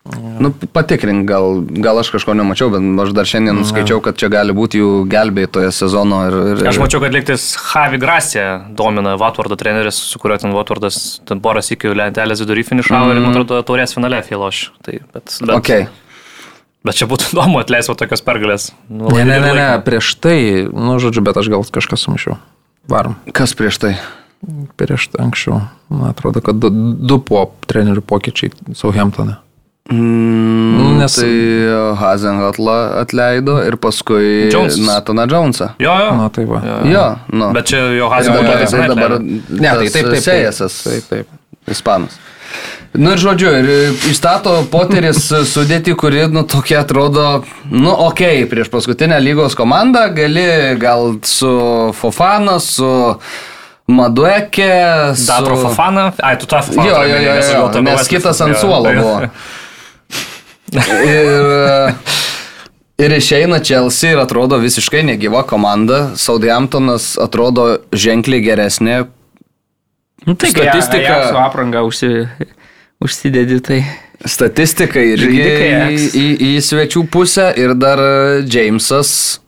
Nu, 0.04 0.52
patikrink, 0.52 1.24
gal, 1.24 1.62
gal 1.80 2.00
aš 2.02 2.10
kažko 2.12 2.34
nemačiau, 2.36 2.68
bet 2.74 2.84
aš 3.06 3.14
dar 3.16 3.28
šiandien 3.28 3.62
skaičiau, 3.64 4.02
kad 4.04 4.18
čia 4.20 4.28
gali 4.34 4.52
būti 4.56 4.82
jų 4.82 4.90
gelbėtoje 5.08 5.70
sezono. 5.72 6.18
Ir, 6.28 6.36
ir, 6.58 6.64
Aš 6.74 6.80
mačiau, 6.82 7.00
kad 7.00 7.16
liktis 7.16 7.46
Javi 7.56 8.02
Gracia 8.02 8.48
domina 8.76 9.14
Vatvardo 9.20 9.56
treneris, 9.56 9.96
su 10.12 10.20
kuriuo 10.20 10.42
ten 10.42 10.52
Vatvardas 10.52 10.98
ten 11.24 11.40
poras 11.44 11.72
iki 11.72 11.94
lentelės 11.96 12.44
vidury 12.44 12.66
finišavo 12.68 13.08
mm. 13.08 13.14
ir, 13.16 13.22
man 13.24 13.32
atrodo, 13.32 13.62
taurės 13.64 13.96
finale 13.96 14.20
filoš. 14.28 14.66
Tai, 14.84 14.98
bet, 15.16 15.38
bet, 15.40 15.54
Okay. 15.56 15.86
bet 16.84 17.00
čia 17.00 17.08
būtų 17.08 17.30
įdomu 17.38 17.62
atleisti 17.64 17.96
tokias 18.04 18.26
pergalės. 18.28 18.74
Nu, 18.90 19.08
Ne, 19.08 19.24
ne, 19.30 19.40
ne, 19.40 19.54
ne, 19.56 19.70
prieš 19.88 20.18
tai, 20.20 20.68
nu, 20.68 20.98
žodžiu, 21.00 21.24
bet 21.24 21.40
aš 21.40 21.48
gal 21.54 21.64
kažką 21.80 22.02
sumaišiau. 22.02 22.36
Varom. 22.92 23.16
Kas 23.32 23.56
prieš 23.56 23.80
tai? 23.80 23.94
Prieš 24.76 25.08
tai 25.14 25.24
anksčiau. 25.30 25.62
Man 25.88 26.12
atrodo, 26.12 26.44
kad 26.44 26.60
du, 26.60 26.68
du 27.00 27.22
po 27.24 27.46
trenerių 27.72 28.04
pokyčiai 28.04 28.52
Southamptone. 28.76 29.40
Mm, 29.92 30.98
Nes- 30.98 31.00
Nes... 31.00 31.16
Tai 31.16 31.96
Hazenhatlą 32.00 32.76
atleido 33.02 33.58
ir 33.68 33.76
paskui 33.78 34.50
Jones. 34.54 34.78
Nataną 34.80 35.26
Jonesą. 35.32 35.70
Jo, 35.80 35.96
jo. 36.00 36.12
Na, 36.18 36.30
tai 36.30 36.46
va. 36.48 36.62
Jo, 36.88 37.08
nu. 37.34 37.50
Bet 37.54 37.68
čia 37.68 37.78
jo 37.92 38.08
Ir 38.08 38.14
Hazino 38.14 38.44
dabar, 38.88 39.18
tai 39.18 39.42
Ne, 39.50 39.70
tai 39.70 39.90
taip, 39.90 39.92
taip, 39.94 40.12
taip. 40.14 40.24
Sėjasas, 40.24 40.78
Taip, 40.88 41.10
taip. 41.10 41.28
ispanas. 41.68 42.16
Nu 42.94 43.10
ir 43.12 43.18
žodžiu, 43.18 43.50
ir 43.60 43.70
įstato 44.12 44.52
poteris 44.70 45.26
sudėti, 45.50 45.96
kuri, 45.98 46.28
nu, 46.30 46.44
tokia 46.46 46.84
atrodo, 46.84 47.42
nu, 47.72 47.90
okei, 47.90 48.44
okay, 48.44 48.50
prieš 48.52 48.70
paskutinę 48.70 49.18
lygos 49.20 49.56
komandą 49.58 50.06
gali 50.14 50.78
gal 50.78 51.16
su 51.26 51.50
Fofana, 51.98 52.60
su 52.62 53.18
Madueke, 53.90 54.70
su... 55.18 55.26
Datro 55.26 55.58
Fofana. 55.58 56.12
Ai, 56.22 56.38
tu 56.38 56.46
tą 56.46 56.62
Fofana. 56.62 56.86
Jo, 56.88 57.02
jo, 57.10 57.18
jo, 57.18 57.34
jo, 57.34 57.50
gal 57.58 57.74
tave 57.74 57.84
nes 57.90 58.08
kitas 58.14 58.40
ant 58.46 58.54
jo, 58.56 58.62
suolo 58.62 58.94
jo. 58.94 59.02
buvo. 59.04 59.18
Ir, 60.74 61.96
ir 63.06 63.16
išeina 63.18 63.60
Chelsea 63.64 64.14
ir 64.14 64.22
atrodo 64.22 64.58
visiškai 64.62 65.04
negyva 65.06 65.44
komanda. 65.48 66.14
Southamptonas 66.18 67.14
atrodo 67.22 67.80
ženkliai 67.92 68.42
geresnė. 68.46 69.04
nu, 70.26 70.36
tai 70.36 70.50
Statistika- 70.50 71.30
su 71.30 71.38
apranga 71.38 71.84
užsi, 71.84 72.28
užsidedi, 73.04 73.60
tai 73.62 73.84
Statistika 74.26 75.00
Žaidikai 75.00 75.72
į, 75.92 75.98
į, 76.16 76.28
į 76.40 76.52
svečių 76.64 77.02
pusę 77.12 77.50
ir 77.60 77.74
dar 77.76 78.00
Jamesas 78.48 79.40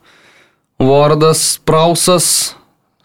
Wardas 0.78 1.58
Prausas 1.64 2.54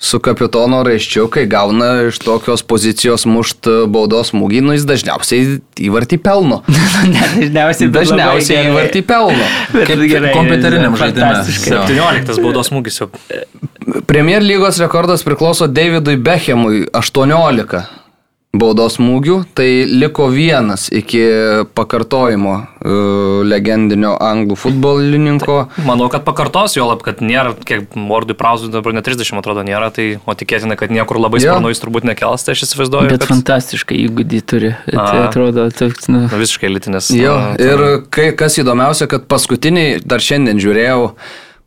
su 0.02 0.20
kapitono 0.20 0.82
raiščiu, 0.84 1.28
kai 1.30 1.46
gauna 1.50 1.92
iš 2.08 2.18
tokios 2.24 2.64
pozicijos 2.66 3.28
mušt 3.30 3.70
baudos 3.94 4.32
smūgį, 4.34 4.64
nu 4.66 4.74
jis 4.74 4.88
dažniausiai 4.90 5.60
įvartį 5.86 6.18
pelno. 6.26 6.64
ne, 7.14 7.22
dažniausiai 7.38 7.92
Dažniausiai 7.94 8.66
įvartį 8.72 9.04
pelno. 9.06 9.50
Kaip 9.88 10.04
gerai, 10.10 10.34
kompiuteriniam. 10.34 10.98
Jo. 10.98 11.86
17 11.86 12.42
baudos 12.42 12.72
smūgis 12.74 13.02
jau. 13.04 13.12
Premier 14.10 14.42
lygos 14.42 14.82
rekordas 14.82 15.26
priklauso 15.28 15.70
Davidui 15.70 16.18
Beckhamui 16.18 16.88
18 16.98 18.01
baudos 18.52 18.98
smūgių, 18.98 19.38
tai 19.56 19.86
liko 19.88 20.28
vienas 20.32 20.90
iki 20.92 21.22
pakartojimo 21.78 22.56
e, 22.60 22.96
legendinio 23.48 24.12
anglų 24.20 24.58
futbolininko. 24.60 25.58
Manau, 25.88 26.10
kad 26.12 26.26
pakartos, 26.28 26.76
jo 26.76 26.90
lab, 26.90 27.04
kad 27.06 27.22
nėra, 27.24 27.54
kiek 27.68 27.96
Mordui 27.96 28.36
Prausui 28.38 28.72
dabar 28.74 28.96
net 28.98 29.08
30 29.08 29.40
atrodo 29.40 29.64
nėra, 29.68 29.88
tai 29.96 30.08
o 30.20 30.36
tikėtina, 30.36 30.76
kad 30.80 30.92
niekur 30.92 31.20
labai 31.22 31.40
sparnu 31.44 31.72
jis 31.72 31.84
turbūt 31.84 32.08
nekels, 32.12 32.44
tai 32.44 32.56
aš 32.58 32.66
įsivaizduoju, 32.68 33.12
Bet 33.14 33.24
kad 33.24 33.32
fantastiškai 33.32 34.02
įgūdį 34.08 34.42
turi. 34.44 34.74
Tai 34.90 35.22
atrodo, 35.30 35.70
toks, 35.76 36.10
nu, 36.12 36.26
nu, 36.26 36.42
visiškai 36.42 36.74
litinis. 36.74 37.08
Jo, 37.16 37.38
ir 37.56 37.86
kai, 38.12 38.34
kas 38.36 38.60
įdomiausia, 38.60 39.08
kad 39.12 39.30
paskutiniai, 39.32 40.02
dar 40.04 40.24
šiandien 40.24 40.60
žiūrėjau, 40.60 41.14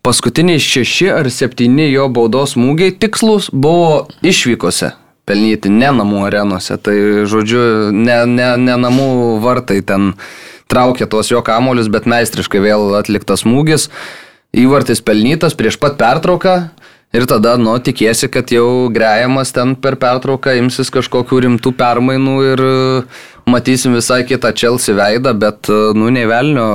paskutiniai 0.05 0.61
šeši 0.61 1.09
ar 1.17 1.31
septyni 1.33 1.89
jo 1.89 2.05
baudos 2.13 2.53
smūgiai 2.53 2.93
tikslus 3.01 3.49
buvo 3.49 4.05
išvykose. 4.21 4.93
Pelnyti 5.25 5.71
ne 5.73 5.89
namų 5.89 6.25
arenose, 6.27 6.77
tai 6.77 6.95
žodžiu, 7.25 7.89
ne, 7.89 8.19
ne, 8.29 8.49
ne 8.61 8.75
namų 8.77 9.39
vartai 9.41 9.79
ten 9.81 10.11
traukė 10.69 11.07
tuos 11.09 11.31
jo 11.31 11.41
kamolius, 11.45 11.89
bet 11.89 12.05
meistriškai 12.09 12.61
vėl 12.61 12.93
atliktas 12.99 13.41
smūgis, 13.45 13.89
įvartis 14.53 15.01
pelnytas 15.05 15.57
prieš 15.57 15.79
pat 15.81 15.97
pertrauką. 16.01 16.57
Ir 17.15 17.23
tada, 17.29 17.53
nu, 17.55 17.71
tikėsi, 17.79 18.27
kad 18.27 18.49
jau 18.51 18.89
grejamas 18.91 19.53
ten 19.55 19.75
per 19.79 19.95
pertrauką 20.01 20.57
imsis 20.59 20.89
kažkokių 20.91 21.45
rimtų 21.45 21.71
permainų 21.79 22.33
ir 22.49 22.63
e, 22.65 22.73
matysim 23.47 23.95
visai 23.95 24.25
kitą 24.27 24.51
Chelsea 24.51 24.97
veidą, 24.97 25.31
bet, 25.39 25.69
e, 25.71 25.93
nu, 25.95 26.09
nevelnio, 26.11 26.65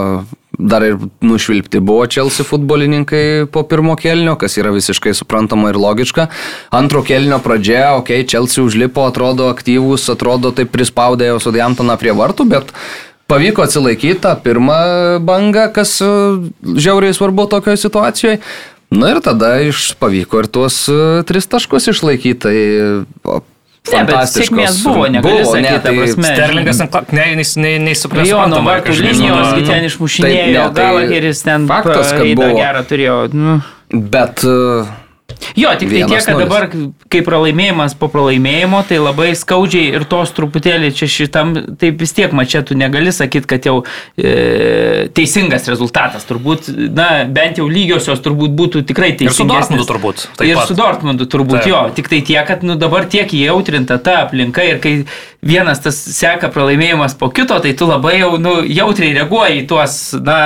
dar 0.60 0.84
ir 0.84 0.96
nušvilpti 1.24 1.80
buvo 1.80 2.06
Chelsea 2.10 2.46
futbolininkai 2.46 3.46
po 3.52 3.62
pirmo 3.68 3.96
kelnio, 3.96 4.36
kas 4.40 4.58
yra 4.60 4.72
visiškai 4.74 5.14
suprantama 5.16 5.72
ir 5.72 5.78
logiška. 5.80 6.28
Antro 6.76 7.02
kelnio 7.06 7.40
pradžia, 7.42 7.94
okei, 7.98 8.22
okay, 8.22 8.28
Chelsea 8.28 8.64
užlipo, 8.64 9.04
atrodo 9.08 9.50
aktyvus, 9.52 10.08
atrodo 10.12 10.52
taip 10.56 10.72
prispaudė 10.74 11.30
jau 11.32 11.38
Southamptoną 11.42 11.96
prie 12.00 12.14
vartų, 12.16 12.48
bet 12.50 12.74
pavyko 13.30 13.64
atsilaikyti 13.64 14.20
tą 14.24 14.34
pirmą 14.44 14.80
bangą, 15.26 15.70
kas 15.74 15.96
e, 16.02 16.10
žiauriai 16.76 17.14
svarbu 17.16 17.46
tokioje 17.54 17.84
situacijoje. 17.84 18.40
Na 18.90 19.12
ir 19.12 19.20
tada 19.22 19.52
iš 19.62 19.92
pavyko 20.02 20.42
ir 20.42 20.50
tuos 20.50 20.82
e, 20.90 21.22
tris 21.28 21.46
taškus 21.46 21.92
išlaikyti. 21.92 22.40
Tai, 22.42 23.40
Ne, 23.90 24.02
bet 24.06 24.28
sėkmės 24.28 24.82
buvo, 24.84 25.06
negali 25.10 25.40
Buvo, 25.40 25.52
sakyti, 25.54 25.64
ne, 25.64 25.78
ta 25.80 25.92
prasme. 25.96 26.30
Sterlingas, 26.34 26.80
ne, 26.84 27.24
nei, 27.34 27.44
nei, 27.64 27.78
nei 27.88 28.26
Jo, 28.28 28.42
nuo 28.52 28.60
vartų 28.66 28.92
linijos, 29.00 29.54
gi 29.56 29.64
ten 29.66 29.86
išmušinėjo, 29.88 30.36
Taip, 30.36 30.52
ne, 30.52 30.64
tai 30.76 30.84
Galaheris 30.90 31.42
ten 31.46 31.66
faktas, 31.70 32.12
kad 32.12 32.26
buvo. 32.36 32.52
gerą 32.60 32.82
turėjo. 32.92 33.16
Nu, 33.32 33.56
Bet 33.90 34.44
e, 34.46 34.84
Jo, 35.58 35.72
tik 35.78 35.90
tai 35.90 36.02
tiek, 36.04 36.22
kad 36.24 36.34
1-0. 36.34 36.44
dabar, 36.44 36.66
kai 37.12 37.20
pralaimėjimas 37.26 37.96
po 37.98 38.08
pralaimėjimo, 38.12 38.82
tai 38.88 39.00
labai 39.02 39.30
skaudžiai 39.38 39.94
ir 39.96 40.06
tos 40.10 40.32
truputėlį 40.36 40.92
čia 40.96 41.08
šitam, 41.10 41.54
taip 41.80 42.00
vis 42.00 42.14
tiek 42.16 42.34
mačia 42.36 42.62
tu 42.66 42.76
negali 42.78 43.12
sakyti, 43.14 43.48
kad 43.50 43.68
jau 43.68 43.76
e, 44.14 45.08
teisingas 45.16 45.68
rezultatas. 45.70 46.26
Turbūt, 46.28 46.70
na, 46.96 47.24
bent 47.28 47.60
jau 47.60 47.68
lygiosios 47.70 48.22
turbūt 48.24 48.54
būtų 48.58 48.84
tikrai 48.90 49.12
Ir 49.14 49.34
su 49.34 49.44
teisingas. 49.44 49.70
Dortmundu 49.70 49.88
turbūt. 49.88 50.26
Ir 50.46 50.60
pat. 50.60 50.68
su 50.70 50.78
Dortmundu 50.78 51.28
turbūt 51.30 51.62
Taip. 51.62 51.70
jo, 51.72 51.82
tik 51.96 52.12
tai 52.12 52.22
tiek, 52.26 52.44
kad 52.48 52.66
nu, 52.66 52.78
dabar 52.80 53.08
tiek 53.10 53.30
įjautrinta 53.36 53.98
ta 54.02 54.20
aplinka 54.24 54.64
ir 54.66 54.80
kai 54.82 54.94
vienas 55.42 55.82
tas 55.84 55.96
seka 55.96 56.50
pralaimėjimas 56.52 57.16
po 57.18 57.30
kito, 57.34 57.58
tai 57.62 57.74
tu 57.76 57.88
labai 57.88 58.18
jau 58.20 58.36
nu, 58.40 58.60
jautriai 58.68 59.16
reaguoji 59.18 59.64
į 59.64 59.66
tuos, 59.70 59.98
na, 60.24 60.40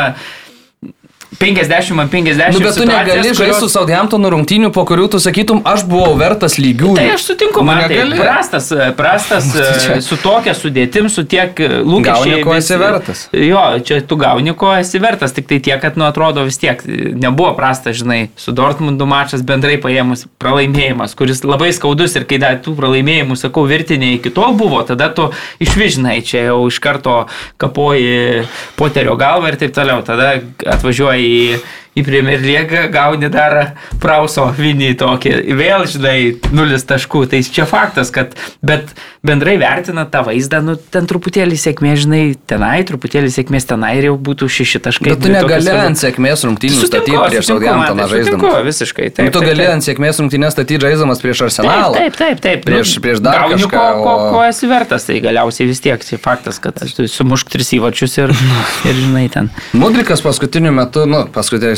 50 1.39 1.99
ant 2.01 2.11
50. 2.12 2.53
Nu, 2.55 2.61
bet 2.64 2.76
tu 2.78 2.85
negali 2.89 3.32
žaisti 3.35 3.61
su 3.61 3.68
Southamptonu 3.72 4.30
rungtynių, 4.35 4.70
po 4.74 4.85
kurių 4.89 5.09
tu 5.14 5.18
sakytum, 5.22 5.62
aš 5.66 5.85
buvau 5.89 6.14
vertas 6.20 6.57
lygių. 6.61 6.95
Tai 6.99 7.07
aš 7.14 7.24
sutinku, 7.30 7.61
Nu, 7.61 7.66
man 7.68 7.80
tai 7.85 7.97
negali. 7.97 8.18
prastas, 8.20 8.68
prastas 8.97 9.49
čia- 9.85 9.97
e, 9.99 10.01
su 10.05 10.16
tokia 10.20 10.55
sudėtim, 10.55 11.09
su 11.12 11.24
tiek 11.24 11.59
e, 11.61 11.68
lūkesčiai. 11.82 12.37
Gauni, 12.39 12.45
ko 12.47 12.55
esi 12.59 12.78
vertas. 12.80 13.24
Jo, 13.32 13.62
čia 13.85 14.01
tu 14.07 14.16
gauni, 14.20 14.55
ko 14.59 14.72
esi 14.76 15.01
vertas, 15.03 15.32
tik 15.37 15.49
tai 15.51 15.59
tiek, 15.64 15.80
kad, 15.82 15.97
nu, 16.01 16.07
atrodo 16.09 16.45
vis 16.47 16.59
tiek 16.62 16.82
e, 16.87 17.12
nebuvo 17.18 17.55
prastas, 17.59 17.97
žinai, 18.03 18.28
su 18.37 18.53
Dortmundu 18.55 19.07
mačas 19.09 19.43
bendrai 19.43 19.76
paėmus 19.82 20.26
pralaimėjimas, 20.43 21.16
kuris 21.18 21.43
labai 21.45 21.72
skaudus 21.76 22.14
ir 22.18 22.24
kai 22.30 22.39
dar 22.43 22.61
tų 22.64 22.76
pralaimėjimų, 22.78 23.37
sakau, 23.41 23.64
virtinė 23.70 24.14
iki 24.18 24.30
tol 24.35 24.55
buvo, 24.59 24.82
tada 24.87 25.09
tu 25.14 25.30
išvižinai 25.64 26.20
čia 26.24 26.47
jau 26.51 26.61
iš 26.70 26.78
karto 26.85 27.24
kapoji 27.61 28.45
poterio 28.78 29.16
galvą 29.20 29.51
ir 29.53 29.59
taip 29.61 29.74
toliau, 29.76 30.03
tada 30.07 30.35
atvažiuoji 30.76 31.23
į 31.24 31.62
į 31.95 32.05
Premier 32.07 32.40
League 32.42 32.88
gauni 32.95 33.28
dar 33.30 33.74
prauso 34.03 34.49
vinį 34.57 34.92
tokį, 34.99 35.32
vėl, 35.59 35.84
žinai, 35.90 36.16
nulis 36.55 36.82
taškų. 36.88 37.24
Tai 37.30 37.40
čia 37.47 37.66
faktas, 37.70 38.11
kad, 38.14 38.32
bet 38.66 38.90
bendrai 39.24 39.55
vertina 39.62 40.05
tą 40.11 40.24
vaizdą, 40.26 40.61
nu, 40.66 40.74
ten 40.76 41.07
truputėlį 41.11 41.57
sėkmė, 41.61 41.92
žinai, 42.03 42.22
tenai, 42.51 42.82
truputėlį 42.88 43.30
sėkmės 43.34 43.68
tenai 43.70 43.92
ir 44.01 44.09
jau 44.11 44.16
būtų 44.18 44.49
šeši 44.51 44.82
taškai. 44.88 45.12
Bet 45.14 45.22
tu 45.22 45.28
tokios 45.30 45.38
negali 45.45 45.68
svarbu- 45.68 45.86
ant 45.92 46.03
sėkmės 46.03 46.45
rungtynių 46.49 46.80
statyti 46.88 47.14
prieš 47.30 47.49
Southamptoną 47.53 48.09
žaisdamas. 48.11 48.59
Visiškai. 48.68 49.07
Nu, 49.09 49.14
Taip, 49.14 49.32
tu 49.32 49.38
taip, 49.40 49.49
gali 49.55 49.66
ant 49.70 49.86
sėkmės 49.86 50.20
rungtynės 50.22 50.55
statyti 50.57 50.80
žaisdamas 50.82 51.22
prieš 51.24 51.45
Arsenalą. 51.49 51.95
Taip, 52.01 52.18
taip, 52.18 52.40
taip. 52.45 52.64
Prieš- 52.66 52.97
Nu, 52.99 53.03
prieš 53.07 53.18
dar 53.24 53.38
gauni 53.45 53.55
kažką, 53.62 53.82
Ko, 53.95 54.03
ko, 54.05 54.30
ko 54.34 54.42
esi 54.49 54.66
vertas, 54.70 55.05
tai 55.07 55.20
galiausiai 55.24 55.66
vis 55.70 55.80
tiek 55.80 56.03
tai 56.05 56.18
faktas, 56.18 56.59
kad 56.62 56.74
tu 56.97 57.07
sumušk 57.09 57.49
tris 57.55 57.70
įvačius 57.78 58.18
ir, 58.22 58.30
ir 58.90 58.95
žinai 58.99 59.24
ten. 59.32 59.51
Mudrikas 59.72 60.20
paskutiniu 60.24 60.72
metu, 60.74 61.07
nu, 61.11 61.24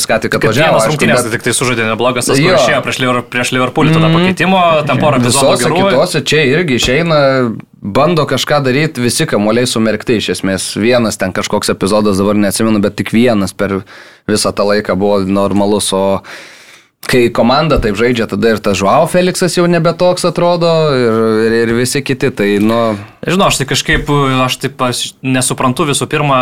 paskutinis 0.07 0.11
ką 0.11 0.21
tik 0.23 0.37
atvažiavo. 0.39 0.73
vienas 0.73 0.89
rungtynės, 0.89 1.23
bet 1.23 1.31
tai 1.31 1.39
tik 1.39 1.45
tai 1.45 1.55
sužaidė 1.57 1.87
neblogas, 1.91 2.27
tas 2.27 2.39
išėjo 2.39 2.81
prieš, 2.85 2.99
Liver, 3.03 3.23
prieš 3.23 3.53
Liverpoolį 3.55 3.95
tada 3.97 4.11
pakeitimo, 4.15 4.63
ten 4.87 5.01
porą 5.03 5.21
Visose 5.23 5.65
gerų. 5.65 5.91
kitose 5.91 6.23
čia 6.27 6.43
irgi 6.47 6.79
išeina, 6.81 7.21
bando 7.81 8.27
kažką 8.27 8.63
daryti, 8.65 9.03
visi 9.03 9.27
kamuoliai 9.27 9.67
sumerkti 9.67 10.19
iš 10.21 10.33
esmės. 10.37 10.75
Vienas 10.79 11.19
ten 11.19 11.33
kažkoks 11.33 11.73
epizodas, 11.75 12.19
dabar 12.19 12.39
neatsimenu, 12.39 12.83
bet 12.83 12.99
tik 12.99 13.13
vienas 13.15 13.55
per 13.57 13.83
visą 14.29 14.53
tą 14.53 14.67
laiką 14.67 14.97
buvo 14.99 15.23
normalus, 15.27 15.93
o 15.93 16.23
kai 17.07 17.29
komanda 17.31 17.79
taip 17.79 17.95
žaidžia, 17.95 18.27
tada 18.27 18.55
ir 18.55 18.59
tas 18.59 18.79
Žuau 18.79 19.07
Feliksas 19.07 19.55
jau 19.55 19.67
nebe 19.71 19.93
toks 19.95 20.25
atrodo 20.27 20.71
ir, 20.91 21.21
ir, 21.47 21.59
ir 21.63 21.75
visi 21.77 22.03
kiti. 22.03 22.33
Tai, 22.35 22.49
nu, 22.59 22.81
Žinau, 23.23 23.53
aš 23.53 23.61
tai 23.61 23.69
kažkaip, 23.71 24.11
aš 24.43 24.59
taip 24.65 24.83
nesuprantu 25.23 25.87
visų 25.87 26.09
pirma 26.11 26.41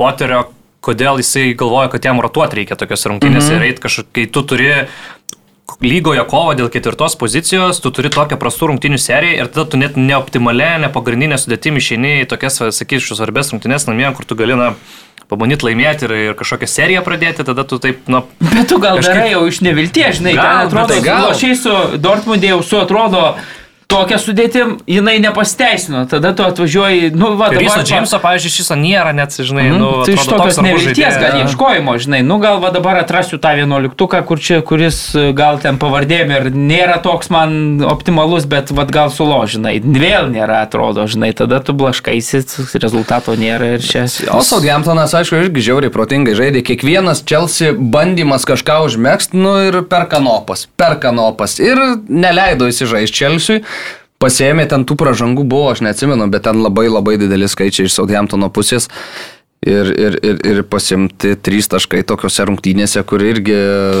Poterio, 0.00 0.46
kodėl 0.80 1.18
jisai 1.22 1.54
galvoja, 1.58 1.88
kad 1.90 2.04
jam 2.04 2.20
rotuoti 2.22 2.60
reikia 2.62 2.76
tokios 2.78 3.04
rungtynės 3.10 3.48
Mhm. 3.50 3.56
ir 3.56 3.62
eit 3.72 3.80
kažkaip, 3.80 4.06
kai 4.12 4.26
tu 4.26 4.42
turi 4.42 4.86
lygoje 5.84 6.22
kovą 6.26 6.54
dėl 6.56 6.70
ketvirtos 6.72 7.14
pozicijos, 7.20 7.80
tu 7.82 7.90
turi 7.94 8.08
tokią 8.10 8.38
prastų 8.40 8.70
rungtynių 8.72 8.98
seriją 8.98 9.42
ir 9.44 9.50
tada 9.52 9.68
tu 9.70 9.76
net 9.76 9.96
neoptimalę, 9.96 10.78
ne 10.80 10.88
pagrindinę 10.88 11.36
sudėtimį 11.38 11.76
išeini 11.82 12.12
į 12.22 12.28
tokias, 12.30 12.56
sakyčiau, 12.72 13.18
svarbės 13.18 13.52
rungtynės 13.52 13.86
namie, 13.86 14.08
kur 14.16 14.24
tu 14.24 14.34
gali, 14.38 14.56
na, 14.56 14.72
pabandyti 15.28 15.66
laimėti 15.68 16.06
ir, 16.08 16.12
ir 16.30 16.34
kažkokią 16.38 16.66
seriją 16.72 17.02
pradėti, 17.04 17.44
tada 17.44 17.62
tu 17.68 17.76
taip, 17.78 18.00
na, 18.08 18.22
Bet 18.40 18.68
tu 18.70 18.78
gal 18.80 18.96
Kažkaip- 18.96 19.12
darai 19.12 19.30
jau 19.34 19.44
iš 19.46 19.60
nevilties, 19.60 20.18
žinai, 20.22 20.34
Gal, 20.34 20.68
ten 20.68 20.68
atrodo, 20.70 20.88
tai 20.94 21.00
gal. 21.04 21.28
lošiai 21.28 21.54
su 21.54 21.98
Dortmundė 22.00 22.48
jau 22.54 22.62
su 22.64 22.76
atrodo 22.80 23.36
tokia 23.88 24.18
sudėtim, 24.20 24.74
jinai 24.84 25.14
nepasteisino, 25.24 26.02
tada 26.10 26.34
tu 26.36 26.44
atvažiuoji, 26.44 27.08
nu, 27.16 27.30
va, 27.40 27.46
dabar... 27.48 27.70
Va- 27.78 27.84
Džeimso, 27.88 28.18
pavyzdžiui, 28.20 28.50
šis 28.58 28.68
nėra 28.76 29.14
net, 29.16 29.32
žinai, 29.40 29.64
Mhm. 29.70 29.78
nu, 29.80 29.88
tai 30.04 30.12
iš 30.18 30.26
tokios 30.28 30.58
nevilties 30.60 31.16
gal 31.16 31.38
ieškojimo, 31.40 31.94
žinai, 32.04 32.20
nu 32.26 32.36
gal 32.42 32.60
va 32.60 32.68
dabar 32.74 32.98
atrasiu 33.00 33.38
tą 33.40 33.54
vienuoliktuką, 33.56 34.20
kur 34.28 34.36
čia, 34.44 34.60
kuris 34.60 34.98
e, 35.16 35.32
gal 35.32 35.56
ten 35.62 35.78
pavardėm 35.80 36.34
ir 36.36 36.50
nėra 36.52 36.98
toks 37.00 37.30
man 37.32 37.80
optimalus, 37.88 38.44
bet 38.44 38.68
va 38.76 38.84
gal 38.84 39.08
sulo, 39.14 39.40
žinai, 39.48 39.78
vėl 39.80 40.28
nėra, 40.36 40.60
atrodo, 40.68 41.06
žinai, 41.08 41.32
tada 41.32 41.62
tu 41.64 41.72
blaškaisi, 41.72 42.44
rezultato 42.84 43.32
nėra 43.40 43.72
ir 43.78 43.80
čia... 43.80 44.04
O 44.36 44.42
Southamptonas, 44.44 45.16
aišku, 45.16 45.40
irgi 45.48 45.64
žiauriai 45.70 45.90
protingai 45.94 46.36
žaidė. 46.36 46.60
Kiekvienas 46.68 47.24
Chelsea 47.24 47.72
bandymas 47.72 48.44
kažką 48.44 48.82
užmėgsti, 48.84 49.32
nu 49.40 49.56
ir 49.70 49.80
per 49.88 50.04
kanopas, 50.12 50.66
per 50.76 50.98
kanopas. 51.00 51.56
Ir 51.64 51.80
neleido 52.12 52.68
įsižaisti 52.68 53.16
Chelsea. 53.24 53.64
Pasėmė 54.18 54.64
ten 54.66 54.82
tų 54.82 54.96
pražangų 54.98 55.44
buvo, 55.46 55.68
aš 55.70 55.84
neatsimenu, 55.86 56.26
bet 56.32 56.42
ten 56.48 56.58
labai 56.58 56.88
labai 56.90 57.14
dideli 57.20 57.46
skaičiai 57.46 57.86
iš 57.86 57.94
Southamptono 58.00 58.48
pusės. 58.50 58.88
Ir, 59.68 59.88
ir, 60.00 60.14
ir, 60.24 60.36
ir 60.48 60.58
pasimti 60.70 61.34
trys 61.44 61.66
taškai 61.68 62.00
tokiuose 62.08 62.44
rungtynėse, 62.48 63.02
kur 63.04 63.20
irgi 63.26 63.56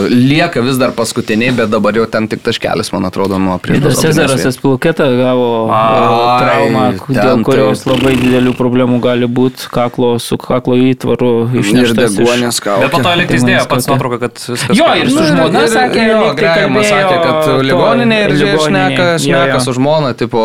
lieka 0.08 0.62
vis 0.64 0.78
dar 0.80 0.94
paskutiniai, 0.96 1.50
bet 1.58 1.68
dabar 1.72 1.92
jau 1.98 2.06
ten 2.08 2.28
tik 2.30 2.40
taškelis, 2.46 2.88
man 2.94 3.04
atrodo, 3.08 3.36
nuo 3.42 3.58
prie 3.60 3.76
Ir 3.76 3.88
Cezaras 3.98 4.46
Espluketa 4.48 5.04
gavo 5.18 5.48
Ai, 5.74 6.38
traumą, 6.40 6.84
ten 7.04 7.18
dėl 7.18 7.42
kurios 7.44 7.82
taip. 7.84 7.90
labai 7.92 8.14
didelių 8.22 8.54
problemų 8.56 9.00
gali 9.04 9.28
būti 9.28 9.68
kaklo, 9.74 10.14
su 10.22 10.38
kaklo 10.40 10.78
įtvaru 10.78 11.32
Ir 11.52 11.60
išneštas. 11.64 12.14
iš- 12.14 12.16
deguonės 12.22 12.62
kaukė. 12.64 12.86
Bet 12.86 12.90
po 12.96 13.02
to 13.02 13.04
Tai 13.08 13.16
man 13.18 13.50
dėjo 13.50 13.66
pats 13.74 13.90
nuotrauką, 13.90 14.20
kad 14.24 14.40
viskas. 14.54 14.76
Jo, 14.78 14.88
ir 15.02 15.10
su 15.12 15.26
žmona 15.32 15.64
ir- 15.66 15.74
sakė, 15.74 16.06
jo, 16.08 16.22
kalbėjo 16.38 16.86
sakė, 16.88 17.16
kad 17.26 17.52
ligoninė 17.68 18.18
ir 18.24 18.36
šneka, 18.64 19.08
šneka 19.26 19.60
su 19.66 19.76
žmona, 19.76 20.14
tipo, 20.16 20.42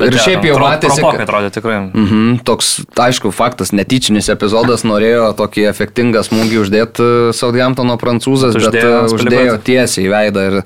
ir 0.00 0.18
šiaip 0.24 0.44
jau 0.50 0.58
matėsi, 0.62 1.00
kad... 1.04 1.22
atrodė 1.28 1.52
tikrai. 1.54 1.78
Mhm, 1.92 2.40
toks, 2.48 2.80
aišku, 2.96 3.30
faktas, 3.34 3.70
netyčinis 4.00 4.30
epizodas 4.32 4.82
norėjo 4.84 5.34
tokį 5.36 5.68
efektingą 5.68 6.24
smūgį 6.24 6.60
uždėti 6.64 7.06
Southamptono 7.36 7.98
prancūzas, 8.00 8.56
bet 8.56 8.72
Uždėjo 8.72 9.00
e, 9.04 9.14
uždėjo 9.14 9.56
tiesiai 9.64 10.06
į 10.06 10.10
veidą 10.10 10.44
ir 10.48 10.56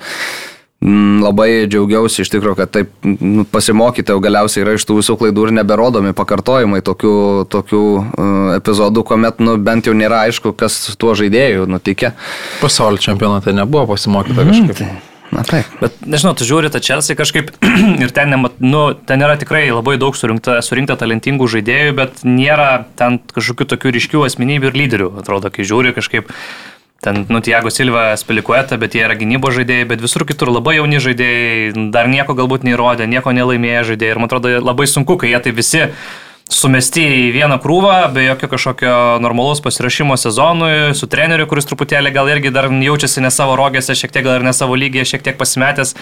mm, 0.84 1.24
labai 1.24 1.48
džiaugiausi 1.66 2.22
iš 2.22 2.30
tikrųjų, 2.30 2.56
kad 2.60 2.70
taip 2.70 2.92
mm, 3.02 3.48
pasimokyti 3.50 4.14
jau 4.14 4.20
galiausiai 4.22 4.62
yra 4.62 4.76
iš 4.78 4.86
tų 4.86 5.00
visų 5.00 5.16
klaidų 5.18 5.48
ir 5.48 5.56
neberodomi 5.58 6.14
pakartojimai 6.14 6.82
tokių, 6.86 7.16
tokių 7.50 7.82
uh, 7.98 8.52
epizodų, 8.60 9.02
kuomet 9.10 9.42
nu, 9.42 9.56
bent 9.58 9.90
jau 9.90 9.96
nėra 9.98 10.24
aišku, 10.28 10.54
kas 10.54 10.78
su 10.86 10.94
tuo 10.96 11.16
žaidėju 11.18 11.66
nutikė. 11.66 12.14
Pasaulio 12.62 13.02
čempionate 13.02 13.56
nebuvo 13.56 13.88
pasimokyta 13.94 14.46
Mhm, 14.46 14.70
kažkaip. 14.70 15.10
Na 15.34 15.42
taip. 15.46 15.70
Bet 15.80 15.96
nežinau, 16.06 16.34
tu 16.38 16.46
žiūri 16.46 16.70
tą 16.70 16.80
Chelsea 16.84 17.18
kažkaip 17.18 17.50
ir 18.04 18.12
ten, 18.14 18.30
nemat, 18.30 18.60
nu, 18.62 18.86
ten 18.94 19.24
yra 19.24 19.34
tikrai 19.40 19.66
labai 19.72 19.96
daug 20.00 20.14
surinkta, 20.18 20.60
surinkta 20.62 20.96
talentingų 21.00 21.48
žaidėjų, 21.56 21.96
bet 21.98 22.22
nėra 22.26 22.84
ten 22.98 23.18
kažkokių 23.34 23.66
tokių 23.74 23.94
ryškių 23.98 24.22
asmenybių 24.28 24.70
ir 24.70 24.78
lyderių. 24.82 25.10
Atrodo, 25.22 25.50
kai 25.54 25.66
žiūri 25.66 25.94
kažkaip 25.96 26.30
ten, 27.04 27.24
nu, 27.28 27.42
Tiago 27.44 27.72
Silva, 27.74 28.12
Spilikueta, 28.20 28.78
bet 28.80 28.94
jie 28.96 29.02
yra 29.04 29.16
gynybos 29.18 29.58
žaidėjai, 29.58 29.88
bet 29.90 30.04
visur 30.04 30.24
kitur 30.28 30.54
labai 30.54 30.78
jauni 30.78 31.02
žaidėjai, 31.02 31.90
dar 31.92 32.08
nieko 32.08 32.36
galbūt 32.38 32.64
neįrodė, 32.64 33.10
nieko 33.10 33.34
nelaimėję 33.36 33.82
žaidėjai. 33.90 34.14
Ir 34.14 34.22
man 34.22 34.30
atrodo, 34.30 34.54
labai 34.62 34.86
sunku, 34.88 35.18
kai 35.20 35.34
jie 35.34 35.42
tai 35.44 35.52
visi 35.56 35.82
sumesti 36.50 37.04
į 37.04 37.24
vieną 37.34 37.56
krūvą, 37.62 37.96
be 38.14 38.26
jokio 38.26 38.50
kažkokio 38.52 38.94
normalaus 39.24 39.62
pasirašymo 39.64 40.16
sezonui, 40.20 40.92
su 40.96 41.08
treneriu, 41.10 41.46
kuris 41.50 41.68
truputėlį 41.70 42.12
gal 42.14 42.28
irgi 42.32 42.52
dar 42.54 42.68
jaučiasi 42.68 43.24
ne 43.24 43.32
savo 43.32 43.56
rogėse, 43.60 43.96
šiek 43.96 44.12
tiek 44.12 44.26
gal 44.26 44.38
ir 44.38 44.46
ne 44.46 44.52
savo 44.56 44.76
lygiai, 44.78 45.08
šiek 45.08 45.24
tiek 45.24 45.40
pasimetęs. 45.40 45.96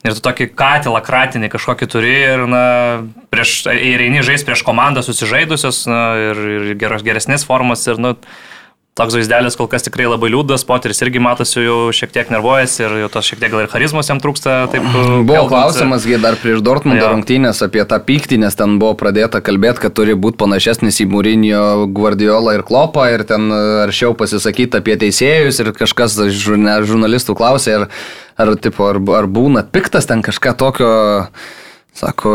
Ir 0.00 0.14
tu 0.16 0.22
tokį 0.24 0.46
katilą 0.56 1.02
kratinį 1.04 1.50
kažkokį 1.52 1.88
turi 1.92 2.12
ir, 2.24 2.46
na, 2.48 2.62
prieš, 3.32 3.66
ir 3.68 4.00
eini 4.00 4.22
žais 4.24 4.46
prieš 4.48 4.62
komandą 4.64 5.02
susižaidusios, 5.04 5.82
na, 5.90 6.04
ir, 6.30 6.40
ir 6.54 6.70
geros, 6.80 7.04
geresnės 7.04 7.44
formos, 7.44 7.84
ir, 7.84 8.00
nu, 8.00 8.14
toks 8.98 9.14
vaizdelis 9.16 9.56
kol 9.56 9.68
kas 9.70 9.84
tikrai 9.86 10.08
labai 10.10 10.30
liūdas, 10.32 10.64
Poteris 10.66 11.00
irgi 11.04 11.20
matosi 11.22 11.62
jau 11.62 11.76
šiek 11.94 12.10
tiek 12.14 12.30
nervuojasi 12.32 12.82
ir 12.84 12.94
tos 13.12 13.28
šiek 13.28 13.40
tiek 13.40 13.52
gal 13.52 13.62
ir 13.62 13.70
charizmos 13.72 14.10
jam 14.10 14.20
trūksta. 14.22 14.56
Taip, 14.72 14.86
Buvo 15.28 15.44
klausimas, 15.50 16.04
gi 16.08 16.18
dar 16.20 16.36
prieš 16.40 16.62
Dortmundo 16.66 17.04
Jo. 17.04 17.12
rungtynės 17.14 17.62
apie 17.64 17.84
tą 17.88 18.00
pyktį, 18.04 18.40
nes 18.42 18.58
ten 18.58 18.76
buvo 18.82 18.96
pradėta 18.98 19.40
kalbėti, 19.44 19.84
kad 19.86 19.94
turi 19.96 20.16
būti 20.18 20.40
panašesnis 20.42 21.00
į 21.04 21.08
Mūrinio 21.12 21.62
Guardiolą 21.96 22.58
ir 22.58 22.66
Klopą 22.66 23.06
ir 23.14 23.24
ten 23.28 23.46
e, 23.54 23.60
aršiau 23.86 24.16
pasisakyti 24.18 24.82
apie 24.82 24.98
teisėjus 25.00 25.62
ir 25.62 25.72
kažkas 25.78 26.18
žurnalistų 26.42 27.38
klausė, 27.38 27.78
ar, 27.80 27.88
ar, 28.42 28.54
tipo, 28.60 28.90
ar, 28.90 29.00
ar 29.20 29.30
būna 29.30 29.64
piktas 29.70 30.10
ten 30.10 30.24
kažką 30.26 30.56
tokio, 30.60 30.92
sako, 31.96 32.34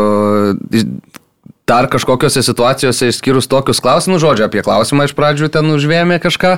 dar 1.66 1.88
kažkokiose 1.90 2.44
situacijose 2.46 3.08
išskyrus 3.10 3.48
tokius 3.50 3.80
klausimus, 3.82 4.20
žodžiu, 4.22 4.44
apie 4.46 4.62
klausimą 4.62 5.08
iš 5.08 5.14
pradžių 5.18 5.48
ten 5.50 5.66
užvėmė 5.74 6.20
kažką. 6.22 6.52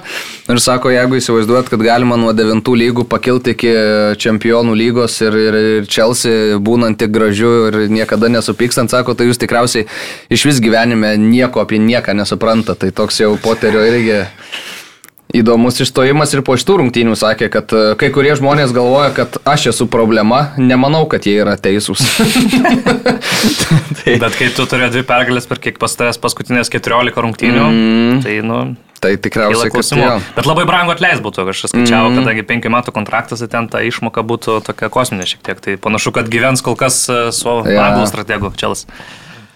Ir 0.53 0.61
sako, 0.61 0.91
jeigu 0.93 1.17
įsivaizduot, 1.17 1.71
kad 1.73 1.81
galima 1.81 2.19
nuo 2.21 2.35
devintų 2.37 2.75
lygų 2.77 3.07
pakilti 3.09 3.55
iki 3.57 3.73
čempionų 4.21 4.77
lygos 4.77 5.17
ir, 5.25 5.39
ir, 5.47 5.57
ir 5.79 5.89
Chelsea 5.89 6.59
būnant 6.61 7.01
tik 7.01 7.15
gražiu 7.17 7.53
ir 7.71 7.79
niekada 7.89 8.29
nesupykstant, 8.29 8.93
sako, 8.93 9.17
tai 9.17 9.31
jūs 9.31 9.41
tikriausiai 9.41 9.89
iš 10.29 10.45
vis 10.51 10.61
gyvenime 10.61 11.15
nieko 11.17 11.65
apie 11.65 11.81
nieką 11.81 12.13
nesupranta. 12.13 12.77
Tai 12.77 12.93
toks 12.93 13.23
jau 13.25 13.33
poterio 13.41 13.89
irgi 13.89 14.21
įdomus 15.35 15.81
išstojimas 15.85 16.33
ir 16.33 16.43
po 16.47 16.57
šitų 16.59 16.79
rungtynių 16.83 17.15
sakė, 17.19 17.51
kad 17.53 17.73
e, 17.77 17.83
kai 18.01 18.09
kurie 18.15 18.33
žmonės 18.39 18.73
galvoja, 18.77 19.11
kad 19.17 19.37
aš 19.49 19.69
esu 19.75 19.89
problema, 19.91 20.55
nemanau, 20.57 21.05
kad 21.11 21.29
jie 21.29 21.37
yra 21.43 21.59
teisūs. 21.61 22.01
Bet 24.23 24.39
kai 24.39 24.49
tu 24.57 24.65
turi 24.69 24.89
dvi 24.93 25.05
pergalės 25.09 25.49
per 25.51 25.61
kiek 25.61 25.81
pas 25.81 25.93
tavęs 25.99 26.21
paskutinės 26.23 26.73
14 26.73 27.25
rungtynių, 27.29 27.65
mm. 27.69 28.21
tai 28.25 28.39
nu... 28.47 28.63
Tai 28.99 29.13
tikriausiai 29.23 29.71
klausimų. 29.71 30.07
Bet 30.35 30.49
labai 30.49 30.65
brangu 30.67 30.91
atleis 30.91 31.21
būtų, 31.23 31.45
aš 31.53 31.69
skaičiavau, 31.71 32.09
mm. 32.11 32.19
kadangi 32.19 32.43
penkių 32.49 32.73
metų 32.75 32.97
kontraktas, 32.97 33.45
tai 33.45 33.53
ten 33.53 33.69
ta 33.71 33.85
išmoka 33.87 34.25
būtų 34.27 34.59
tokia 34.67 34.89
kosminė 34.91 35.29
šiek 35.29 35.45
tiek. 35.47 35.61
Tai 35.63 35.77
panašu, 35.85 36.11
kad 36.17 36.27
gyvens 36.33 36.65
kol 36.67 36.75
kas 36.81 37.05
e, 37.07 37.29
su 37.37 37.61
ja. 37.69 37.85
anglų 37.85 38.09
strategu 38.11 38.51
Čelas. 38.59 38.89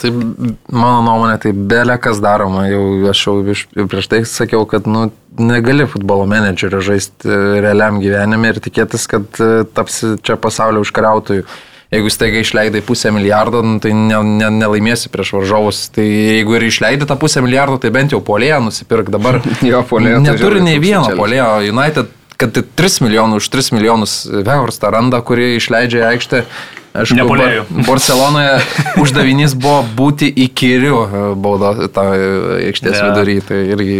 Tai 0.03 0.11
mano 0.11 1.03
nuomonė, 1.07 1.37
tai 1.43 1.53
belė 1.55 1.95
kas 2.03 2.19
daroma. 2.23 2.65
Jau 2.66 2.83
aš 3.12 3.20
jau, 3.27 3.35
jau 3.79 3.85
prieš 3.91 4.09
tai 4.11 4.23
sakiau, 4.27 4.65
kad 4.66 4.89
nu, 4.91 5.07
negali 5.39 5.87
futbolo 5.87 6.27
menedžerio 6.31 6.81
žaisti 6.83 7.37
realiam 7.62 8.01
gyvenime 8.03 8.51
ir 8.51 8.59
tikėtis, 8.65 9.07
kad 9.11 9.39
e, 9.39 9.62
tapsi 9.77 10.16
čia 10.27 10.39
pasaulio 10.41 10.83
užkariautojų. 10.83 11.47
Jeigu 11.93 12.09
staiga 12.09 12.40
išleidai 12.40 12.81
pusę 12.81 13.10
milijardo, 13.12 13.60
nu, 13.66 13.77
tai 13.85 13.93
ne, 13.93 14.16
ne, 14.24 14.48
nelaimėsi 14.62 15.10
prieš 15.12 15.35
varžovus. 15.36 15.85
Tai 15.93 16.06
jeigu 16.06 16.56
ir 16.56 16.64
išleidai 16.70 17.09
tą 17.10 17.19
pusę 17.20 17.43
milijardo, 17.44 17.77
tai 17.82 17.93
bent 17.93 18.14
jau 18.14 18.23
polėją 18.24 18.62
nusipirk 18.64 19.12
dabar. 19.12 19.43
jo, 19.73 19.82
polėją. 19.90 20.23
Tai 20.23 20.32
Neturi 20.32 20.64
nei 20.64 20.81
vieno 20.81 21.05
polėjo. 21.19 21.51
United, 21.69 22.14
kad 22.40 22.62
3 22.81 23.02
milijonus, 23.05 23.44
už 23.44 23.52
3 23.59 23.74
milijonus 23.77 24.14
Vehorstą 24.32 24.94
randa, 24.97 25.20
kurį 25.20 25.59
išleidžia 25.59 26.09
aikštę 26.14 26.47
Aišku, 26.93 27.16
Nepolėjau. 27.16 27.64
Barcelonoje 27.89 28.56
uždavinys 29.01 29.55
buvo 29.56 29.81
būti 29.97 30.28
įkyriu 30.44 30.98
e, 31.01 31.23
baudo 31.40 31.89
tą 31.89 32.05
e, 32.12 32.27
aikštės 32.69 32.98
yeah. 32.98 33.06
vidury. 33.09 33.36
Tai 33.48 33.60
irgi... 33.77 33.97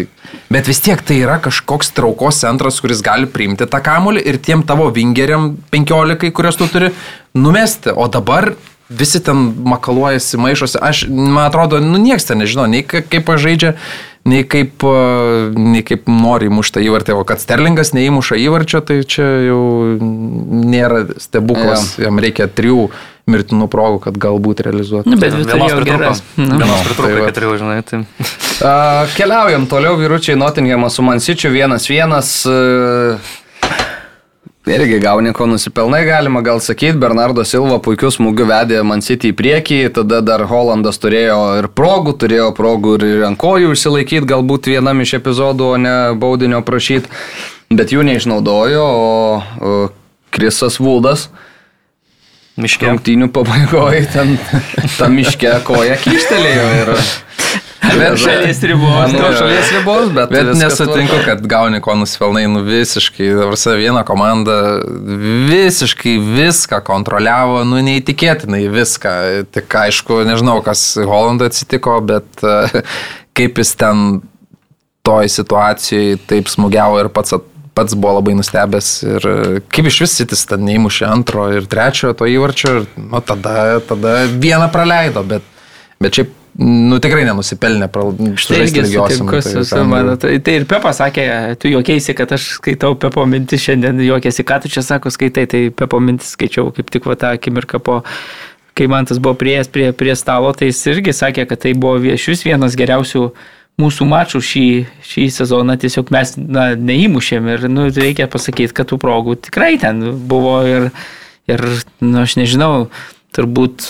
Bet 0.53 0.69
vis 0.69 0.83
tiek 0.85 1.01
tai 1.05 1.21
yra 1.23 1.39
kažkoks 1.43 1.93
traukos 1.97 2.43
centras, 2.43 2.81
kuris 2.83 3.03
gali 3.05 3.29
priimti 3.31 3.69
tą 3.71 3.81
kamulį 3.85 4.25
ir 4.29 4.41
tiem 4.43 4.65
tavo 4.67 4.91
vingeriam 4.95 5.53
15, 5.73 6.33
kuriuos 6.37 6.61
tu 6.61 6.69
turi 6.73 6.93
numesti. 7.35 7.95
O 7.95 8.09
dabar 8.13 8.53
visi 8.93 9.23
ten 9.25 9.53
makaluojasi, 9.65 10.37
maišosi. 10.37 10.79
Aš, 10.83 11.05
man 11.09 11.47
atrodo, 11.47 11.81
nu 11.81 12.01
nieks 12.03 12.29
ten 12.29 12.43
nežino, 12.43 12.67
nei 12.69 12.85
kaip 12.85 13.25
pažaidžia, 13.29 13.75
nei 14.29 14.45
kaip, 14.47 14.85
nei 15.57 15.83
kaip 15.87 16.11
nori 16.11 16.51
įmušta 16.51 16.83
įvartį. 16.85 17.17
O 17.17 17.25
kad 17.29 17.43
Sterlingas 17.43 17.95
neįmuša 17.97 18.39
įvarčio, 18.43 18.83
tai 18.87 19.01
čia 19.09 19.29
jau 19.49 19.63
nėra 19.99 21.07
stebuklas. 21.23 21.95
Ja. 21.97 22.09
Jam 22.09 22.23
reikia 22.23 22.51
trijų 22.53 22.91
mirtinų 23.31 23.69
progų, 23.71 24.01
kad 24.07 24.17
galbūt 24.21 24.65
realizuotų. 24.67 25.13
Nu, 25.13 25.19
bet 25.21 25.37
vienos 25.37 25.77
pritrūko. 25.79 26.15
Nu. 26.41 26.57
Vienos 26.59 26.81
pritrūko, 26.89 27.13
tai 27.13 27.29
keturių, 27.29 27.53
žinai. 27.61 27.77
Tai. 27.87 28.01
Uh, 28.03 29.13
keliaujam 29.15 29.69
toliau, 29.71 29.95
vyručiai, 30.01 30.39
Nottinghamas 30.39 30.99
su 30.99 31.07
Mansičiu, 31.07 31.53
vienas 31.55 31.87
vienas. 31.91 32.35
Uh, 32.49 33.33
Irgi 34.63 35.01
gauni 35.03 35.33
ko 35.35 35.49
nusipelnai, 35.51 36.05
galima 36.07 36.39
gal 36.47 36.61
sakyti, 36.63 36.95
Bernardo 37.03 37.43
Silva 37.43 37.81
puikius 37.83 38.21
smūgių 38.21 38.45
vedė 38.47 38.83
Man 38.87 39.01
City 39.03 39.33
į 39.33 39.35
priekį, 39.35 39.79
tada 39.97 40.21
dar 40.23 40.45
Hollandas 40.47 41.03
turėjo 41.03 41.39
ir 41.59 41.67
progų, 41.67 42.13
turėjo 42.23 42.53
progų 42.55 42.93
ir 43.03 43.25
ant 43.27 43.41
kojų 43.43 43.73
išsilaikyti, 43.75 44.29
galbūt 44.31 44.71
vienam 44.71 45.03
iš 45.03 45.17
epizodų, 45.19 45.73
o 45.75 45.81
ne 45.83 45.97
baudinio 46.15 46.63
prašyti, 46.63 47.11
bet 47.75 47.91
jų 47.91 48.07
neišnaudojo, 48.07 48.87
o 48.87 49.73
Krisas 50.31 50.79
Vuldas 50.79 51.27
Miške. 52.61 52.85
Rungtynių 52.91 53.31
pabaigoje 53.33 54.07
ten 54.13 54.35
ta 54.99 55.09
miške 55.09 55.55
koja 55.65 55.97
kyštelėjo 56.03 56.67
ir 56.83 56.97
Bet 57.83 58.19
šalies 58.21 58.61
ribos. 58.63 59.13
Nu, 59.13 59.31
šalies 59.37 59.71
ribos, 59.75 60.11
bet, 60.15 60.31
bet 60.33 60.51
nesutinku, 60.57 61.19
kad 61.27 61.43
gauni 61.51 61.81
ko 61.83 61.97
nusipelnai, 61.99 62.45
nu 62.51 62.63
visiškai. 62.67 63.29
Dabar 63.41 63.79
viena 63.81 64.05
komanda 64.07 64.57
visiškai 65.51 66.17
viską 66.23 66.83
kontroliavo, 66.87 67.63
nu 67.69 67.83
neįtikėtinai 67.85 68.65
viską. 68.73 69.15
Tik 69.55 69.79
aišku, 69.85 70.23
nežinau, 70.29 70.61
kas 70.65 70.85
Holandai 70.97 71.51
atsitiko, 71.53 71.99
bet 72.07 72.45
kaip 73.37 73.63
jis 73.63 73.75
ten 73.81 74.21
toj 75.03 75.33
situacijai 75.35 76.21
taip 76.31 76.51
smūgiavo 76.53 77.01
ir 77.03 77.11
pats 77.13 77.35
at, 77.37 77.49
pats 77.75 77.97
buvo 77.97 78.19
labai 78.19 78.35
nustebęs 78.37 78.91
ir 79.07 79.27
kaip 79.73 79.89
iš 79.89 80.03
vis 80.05 80.19
sitis 80.21 80.45
ten 80.51 80.65
neįmušė 80.69 81.09
antro 81.09 81.49
ir 81.57 81.67
trečiojo 81.71 82.17
to 82.21 82.29
įvarčio, 82.29 82.75
nu 83.01 83.23
tada, 83.25 83.81
tada 83.89 84.23
vieną 84.29 84.69
praleido, 84.75 85.25
bet, 85.29 85.47
bet 86.03 86.19
šiaip 86.19 86.39
nu, 86.61 86.99
tikrai 87.01 87.25
nenusipelnė 87.25 87.89
štai 88.37 88.61
irgi 88.67 88.85
sutinku 88.91 89.41
su, 89.45 89.65
su 89.65 89.81
mano. 89.89 90.19
Tai, 90.21 90.35
tai 90.45 90.59
ir 90.61 90.67
Pepa 90.69 90.93
sakė, 90.97 91.25
tu 91.61 91.73
juokėsi, 91.73 92.13
kad 92.19 92.35
aš 92.37 92.59
skaitau 92.59 92.93
Pepo 93.01 93.25
mintis 93.29 93.65
šiandien, 93.65 94.03
juokėsi, 94.05 94.45
ką 94.45 94.61
tu 94.63 94.73
čia 94.73 94.85
sako 94.85 95.13
skaitai, 95.15 95.47
tai 95.49 95.63
Pepo 95.73 96.01
mintis 96.05 96.35
skaičiau 96.37 96.75
kaip 96.77 96.93
tik 96.93 97.09
va 97.09 97.17
tą 97.17 97.33
akimirką 97.39 97.81
po 97.81 98.03
kai 98.77 98.89
man 98.89 99.09
tas 99.09 99.21
buvo 99.21 99.37
prieėjęs 99.41 99.69
prie, 99.73 99.91
prie 99.97 100.15
stalo, 100.17 100.53
tai 100.57 100.71
jis 100.71 100.81
irgi 100.95 101.13
sakė, 101.17 101.45
kad 101.49 101.61
tai 101.65 101.75
buvo 101.77 101.99
iš 102.13 102.31
vis 102.33 102.45
vienas 102.47 102.77
geriausių 102.79 103.27
mūsų 103.81 104.07
mačų 104.09 104.43
šį, 104.45 104.67
šį 105.07 105.29
sezoną, 105.33 105.79
tiesiog 105.81 106.13
mes 106.15 106.35
na, 106.37 106.73
neįmušėm 106.77 107.49
ir 107.55 107.69
nu, 107.73 107.89
reikia 107.95 108.29
pasakyti, 108.31 108.75
kad 108.77 108.91
tų 108.91 108.99
progų 109.03 109.39
tikrai 109.49 109.77
ten 109.81 110.03
buvo 110.29 110.59
ir, 110.69 110.91
ir 111.51 111.65
nu, 112.05 112.23
aš 112.25 112.37
nežinau, 112.41 112.91
turbūt 113.37 113.89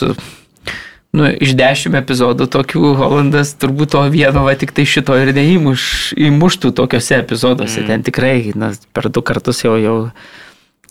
nu, 1.13 1.27
iš 1.29 1.57
dešimt 1.59 1.99
epizodų 2.01 2.49
tokių 2.53 2.95
Holandas 3.01 3.55
turbūt 3.61 3.95
to 3.95 4.05
vieno, 4.13 4.47
va 4.47 4.55
tik 4.59 4.73
tai 4.77 4.87
šito 4.89 5.17
ir 5.21 5.35
neįmuš, 5.37 5.85
įmuštų 6.31 6.73
tokiuose 6.79 7.19
epizoduose. 7.21 7.83
Mm. 7.83 7.91
Ten 7.91 8.07
tikrai 8.07 8.37
na, 8.59 8.73
per 8.97 9.11
du 9.13 9.25
kartus 9.25 9.61
jau, 9.67 9.75
jau, 9.81 9.99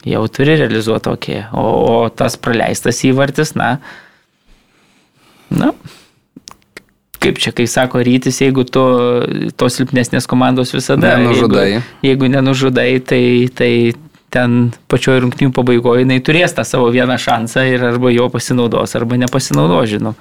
jau 0.06 0.22
turi 0.30 0.60
realizuoti 0.62 1.08
tokį. 1.10 1.40
O, 1.58 1.66
o 1.96 1.98
tas 2.14 2.38
praleistas 2.38 3.02
įvartis, 3.08 3.56
na, 3.58 3.74
na, 5.50 5.74
kaip 7.22 7.40
čia, 7.42 7.54
kai 7.56 7.68
sako 7.70 8.02
rytis, 8.06 8.40
jeigu 8.42 8.66
tu 8.68 8.84
tos 9.60 9.78
silpnesnės 9.78 10.28
komandos 10.30 10.74
visada 10.74 11.16
nenužudai, 11.20 11.68
jeigu, 11.68 11.84
jeigu 12.08 12.32
nenužudai 12.36 12.90
tai, 13.06 13.24
tai 13.56 13.74
ten 14.32 14.72
pačioje 14.92 15.26
rungtynių 15.26 15.52
pabaigoje 15.56 16.06
jinai 16.06 16.22
turės 16.24 16.56
tą 16.58 16.66
savo 16.68 16.88
vieną 16.94 17.20
šansą 17.22 17.66
ir 17.74 17.84
arba 17.92 18.14
jo 18.14 18.30
pasinaudos, 18.32 18.96
arba 18.98 19.20
nepasinaudos, 19.22 19.90
žinom. 19.92 20.18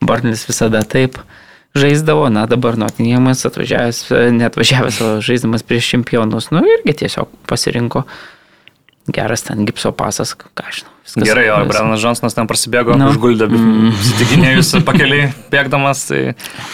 Barnis 0.00 0.46
visada 0.48 0.80
taip 0.82 1.20
žaisdavo, 1.76 2.26
na 2.32 2.46
dabar 2.50 2.78
Nottinghamas 2.80 3.44
atvažiavęs, 3.46 4.02
netvažiavęs, 4.40 5.00
o 5.04 5.10
žaisdamas 5.22 5.62
prieš 5.66 5.92
čempionus, 5.94 6.50
nu 6.54 6.64
irgi 6.66 6.96
tiesiog 7.04 7.30
pasirinko 7.46 8.06
geras 9.14 9.44
ten 9.46 9.66
gipso 9.68 9.92
pasas, 9.96 10.34
ką 10.34 10.66
žinau. 10.70 10.94
Viskas, 11.04 11.26
Gerai, 11.26 11.46
o 11.50 11.58
Brennas 11.66 12.02
Džonsonas 12.02 12.36
ten 12.36 12.46
prasibėgo, 12.46 12.94
no. 12.98 13.08
užguldė, 13.10 13.48
mm. 13.50 13.88
įsitikinėjus 14.04 14.74
pakeliai 14.86 15.30
bėgdamas. 15.50 16.04
Tai... 16.10 16.20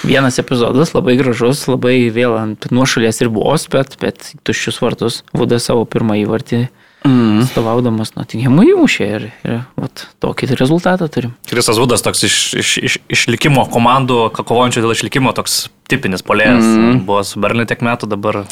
Vienas 0.05 0.37
epizodas 0.43 0.93
labai 0.97 1.17
gražus, 1.21 1.65
labai 1.71 1.97
vėl 2.13 2.37
ant 2.37 2.69
nuošalės 2.75 3.23
ribos, 3.25 3.69
bet, 3.73 3.97
bet 4.03 4.35
tuščius 4.45 4.83
vartus 4.83 5.23
Vudas 5.33 5.71
savo 5.71 5.87
pirmą 5.89 6.19
įvartį 6.25 6.67
Mm. 7.07 7.45
Stovaudamas 7.47 8.15
Nottinghamui 8.17 8.71
įmušė 8.73 9.07
ir, 9.07 9.27
ir 9.47 9.59
vat, 9.79 10.07
tokį 10.23 10.49
rezultatą 10.59 11.07
turim. 11.13 11.35
Krisas 11.47 11.79
Vudas 11.79 12.03
toks 12.03 12.25
iš, 12.27 12.39
iš, 12.59 12.71
iš, 12.89 12.97
išlikimo 13.13 13.67
komandų, 13.71 14.31
kovojančių 14.35 14.83
dėl 14.83 14.95
išlikimo, 14.97 15.35
toks 15.37 15.67
tipinis 15.91 16.25
polėjas. 16.27 16.65
Mm. 16.65 17.05
Buvo 17.07 17.23
su 17.27 17.43
Berlin 17.43 17.69
tiek 17.69 17.85
metų, 17.87 18.09
dabar 18.11 18.43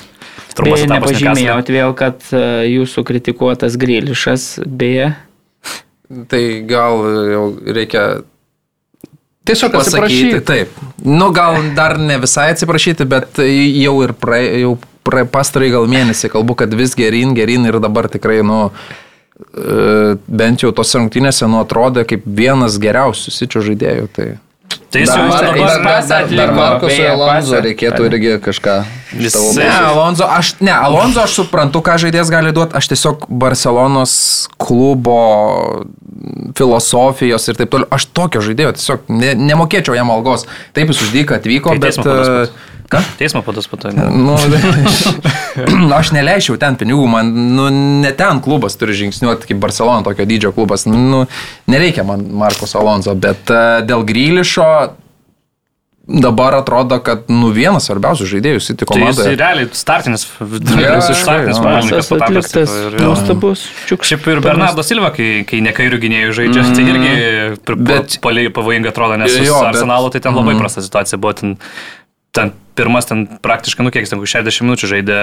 Trumpas 0.55 0.85
etapas. 0.85 1.17
Nepažymėjot 1.17 1.73
vėl, 1.75 1.97
kad 1.99 2.29
e, 2.31 2.45
jūsų 2.77 3.07
kritikuotas 3.09 3.79
Grilišas, 3.81 4.47
beje. 4.67 5.15
Tai 6.31 6.45
gal 6.69 7.03
jau 7.33 7.45
reikia 7.65 8.05
Tiesiog 9.45 9.75
pasakyti. 9.75 10.41
Taip. 10.41 10.73
Nu, 11.05 11.29
gal 11.37 11.59
dar 11.77 11.99
ne 12.01 12.17
visai 12.23 12.49
atsiprašyti, 12.55 13.05
bet 13.09 13.41
jau 13.45 13.99
ir 14.07 14.15
pra, 14.17 14.39
jau 14.41 14.79
pastarai 15.05 15.71
gal 15.71 15.87
mėnesį 15.91 16.31
kalbu, 16.33 16.57
kad 16.57 16.75
vis 16.75 16.95
gerin, 16.95 17.35
gerin 17.35 17.67
ir 17.69 17.79
dabar 17.83 18.09
tikrai, 18.09 18.43
nu, 18.47 18.71
e, 19.55 20.17
bent 20.29 20.65
jau 20.65 20.73
tos 20.73 20.95
rungtynėse, 20.97 21.47
nu, 21.51 21.61
atrodė 21.65 22.07
kaip 22.09 22.25
vienas 22.27 22.79
geriausių 22.79 23.31
sičio 23.35 23.65
žaidėjų. 23.69 24.09
Tai 24.17 24.33
Tai 24.95 25.01
jis 25.03 25.11
jau 25.11 25.25
dabar 25.27 25.45
atliko, 25.99 26.53
Markusui 26.55 26.99
beje, 26.99 27.09
Alonso 27.11 27.59
reikėtų 27.65 28.05
irgi 28.07 28.31
kažką. 28.43 28.75
Jisai- 29.19 29.57
Ne. 29.59 29.69
Alonso, 29.91 30.25
aš, 30.25 30.55
ne, 30.61 30.71
Alonso 30.71 31.21
aš 31.21 31.35
suprantu, 31.35 31.83
ką 31.83 31.97
žaidėjas 31.99 32.31
gali 32.31 32.53
duoti, 32.55 32.75
aš 32.79 32.89
tiesiog 32.93 33.27
Barcelonos 33.29 34.49
klubo 34.57 35.85
filosofijos 36.57 37.49
ir 37.49 37.59
taip 37.59 37.71
toliau, 37.75 37.89
aš 37.91 38.07
tokio 38.15 38.41
žaidėjo 38.45 38.75
tiesiog 38.79 39.09
ne, 39.09 39.35
nemokėčiau 39.35 39.97
jam 39.99 40.11
algos. 40.15 40.47
Taip 40.73 40.89
jis 40.93 41.03
uždyka 41.09 41.41
atvyko, 41.41 41.75
Tai 41.75 41.79
bet... 41.83 41.99
teismo. 41.99 42.47
Ką? 42.93 43.01
Teismo 43.19 43.41
padas 43.43 43.67
po 43.71 43.77
to. 43.81 43.89
Nu, 43.93 44.35
aš 46.01 46.13
neleičiau 46.15 46.59
ten 46.61 46.77
pinigų, 46.81 47.07
man 47.11 47.31
nu, 47.57 47.69
ne 48.05 48.11
ten 48.17 48.43
klubas 48.45 48.77
turi 48.81 48.93
žingsniuoti 48.99 49.49
kaip 49.51 49.63
Barcelona, 49.63 50.05
tokio 50.07 50.27
dydžio 50.29 50.53
klubas. 50.57 50.85
Nu, 50.91 51.25
nereikia 51.71 52.05
man 52.05 52.27
Markos 52.37 52.75
Alonso, 52.77 53.15
bet 53.17 53.49
uh, 53.55 53.81
dėl 53.89 54.05
Grylišo 54.07 54.69
dabar 56.05 56.53
atrodo, 56.59 56.99
kad 57.01 57.31
nu, 57.33 57.49
vienas 57.57 57.87
svarbiausių 57.89 58.27
žaidėjų 58.29 58.61
City 58.61 58.85
Tai 58.85 58.99
jis 59.01 59.17
komandoje. 59.17 59.37
realiai 59.41 59.69
startinis, 59.73 60.27
visiškai, 60.37 61.15
startinis 61.23 61.57
jo. 61.57 61.63
futbolininkas 61.63 62.11
Pasas 62.11 62.11
patapęs. 62.13 62.75
nuostabus. 63.01 63.63
Šiaip 63.89 64.29
ir 64.35 64.43
Bernardo 64.45 64.85
Silva, 64.85 65.09
kai, 65.17 65.31
kai 65.49 65.63
ne 65.65 65.73
kairių 65.73 66.03
gynėjų 66.05 66.35
žaidžia, 66.43 66.67
tai 66.77 66.85
irgi 66.93 67.15
Bet- 67.89 68.19
pavojingai 68.53 68.93
atrodo, 68.93 69.17
nes 69.25 69.33
su 69.33 69.47
Jo, 69.49 69.63
bet- 69.65 69.71
Arsenalu 69.73 70.13
tai 70.13 70.21
ten 70.29 70.37
labai 70.37 70.59
prasta 70.61 70.85
situacija 70.85 71.17
buvo. 71.25 71.33
Ten, 71.41 71.57
ten 72.35 72.53
pirmas 72.75 73.07
ten 73.07 73.27
praktiškai, 73.43 73.87
nu 73.87 73.95
kiek, 73.95 74.09
ten 74.11 74.19
kokių 74.19 74.33
60 74.43 74.67
minučių 74.67 74.91
žaidė 74.91 75.19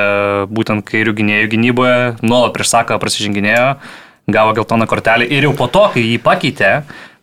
būtent 0.51 0.85
kairių 0.87 1.13
gynėjų 1.19 1.51
gynyboje, 1.51 1.99
nuolat 2.23 2.55
prieš 2.55 2.71
saką 2.71 2.97
prasižinginėjo, 3.01 3.67
gavo 4.31 4.55
geltoną 4.55 4.87
kortelę 4.87 5.27
ir 5.27 5.49
jau 5.49 5.55
po 5.57 5.67
to, 5.71 5.83
kai 5.91 6.05
jį 6.05 6.21
pakeitė, 6.23 6.71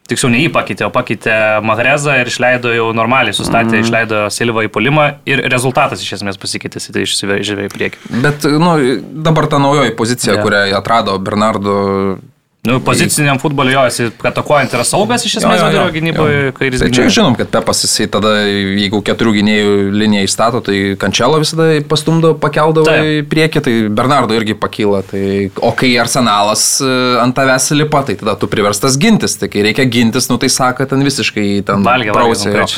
tiksliau 0.09 0.33
ne 0.33 0.43
jį 0.43 0.53
pakeitė, 0.53 0.87
o 0.89 0.93
pakeitė 0.93 1.37
Mahrezą 1.65 2.19
ir 2.21 2.29
išleido 2.29 2.73
jau 2.77 2.91
normaliai, 2.97 3.37
sustatė, 3.37 3.79
mm. 3.79 3.87
išleido 3.87 4.23
Silvą 4.33 4.65
į 4.67 4.73
polimą 4.73 5.09
ir 5.29 5.45
rezultatas 5.53 6.05
iš 6.05 6.19
esmės 6.19 6.41
pasikeitė, 6.41 6.83
tai 6.93 7.05
išsivežė 7.05 7.69
į 7.69 7.73
priekį. 7.73 8.03
Bet 8.25 8.49
nu, 8.61 8.75
dabar 9.29 9.49
ta 9.53 9.61
naujoji 9.63 9.97
pozicija, 9.97 10.37
yeah. 10.37 10.45
kurią 10.45 10.65
atrado 10.79 11.17
Bernardo. 11.21 11.79
Nu, 12.69 12.79
poziciniam 12.85 13.39
futbolui 13.41 13.73
jo, 13.73 13.85
jis 13.89 14.13
atakuojant 14.29 14.75
yra 14.77 14.85
saugas 14.87 15.25
iš 15.25 15.39
esmės 15.41 15.63
vidurio 15.63 15.87
gynyboje, 15.95 16.53
kairis 16.59 16.85
Tai 16.85 16.91
čia 16.95 17.07
žinom, 17.19 17.37
kad 17.39 17.51
Pepas 17.53 17.83
jisai 17.87 18.09
tada, 18.13 18.35
jeigu 18.45 19.01
keturių 19.07 19.35
gynėjų 19.39 19.73
liniją 19.97 20.27
įstato, 20.29 20.61
tai 20.65 20.79
Kančelo 21.01 21.41
visada 21.41 21.71
pastumdo, 21.89 22.35
pakeldavo 22.41 22.89
Taip. 22.91 23.09
į 23.09 23.27
priekį, 23.33 23.65
tai 23.65 23.75
Bernardo 24.01 24.37
irgi 24.37 24.57
pakyla. 24.59 25.03
Tai, 25.09 25.25
o 25.65 25.73
kai 25.79 25.95
arsenalas 26.03 26.69
e, 26.85 26.95
ant 27.23 27.37
tavęs 27.37 27.73
lipa, 27.79 28.05
tai 28.07 28.19
tada 28.21 28.37
tu 28.39 28.51
priverstas 28.51 29.01
gintis. 29.01 29.39
Tai 29.41 29.51
kai 29.53 29.65
reikia 29.71 29.89
gintis, 29.89 30.29
nu 30.33 30.39
tai 30.41 30.53
sako, 30.53 30.89
ten 30.91 31.05
visiškai 31.07 31.49
ten 31.69 31.87
valgė 31.87 32.17
prausė. 32.17 32.53
jo. 32.55 32.71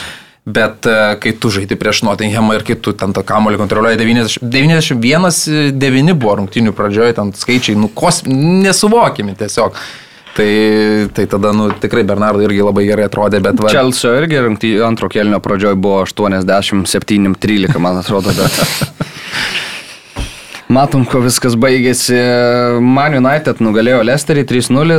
Bet 0.45 0.87
e, 0.89 0.97
kai 1.21 1.33
tu 1.37 1.51
žaidži 1.53 1.77
prieš 1.77 2.01
Nottinghamą 2.07 2.57
ir 2.57 2.65
kai 2.65 2.79
tu 2.81 2.95
ten 2.97 3.13
tą 3.13 3.23
kamolį 3.27 3.59
kontroliuoji 3.61 4.01
90, 4.01 4.47
91-9 4.49 6.15
buvo 6.17 6.39
rungtinių 6.41 6.73
pradžioje, 6.77 7.17
ten 7.19 7.35
skaičiai, 7.37 7.77
nu, 7.77 7.91
kos, 7.93 8.23
nesuvokimi 8.27 9.37
tiesiog. 9.39 9.77
Tai, 10.31 10.51
tai 11.13 11.27
tada, 11.27 11.51
nu, 11.53 11.69
tikrai 11.83 12.05
Bernardo 12.07 12.41
irgi 12.47 12.63
labai 12.63 12.87
gerai 12.87 13.09
atrodė, 13.11 13.43
bet 13.45 13.61
va. 13.61 13.73
Čelsio 13.75 14.15
irgi 14.17 14.39
rungty, 14.41 14.71
antro 14.87 15.11
kelnio 15.13 15.43
pradžioj 15.43 15.75
buvo 15.77 16.05
87-13, 16.07 17.77
man 17.83 18.01
atrodo, 18.01 18.33
bet. 18.39 18.55
Matom, 20.71 21.03
kuo 21.03 21.19
viskas 21.25 21.57
baigėsi. 21.59 22.15
Man 22.79 23.17
United 23.19 23.59
nugalėjo 23.59 24.05
Lesterį 24.07 24.45
3-0. 24.47 24.99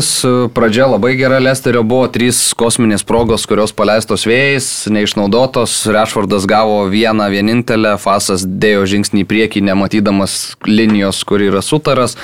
Pradžia 0.51 0.89
labai 0.91 1.13
gera 1.15 1.37
Lesterio 1.39 1.85
buvo 1.87 2.09
trys 2.11 2.41
kosminės 2.59 3.05
progos, 3.07 3.45
kurios 3.47 3.71
paleistos 3.71 4.27
vėjais, 4.27 4.67
neišnaudotos. 4.91 5.77
Rešvardas 5.95 6.43
gavo 6.51 6.81
vieną 6.91 7.29
vienintelę, 7.31 7.93
Fasas 8.03 8.43
dėjo 8.43 8.83
žingsnį 8.91 9.23
į 9.23 9.29
priekį, 9.31 9.63
nematydamas 9.69 10.35
linijos, 10.67 11.23
kur 11.23 11.39
yra 11.45 11.63
sutaras. 11.63 12.17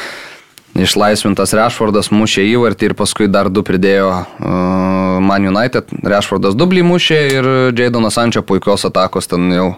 Išlaisvintas 0.76 1.56
Rešvardas 1.56 2.12
mušė 2.12 2.44
įvartį 2.52 2.92
ir 2.92 2.98
paskui 3.00 3.30
dar 3.32 3.48
du 3.48 3.64
pridėjo 3.64 4.12
uh, 4.12 5.24
Man 5.24 5.48
United. 5.48 5.96
Rešvardas 6.04 6.60
dublį 6.60 6.84
mušė 6.92 7.24
ir 7.40 7.52
Jaidonas 7.80 8.20
Sančia 8.20 8.44
puikios 8.44 8.84
atakos 8.92 9.32
ten 9.32 9.48
jau 9.56 9.72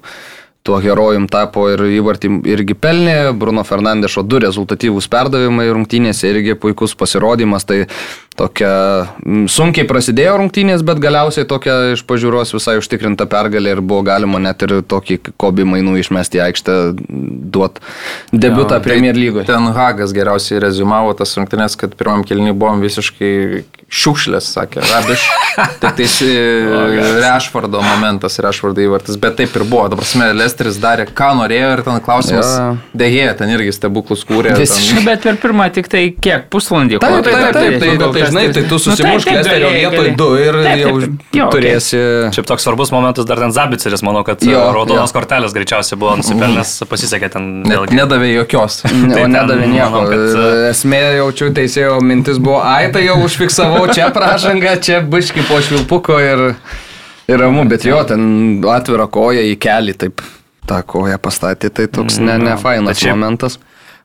tuo 0.63 0.79
herojum 0.83 1.27
tapo 1.31 1.67
ir 1.71 1.81
įvartį 1.99 2.31
irgi 2.51 2.75
pelnė. 2.75 3.17
Bruno 3.39 3.63
Fernandešo 3.67 4.23
du 4.27 4.41
rezultatyvūs 4.43 5.07
perdavimai 5.11 5.69
rungtynėse 5.71 6.29
irgi 6.33 6.57
puikus 6.59 6.95
pasirodymas. 6.99 7.65
Tai 7.69 7.85
tokia 8.39 8.71
mm, 9.25 9.47
sunkiai 9.51 9.87
prasidėjo 9.89 10.37
rungtynės, 10.39 10.83
bet 10.87 11.01
galiausiai 11.03 11.47
tokia 11.49 11.75
iš 11.95 12.05
pažiūros 12.07 12.53
visai 12.55 12.77
užtikrinta 12.79 13.27
pergalė 13.29 13.75
ir 13.75 13.81
buvo 13.83 14.05
galima 14.07 14.39
net 14.43 14.63
ir 14.67 14.77
tokį 14.87 15.19
kobi 15.39 15.65
mainų 15.67 15.97
išmesti 15.99 16.39
į 16.39 16.45
aikštę 16.47 16.77
duot 17.51 17.81
debutą 18.31 18.79
Jo, 18.79 18.83
Premier 18.85 19.17
lygoje. 19.17 19.47
Ten 19.49 19.67
Hagas 19.75 20.13
geriausiai 20.15 20.61
rezumavo 20.63 21.11
tas 21.19 21.35
rungtynes, 21.37 21.75
kad 21.79 21.95
pirmam 21.99 22.23
kelniui 22.27 22.55
buvom 22.55 22.79
visiškai 22.85 23.33
šiukšlės, 23.89 24.51
sakė 24.53 24.83
Rabiš. 24.85 25.23
Tik 25.81 25.95
tais 25.97 26.15
Rešvardo 27.23 27.81
momentas, 27.81 28.37
Rešvardo 28.43 28.83
įvartis, 28.83 29.17
bet 29.21 29.35
taip 29.39 29.55
ir 29.57 29.65
buvo. 29.65 29.87
Dabar 29.89 30.03
prasme, 30.05 30.29
Lesteris 30.37 30.77
darė, 30.81 31.07
ką 31.09 31.31
norėjo 31.39 31.71
ir 31.75 31.81
ten 31.87 31.99
klausimas. 32.05 32.51
Jo. 32.53 32.67
Dehėja, 33.01 33.33
ten 33.39 33.51
irgi 33.55 33.73
stebuklus 33.75 34.23
kūrė. 34.29 34.53
Visiškai. 34.59 34.99
ten- 35.01 35.07
Bet 35.09 35.23
per 35.25 35.39
pirmą 35.41 35.65
tik 35.73 35.87
tai 35.89 36.03
kiek? 36.13 36.45
Pusvalandį. 36.53 36.99
Taip, 37.01 37.09
ko? 37.09 37.21
taip, 37.25 37.33
taip, 37.33 37.53
taip, 37.55 37.79
tai, 37.81 37.89
gal 37.89 37.89
tai, 37.89 37.89
tas 37.89 37.89
žinai, 37.89 37.89
tai 37.89 37.89
tu 37.89 37.89
Nu, 37.89 37.97
susimušk 37.97 38.13
taip, 38.13 38.23
taip, 38.23 38.28
Lesterio 39.35 39.67
galėjai, 39.69 39.79
vietoj 39.79 39.97
galėjai. 39.97 40.15
du 40.19 40.27
ir 40.39 40.57
Taip, 40.59 40.65
taip, 40.69 40.79
jau 40.83 40.93
taip. 40.99 41.25
Jo, 41.39 41.45
okei. 41.47 41.53
turėsi. 41.55 41.99
Šiaip 42.37 42.47
toks 42.51 42.65
svarbus 42.67 42.91
momentas 42.95 43.27
dar 43.29 43.41
ten 43.43 43.53
Zabiceris, 43.55 44.03
manau, 44.05 44.23
kad 44.27 44.41
Jo, 44.45 44.51
jo, 44.55 44.63
raudonos 44.75 45.09
jo. 45.13 45.17
kortelės 45.19 45.53
greičiausiai 45.55 45.99
buvo 45.99 46.15
nusipelnęs, 46.21 46.73
pasisekė 46.89 47.29
ten 47.35 47.47
Net 47.63 47.73
vėlgi. 47.75 47.97
nedavė 48.01 48.31
jokios. 48.33 48.81
O 48.89 49.13
Tai 49.13 49.27
nedavė 49.31 49.67
nieko. 49.71 50.03
kad, 50.09 50.25
e, 50.39 50.69
Esmė 50.73 51.01
jaučiu 51.19 51.49
teisėjo 51.55 51.99
mintis 52.05 52.37
buvo, 52.41 52.59
ai 52.63 52.91
tai 52.93 53.05
jau 53.07 53.17
užfiksavau 53.25 53.87
čia 53.93 54.09
pražangą, 54.15 54.75
čia 54.81 55.01
biški 55.01 55.45
po 55.49 55.57
švilpuko 55.65 56.19
ir, 56.21 56.43
ir 57.29 57.39
ramu, 57.41 57.65
bet 57.69 57.85
jo, 57.87 57.97
ten 58.09 58.61
atvira 58.69 59.07
koja 59.11 59.41
į 59.49 59.55
kelį, 59.61 59.95
taip 60.05 60.21
tą 60.69 60.83
koją 60.85 61.17
pastatė, 61.17 61.71
tai 61.73 61.87
toks 61.89 62.19
ne, 62.21 62.37
ne 62.37 62.53
fainas 62.61 62.93
Bet 62.93 63.01
šiaip- 63.05 63.15
momentas. 63.17 63.57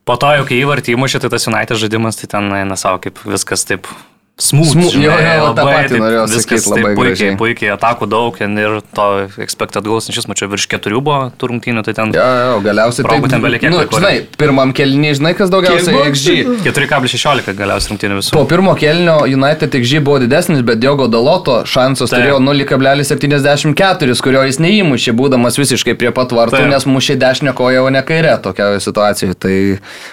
Po 0.04 0.16
to 0.20 0.28
jau 0.36 0.44
kai 0.48 0.58
įvartį 0.60 0.94
įmušė, 0.98 1.20
tai 1.24 1.28
tas 1.32 1.46
United 1.48 1.78
žaidimas, 1.80 2.16
tai 2.20 2.26
ten 2.34 2.50
eina 2.52 2.76
savo 2.76 2.98
kaip 3.00 3.20
viskas 3.24 3.62
taip 3.64 3.86
smūg. 4.34 4.66
Smū- 4.66 4.90
jo, 4.98 5.14
jo, 5.14 5.50
tą 5.54 5.62
patį 5.62 5.98
norėjau 6.02 6.24
sakyt, 6.32 6.64
labai 6.66 6.94
puikiai, 6.96 7.06
gražiai. 7.06 7.34
puikiai 7.38 7.70
atakų 7.76 8.08
daug 8.10 8.40
ir 8.42 8.80
to 8.90 9.06
expected 9.38 9.86
goals, 9.86 10.08
šis 10.10 10.26
mačiau 10.26 10.48
virš 10.50 10.66
keturių 10.72 10.98
buvo 11.06 11.30
tų 11.38 11.50
rungtynių, 11.52 11.84
tai 11.86 11.94
ten 11.94 12.10
Jo, 12.14 12.24
jo, 12.24 12.56
galiausiai 12.64 13.06
Progų 13.06 13.30
ten 13.30 13.44
belikė 13.44 13.70
nu, 13.70 13.84
žinai, 13.86 14.26
pirmam 14.36 14.72
kelnį, 14.74 15.12
žinai, 15.20 15.34
kas 15.38 15.52
daugiausiai 15.54 16.10
XG. 16.10 16.66
4,16 16.66 17.54
galiausiai 17.54 17.94
rungtynių 17.94 18.18
visų. 18.18 18.34
Po 18.34 18.42
pirmo 18.50 18.74
kelnio 18.74 19.20
United 19.30 19.70
XG 19.70 20.02
buvo 20.02 20.18
didesnis, 20.24 20.64
bet 20.66 20.82
Diogo 20.82 21.06
Daloto 21.06 21.60
šansas 21.62 22.10
Taip. 22.10 22.26
turėjo 22.26 22.42
0,74, 22.42 24.18
kurio 24.18 24.42
jis 24.48 24.58
neįmušė, 24.58 25.14
būdamas 25.14 25.58
visiškai 25.62 25.94
prie 25.94 26.10
pat 26.10 26.34
vartų, 26.34 26.58
Taip. 26.58 26.72
nes 26.74 26.88
mušė 26.90 27.18
dešinę 27.22 27.54
koją, 27.54 27.86
o 27.86 27.94
ne 27.94 28.02
kairę 28.02 28.34
tokioje 28.42 28.82
situacijoje. 28.82 29.38
Tai, 29.38 29.56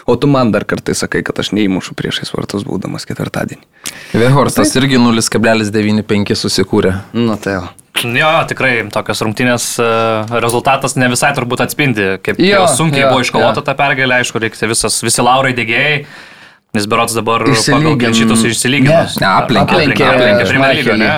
o 0.05 0.15
tu 0.15 0.29
man 0.29 0.51
dar 0.53 0.65
kartai 0.69 0.93
sakai, 0.93 1.23
kad 1.25 1.41
aš 1.41 1.53
neįmušu 1.57 1.97
priešais 1.97 2.29
vartus, 2.37 2.65
būdamas 2.67 3.09
ketvirtadienį. 3.09 3.65
Vehorstas 4.11 4.73
irgi 4.75 4.99
0,95 4.99 6.35
susikūrė. 6.39 6.95
Nu 7.15 7.37
tai 7.39 7.59
jau. 7.59 7.67
Jo, 8.01 8.29
tikrai 8.49 8.71
tokios 8.91 9.19
rungtynės 9.21 9.65
e, 9.83 9.87
rezultatas 10.41 10.95
ne 10.97 11.09
visai 11.11 11.33
turbūt 11.37 11.61
atspindi, 11.67 12.07
kaip 12.23 12.39
Jo, 12.41 12.63
sunkiai 12.71 13.03
jo, 13.03 13.09
buvo 13.11 13.23
iškovota 13.23 13.61
ta 13.67 13.75
pergalė, 13.77 14.21
aišku, 14.21 14.41
reikia 14.41 14.69
visas, 14.71 14.97
visi 15.05 15.21
laurai 15.21 15.51
dėgėjai, 15.57 15.99
nes 16.71 16.85
berots 16.87 17.11
dabar 17.17 17.43
Išsilygin- 17.51 17.97
pagal 17.99 18.13
šitus 18.15 18.43
išsilygino. 18.47 18.93
Ne, 18.95 19.07
ne, 19.19 19.27
aplenkė. 19.27 19.75
aplenkė, 19.75 20.05
League, 20.71 20.95
ne, 20.95 21.09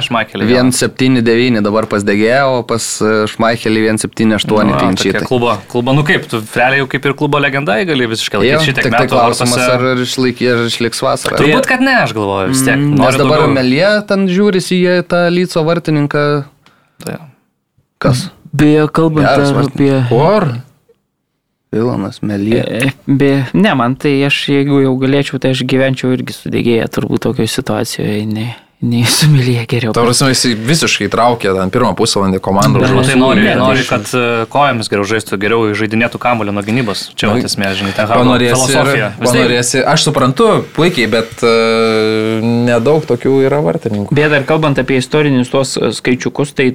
jo. 0.50 0.64
1,79 0.64 1.62
dabar 1.62 1.86
pas 1.92 2.02
Degė, 2.04 2.32
o 2.50 2.64
pas 2.66 2.82
e, 3.06 3.12
Šmaikelį 3.30 3.84
1,78 3.92 4.66
Nu, 4.66 4.78
klinčiai. 4.80 5.14
tokia 5.14 5.28
Klubo, 5.30 5.54
klubo, 5.70 5.94
nu 5.94 6.02
kaip, 6.08 6.26
tu 6.32 6.42
realiai 6.56 6.82
jau 6.82 6.88
kaip 6.90 7.06
ir 7.06 7.14
klubo 7.20 7.38
legendai 7.44 7.86
gali 7.86 8.08
visiškai 8.10 8.42
laikyti 8.42 8.66
šitiek 8.72 8.84
tik 8.88 8.92
tai 8.98 9.04
metų. 9.06 9.14
klausimas, 9.14 9.54
vartuose. 9.54 9.78
ar, 9.78 9.86
ar, 9.94 10.04
išlaikė, 10.08 10.50
ar 10.56 10.66
išliks 10.72 11.04
vasarą. 11.06 11.38
Turbūt, 11.38 11.70
kad 11.70 11.86
ne, 11.86 11.96
aš 12.02 12.14
galvoju, 12.18 12.50
vis 12.50 12.66
tiek. 12.66 12.78
Nes 12.82 13.00
Noriu 13.00 13.22
dabar 13.22 13.38
daugiau. 13.46 13.54
Melie 13.54 13.92
ten 14.10 14.26
žiūrisi 14.28 14.82
į 14.82 14.98
tą 15.08 15.22
Lyco 15.30 15.64
vartininką. 15.70 16.26
Tai, 17.06 17.18
Kas? 18.02 18.26
Beje, 18.54 18.88
kalbant 18.90 19.28
apie... 19.64 19.94
Kur? 20.10 20.50
Vilanas 21.74 22.22
Melie. 22.22 22.62
E, 22.64 22.92
Be, 23.08 23.32
ne, 23.58 23.74
man 23.78 23.98
tai 24.00 24.16
aš, 24.28 24.44
jeigu 24.54 24.84
jau 24.84 24.94
galėčiau, 25.02 25.42
tai 25.42 25.56
aš 25.56 25.66
gyvenčiau 25.70 26.14
irgi 26.16 26.36
sudėgėję 26.38 26.90
turbūt 26.94 27.26
tokioje 27.26 27.52
situacijoje, 27.56 28.20
nei, 28.30 28.54
nei 28.84 29.06
sumylėję 29.08 29.64
geriau. 29.72 29.94
Ta 29.96 30.04
prasme, 30.04 30.28
jis 30.34 30.44
visiškai 30.68 31.08
traukė 31.14 31.54
ten 31.56 31.72
pirmą 31.74 31.94
pusvalandį 31.98 32.42
komandą 32.44 32.82
Bet- 32.84 32.92
O 32.94 33.04
tai 33.06 33.16
nori, 33.20 33.42
Ne, 33.44 33.56
nori, 33.56 33.84
kad 33.88 34.08
e, 34.14 34.24
kojomis 34.52 34.90
geriau 34.92 35.06
žaistų, 35.08 35.40
geriau 35.40 35.70
žaidinėtų 35.78 36.20
kamuolį 36.22 36.54
nuo 36.56 36.64
gynybos. 36.66 37.06
Čia 37.16 37.30
jau 37.32 37.38
esmė, 37.48 37.72
žinai, 37.80 37.94
ten 37.96 38.08
Panorėsi, 38.12 38.76
ir, 38.76 39.02
panorėsi, 39.22 39.82
aš 39.88 40.06
suprantu 40.10 40.50
puikiai, 40.76 41.08
bet 41.12 41.44
uh, 41.48 42.44
nedaug 42.44 43.06
tokių 43.08 43.38
yra 43.48 43.62
vartininkų. 43.64 44.16
Bet 44.16 44.32
dar 44.36 44.44
kalbant 44.48 44.80
apie 44.84 45.00
istorinius 45.02 45.52
tuos 45.54 45.76
e, 45.80 45.92
skaičiukus, 45.96 46.54
tai 46.58 46.70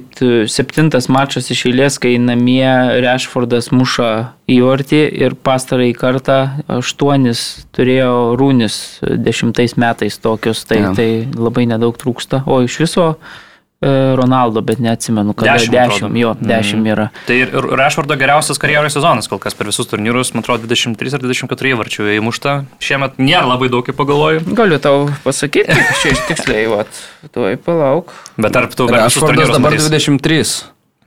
septintas 0.49 1.09
mačas 1.13 1.49
iš 1.53 1.67
eilės, 1.69 1.99
kai 2.01 2.15
namie 2.21 2.65
Rešfordas 3.05 3.69
muša 3.75 4.09
į 4.49 4.57
ortį 4.65 5.01
ir 5.21 5.35
pastarąjį 5.45 5.93
kartą 5.99 6.37
aštuonis 6.79 7.41
turėjo 7.77 8.13
rūnis 8.39 8.79
dešimtais 9.05 9.75
metais 9.77 10.17
tokius, 10.21 10.63
tai, 10.69 10.79
Jo. 10.87 10.93
tai 10.97 11.09
labai 11.37 11.67
nedaug 11.69 11.98
trūksta, 11.99 12.41
o 12.49 12.61
iš 12.65 12.79
viso 12.81 13.05
e, 13.13 13.91
Ronaldo, 14.19 14.63
bet 14.65 14.81
neatsimenu, 14.83 15.35
kad 15.37 15.51
10, 15.59 15.73
10 15.75 16.17
jo, 16.19 16.33
10 16.39 16.79
mm. 16.79 16.87
yra. 16.93 17.09
Tai 17.27 17.37
ir 17.43 17.53
Rashfordo 17.79 18.17
geriausias 18.19 18.61
karjeros 18.61 18.95
sezonas 18.97 19.29
kol 19.31 19.41
kas 19.43 19.57
per 19.57 19.69
visus 19.69 19.91
turnyrus, 19.91 20.33
man 20.35 20.45
atrodo, 20.45 20.69
23 20.69 21.19
ar 21.19 21.25
24 21.27 21.75
varčių 21.83 22.09
įmušta. 22.17 22.55
Šiemet 22.83 23.21
nėra 23.21 23.45
labai 23.51 23.71
daug, 23.73 23.85
kaip 23.87 23.99
pagalvoju. 23.99 24.47
Galiu 24.57 24.81
tau 24.83 25.05
pasakyti, 25.27 25.77
čia 26.01 26.15
iš 26.15 26.25
tiksliai, 26.31 26.65
vat, 26.71 27.05
tuoj 27.35 27.59
palauk. 27.65 28.15
Bet 28.39 28.55
tarp 28.55 28.75
tų 28.75 28.91
Rashfordas 28.95 29.53
dabar 29.55 29.75
matys. 29.77 29.91
23. 29.91 30.51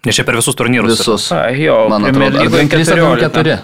Ne 0.03 0.11
čia 0.15 0.25
per 0.27 0.35
visus 0.35 0.57
turnyrus. 0.59 0.99
Visus. 0.99 1.29
A, 1.35 1.47
jo, 1.55 1.85
man 1.93 2.09
atrodo, 2.11 2.43
24. 2.51 3.63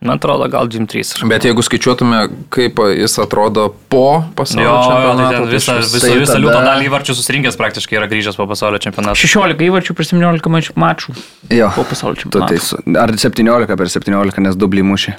Man 0.00 0.14
atrodo, 0.16 0.46
gal 0.48 0.68
23. 0.70 1.26
Bet 1.26 1.42
jeigu 1.42 1.62
skaičiuotume, 1.66 2.18
kaip 2.54 2.78
jis 2.94 3.16
atrodo 3.18 3.64
po 3.90 4.02
Jo, 4.22 4.28
pasaulio 4.38 4.68
jo, 4.68 4.74
tai 4.76 4.84
čempionato, 4.92 5.30
ten 5.32 5.42
tai 5.48 5.54
visą, 5.56 5.74
visą, 5.82 6.00
tai 6.04 6.10
visą 6.20 6.32
tada- 6.36 6.42
liūto 6.44 6.60
dalį 6.68 6.86
įvarčių 6.86 7.16
susirinkęs 7.18 7.58
praktiškai 7.58 7.98
yra 7.98 8.06
grįžęs 8.12 8.36
po 8.38 8.46
pasaulio 8.46 8.78
čempionato. 8.78 9.18
16 9.18 9.58
įvarčių 9.66 9.96
per 9.98 10.04
17 10.06 10.48
mač- 10.54 10.70
mačų 10.78 11.16
Jo. 11.50 11.72
po 11.74 11.82
pasaulio 11.82 12.14
čempionato. 12.22 12.54
teisus. 12.54 12.78
Ar 12.94 13.10
17 13.10 13.76
per 13.76 13.88
17, 13.90 14.38
nes 14.46 14.54
dublį 14.54 14.86
mušė. 14.86 15.16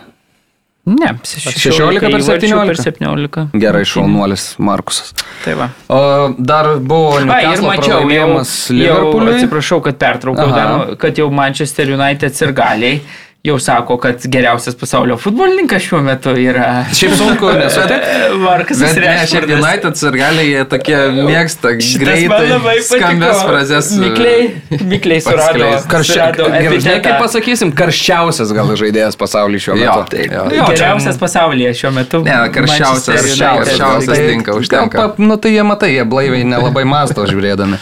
Ne, 0.87 1.11
16 1.27 1.99
per 1.99 2.09
įvarčių 2.09 2.39
17. 2.39 2.65
Per 2.65 2.75
17. 2.79 3.49
Gerai, 3.59 3.83
šaunuolis 3.85 4.55
Markusas. 4.63 5.11
Tai 5.43 5.53
va. 5.59 5.67
O, 5.91 6.33
dar 6.39 6.77
buvo 6.79 7.19
ir 7.19 7.25
Newcastle 7.27 7.75
pralaimėjimas 7.75 8.53
Liverpooliui. 8.71 9.35
atsiprašau, 9.43 9.83
kad 9.83 9.99
pertraukiau, 9.99 10.95
kad 10.97 11.15
jau 11.19 11.27
Manchester 11.29 11.85
United 11.99 12.31
sirgaliai 12.33 13.01
jau 13.43 13.55
sako, 13.59 13.95
kad 14.03 14.19
geriausias 14.27 14.75
pasaulio 14.75 15.15
futbolininkas 15.17 15.81
šiuo 15.85 16.01
metu 16.03 16.33
yra 16.35 16.81
Šiaip 16.93 17.13
sunku 17.15 17.47
nesutikti. 17.55 18.17
Markas 18.43 18.81
ne, 18.83 19.13
šiaip 19.31 19.45
United 19.55 20.01
ir 20.09 20.17
gali 20.19 20.43
jie 20.49 20.65
tokie 20.67 20.97
mėgsta 21.15 21.71
greitai 22.01 22.49
skambės 22.83 23.39
frazes. 23.47 23.93
Mikliai, 24.01 24.49
mikliai 24.91 25.21
surado. 25.23 25.71
Karščiausias. 25.93 26.83
Žinai, 26.83 26.97
kaip 27.07 27.17
pasakysim, 27.23 27.71
karščiausias 27.79 28.51
gal 28.59 28.75
žaidėjas 28.83 29.15
pasaulyje 29.23 29.63
šiuo 29.69 29.79
Jo, 29.79 29.95
metu. 29.95 30.05
taip. 30.17 30.35
Jo, 30.35 30.43
Jo, 30.43 30.67
čia- 30.67 30.75
Geriausias 30.75 31.21
pasaulyje 31.23 31.73
šiuo 31.79 31.93
metu. 31.95 32.23
Ne, 32.27 32.37
karščiausias, 32.59 33.23
karščiausias 33.39 34.15
Tai- 34.19 34.27
tinka, 34.33 34.59
užtenka. 34.59 35.07
Pa- 35.15 35.27
Nu 35.29 35.37
tai 35.39 35.55
jie 35.55 35.63
matai, 35.63 35.93
jie 35.95 36.03
blaiviai 36.03 36.43
nelabai 36.43 36.83
masto 36.87 37.23
žiūrėdami 37.27 37.79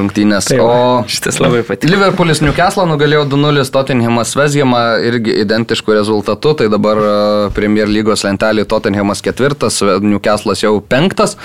rungtynės. 0.00 0.48
Tai 0.50 0.58
va, 0.60 0.72
O 0.72 1.04
Šitas 1.10 1.38
labai 1.42 1.62
patiko. 1.66 1.90
Liverpoolis 1.92 2.42
Newcastle 2.44 2.86
nugalėjo 2.90 3.26
2-0 3.32 3.68
Tottenhamas 3.74 4.34
Vesgiamą 4.38 4.82
irgi 5.04 5.36
identiškų 5.44 5.96
rezultatų, 5.98 6.56
tai 6.62 6.68
dabar 6.72 7.00
e, 7.02 7.14
Premier 7.56 7.90
lygos 7.90 8.26
lentelį 8.26 8.66
Tottenhamas 8.70 9.24
ketvirtas, 9.24 9.80
Newcastle'as 9.82 10.64
jau 10.64 10.76
penktas. 10.80 11.38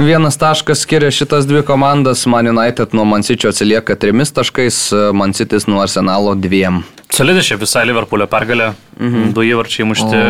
Vienas 0.00 0.38
taškas 0.40 0.80
skiria 0.86 1.10
šitas 1.12 1.44
dvi 1.44 1.60
komandas, 1.68 2.22
Man 2.30 2.48
United 2.48 2.94
nuo 2.96 3.04
Mansičio 3.04 3.50
atsilieka 3.52 3.98
trimis 4.00 4.32
taškais, 4.32 4.78
Mansitis 5.12 5.68
nuo 5.68 5.82
Arsenalo 5.84 6.32
dviem. 6.40 6.80
Solidė 7.12 7.42
šiaip 7.44 7.60
visai 7.66 7.84
Liverpoolio 7.90 8.24
pergalė. 8.30 8.70
Mhm. 8.96 9.34
Du 9.36 9.44
įvarčiai 9.44 9.84
mušti 9.90 10.24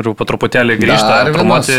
ir 0.00 0.12
po 0.18 0.26
truputėlį 0.26 0.80
grįžta 0.82 1.22
Dar 1.22 1.32
vienas. 1.36 1.70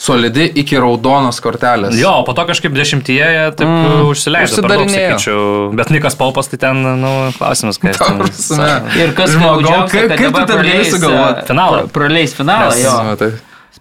Solidi 0.00 0.46
iki 0.62 0.78
raudonos 0.80 1.42
kortelės. 1.44 1.92
Jo, 2.00 2.22
po 2.24 2.32
to 2.32 2.46
kažkaip 2.48 2.72
dešimtyje 2.72 3.26
taip 3.58 3.68
mm. 3.68 4.06
užsileido. 4.08 4.62
per 4.64 4.72
daug, 4.72 4.86
Užsidarinėjo. 4.86 5.74
Bet 5.76 5.90
Nikas 5.92 6.16
Paupas 6.16 6.48
tai 6.48 6.56
ten, 6.62 6.80
nu, 7.02 7.10
klausimas, 7.36 7.76
Ta 7.82 7.92
ten 7.92 8.88
Ir 8.96 9.12
kas 9.18 9.34
Žmogau, 9.36 9.84
kaip- 9.92 10.08
kad 10.08 10.16
kaip 10.16 10.24
tu 10.24 10.32
dabar 10.32 10.46
taip 10.48 10.56
gali 10.62 10.70
praleis, 10.72 10.90
sugalvot? 10.94 11.42
e, 11.44 11.46
Finalą. 11.50 11.82
pra- 11.84 11.92
Praleis 11.98 12.32
finalą, 12.34 12.70
Nes- 12.72 12.80
jo, 12.84 12.94
Na, 13.10 13.16
tai. 13.20 13.30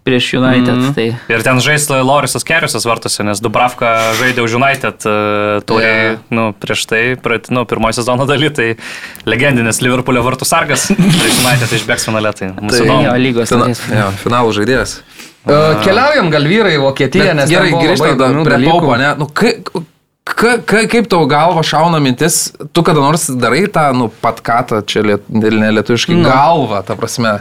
prieš 0.04 0.28
United. 0.34 0.76
Mm. 0.76 0.94
Tai 0.96 1.08
Ir 1.36 1.44
ten 1.44 1.58
žais 1.64 1.88
Lorisas 2.04 2.44
Keriusas 2.44 2.84
vartose, 2.88 3.24
nes 3.24 3.40
Dubravka 3.40 4.12
žaidė 4.20 4.44
už 4.44 4.56
United 4.60 4.98
uh, 5.08 5.62
tauriai, 5.64 6.18
Yeah. 6.18 6.18
nu, 6.32 6.52
prieš 6.54 6.84
tai, 6.90 7.16
praeit, 7.16 7.48
nu, 7.50 7.64
pirmojo 7.64 7.94
sezono 7.96 8.26
daly, 8.28 8.50
tai 8.52 8.76
legendinis 9.26 9.80
Liverpoolio 9.80 10.24
vartų 10.26 10.44
sargas 10.50 10.88
prieš 11.22 11.40
United 11.46 11.70
išbėgs 11.80 12.06
finale, 12.12 12.34
tai 12.34 12.52
mūsų 12.60 12.76
Tai- 12.76 12.86
įdomu. 12.88 13.04
jo, 13.08 13.14
lygos 13.24 13.50
Fina, 13.56 13.72
jo, 13.72 14.12
finalų 14.26 14.52
žaidėjas. 14.60 15.00
Uh, 15.48 15.80
keliaujam 15.86 16.28
gal 16.34 16.44
vyrai 16.50 16.74
į 16.76 16.82
Vokietiją, 16.84 17.34
nes 17.38 17.50
gerai, 17.50 17.72
grįžtant 17.72 18.20
prie 18.46 18.58
paupo, 18.66 18.96
ne? 19.00 19.14
Nu, 19.18 19.28
ka, 19.32 19.54
ka, 20.28 20.58
ka, 20.68 20.82
kaip 20.92 21.08
tau 21.12 21.24
galva 21.32 21.64
šauna 21.66 22.02
mintis, 22.04 22.50
tu 22.76 22.84
kada 22.86 23.00
nors 23.00 23.30
darai 23.40 23.64
tą, 23.72 23.86
nu, 23.96 24.10
patkatą, 24.24 24.82
čia 24.84 25.06
liet, 25.06 25.30
nelietuviškai, 25.32 26.18
Nu. 26.20 26.28
galvą, 26.28 26.84
ta 26.86 26.98
prasme. 27.00 27.40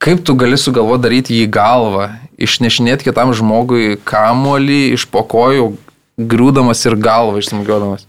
Kaip 0.00 0.24
tu 0.24 0.34
gali 0.34 0.56
sugalvoti 0.58 1.04
daryti 1.04 1.38
jį 1.38 1.46
galvą, 1.52 2.08
išnešinėti 2.40 3.06
kitam 3.10 3.34
žmogui 3.36 3.98
kamuolį 4.08 4.80
iš 4.96 5.04
pokojų, 5.12 5.74
griūdamas 6.18 6.82
ir 6.88 6.96
galvą 6.96 7.38
išsmugiodamas. 7.42 8.06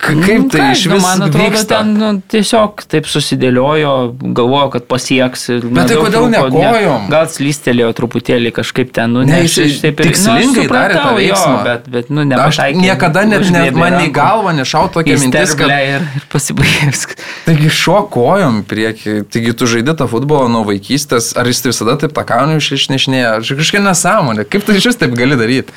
Ka- 0.00 0.14
Kaip 0.16 0.46
tai 0.48 0.60
Ką, 0.62 0.66
iš 0.72 0.82
nu, 0.88 0.94
vis 0.96 1.02
Man 1.04 1.22
atrodo, 1.26 1.50
vyksta? 1.52 1.66
ten 1.82 1.88
nu, 2.00 2.08
tiesiog 2.32 2.80
taip 2.88 3.04
susidėliojo, 3.10 3.90
galvojo, 4.32 4.70
kad 4.72 4.86
pasieks. 4.88 5.42
Bet 5.60 5.90
tai 5.90 5.98
kodėl 6.00 6.24
ne 6.32 6.40
trūko, 6.40 6.62
kojom? 6.72 7.02
Gal 7.12 7.26
slystelėjo 7.28 7.90
truputėlį 7.98 8.52
kažkaip 8.56 8.94
ten, 8.96 9.12
nu, 9.12 9.26
Ne, 9.28 9.42
aš 9.44 9.58
iš 9.66 9.76
taip 9.84 10.00
ir- 10.00 10.08
tikslingai 10.08 10.64
nu, 10.64 10.72
darė 10.72 10.96
tą 10.96 11.02
supratau, 11.04 11.12
jo, 11.12 11.20
veiksmą. 11.20 11.58
Bet, 11.68 11.90
bet, 11.92 12.08
nu, 12.08 12.24
Aš 12.24 12.32
nepataikė. 12.32 12.80
niekada 12.86 13.26
net, 13.28 13.44
net 13.52 13.76
man 13.76 13.98
į 14.00 14.08
galvą 14.16 14.56
nešau 14.56 14.86
tokia 14.96 15.18
mintis, 15.20 15.52
kad... 15.60 15.68
Ir, 15.68 16.08
ir 16.16 16.26
pasibaigė 16.32 16.88
viskas. 16.94 17.20
Taigi 17.44 17.68
šuo 17.82 18.00
kojom 18.16 18.62
į 18.64 18.66
priekį, 18.72 19.16
taigi 19.28 19.52
tu 19.52 19.68
žaidži 19.68 19.98
tą 20.00 20.08
futbolą 20.08 20.48
nuo 20.48 20.64
vaikystės, 20.64 21.34
ar 21.36 21.44
jis 21.52 21.60
tai 21.60 21.74
visada 21.76 22.00
taip 22.00 22.16
tą 22.16 22.24
kaunį 22.24 22.56
išnešinėja, 22.64 23.36
aš 23.44 23.52
kažkokia 23.60 23.84
nesąmonė, 23.84 24.48
kaip 24.48 24.64
tu 24.64 24.72
iš 24.72 24.94
vis 24.94 24.96
taip 25.04 25.12
gali 25.12 25.36
daryti? 25.36 25.76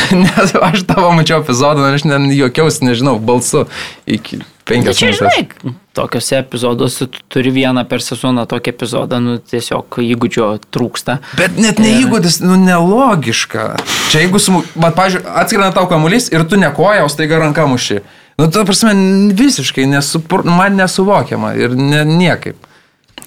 Nes 0.24 0.54
aš 0.56 0.86
tavo 0.88 1.12
mačiau 1.16 1.42
epizodą, 1.42 1.90
aš 1.92 2.06
net 2.08 2.32
jokiausi, 2.36 2.84
nežinau, 2.88 3.18
balsu 3.22 3.66
iki 4.06 4.40
penkias 4.68 4.98
Čia, 4.98 5.10
minutės. 5.10 5.36
žinai, 5.36 5.74
tokiuose 5.96 6.38
epizoduose 6.38 7.08
tu 7.12 7.22
turi 7.32 7.52
vieną 7.54 7.84
per 7.90 8.04
sezoną 8.04 8.46
tokį 8.50 8.72
epizodą, 8.74 9.20
nu, 9.22 9.36
tiesiog 9.52 9.98
įgūdžio 10.04 10.48
trūksta. 10.74 11.18
Bet 11.38 11.58
net 11.60 11.82
neįgūdis, 11.82 12.40
nu 12.44 12.56
nelogiška. 12.60 13.68
Čia 14.12 14.24
jeigu, 14.24 14.42
smu... 14.42 14.62
bet, 14.76 14.96
pažiūrėjau, 14.98 15.36
atskrenda 15.44 15.72
tau 15.76 15.88
kamuolys 15.90 16.30
ir 16.32 16.46
tu 16.48 16.60
nekoja, 16.60 17.06
o 17.06 17.12
staiga 17.12 17.42
ranka 17.42 17.66
muši. 17.70 18.02
Nu, 18.40 18.48
tu, 18.48 18.62
prasme, 18.68 18.94
visiškai 19.36 19.86
nesupur... 19.90 20.46
man 20.48 20.78
nesuvokiama 20.80 21.56
ir 21.58 21.74
ne, 21.78 22.04
niekaip. 22.08 22.70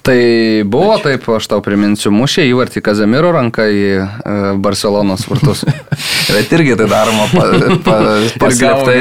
Tai 0.06 0.62
buvo 0.70 0.94
taip, 1.02 1.24
aš 1.34 1.48
tau 1.50 1.62
priminsiu, 1.64 2.12
mušė 2.14 2.44
įvartį 2.46 2.82
Kazemiro 2.86 3.32
ranką 3.34 3.64
į 3.66 3.82
e, 3.98 4.04
Barcelonos 4.62 5.24
vartus. 5.26 5.64
Bet 6.34 6.52
irgi 6.54 6.76
tai 6.78 6.86
daroma 6.90 7.26
pa, 7.32 7.46
pa, 7.82 7.96
paslėptai. 8.38 9.00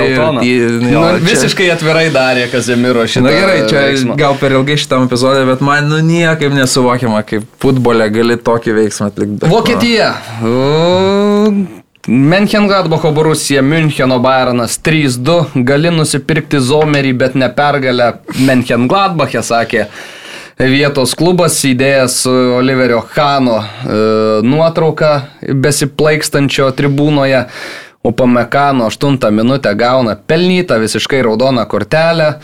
Nu, 0.82 1.04
visiškai 1.22 1.70
atvirai 1.76 2.08
darė 2.14 2.48
Kazemiro 2.50 3.06
šitą. 3.06 3.28
Na 3.28 3.36
gerai, 3.36 3.60
čia 3.70 3.86
veiksmą. 3.86 4.18
gal 4.18 4.40
per 4.42 4.58
ilgai 4.58 4.80
šitam 4.82 5.06
epizodė, 5.06 5.46
bet 5.52 5.62
man 5.66 5.92
nu 5.92 6.02
niekaip 6.06 6.58
nesuvokiama, 6.58 7.22
kaip 7.30 7.46
futbole 7.62 8.10
gali 8.14 8.40
tokį 8.42 8.78
veiksmą 8.82 9.14
atlikti. 9.14 9.54
Vokietija. 9.54 10.10
Menchengladbacho 12.06 13.14
Borusija, 13.14 13.62
Müncheno 13.66 14.18
Bayernas 14.26 14.82
3-2. 14.82 15.64
Gali 15.70 15.94
nusipirkti 15.94 16.62
Zomerį, 16.62 17.16
bet 17.18 17.38
ne 17.38 17.50
pergalę 17.54 18.12
Menchengladbache, 18.46 19.46
sakė 19.46 19.90
vietos 20.60 21.16
klubas 21.18 21.58
įdėjęs 21.68 22.22
Oliverio 22.60 23.02
Hano 23.16 23.58
e, 23.60 23.66
nuotrauką 24.46 25.12
besiplaikstančio 25.52 26.72
tribūnoje. 26.78 27.46
O 28.06 28.12
Pamekano 28.14 28.86
8 28.86 29.18
minutę 29.34 29.72
gauna 29.76 30.14
pelnytą 30.16 30.78
visiškai 30.80 31.24
raudoną 31.26 31.66
kortelę. 31.66 32.36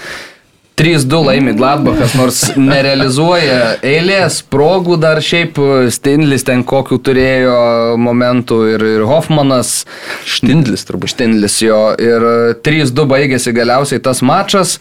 3-2 0.82 1.26
laimi 1.26 1.52
Gladbachas, 1.54 2.16
nors 2.18 2.40
nerealizuoja 2.58 3.76
eilės 3.86 4.40
progų 4.42 4.96
dar 4.98 5.20
šiaip 5.22 5.60
Stindlis 5.94 6.48
ten 6.48 6.64
kokių 6.66 6.98
turėjo 7.06 7.58
momentų 8.02 8.58
ir, 8.72 8.86
ir 8.96 9.06
Hoffmanas. 9.06 9.84
Štindlis 10.26 10.88
turbūt. 10.90 11.14
Štindlis 11.14 11.60
jo 11.62 11.84
ir 12.02 12.26
3-2 12.66 13.06
baigėsi 13.14 13.54
galiausiai 13.54 14.02
tas 14.02 14.24
mačas. 14.26 14.80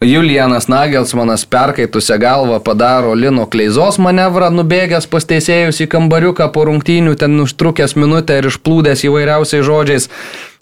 Julianas 0.00 0.64
Nagelsmanas 0.68 1.42
perkaitusią 1.44 2.16
galvą 2.18 2.60
padaro 2.64 3.12
Lino 3.14 3.42
Kleizos 3.52 3.98
manevrą, 4.00 4.46
nubėgęs 4.48 5.04
pas 5.12 5.26
teisėjus 5.28 5.82
į 5.84 5.86
kambariuką 5.92 6.46
po 6.54 6.64
rungtynių, 6.64 7.18
ten 7.20 7.36
užtrukęs 7.44 7.92
minutę 8.00 8.38
ir 8.40 8.48
išplūdęs 8.48 9.04
įvairiausiais 9.04 9.66
žodžiais. 9.68 10.08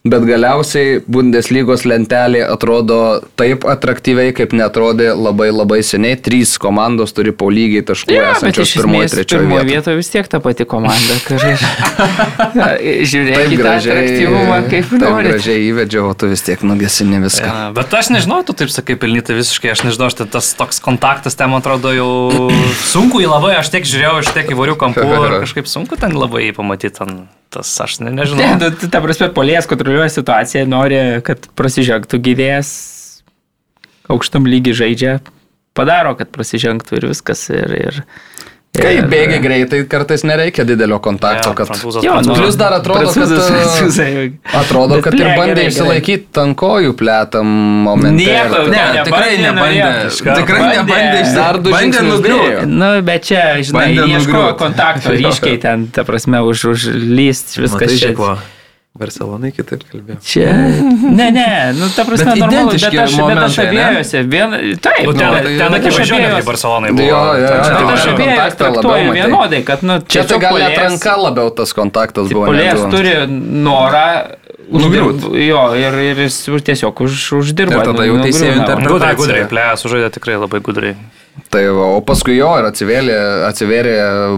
Bet 0.06 0.22
galiausiai 0.22 1.00
Bundeslygos 1.10 1.82
lentelė 1.88 2.44
atrodo 2.46 3.18
taip 3.38 3.64
atraktyviai, 3.66 4.30
kaip 4.36 4.52
netrodė 4.54 5.08
labai 5.18 5.48
labai 5.50 5.80
seniai. 5.82 6.14
Trys 6.22 6.52
komandos 6.62 7.10
turi 7.16 7.32
po 7.34 7.48
lygiai 7.50 7.82
taškų 7.88 8.14
bet 8.14 8.28
esančios 8.36 8.74
pirmoje, 8.78 9.08
trečioje 9.10 9.42
pirmoje 9.42 9.64
vietoje. 9.66 9.74
vietoje 9.74 9.98
vis 9.98 10.10
tiek 10.12 10.30
ta 10.30 10.38
pati 10.44 10.68
komanda. 10.70 11.16
Žiūrėk, 13.10 13.34
Taip 13.34 13.50
į 13.50 13.58
tą 13.58 13.64
gražiai, 13.64 13.96
atraktyvumą, 13.96 14.60
kaip 14.70 14.94
nori. 15.02 15.32
gražiai 15.32 15.66
įvedžiau, 15.66 16.12
o 16.12 16.14
tu 16.14 16.30
vis 16.30 16.46
tiek 16.46 16.62
nugesini 16.62 17.18
viską. 17.24 17.50
Ja, 17.50 17.66
bet 17.74 17.98
aš 17.98 18.12
nežinau, 18.14 18.38
tu 18.46 18.54
taip 18.54 18.70
sakai, 18.72 18.94
pelnyti 19.02 19.34
visiškai, 19.36 19.74
aš 19.74 19.82
nežinau, 19.88 20.12
aš 20.12 20.20
ten 20.22 20.30
tas 20.30 20.52
toks 20.58 20.78
kontaktas 20.84 21.34
ten 21.38 21.50
man 21.50 21.64
atrodo 21.64 21.90
jau 21.96 22.12
sunku 22.86 23.24
į 23.24 23.28
labai, 23.34 23.58
aš 23.58 23.74
tiek 23.74 23.90
žiūrėjau 23.90 24.22
iš 24.22 24.32
tiek 24.38 24.54
įvairių 24.54 24.78
kampų 24.78 25.10
ir 25.10 25.36
kažkaip 25.44 25.68
sunku 25.70 25.98
ten 26.00 26.14
labai 26.14 26.48
pamatyti, 26.56 26.94
ten 27.02 27.26
tas 27.52 27.70
aš 27.84 27.98
ne, 28.02 28.10
Ne, 28.10 28.22
nežinau. 28.22 28.58
tu, 28.60 28.70
tu, 28.82 28.90
ta 28.92 29.00
prasme, 29.04 29.30
polės 29.34 29.68
kontroliuoja 29.70 30.10
situaciją, 30.12 30.66
nori, 30.70 30.98
kad 31.26 31.48
prasižengtų 31.58 32.20
gyvėjas, 32.28 32.70
aukštam 34.12 34.48
lygiai 34.48 34.76
žaidžia, 34.82 35.14
padaro, 35.78 36.14
kad 36.18 36.32
prasižengtų 36.34 37.00
ir 37.00 37.08
viskas. 37.12 37.46
Ir, 37.54 37.74
ir, 37.78 38.02
Kai 38.78 38.92
ir- 39.00 39.06
bėgi 39.10 39.38
greitai, 39.42 39.78
kartais 39.90 40.22
nereikia 40.28 40.62
didelio 40.68 40.98
kontakto, 41.02 41.50
kad... 41.56 41.70
Jo, 42.04 42.18
nu, 42.22 42.34
Plius 42.36 42.54
dar 42.60 42.76
atrodo, 42.76 43.08
kad, 43.08 43.16
prancūzas, 43.16 43.98
e. 44.04 44.26
Atrodo, 44.54 45.00
kad 45.02 45.16
ir 45.18 45.30
bandė 45.34 45.64
išsilaikyti 45.70 46.38
ant 46.44 46.54
kojų 46.60 46.92
plėtam 47.00 47.48
momente. 47.88 48.14
Nieko, 48.20 48.60
ir- 48.68 48.70
ne, 48.70 48.84
Ne, 48.98 49.02
tikrai 49.08 49.32
nebandė. 49.42 49.88
Tikrai 50.12 50.60
Bandė. 50.60 50.76
nebandė. 50.76 51.24
išsi- 51.24 51.34
Dar 51.40 51.58
du 51.58 51.70
bandė 51.74 51.82
žingsnius 51.88 52.12
nugriūti. 52.20 52.52
dėjo. 52.52 52.68
Nu, 52.84 52.90
bet 53.08 53.26
čia, 53.26 53.42
žinai, 53.66 53.88
ieško 54.14 54.44
kontakto, 54.62 55.16
ryškiai 55.16 55.58
ten, 55.64 55.88
ta 55.88 56.04
prasme, 56.04 56.38
už, 56.46 56.64
užlyst, 56.76 57.58
viskas 57.58 57.98
Čia. 58.98 59.04
Barcelonai 59.04 59.50
kitaip 59.54 59.82
kalbėjo. 59.92 60.18
Čia. 60.26 60.52
Ne, 61.18 61.30
ne, 61.30 61.46
nu, 61.78 61.86
ta 61.94 62.02
prasme, 62.04 62.32
Bet 62.34 62.40
normalu, 62.42 62.72
bet 62.72 62.74
aš, 62.74 62.90
bet 62.90 62.98
aš 63.04 63.14
momentai, 63.18 63.66
abiejuose. 63.68 64.22
Vien, 64.32 64.50
taip, 64.82 65.04
Nu, 65.06 65.12
ten, 65.14 65.28
nu, 65.30 65.58
ten 65.58 65.74
akivaizdžiau 65.78 66.18
netgi 66.18 66.26
abiejuos- 66.34 66.48
Barcelonai 66.50 66.90
Jo, 66.90 66.94
buvo. 66.94 67.06
jo, 67.06 67.32
Ten 67.32 67.42
jo, 67.42 67.48
čia 67.48 67.72
Bet 67.72 67.80
jo, 67.80 67.88
aš 67.88 68.04
jo. 68.04 68.10
tikrai- 68.10 68.14
abiejuos 68.14 68.18
kontaktą 68.18 68.64
labiau 68.64 68.82
traktuoju 68.82 69.12
vienodai, 69.18 69.62
kad, 69.64 69.78
nu, 69.82 69.94
Čia 69.98 70.02
tai 70.02 70.26
tiesiog 70.26 70.40
gal 70.40 70.58
net 70.58 70.58
puolėjas- 70.58 70.82
ranka 70.90 71.12
labiau 71.22 71.48
tas 71.54 71.70
kontaktas 71.72 72.26
buvo. 72.32 72.46
Polėjas 72.50 72.80
negu- 72.82 72.90
turi 72.90 73.14
norą 73.68 74.08
Nugriūt. 74.68 75.28
Jo, 75.40 75.62
ir, 75.78 75.94
ir 76.10 76.24
jis 76.26 76.42
tiesiog 76.66 77.00
už, 77.06 77.20
uždirba. 77.38 77.80
Ir 77.80 77.88
tada 77.92 78.04
jau 78.08 78.18
nu, 78.18 78.24
teisėjų 78.26 78.58
interpretacija. 78.58 78.90
Gudriai, 78.92 79.16
gudriai, 79.22 79.48
plėjas 79.52 79.84
sužaidė 79.84 80.10
tikrai 80.18 80.36
labai 80.40 80.60
gudriai. 80.64 80.98
Tai 81.48 81.62
va, 81.72 81.86
o 81.96 82.00
paskui 82.04 82.34
jo 82.36 82.50
ir 82.60 82.66
atsivėrė, 82.68 83.16
atsivėrė 83.48 83.94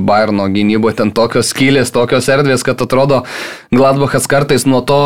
Bayerno 0.06 0.46
gynyboje 0.52 0.98
ten 1.00 1.10
tokios 1.16 1.50
skylės, 1.50 1.90
tokios 1.94 2.28
erdvės, 2.30 2.62
kad 2.66 2.82
atrodo 2.84 3.24
Gladbachas 3.74 4.28
kartais 4.30 4.66
nuo 4.68 4.82
to 4.86 5.00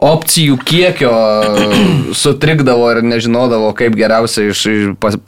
opcijų 0.00 0.56
kiekio 0.64 1.12
sutrikdavo 2.16 2.88
ir 2.94 3.02
nežinodavo, 3.04 3.70
kaip 3.76 3.96
geriausiai 3.98 4.52
iš, 4.54 4.62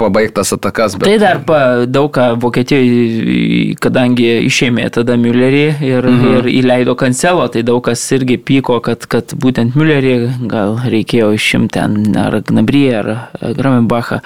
pabaigtas 0.01 0.55
atakas. 0.57 0.97
Bet... 0.97 1.09
Tai 1.11 1.19
dar 1.21 1.43
pa, 1.47 1.61
daug 1.85 2.09
ką 2.15 2.33
Vokietijoje, 2.43 3.77
kadangi 3.83 4.29
išėmė 4.49 4.89
tada 4.95 5.19
Müllerį 5.21 5.65
ir, 5.85 6.09
mhm. 6.09 6.39
ir 6.39 6.51
įleido 6.55 6.97
Kancelo, 6.99 7.47
tai 7.53 7.65
daug 7.69 7.83
kas 7.85 8.05
irgi 8.17 8.39
pyko, 8.41 8.81
kad, 8.85 9.05
kad 9.13 9.37
būtent 9.37 9.77
Müllerį 9.79 10.17
gal 10.51 10.79
reikėjo 10.89 11.33
išimti 11.37 11.73
ten 11.73 12.17
ar 12.19 12.41
Gnabry 12.45 12.85
ar 12.97 13.13
Gramenbachą, 13.57 14.21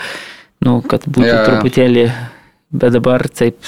nu, 0.66 0.80
kad 0.86 1.06
būtų 1.06 1.28
Jo, 1.28 1.36
jo. 1.36 1.46
truputėlį, 1.50 2.06
bet 2.74 2.94
dabar 2.96 3.26
taip. 3.30 3.58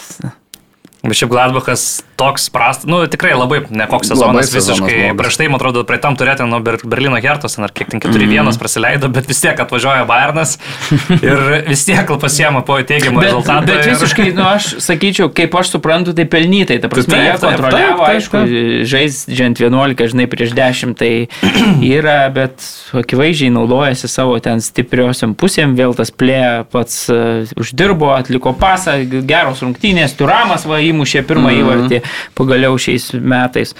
Bet 1.04 1.14
šiaip 1.14 1.30
Gladbachas 1.30 1.88
toks 2.18 2.48
prastas, 2.50 2.88
nu 2.90 3.04
tikrai 3.06 3.32
labai 3.38 3.60
nekoks 3.70 4.10
Labai 4.10 4.18
sezonas 4.18 4.48
sezonas 4.50 4.54
visiškai. 4.58 4.96
blogas. 4.98 5.18
Prieš 5.22 5.36
tai, 5.38 5.46
man 5.52 5.60
atrodo, 5.60 5.84
prie 5.86 5.98
tam 6.02 6.16
turėti 6.18 6.42
nuo 6.50 6.58
Ber 6.66 6.76
Berlyno 6.82 7.20
Hertos, 7.22 7.54
ar 7.62 7.70
kiek 7.70 7.92
ten 7.94 8.00
4-1 8.02 8.42
Mhm. 8.42 8.48
mm. 8.50 8.58
praleido, 8.58 9.08
bet 9.14 9.28
vis 9.30 9.40
tiek 9.40 9.54
atvažiuoja 9.62 10.02
Bayernas 10.08 10.56
ir 11.28 11.62
vis 11.68 11.84
tiek 11.86 12.10
pasiema 12.20 12.64
po 12.66 12.76
teigiamą 12.82 13.22
rezultatą. 13.22 13.66
bet 13.70 13.86
visiškai, 13.86 14.32
nu, 14.34 14.42
aš 14.50 14.74
sakyčiau, 14.82 15.30
kaip 15.30 15.54
aš 15.54 15.70
suprantu, 15.76 16.12
tai 16.18 16.26
pelnytai. 16.26 16.80
Ta 16.82 16.88
prasme, 16.90 17.14
Taip, 17.14 17.24
jie 17.24 17.38
kontroliavo, 17.46 18.02
aišku, 18.08 18.42
žaidžiant 18.90 19.60
11, 19.62 20.08
žinai, 20.12 20.26
prieš 20.30 20.52
10 20.58 20.94
tai 20.98 21.12
yra, 21.98 22.28
bet 22.34 22.58
akivaizdžiai 22.98 23.52
naudojasi 23.54 24.08
savo 24.10 24.34
ten 24.42 24.60
stipriosiam 24.64 25.34
pusėm, 25.38 25.76
vėl 25.78 25.94
tas 25.94 26.10
plė 26.10 26.64
pats 26.72 27.06
uh, 27.12 27.46
uždirbo, 27.60 28.10
atliko 28.16 28.52
pasą, 28.58 28.98
geros 29.06 29.62
rungtynės, 29.64 30.16
Turamas 30.18 30.66
va 30.66 30.80
įmušė 30.82 31.22
pirmą 31.28 31.48
Mhm. 31.48 31.60
įvartį 31.62 32.02
pagaliau 32.38 32.78
šiais 32.80 33.10
metais. 33.18 33.74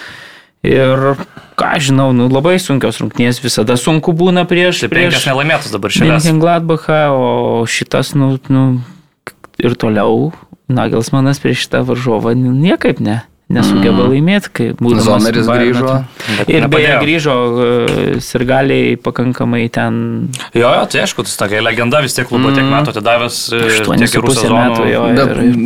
Ir 0.67 1.15
ką 1.59 1.71
žinau, 1.79 2.11
nu, 2.17 2.27
labai 2.33 2.57
sunkios 2.59 2.99
rungtynės 2.99 3.39
visada 3.43 3.77
sunku 3.79 4.11
būna 4.17 4.43
prieš, 4.51 4.83
Tai 4.85 4.91
penkias 4.91 5.21
prieš 5.21 5.29
nelaimėtus 5.31 5.75
dabar 5.75 5.95
šiandien. 5.95 6.19
München 6.19 6.41
Gladbachą, 6.43 7.01
o 7.15 7.29
šitas, 7.71 8.17
nu, 8.19 8.35
nu, 8.51 8.65
ir 9.63 9.79
toliau 9.79 10.33
Nagelsmanas 10.69 11.41
prieš 11.41 11.65
šitą 11.65 11.85
varžovą 11.89 12.35
nu, 12.37 12.53
niekaip 12.53 13.01
ne. 13.01 13.23
Nesugeba 13.49 14.05
laimėti, 14.11 14.49
kai 14.53 14.65
būdamas 14.77 15.07
Zomeris 15.07 15.47
grįžo. 15.49 15.93
Ir 16.53 16.67
beje, 16.69 16.91
grįžo 17.01 17.37
uh, 17.49 17.93
sirgaliai 18.21 18.99
pakankamai 19.01 19.63
ten 19.73 19.95
Jo, 20.53 20.69
jo, 20.69 20.83
tai 20.93 21.01
aišku, 21.07 21.25
tas 21.25 21.39
tokia 21.41 21.63
legenda 21.65 22.03
vis 22.05 22.13
tiek 22.19 22.29
klubo 22.29 22.51
tiek 22.53 22.67
metų 22.69 22.93
atidavęs 22.93 23.39
e, 23.57 23.61
tiek 24.03 24.13
gerų 24.13 24.35
8,5 24.35 24.37
sezonų. 24.37 24.59
metų 24.61 24.85
jo. 24.93 25.05
Bet 25.17 25.33
Ir, 25.33 25.41
ir, 25.47 25.57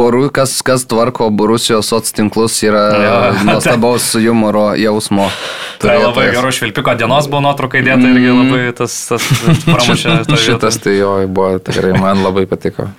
boru, 0.00 0.24
kas, 0.34 0.56
kas 0.66 0.82
tvarko 0.90 1.28
Borusijos 1.30 1.92
soc 1.94 2.10
tinklus 2.18 2.58
yra 2.66 2.82
Jo. 3.04 3.14
nuostabaus 3.52 4.08
humoro 4.18 4.72
jausmo. 4.78 5.28
Tai 5.78 5.94
labai 5.94 6.32
gerų 6.34 6.50
švilpiko 6.58 6.96
dienos 6.98 7.30
buvo 7.30 7.44
nuotraukai 7.46 7.84
dėta 7.86 8.02
irgi 8.10 8.34
labai 8.34 8.64
tas, 8.82 8.98
tas 9.12 9.30
pramušė. 9.68 10.18
Šitas 10.48 10.82
tai 10.82 10.98
jo 10.98 11.14
buvo 11.30 11.54
tikrai 11.62 11.94
man 12.02 12.26
labai 12.26 12.48
patiko. 12.50 12.90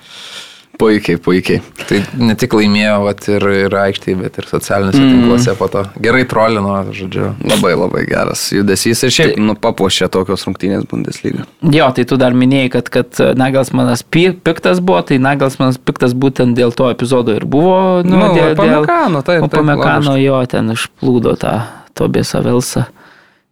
Puikiai, 0.80 1.18
puikiai. 1.20 1.60
Tai 1.88 1.98
ne 2.20 2.34
tik 2.40 2.54
laimėjo 2.56 2.94
vat, 3.04 3.26
ir, 3.28 3.44
ir 3.66 3.74
aikštėje, 3.82 4.16
bet 4.22 4.38
ir 4.40 4.48
socialiniuose 4.48 5.00
mm. 5.00 5.10
tinkluose 5.12 5.54
po 5.58 5.68
to. 5.72 5.82
Gerai 6.00 6.22
trolino, 6.30 6.78
žodžiu. 6.96 7.34
Labai 7.50 7.74
labai 7.76 8.04
geras 8.08 8.46
judesys 8.54 9.04
ir 9.04 9.12
šiaip 9.14 9.40
nu, 9.42 9.56
papuošė 9.60 10.08
tokios 10.12 10.46
rungtynės 10.48 10.86
Bundesliga. 10.90 11.44
jo, 11.60 11.90
tai 11.96 12.06
tu 12.08 12.16
dar 12.20 12.36
minėjai, 12.36 12.70
kad, 12.78 12.88
kad 12.92 13.20
Nagelsmanas 13.36 14.04
pi- 14.08 14.32
piktas 14.32 14.80
buvo, 14.80 15.02
tai 15.06 15.20
Nagelsmanas 15.22 15.76
piktas 15.84 16.16
būtent 16.16 16.56
dėl 16.56 16.72
to 16.76 16.88
epizodo 16.92 17.36
ir 17.36 17.44
buvo. 17.44 18.00
Nu, 18.06 18.20
Nu, 18.20 18.32
dėl, 18.36 18.54
Upamecano, 18.54 19.22
taip, 19.24 19.44
taip, 19.44 19.48
Upamecano 19.48 20.16
jo 20.20 20.40
ten 20.50 20.72
išplūdo 20.74 21.36
tą 21.40 21.54
Tobėsą 21.98 22.42
Velsą. 22.44 22.86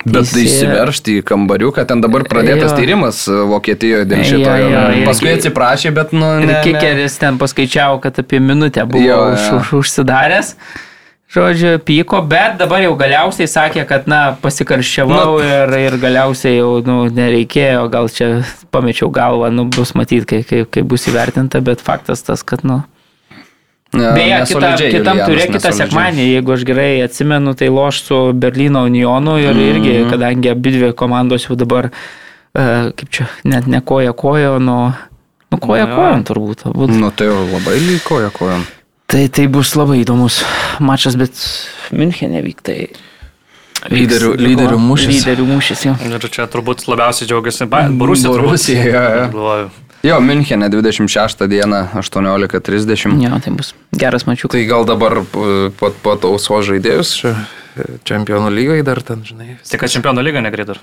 Bet 0.06 0.28
tai 0.30 0.44
įsiveršti 0.46 1.16
į 1.18 1.22
kambariuką, 1.26 1.82
ten 1.90 1.98
dabar 2.00 2.22
pradėtas 2.22 2.70
Jo. 2.70 2.76
tyrimas 2.78 3.24
e, 3.26 3.34
Vokietijoje 3.50 4.04
dėl 4.06 4.20
Jo, 4.22 4.26
šito. 4.30 4.52
jo, 4.62 4.68
irgi- 4.94 5.06
Paskui 5.08 5.32
atsiprašė, 5.34 5.90
bet 5.96 6.12
nu... 6.14 6.28
Ne- 6.38 6.46
ne- 6.52 6.60
Kikeris 6.62 7.16
ten 7.18 7.38
paskaičiavo, 7.40 7.98
kad 8.04 8.18
apie 8.22 8.38
minutę 8.38 8.84
buvo 8.86 9.02
Jo, 9.02 9.16
už, 9.34 9.48
jo. 9.50 9.56
už, 9.58 9.72
užsidaręs. 9.82 10.54
Žodžiu, 11.28 11.74
pyko, 11.84 12.22
bet 12.24 12.54
dabar 12.56 12.80
jau 12.80 12.94
galiausiai 12.96 13.44
sakė, 13.50 13.82
kad, 13.90 14.06
na, 14.08 14.36
pasikarščiavau 14.40 15.34
Nu. 15.34 15.42
ir, 15.44 15.74
ir 15.90 15.96
galiausiai 16.00 16.54
jau, 16.56 16.78
nu, 16.86 17.02
nereikėjo, 17.12 17.82
gal 17.92 18.06
čia 18.08 18.28
pamečiau 18.72 19.10
galvą, 19.12 19.50
nu, 19.52 19.66
bus 19.68 19.92
matyti, 19.98 20.24
kai, 20.24 20.40
kai, 20.48 20.62
kai 20.64 20.82
bus 20.88 21.04
įvertinta, 21.10 21.60
bet 21.60 21.82
faktas 21.84 22.22
tas, 22.24 22.40
kad, 22.46 22.62
nu. 22.64 22.78
Ne, 23.92 24.12
Beje, 24.14 24.38
kita, 24.50 24.70
kitam 24.92 25.20
turė 25.24 25.46
kitą 25.52 25.72
sekmanį, 25.72 26.26
jeigu 26.34 26.52
aš 26.54 26.64
gerai 26.68 26.90
atsimenu, 27.06 27.54
tai 27.56 27.68
loš 27.72 28.02
su 28.04 28.18
Berlyno 28.36 28.84
Unionu 28.88 29.38
ir 29.40 29.56
irgi, 29.56 29.94
kadangi 30.10 30.50
abi 30.52 30.74
dvi 30.76 30.90
komandos 30.98 31.46
jau 31.48 31.56
dabar, 31.56 31.88
uh, 31.90 32.90
kaip 32.92 33.08
čia, 33.10 33.28
net 33.48 33.66
ne 33.66 33.80
koja 33.80 34.12
kojo, 34.12 34.58
nuo... 34.58 34.92
Nu, 35.48 35.56
koja 35.56 35.86
Nu, 35.86 35.94
jo. 35.94 35.96
kojon 35.96 36.24
turbūt. 36.28 36.66
abu. 36.68 36.86
Nu 36.92 37.08
tai 37.10 37.30
jau 37.30 37.38
labai 37.48 37.78
lykoja 37.80 38.28
kojom. 38.36 38.66
Tai, 39.08 39.22
tai 39.32 39.46
bus 39.48 39.70
labai 39.80 40.02
įdomus 40.02 40.42
mačas, 40.84 41.16
bet 41.16 41.32
Münchenė 41.96 42.42
vyk 42.44 42.60
tai. 42.60 42.90
Lyderių- 43.88 44.34
lyderių 44.36 44.76
mūšis. 44.82 45.22
Lyderių 45.22 45.46
mūšis, 45.48 45.86
jo. 45.86 45.94
Ir 46.04 46.28
čia 46.28 46.44
turbūt 46.52 46.84
labiausiai 46.90 47.30
džiaugiasi 47.30 47.64
Borusija. 47.70 48.34
Borusija, 48.34 48.84
jo, 49.32 49.70
jo. 50.02 50.20
Münchenė 50.20 50.68
26 50.70 51.46
dieną 51.48 51.80
18.30. 51.94 53.18
Jo, 53.24 53.40
tai 53.44 53.52
bus 53.56 53.74
geras 53.92 54.26
mačiukas. 54.28 54.54
Tai 54.56 54.64
gal 54.68 54.84
dabar 54.88 55.20
p- 55.24 55.70
po, 55.78 55.90
po 56.02 56.16
tauso 56.20 56.60
žaidėjus 56.62 57.14
čia 57.20 57.34
čempionų 58.08 58.50
lygai 58.54 58.80
dar 58.86 59.00
ten, 59.02 59.22
žinai. 59.26 59.56
Tik 59.68 59.80
kad 59.84 59.90
čempionų 59.92 60.24
lyga 60.26 60.42
negreit 60.44 60.66
dar. 60.72 60.80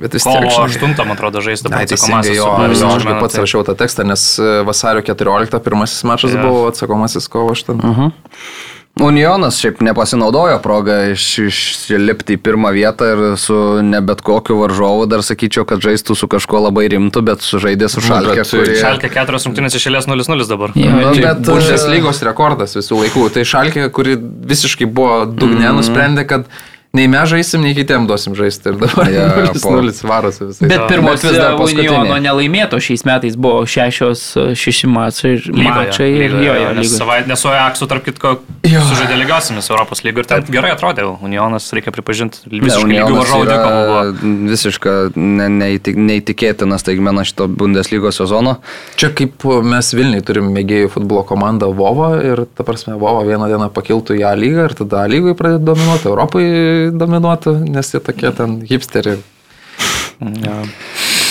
Bet 0.00 0.14
vis 0.16 0.24
Kovo 0.24 0.40
tiek. 0.40 0.52
žinai. 0.54 0.94
8, 0.94 1.04
man 1.04 1.16
atrodo, 1.16 1.42
žais 1.44 1.60
dabar. 1.60 1.82
Ai, 1.82 1.84
atsakomasis 1.84 2.36
jo, 2.38 2.46
jo, 2.46 2.88
aš 2.88 3.04
gi 3.04 3.16
pats 3.20 3.34
tai- 3.34 3.42
rašiau 3.44 3.64
tą 3.66 3.74
tekstą, 3.76 4.06
nes 4.08 4.22
e, 4.40 4.62
vasario 4.64 5.02
14 5.04 5.58
pirmasis 5.60 6.04
mačas 6.08 6.32
Jo. 6.32 6.40
buvo 6.46 6.62
atsakomasis 6.70 7.28
kovo 7.28 7.50
8. 7.52 7.76
Mhm. 7.82 8.12
Unionas 9.00 9.56
šiaip 9.58 9.80
nepasinaudojo 9.82 10.60
progą 10.62 11.00
iš, 11.10 11.24
išlipti 11.48 12.36
į 12.36 12.40
pirmą 12.46 12.70
vietą 12.76 13.08
ir 13.10 13.22
su 13.42 13.56
ne 13.82 13.98
bet 14.06 14.20
kokiu 14.22 14.60
varžovu 14.60 15.08
dar 15.10 15.24
sakyčiau, 15.26 15.64
kad 15.66 15.82
žaistų 15.82 16.14
su 16.14 16.28
kažkuo 16.30 16.60
labai 16.68 16.86
rimtu, 16.92 17.24
bet 17.26 17.42
sužaidė 17.42 17.88
su 17.90 17.98
Nu, 18.04 18.06
Šalkė, 18.12 18.36
bet 18.38 18.50
su 18.50 18.60
kuri... 18.60 18.76
Šalkė 18.78 19.10
keturios 19.16 19.48
rungtynės 19.48 19.78
išėlės 19.80 20.06
0-0 20.06 20.46
dabar. 20.46 20.76
Jo, 20.78 20.92
Nu, 20.94 21.10
bet, 21.18 21.42
Bundesligos 21.48 22.22
rekordas 22.22 22.78
visų 22.78 23.00
laikų. 23.02 23.26
Tai 23.34 23.44
Šalkė, 23.50 23.88
kuri 23.94 24.14
visiškai 24.54 24.86
buvo 24.86 25.24
dugne, 25.26 25.66
mm. 25.72 25.80
nusprendė, 25.80 26.26
kad 26.30 26.46
Nei 26.94 27.08
mes 27.10 27.26
žaisim, 27.26 27.58
nei 27.64 27.74
kitiem 27.74 28.04
duosim 28.06 28.36
žaisti. 28.38 28.70
Ir 28.70 28.76
dabar 28.78 29.08
Jo, 29.10 29.24
jo, 29.48 29.52
po- 29.62 29.72
0 29.74 29.92
varosi 30.06 30.44
visai. 30.46 30.68
Bet 30.70 30.84
pirmos 30.90 31.24
vis 31.26 31.34
dar. 31.34 31.56
Uniono 31.58 32.18
nelaimėto 32.22 32.78
šiais 32.82 33.02
metais 33.08 33.34
buvo 33.34 33.64
šešios, 33.66 34.22
šeši 34.54 34.90
mačai 34.94 35.32
ir 35.34 35.48
mačai 35.58 36.06
ir 36.12 36.36
jo, 36.38 36.54
jo, 36.54 36.68
Nes, 36.76 36.86
lygoje. 36.86 36.92
savai, 36.94 37.16
nes 37.26 37.42
su 37.42 37.50
Ajaxu, 37.50 37.88
tarp 37.90 38.04
kitko, 38.06 38.36
sužaidė 38.64 39.16
lygiosiamis 39.24 39.70
Europos 39.72 40.04
lygų 40.06 40.22
ir 40.22 40.28
ten 40.30 40.46
gerai 40.54 40.70
atrodė. 40.76 41.08
Unionas, 41.26 41.66
reikia 41.74 41.90
pripažinti, 41.94 42.44
visiškai 42.52 42.86
lygių 42.92 43.18
varžovų 43.18 43.48
dvikova 43.50 43.82
buvo. 43.90 44.38
Visiška 44.54 44.94
ne, 45.18 45.48
neįtik, 45.58 45.98
neįtikėtina 45.98 46.78
staigmena 46.78 47.26
šito 47.26 47.48
Bundeslygos 47.50 48.20
sezono. 48.22 48.56
Čia 49.00 49.10
kaip 49.18 49.42
mes 49.66 49.90
Vilniui 49.98 50.22
turim 50.26 50.52
mėgėjų 50.54 50.92
futbolo 50.94 51.26
komandą 51.26 51.72
Vovo 51.74 52.12
ir, 52.22 52.44
ta 52.54 52.62
prasme, 52.66 52.94
Vovo 53.02 53.26
vieną 53.26 53.50
dieną 53.50 53.68
pakiltų 53.74 54.20
į 54.20 54.24
A 54.30 54.34
lygą 54.38 54.68
ir 54.70 54.78
tada 54.84 55.02
A 55.02 55.10
lygoje 55.10 55.34
pradėtų 55.38 55.66
dominuoti, 55.72 56.08
Europoje 56.12 56.83
dominuotų, 56.92 57.56
nes 57.72 57.94
jie 57.94 58.00
tokie 58.04 58.32
ten 58.36 58.58
hipsteriai. 58.68 59.22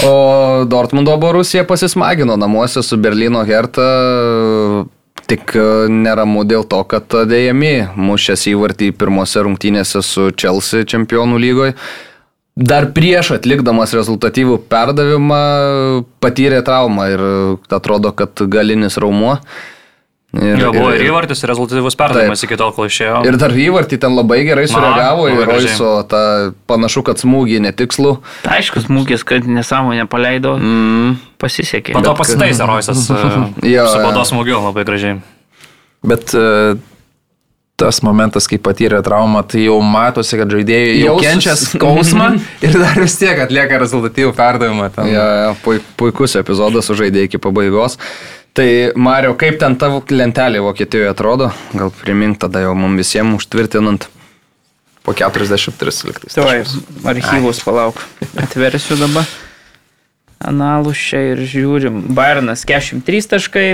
O 0.04 0.66
Dortmundo 0.68 1.16
Borusija 1.18 1.64
pasismagino 1.68 2.36
namuose 2.38 2.84
su 2.84 2.98
Berlyno 2.98 3.44
Hertha. 3.48 3.88
Tik 5.24 5.54
e, 5.56 5.68
neramu 5.88 6.42
dėl 6.44 6.66
to, 6.68 6.82
kad 6.90 7.14
dėjami 7.30 7.94
mušęs 7.96 8.48
įvartį 8.52 8.90
pirmose 9.00 9.46
rungtynėse 9.46 10.02
su 10.04 10.28
Chelsea 10.36 10.84
čempionų 10.84 11.40
lygoje. 11.40 11.76
Dar 12.54 12.90
prieš 12.94 13.32
atlikdamas 13.38 13.96
rezultatyvų 13.98 14.60
perdavimą 14.70 15.40
patyrė 16.22 16.60
traumą 16.66 17.08
ir 17.10 17.24
atrodo, 17.74 18.12
kad 18.12 18.44
galinis 18.52 19.00
raumuo. 19.02 19.40
Ir, 20.34 20.58
Jo, 20.58 20.72
buvo 20.74 20.90
ir 20.96 21.04
įvartis, 21.06 21.44
ir 21.46 21.52
rezultatyvus 21.52 21.94
perdavimas 22.00 22.42
iki 22.42 22.56
tol, 22.58 22.72
kol 22.74 22.88
išėjo. 22.90 23.20
Ir 23.30 23.36
dar 23.38 23.54
įvartį 23.54 24.00
ten 24.02 24.16
labai 24.18 24.40
gerai 24.48 24.64
sureagavo 24.72 25.28
gražiai. 25.30 25.46
Roiso 25.70 25.90
tą 26.10 26.22
panašu, 26.72 27.04
kad 27.06 27.22
smūgį 27.22 27.60
netikslų. 27.68 28.16
Aiškus 28.50 28.88
mūgis, 28.90 29.22
kad 29.30 29.46
nesąmonę 29.46 30.08
paleido, 30.10 30.56
Mm. 30.58 31.20
pasisekė. 31.38 31.94
Po 31.94 32.02
to 32.02 32.16
pasitaisė 32.18 32.66
Roisas 32.66 33.04
Jo, 33.76 33.86
su 33.86 34.00
jo. 34.00 34.02
bados 34.08 34.34
smūgiu 34.34 34.58
labai 34.64 34.88
gražiai. 34.90 35.20
Bet 36.04 36.34
e, 36.34 36.76
tas 37.78 38.02
momentas, 38.02 38.50
kai 38.50 38.58
patyrė 38.58 39.04
traumą, 39.06 39.46
tai 39.46 39.68
jau 39.68 39.78
matosi, 39.86 40.38
kad 40.42 40.50
žaidėjai 40.50 40.98
jau 41.04 41.16
kenčia 41.22 41.54
skausmą 41.62 42.34
ir 42.66 42.74
dar 42.82 42.98
vis 43.02 43.16
tiek 43.22 43.38
atlieka 43.46 43.78
rezultatyvų 43.86 44.34
perdavimą. 44.38 44.90
Ten. 44.98 45.14
Ja, 45.14 45.26
ja, 45.46 45.54
puik, 45.62 45.86
puikus 46.00 46.34
epizodas 46.42 46.90
sužaidė 46.90 47.30
iki 47.30 47.38
pabaigos. 47.38 48.00
Tai 48.54 48.92
Mario, 48.96 49.34
kaip 49.34 49.58
ten 49.62 49.76
tavo 49.82 50.04
lentelė 50.14 50.62
Vokietijoje 50.62 51.10
atrodo? 51.10 51.50
Gal 51.74 51.90
primink 52.04 52.38
tada 52.42 52.62
jau 52.62 52.76
mums 52.78 53.02
visiems 53.02 53.42
užtvirtinant. 53.42 54.06
Po 55.04 55.16
43 55.18 56.06
liktais. 56.08 56.38
Tuoj, 56.38 56.62
archyvus 57.10 57.64
palauk. 57.66 57.98
Atversiu 58.40 58.96
dabar. 59.02 59.26
Analus 60.44 61.00
čia 61.00 61.22
ir 61.34 61.42
žiūrim. 61.48 62.02
Bayernas 62.16 62.64
43 62.68 63.30
taškai, 63.34 63.66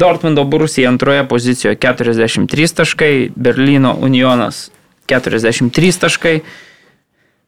Dortmundo 0.00 0.44
Borusija 0.48 0.90
antroje 0.90 1.22
pozicijoje 1.28 1.78
43 1.80 2.76
taškai, 2.80 3.12
Berlyno 3.36 3.94
Unionas 4.02 4.70
43 5.06 6.00
taškai, 6.00 6.38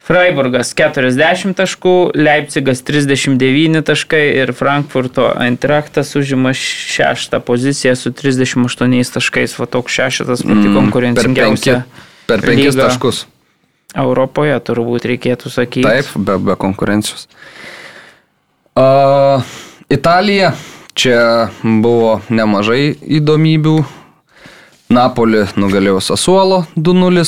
Freiburgas 0.06 0.70
40 0.78 1.56
taškų, 1.58 1.94
Leipzigas 2.14 2.84
39 2.86 3.82
taškai 3.88 4.22
ir 4.38 4.52
Frankfurto 4.54 5.32
Eintrachtas 5.34 6.14
užima 6.18 6.52
šeštą 6.54 7.40
poziciją 7.42 7.96
su 7.98 8.12
38 8.14 8.94
taškais. 9.16 9.56
Va 9.58 9.66
toks 9.66 9.96
šeštas 9.98 10.44
pati 10.46 10.70
konkurencingiausia. 10.76 11.80
Per 12.30 12.42
penkis 12.42 12.76
lyga. 12.76 12.86
taškus. 12.86 13.24
Europoje 13.96 14.54
turbūt 14.62 15.08
reikėtų 15.10 15.50
sakyti. 15.50 15.86
Taip, 15.88 16.14
be, 16.22 16.38
be 16.38 16.56
konkurencijos. 16.60 17.26
Uh, 18.78 19.42
Italija. 19.90 20.54
Čia 20.96 21.50
buvo 21.60 22.22
nemažai 22.32 22.94
įdomybių. 23.18 23.76
Napoli 24.88 25.40
nugalėjo 25.58 25.98
Sasuolo 26.04 26.60
2-0, 26.78 27.22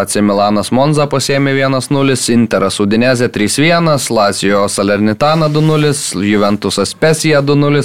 AC 0.00 0.14
Milanas 0.24 0.70
Monza 0.72 1.04
pasėmė 1.10 1.52
1-0, 1.58 2.14
Interas 2.32 2.80
Udinezė 2.80 3.28
3-1, 3.34 3.90
Lazio 4.16 4.62
Salernitana 4.72 5.50
2-0, 5.52 5.92
Juventusas 6.24 6.94
Pesija 6.96 7.42
2-0 7.44 7.82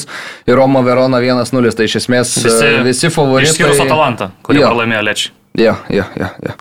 ir 0.47 0.55
Roma 0.55 0.81
Verona 0.87 1.19
1-0. 1.19 1.75
Tai 1.75 1.89
iš 1.89 1.97
esmės 1.99 2.31
visi, 2.45 2.71
visi 2.87 3.11
favoritai. 3.11 3.51
Išskyrus 3.51 3.83
Atalantą, 3.83 4.31
kurį 4.47 4.63
Jo. 4.63 4.71
pralaimėjo 4.71 5.03
Lečiai. 5.09 5.35
Jo, 5.59 5.75
jo, 5.91 6.07
jo, 6.15 6.31
jo. 6.47 6.55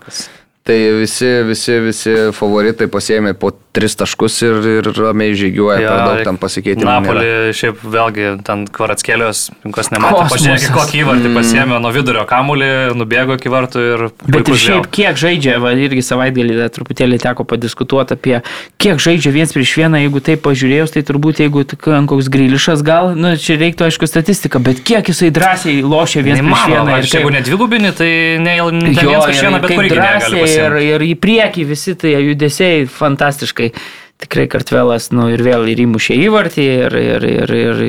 Tai 0.69 0.77
visi, 1.01 1.29
visi, 1.49 1.79
visi 1.81 2.13
favoritai 2.37 2.91
pasėmė 2.93 3.33
po 3.41 3.55
tris 3.73 3.95
taškus 3.97 4.35
ir, 4.45 4.57
ir 4.69 4.89
ramiai 4.99 5.33
žygiuoja, 5.39 5.79
per 5.81 6.01
daug 6.03 6.19
ten 6.27 6.39
pasikeitimų. 6.41 6.85
nėra. 6.85 6.99
Napoli 7.01 7.55
šiaip 7.57 7.85
vėlgi 7.95 8.27
ten 8.45 8.67
Kvaratskėlios, 8.75 9.47
kas 9.73 9.89
nematė, 9.95 10.27
pažiūrėkit, 10.33 10.73
kokį 10.75 11.01
įvartį 11.05 11.33
pasėmė 11.39 11.79
nuo 11.81 11.93
vidurio 11.95 12.25
kamulį, 12.29 12.69
nubėgo 13.01 13.39
iki 13.39 13.53
vartų 13.53 13.85
ir... 13.87 14.05
Bet 14.29 14.51
ir 14.51 14.61
šiaip 14.61 14.91
kiek 14.93 15.21
žaidžia, 15.21 15.55
va, 15.63 15.73
irgi 15.73 16.05
savaitgalį 16.05 16.59
dar 16.59 16.73
truputėlį 16.75 17.21
teko 17.23 17.47
padiskutuoti 17.49 18.19
apie, 18.19 18.37
kiek 18.83 19.01
žaidžia 19.01 19.33
viens 19.39 19.57
prieš 19.57 19.73
vieną, 19.81 20.03
jeigu 20.05 20.21
taip 20.29 20.45
pažiūrėjus, 20.45 20.93
tai 20.99 21.05
turbūt 21.09 21.41
jeigu 21.47 21.65
koks 22.13 22.29
grilišas 22.35 22.85
gal, 22.85 23.15
nu 23.17 23.33
čia 23.41 23.57
reiktų 23.63 23.89
aišku 23.89 24.11
statistiką, 24.11 24.61
bet 24.69 24.85
kiek 24.85 25.09
jisai 25.15 25.31
drąsiai 25.33 25.81
lošia 25.81 26.27
viens 26.27 26.43
prieš 26.43 26.67
vieną. 26.67 26.85
Neįmanoma, 26.85 27.01
ir 27.01 27.09
jeigu 27.09 27.31
kaip- 27.31 27.39
nedvigubini, 27.39 27.95
tai 27.97 28.13
ne, 28.43 28.59
ne 28.75 28.93
Jo, 28.99 29.09
vienas 29.15 29.29
prieš 29.31 29.45
vieną, 29.47 29.63
bet 29.65 29.77
kurį 29.79 29.95
drąsiai 29.95 30.58
ir, 30.59 30.77
ir 30.85 31.07
į 31.09 31.15
priekį 31.23 31.65
visi 31.73 31.95
tai 31.99 32.17
judesiai 32.19 32.85
fantastiškai. 32.91 33.73
Tikrai 34.19 34.49
kartvelas, 34.51 35.13
nu 35.15 35.29
ir 35.31 35.43
vėl 35.47 35.69
ir 35.71 35.79
įmušė 35.85 36.17
įvartį 36.27 36.65
ir, 36.67 36.97
ir, 36.99 37.27
ir, 37.31 37.53
ir, 37.55 37.83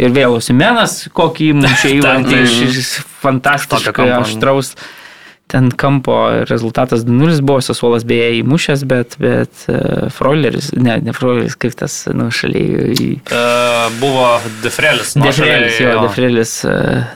ir 0.00 0.14
vėl 0.16 0.38
Osimenas, 0.38 1.02
kokį 1.12 1.50
įmušė 1.52 1.90
įvartį 1.98 2.32
tai- 2.32 2.44
iš, 2.46 2.78
iš 2.80 2.92
fantastiškai 3.20 3.92
Tokio 3.92 4.06
kampo. 4.32 4.86
Ten 5.46 5.68
kampo 5.70 6.16
rezultatas 6.50 7.04
2-0 7.06 7.38
buvo, 7.46 7.60
Sasuolas 7.62 8.02
beje 8.02 8.40
įmušęs, 8.40 8.80
bet, 8.90 9.14
bet 9.22 9.66
uh, 9.70 10.08
Freuleris, 10.10 10.72
ne, 10.74 10.96
ne 11.06 11.12
Freuleris, 11.14 11.54
kaip 11.54 11.76
tas, 11.78 12.00
nu, 12.10 12.26
šaliai 12.34 12.96
į... 12.96 13.06
E, 13.30 13.42
buvo 14.00 14.24
Defrelis. 14.64 15.14
Defrelis, 15.14 15.78
jo, 15.78 15.92
Defrelis 16.02 16.56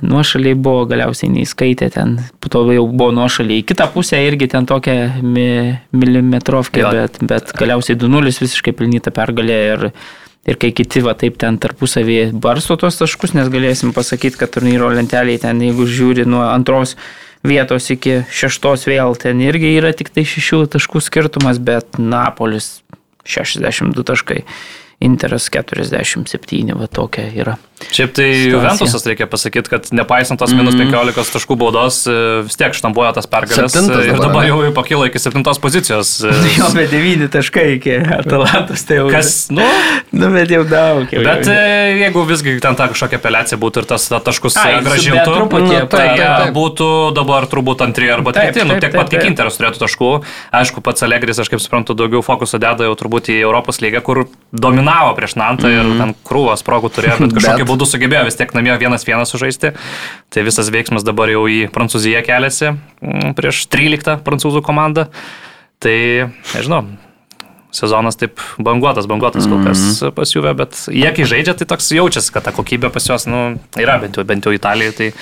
nuošaliai 0.07 0.55
buvo, 0.55 0.85
galiausiai 0.93 1.33
neįskaitė 1.35 1.91
ten, 1.97 2.17
po 2.39 2.53
to 2.53 2.63
jau 2.71 2.87
buvo 2.87 3.11
nuošaliai. 3.19 3.65
Į 3.65 3.69
kitą 3.73 3.89
pusę 3.91 4.21
irgi 4.23 4.47
ten 4.55 4.69
tokia 4.71 4.97
mi, 5.23 5.49
milimetrovkė, 5.91 6.85
Jo. 6.85 6.93
bet, 6.95 7.19
bet 7.27 7.51
galiausiai 7.59 7.99
2-0 7.99 8.35
visiškai 8.45 8.75
pelnyta 8.79 9.11
pergalė 9.15 9.59
ir, 9.73 9.89
ir 10.47 10.61
kai 10.61 10.71
kiti 10.77 11.03
va 11.05 11.17
taip 11.19 11.41
ten 11.41 11.59
tarpusavį 11.61 12.21
barsto 12.39 12.79
tos 12.81 13.01
taškus, 13.01 13.35
nes 13.35 13.51
galėsim 13.53 13.91
pasakyti, 13.97 14.39
kad 14.41 14.55
turnyro 14.55 14.93
lentelėje 14.95 15.43
ten, 15.49 15.67
jeigu 15.67 15.89
žiūri 15.91 16.29
nuo 16.31 16.47
antros 16.47 16.95
vietos 17.47 17.91
iki 17.93 18.21
šeštos 18.33 18.87
vėl, 18.91 19.17
ten 19.19 19.41
irgi 19.45 19.75
yra 19.79 19.93
tik 19.97 20.13
tai 20.15 20.27
šešių 20.29 20.65
taškų 20.77 21.03
skirtumas, 21.05 21.61
bet 21.63 21.99
Napolis 21.99 22.81
62 23.25 24.07
taškai. 24.13 24.45
Interas 25.01 25.49
47, 25.49 26.75
va 26.77 26.87
tokia 26.93 27.31
yra. 27.33 27.57
Šiaip 27.89 28.13
tai. 28.15 28.29
Juventusas 28.53 29.07
reikia 29.09 29.27
pasakyti, 29.31 29.71
kad 29.73 29.89
nepaisant 29.97 30.39
tos 30.41 30.53
minus 30.53 30.77
15 30.77 31.33
taškų 31.35 31.57
baudos, 31.59 32.03
e, 32.11 32.17
vis 32.47 32.59
tiek 32.61 32.77
štampuoja 32.77 33.15
tas 33.17 33.27
pergalės 33.31 33.73
Septintas 33.73 34.05
e, 34.05 34.11
ir 34.11 34.19
dabar, 34.21 34.27
dabar 34.29 34.49
jau 34.51 34.59
pakilo 34.77 35.07
iki 35.09 35.23
septintos 35.23 35.59
pozicijos. 35.63 36.13
e, 36.29 36.35
Jo, 36.61 36.69
bet 36.77 36.93
9 36.93 37.31
taškai 37.33 37.67
iki 37.79 37.97
Atalantos, 38.19 38.85
tai 38.85 39.01
jau. 39.01 39.09
Kas, 39.13 39.49
nu, 39.55 39.65
Nu, 40.13 40.29
bet 40.35 40.51
jau 40.51 40.65
daug. 40.67 41.07
Jau, 41.11 41.23
bet 41.25 41.47
jau. 41.47 41.55
e, 41.55 41.99
jeigu 42.03 42.25
visgi 42.29 42.57
ten 42.63 42.77
ta 42.79 42.89
kažkokia 42.91 43.21
apeliacija 43.21 43.59
būtų 43.63 43.85
ir 43.85 43.89
tas 43.93 44.07
ta 44.11 44.19
taškus 44.27 44.57
Ai, 44.61 44.81
gražintų, 44.85 45.25
truputį, 45.31 45.77
tai 45.93 46.05
taip, 46.11 46.21
taip, 46.21 46.53
būtų 46.57 46.89
dabar 47.17 47.47
turbūt 47.51 47.85
antri 47.87 48.11
arba 48.11 48.35
treti, 48.37 48.65
nu 48.67 48.77
tiek 48.83 48.93
pat 48.95 49.11
kiek. 49.13 49.25
Interas 49.31 49.59
turėtų 49.61 49.81
taškų. 49.85 50.11
Aišku, 50.61 50.83
pats 50.85 51.07
Alegris, 51.07 51.39
aš 51.39 51.51
kaip 51.53 51.63
suprantu, 51.63 51.95
daugiau 51.99 52.25
fokuso 52.27 52.59
deda 52.61 52.89
jau 52.89 52.97
turbūt 52.99 53.31
į 53.31 53.39
Europos 53.45 53.79
lygą, 53.85 54.03
kur 54.03 54.25
dominavo 54.51 55.15
prieš 55.19 55.37
Nantą 55.39 55.71
ir 55.71 55.87
ten 56.01 56.15
krūvas 56.27 56.65
progų 56.67 56.91
turėjo, 56.97 57.21
bet 57.23 57.35
kažkokiu 57.39 57.70
būdu 57.71 57.87
sugebėjo 57.89 58.25
vis 58.29 58.37
tiek 58.39 58.53
namie 58.59 58.75
vienas 58.83 59.07
vienas 59.09 59.31
sužaisti. 59.33 59.73
Tai 60.31 60.45
visas 60.47 60.69
veiksmas 60.75 61.07
dabar 61.07 61.31
jau 61.33 61.47
į 61.51 61.69
Prancūziją 61.75 62.25
keliasi 62.27 62.73
mm, 62.75 63.37
prieš 63.39 63.65
13 63.73 64.19
prancūzų 64.27 64.63
komandą. 64.67 65.07
Tai, 65.81 65.97
nežinau, 66.53 66.83
sezonas 67.73 68.19
taip 68.21 68.41
banguotas, 68.59 69.07
banguotas 69.09 69.47
kol 69.49 69.63
kas 69.65 69.79
Mhm. 70.03 70.13
pas 70.17 70.33
juvę, 70.35 70.53
bet 70.59 70.75
jie 70.91 71.13
kai 71.15 71.25
žaidžia, 71.25 71.55
tai 71.57 71.67
toks 71.71 71.93
jaučiasi, 71.95 72.33
kad 72.35 72.45
ta 72.45 72.53
kokybė 72.53 72.91
pas 72.93 73.07
juos, 73.07 73.25
nu, 73.31 73.61
yra 73.79 73.97
bent 74.03 74.17
jau, 74.19 74.25
bent 74.27 74.45
jau 74.45 74.53
Italijoje. 74.53 74.93
Tai 74.99 75.13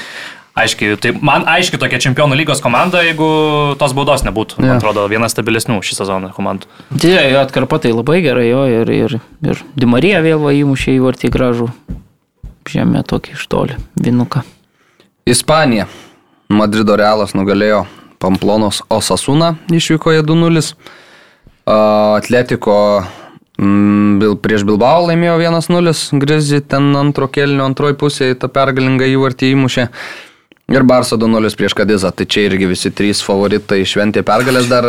aiškiai, 0.64 0.96
tai 0.98 1.12
man 1.22 1.44
aiškiai 1.46 1.78
tokia 1.78 2.00
čempionų 2.02 2.34
lygos 2.40 2.58
komanda, 2.64 3.04
jeigu 3.06 3.76
tos 3.78 3.92
baudos 3.94 4.24
nebūtų. 4.26 4.58
Man 4.58 4.72
Jo. 4.72 4.76
atrodo, 4.80 5.04
viena 5.12 5.28
stabilesnių 5.30 5.76
šį 5.84 5.94
sezoną 6.00 6.32
komandų. 6.34 6.66
Tai 6.98 7.12
jo, 7.14 7.38
atkarpa 7.44 7.78
tai 7.84 7.92
labai 7.94 8.22
gerai, 8.24 8.48
jo, 8.50 8.64
ir, 8.80 8.90
ir, 8.90 9.20
ir 9.46 9.62
Dimarija 9.78 10.18
vėl 10.24 10.48
įmušė 10.50 10.96
į 10.98 11.04
vartį 11.04 11.30
gražų. 11.30 11.68
Žemė 12.68 13.02
tokį 13.08 13.34
iš 13.36 13.46
toli, 13.48 13.76
vinuką. 13.96 14.42
Ispanija. 15.28 15.86
Madrido 16.48 16.96
Realas 16.96 17.34
nugalėjo 17.36 17.82
Pamplonos 18.18 18.82
Osasuna 18.88 19.54
išvykoje 19.72 20.22
2-0. 20.26 20.62
Atletiko 21.68 23.04
mm, 23.60 24.18
Bil- 24.22 24.38
prieš 24.40 24.64
Bilbao 24.68 25.04
laimėjo 25.08 25.36
1-0, 25.42 25.92
Grizi 26.22 26.62
ten 26.64 26.88
antro 26.96 27.28
kelnio 27.28 27.66
antroji 27.68 27.98
pusė 28.00 28.32
tą 28.40 28.48
pergalingą 28.52 29.08
įvartį 29.12 29.52
įmušė. 29.52 29.86
Ir 30.68 30.84
Barso 30.84 31.16
2-0 31.16 31.56
prieš 31.56 31.76
Kadizą, 31.76 32.10
tai 32.12 32.26
čia 32.28 32.44
irgi 32.48 32.66
visi 32.68 32.90
trys 32.92 33.22
favoritai 33.24 33.84
šventė 33.88 34.20
pergalės 34.24 34.68
dar. 34.68 34.84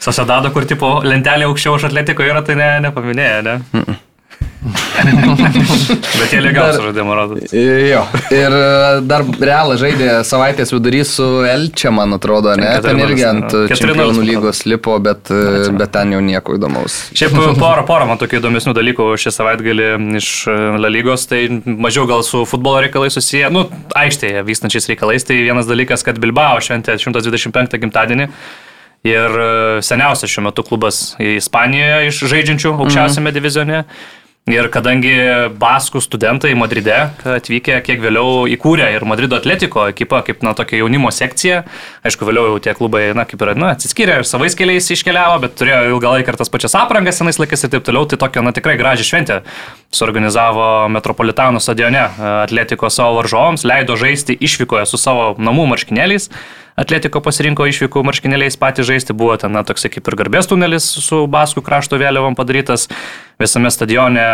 Sasadado, 0.00 0.48
kur 0.52 0.64
tipo 0.68 1.00
lentelė 1.04 1.48
aukščiau 1.48 1.76
už 1.76 1.90
atletiko 1.90 2.24
yra, 2.24 2.40
tai 2.44 2.56
ne, 2.56 2.70
nepaminėjo, 2.86 3.42
ne? 3.44 3.58
Mm 3.72 3.82
-mm. 3.84 3.98
Bet 4.60 6.32
jie 6.34 6.40
lygiausiai 6.44 6.84
žaidimo 6.84 7.14
rodo. 7.16 7.38
Jo. 7.88 8.02
Ir 8.34 8.56
e, 8.56 9.00
dar 9.08 9.24
realą 9.40 9.78
žaidė 9.80 10.18
savaitės 10.28 10.72
vidury 10.74 11.00
su 11.08 11.24
Elčia, 11.48 11.92
man 11.94 12.12
atrodo, 12.18 12.52
ne? 12.60 12.68
Ten 12.84 13.00
irgi 13.00 13.24
4:0, 13.24 13.30
ant? 13.30 13.56
4:0, 13.72 13.80
čempionų 13.80 14.26
lygos 14.28 14.62
lipo, 14.68 14.98
bet, 15.00 15.32
e, 15.32 15.72
bet 15.80 15.94
ten 15.96 16.12
jau 16.12 16.20
nieko 16.24 16.58
įdomaus. 16.58 16.98
Šiaip 17.16 17.36
porą, 17.60 17.86
porą 17.88 18.10
man 18.10 18.20
tokių 18.20 18.42
įdomesnių 18.42 18.76
dalykų 18.76 19.08
šį 19.24 19.34
savaitgalį 19.38 19.90
iš 20.20 20.30
e, 20.52 20.58
La 20.80 20.92
lygos, 20.92 21.24
tai 21.30 21.46
mažiau 21.64 22.04
gal 22.10 22.24
su 22.26 22.44
futbolo 22.48 22.84
reikalais 22.84 23.16
susiję, 23.16 23.48
nu, 23.54 23.64
aikštėje 23.96 24.44
vykstančiais 24.44 24.92
reikalais. 24.92 25.24
Tai 25.24 25.40
vienas 25.40 25.68
dalykas, 25.70 26.04
kad 26.04 26.20
Bilbao 26.20 26.60
šventė 26.64 27.00
125 27.00 27.80
gimtadienį. 27.80 28.28
Ir 29.08 29.32
e, 29.40 29.80
seniausias 29.80 30.28
šiuo 30.28 30.44
metu 30.50 30.60
klubas 30.66 31.14
Ispanijoje 31.24 32.10
iš 32.10 32.24
žaidžiančių 32.28 32.74
aukščiausiame 32.76 33.32
divizione. 33.32 33.84
Ir 34.48 34.66
kadangi 34.72 35.12
Baskų 35.60 36.00
studentai 36.02 36.54
Madride 36.58 36.96
atvykę 37.28 37.76
kiek 37.84 38.00
vėliau 38.02 38.48
įkūrė 38.50 38.88
ir 38.96 39.04
Madrido 39.06 39.36
atletiko 39.36 39.84
ekipą 39.92 40.22
kaip, 40.26 40.40
na, 40.42 40.54
tokia 40.56 40.80
jaunimo 40.80 41.12
sekcija, 41.12 41.60
aišku, 42.08 42.24
vėliau 42.26 42.48
jau 42.48 42.62
tie 42.64 42.72
klubai, 42.74 43.02
na, 43.14 43.26
kaip 43.28 43.44
ir, 43.44 43.52
na, 43.60 43.74
atsiskyrė 43.76 44.16
ir 44.22 44.26
savais 44.26 44.56
keliais 44.58 44.88
iškeliavo, 44.90 45.36
bet 45.44 45.54
turėjo 45.60 45.92
ilgą 45.92 46.14
laiką 46.16 46.32
ir 46.32 46.40
tas 46.40 46.50
pačias 46.50 46.74
aprangas 46.80 47.20
senais 47.20 47.38
laikais 47.38 47.62
ir 47.62 47.70
taip 47.76 47.84
toliau, 47.86 48.08
tai 48.10 48.18
tokia, 48.22 48.42
na, 48.42 48.54
tikrai 48.56 48.74
graži 48.80 49.06
šventė 49.06 49.42
suorganizavo 49.94 50.88
Metropolitanų 50.96 51.62
stadione 51.62 52.08
atletiko 52.40 52.90
savo 52.90 53.20
varžovams, 53.20 53.68
leido 53.68 53.94
žaisti 54.00 54.34
išvykoje 54.40 54.88
su 54.88 54.98
savo 54.98 55.34
namų 55.38 55.68
marškinėliais. 55.76 56.30
Atletiko 56.78 57.22
pasirinko 57.24 57.66
išvykų 57.70 58.02
marškinėliais 58.06 58.58
patys 58.60 58.88
žaisti, 58.88 59.16
buvo 59.16 59.36
ten 59.40 59.54
na, 59.54 59.64
toks 59.66 59.88
kaip 59.90 60.06
ir 60.06 60.18
garbės 60.22 60.50
tunelis 60.50 60.86
su 61.02 61.24
Baskų 61.30 61.64
krašto 61.66 61.98
vėliavom 62.00 62.38
padarytas 62.38 62.88
visame 63.40 63.72
stadione. 63.74 64.26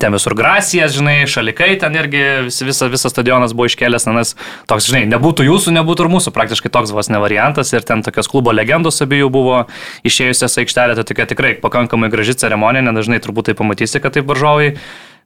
Ten 0.00 0.14
visur 0.16 0.32
grasijas, 0.34 0.94
žinai, 0.96 1.26
šalikai, 1.28 1.74
ten 1.78 1.94
irgi 1.94 2.22
vis, 2.46 2.56
visa, 2.64 2.88
visas 2.90 3.12
stadionas 3.12 3.52
buvo 3.54 3.68
iškėlęs, 3.68 4.06
nes 4.16 4.32
toks, 4.66 4.88
žinai, 4.88 5.04
nebūtų 5.12 5.44
jūsų, 5.44 5.74
nebūtų 5.76 6.06
ir 6.06 6.10
mūsų, 6.10 6.32
praktiškai 6.34 6.72
toks 6.72 6.90
vos 6.96 7.10
ne 7.12 7.20
variantas 7.22 7.70
ir 7.76 7.84
ten 7.86 8.02
tokios 8.02 8.30
klubo 8.32 8.50
legendos 8.56 9.04
abiejų 9.04 9.28
buvo 9.30 9.60
išėjusios 10.08 10.56
aikštelė, 10.64 10.96
tai 10.98 11.04
tokia 11.12 11.28
tikrai 11.30 11.52
pakankamai 11.62 12.08
graži 12.10 12.34
ceremonija, 12.40 12.88
nedažnai 12.88 13.20
turbūt 13.22 13.52
tai 13.52 13.58
pamatysi, 13.60 14.00
kad 14.02 14.16
taip 14.16 14.26
varžovai 14.32 14.72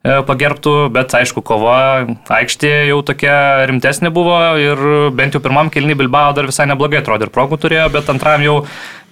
pagerbtų, 0.02 0.74
bet 0.94 1.14
aišku, 1.18 1.42
kova 1.42 2.06
aikštė 2.30 2.70
jau 2.88 3.00
tokia 3.06 3.66
rimtesnė 3.68 4.12
buvo 4.14 4.38
ir 4.60 4.82
bent 5.16 5.34
jau 5.34 5.42
pirmam 5.42 5.72
kilnį 5.74 5.96
Bilbao 5.98 6.30
dar 6.36 6.46
visai 6.46 6.68
neblogai 6.70 7.00
atrodė 7.02 7.26
ir 7.26 7.34
progų 7.34 7.58
turėjo, 7.64 7.88
bet 7.96 8.12
antram 8.12 8.44
jau 8.46 8.60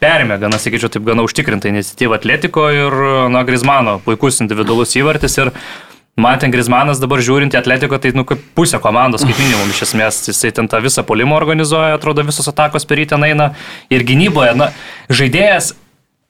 perėmė, 0.03 0.39
gana, 0.39 0.61
sakyčiau, 0.63 0.93
taip 0.93 1.05
gana 1.09 1.27
užtikrintą 1.27 1.73
iniciatyvą 1.73 2.21
atletiko 2.21 2.69
ir, 2.71 2.97
na, 3.35 3.43
Grizmano 3.49 3.99
puikus 4.07 4.41
individualus 4.45 4.95
įvartis 4.99 5.39
ir 5.43 5.53
Man 6.17 6.39
ten 6.41 6.49
Grizmanas 6.49 6.97
dabar 6.97 7.21
žiūrint 7.21 7.53
į 7.53 7.59
atletiko, 7.59 7.99
tai 8.01 8.15
nu 8.17 8.23
pusė 8.57 8.79
komandos 8.81 9.21
kaip 9.21 9.37
minimum 9.37 9.69
iš 9.69 9.83
esmės, 9.85 10.23
jisai 10.25 10.49
ten 10.57 10.65
tą 10.73 10.81
visą 10.81 11.03
polimą 11.05 11.37
organizuoja, 11.37 11.99
atrodo 11.99 12.25
visos 12.25 12.49
atakos 12.49 12.89
per 12.89 13.03
jį 13.03 13.11
ten 13.11 13.27
eina 13.27 13.51
ir 13.93 14.01
gynyboje, 14.09 14.55
na, 14.57 14.71
žaidėjas 15.13 15.75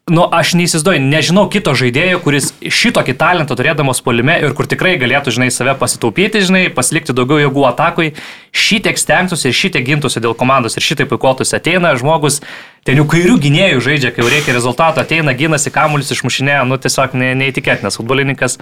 Nu, 0.06 0.22
aš 0.30 0.52
neįsivaizduoju, 0.54 1.00
nežinau 1.02 1.48
kito 1.50 1.72
žaidėjo, 1.74 2.20
kuris 2.22 2.52
šitokį 2.62 3.16
talentą 3.18 3.56
turėdamas 3.58 3.98
polime 4.06 4.36
ir 4.38 4.52
kur 4.54 4.68
tikrai 4.70 4.92
galėtų, 5.02 5.32
žinai, 5.34 5.48
save 5.50 5.72
pasitaupyti, 5.80 6.44
žinai, 6.46 6.60
pasilikti 6.76 7.10
daugiau 7.10 7.40
jėgų 7.40 7.64
atakui, 7.66 8.12
šitiek 8.54 9.02
stengtųsi 9.02 9.48
ir 9.50 9.56
šitiek 9.58 9.82
gintųsi 9.88 10.22
dėl 10.22 10.36
komandos 10.38 10.78
ir 10.78 10.86
šitaip 10.86 11.10
puikuotųsi. 11.10 11.56
Ateina 11.58 11.90
žmogus, 11.98 12.38
ten 12.86 13.02
jau 13.02 13.08
kairių 13.10 13.34
gynėjų 13.48 13.82
žaidžia, 13.88 14.14
kai 14.14 14.22
jau 14.22 14.30
reikia 14.30 14.54
rezultato, 14.54 15.02
ateina, 15.02 15.34
gynasi 15.34 15.74
kamuolius, 15.74 16.14
išmušinėja, 16.14 16.62
nu 16.70 16.78
tiesiog 16.78 17.18
ne, 17.18 17.32
neįtikėtinas 17.42 17.98
futbolininkas. 17.98 18.60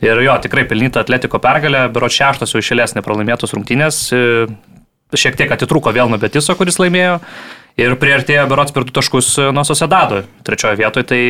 Ir 0.00 0.24
jo, 0.24 0.40
tikrai 0.40 0.64
pelnyta 0.72 1.04
atletiko 1.04 1.36
pergalė, 1.36 1.84
bero 1.92 2.08
šeštos 2.08 2.56
jau 2.56 2.64
išėlės 2.64 2.96
nepralaimėtos 2.96 3.52
rungtynės, 3.52 4.06
šiek 5.12 5.36
tiek 5.36 5.52
atitrūko 5.52 5.92
vėl 5.92 6.08
nuo 6.08 6.16
Betiso, 6.24 6.56
kuris 6.56 6.80
laimėjo. 6.80 7.18
Ir 7.78 7.94
prieartėjo 8.00 8.42
berots 8.50 8.74
per 8.74 8.82
du 8.88 8.94
taškus 8.96 9.30
nuo 9.54 9.62
Sosedado. 9.66 10.24
Trečioje 10.46 10.80
vietoje 10.80 11.06
tai 11.06 11.20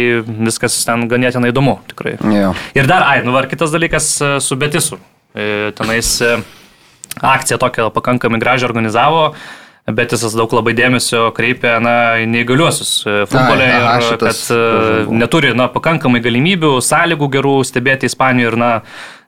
viskas 0.48 0.78
ten 0.88 1.04
ganėtinai 1.10 1.52
įdomu, 1.52 1.78
tikrai. 1.90 2.16
Jo. 2.32 2.54
Ir 2.78 2.88
dar, 2.88 3.04
ai, 3.04 3.20
nu 3.26 3.34
var 3.36 3.50
kitas 3.50 3.74
dalykas 3.74 4.08
e, 4.24 4.30
su 4.40 4.56
Betisu. 4.56 4.96
E, 5.36 5.70
Tenais 5.76 6.14
e, 6.24 6.38
akciją 7.20 7.60
tokią 7.60 7.90
pakankamai 7.92 8.40
gražią 8.40 8.70
organizavo. 8.70 9.32
Betisas 9.88 10.34
daug 10.36 10.52
labai 10.52 10.74
dėmesio 10.76 11.30
kreipia 11.32 11.78
na, 11.80 11.94
neįgaliuosius 12.28 12.90
e, 13.08 13.12
futbolė 13.30 13.68
Ai, 13.72 14.02
šitas 14.04 14.42
kad 14.50 14.56
e, 14.56 14.58
buvo. 15.06 15.16
neturi 15.16 15.54
na, 15.56 15.68
pakankamai 15.72 16.20
galimybių, 16.24 16.74
sąlygų 16.84 17.28
gerų 17.38 17.54
stebėti 17.64 18.10
Ispanijoje 18.10 18.52
ir 18.52 18.58
na, 18.60 18.70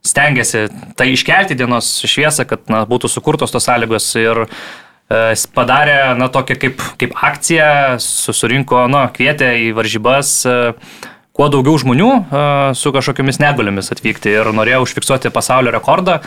stengiasi 0.05 0.67
tai 0.97 1.11
iškelti 1.15 1.57
dienos 1.57 1.89
šviesą, 2.05 2.45
kad 2.49 2.69
na, 2.73 2.83
būtų 2.89 3.09
sukurtos 3.09 3.53
tos 3.53 3.65
sąlygos 3.69 4.11
ir 4.21 4.43
e, 4.45 4.47
jis 4.47 4.80
padarė 5.55 6.15
na, 6.19 6.29
tokią 6.31 6.57
kaip, 6.63 6.83
kaip 7.01 7.17
akciją, 7.19 7.99
susirinko, 7.99 8.85
na, 8.93 9.09
kvietė 9.11 9.49
į 9.67 9.73
varžybas 9.75 10.31
e, 10.47 10.55
kuo 11.35 11.49
daugiau 11.51 11.75
žmonių 11.83 12.11
e, 12.11 12.43
su 12.79 12.93
kažkokiamis 12.95 13.41
negaliomis 13.43 13.91
atvykti 13.91 14.31
ir 14.31 14.53
norėjo 14.55 14.85
užfiksuoti 14.87 15.33
pasaulio 15.35 15.75
rekordą, 15.75 16.21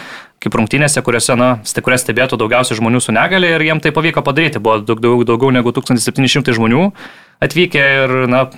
kaip 0.44 0.60
rungtynėse, 0.60 1.00
kuriuose, 1.06 1.38
na, 1.40 1.50
kurias 1.80 2.04
stebėtų 2.04 2.40
daugiausiai 2.42 2.82
žmonių 2.82 3.00
su 3.04 3.16
negali 3.16 3.54
ir 3.56 3.64
jiem 3.64 3.80
tai 3.80 3.96
pavyko 3.96 4.26
padaryti. 4.26 4.60
Buvo 4.60 4.82
daug, 4.84 5.00
daug, 5.00 5.24
daugiau 5.32 5.56
negu 5.56 5.72
1700 5.72 6.52
žmonių 6.60 6.90
atvykę 7.44 7.88
ir, 8.04 8.16
na, 8.28 8.50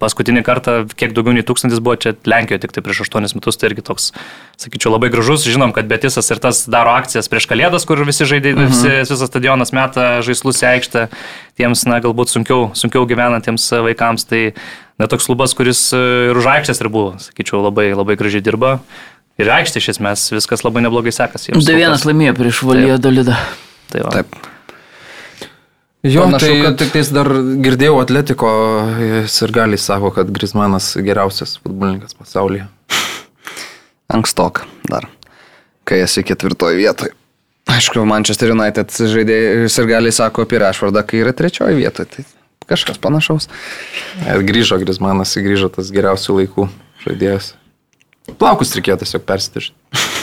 paskutinį 0.00 0.44
kartą, 0.46 0.74
kiek 0.94 1.10
daugiau 1.14 1.34
nei 1.34 1.42
tūkstantis 1.46 1.80
buvo 1.82 1.96
čia 1.98 2.12
Lenkijoje, 2.28 2.62
tik 2.62 2.74
tai 2.76 2.82
prieš 2.86 3.02
8 3.08 3.34
metus, 3.34 3.58
tai 3.58 3.70
irgi 3.70 3.82
toks, 3.86 4.10
sakyčiau, 4.60 4.92
labai 4.94 5.10
gražus. 5.10 5.42
Žinom, 5.48 5.74
kad 5.74 5.88
Betisas 5.90 6.30
ir 6.30 6.38
tas 6.42 6.62
daro 6.70 6.94
akcijas 6.94 7.26
prieš 7.30 7.48
Kalėdas, 7.50 7.86
kur 7.88 7.98
visi 8.06 8.28
žaidėjai, 8.30 8.56
mhm. 8.56 8.70
visi, 8.70 8.92
visas 9.02 9.24
stadionas 9.26 9.74
meta 9.76 10.20
žaislus 10.26 10.62
į 10.62 10.68
aikštę, 10.74 11.06
tiems, 11.58 11.82
na, 11.90 11.98
galbūt 12.04 12.30
sunkiau, 12.32 12.70
sunkiau 12.78 13.08
gyvenantiems 13.10 13.66
vaikams. 13.90 14.28
Tai, 14.30 14.44
na, 15.02 15.10
toks 15.10 15.26
klubas, 15.26 15.56
kuris 15.58 15.88
e, 15.96 16.04
ir 16.30 16.38
už 16.38 16.46
aikštės 16.54 16.84
ribų, 16.86 17.06
sakyčiau, 17.26 17.64
labai, 17.66 17.90
labai 17.96 18.18
gražiai 18.20 18.44
dirba. 18.46 18.78
Ir 19.40 19.50
aikštė 19.50 19.82
iš 19.82 19.92
esmės 19.96 20.28
viskas 20.36 20.62
labai 20.66 20.84
neblogai 20.86 21.14
sekasi. 21.16 21.50
jiems 21.50 21.64
kol 21.64 21.74
2-1 21.74 21.96
kas. 21.96 22.06
laimėjo 22.06 22.38
prieš 22.38 22.62
Valiją 22.70 23.02
Dolidą. 23.02 23.42
Tai 23.90 24.06
va. 24.06 24.20
Taip. 24.20 24.49
Jo, 26.02 26.22
Panašu, 26.24 26.46
tai 26.46 26.62
kad- 26.64 26.78
tik 26.80 26.92
tais 26.94 27.10
dar 27.12 27.28
girdėjau 27.60 27.98
atletiko 28.00 28.50
ir 29.04 29.52
gali 29.52 29.76
sako, 29.76 30.10
kad 30.16 30.30
Grismanas 30.32 30.94
geriausias 30.96 31.58
futbolininkas 31.60 32.16
pasaulyje. 32.16 32.64
Ankstok 34.16 34.62
dar, 34.88 35.06
kai 35.84 36.00
esi 36.00 36.24
ketvirtoje 36.24 36.80
vietoje. 36.80 37.12
Aišku, 37.70 38.02
Manchester 38.08 38.50
United 38.54 38.88
žaidėjai 38.90 39.68
ir 39.68 39.88
galiai 39.90 40.12
sako 40.12 40.46
apie 40.46 40.58
Rashfordą, 40.58 41.04
kai 41.06 41.20
yra 41.20 41.34
trečioje 41.36 41.76
vietoje. 41.76 42.08
Tai 42.16 42.24
kažkas 42.70 42.98
panašaus. 43.02 43.50
Ir 44.24 44.42
grįžo 44.46 44.80
Grismanas, 44.80 45.36
grįžo 45.36 45.68
tas 45.74 45.92
geriausių 45.92 46.40
laikų 46.40 46.66
žaidėjas. 47.04 47.52
Plaukus 48.40 48.72
reikėjo 48.78 49.02
tiesiog 49.04 49.28
persitižti. 49.28 49.76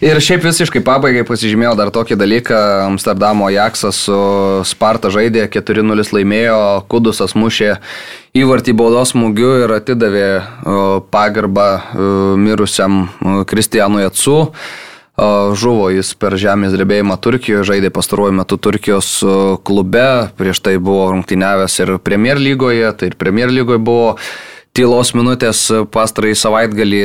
Ir 0.00 0.16
šiaip 0.16 0.46
visiškai 0.46 0.80
pabaigai 0.80 1.26
pasižymėjau 1.28 1.74
dar 1.76 1.90
tokį 1.92 2.16
dalyką. 2.16 2.58
Amsterdamo 2.86 3.50
Jaksas 3.52 3.98
su 4.06 4.14
Sparta 4.64 5.10
žaidė, 5.12 5.42
4-0 5.52 6.06
laimėjo, 6.16 6.60
Kudusas 6.88 7.36
mušė 7.36 7.74
įvartį 8.40 8.72
baudos 8.80 9.12
smūgiu 9.12 9.50
ir 9.66 9.74
atidavė 9.76 10.30
pagarbą 11.12 11.66
mirusiam 12.40 13.10
Kristijanui 13.44 14.06
Atsu. 14.08 14.38
Žuvo 15.20 15.90
jis 15.92 16.14
per 16.16 16.38
žemės 16.40 16.72
drebėjimą 16.72 17.20
Turkijoje, 17.20 17.66
žaidė 17.68 17.90
pastaruoju 17.92 18.38
metu 18.40 18.56
Turkijos 18.56 19.18
klube, 19.68 20.06
prieš 20.40 20.64
tai 20.64 20.78
buvo 20.80 21.10
rungtyniavęs 21.12 21.76
ir 21.84 21.98
Premier 22.00 22.40
lygoje, 22.40 22.88
tai 22.96 23.12
ir 23.12 23.20
Premier 23.20 23.52
lygoje 23.52 23.84
buvo 23.84 24.14
tylos 24.76 25.10
minutės 25.16 25.64
pastarąjį 25.90 26.36
savaitgalį 26.38 27.00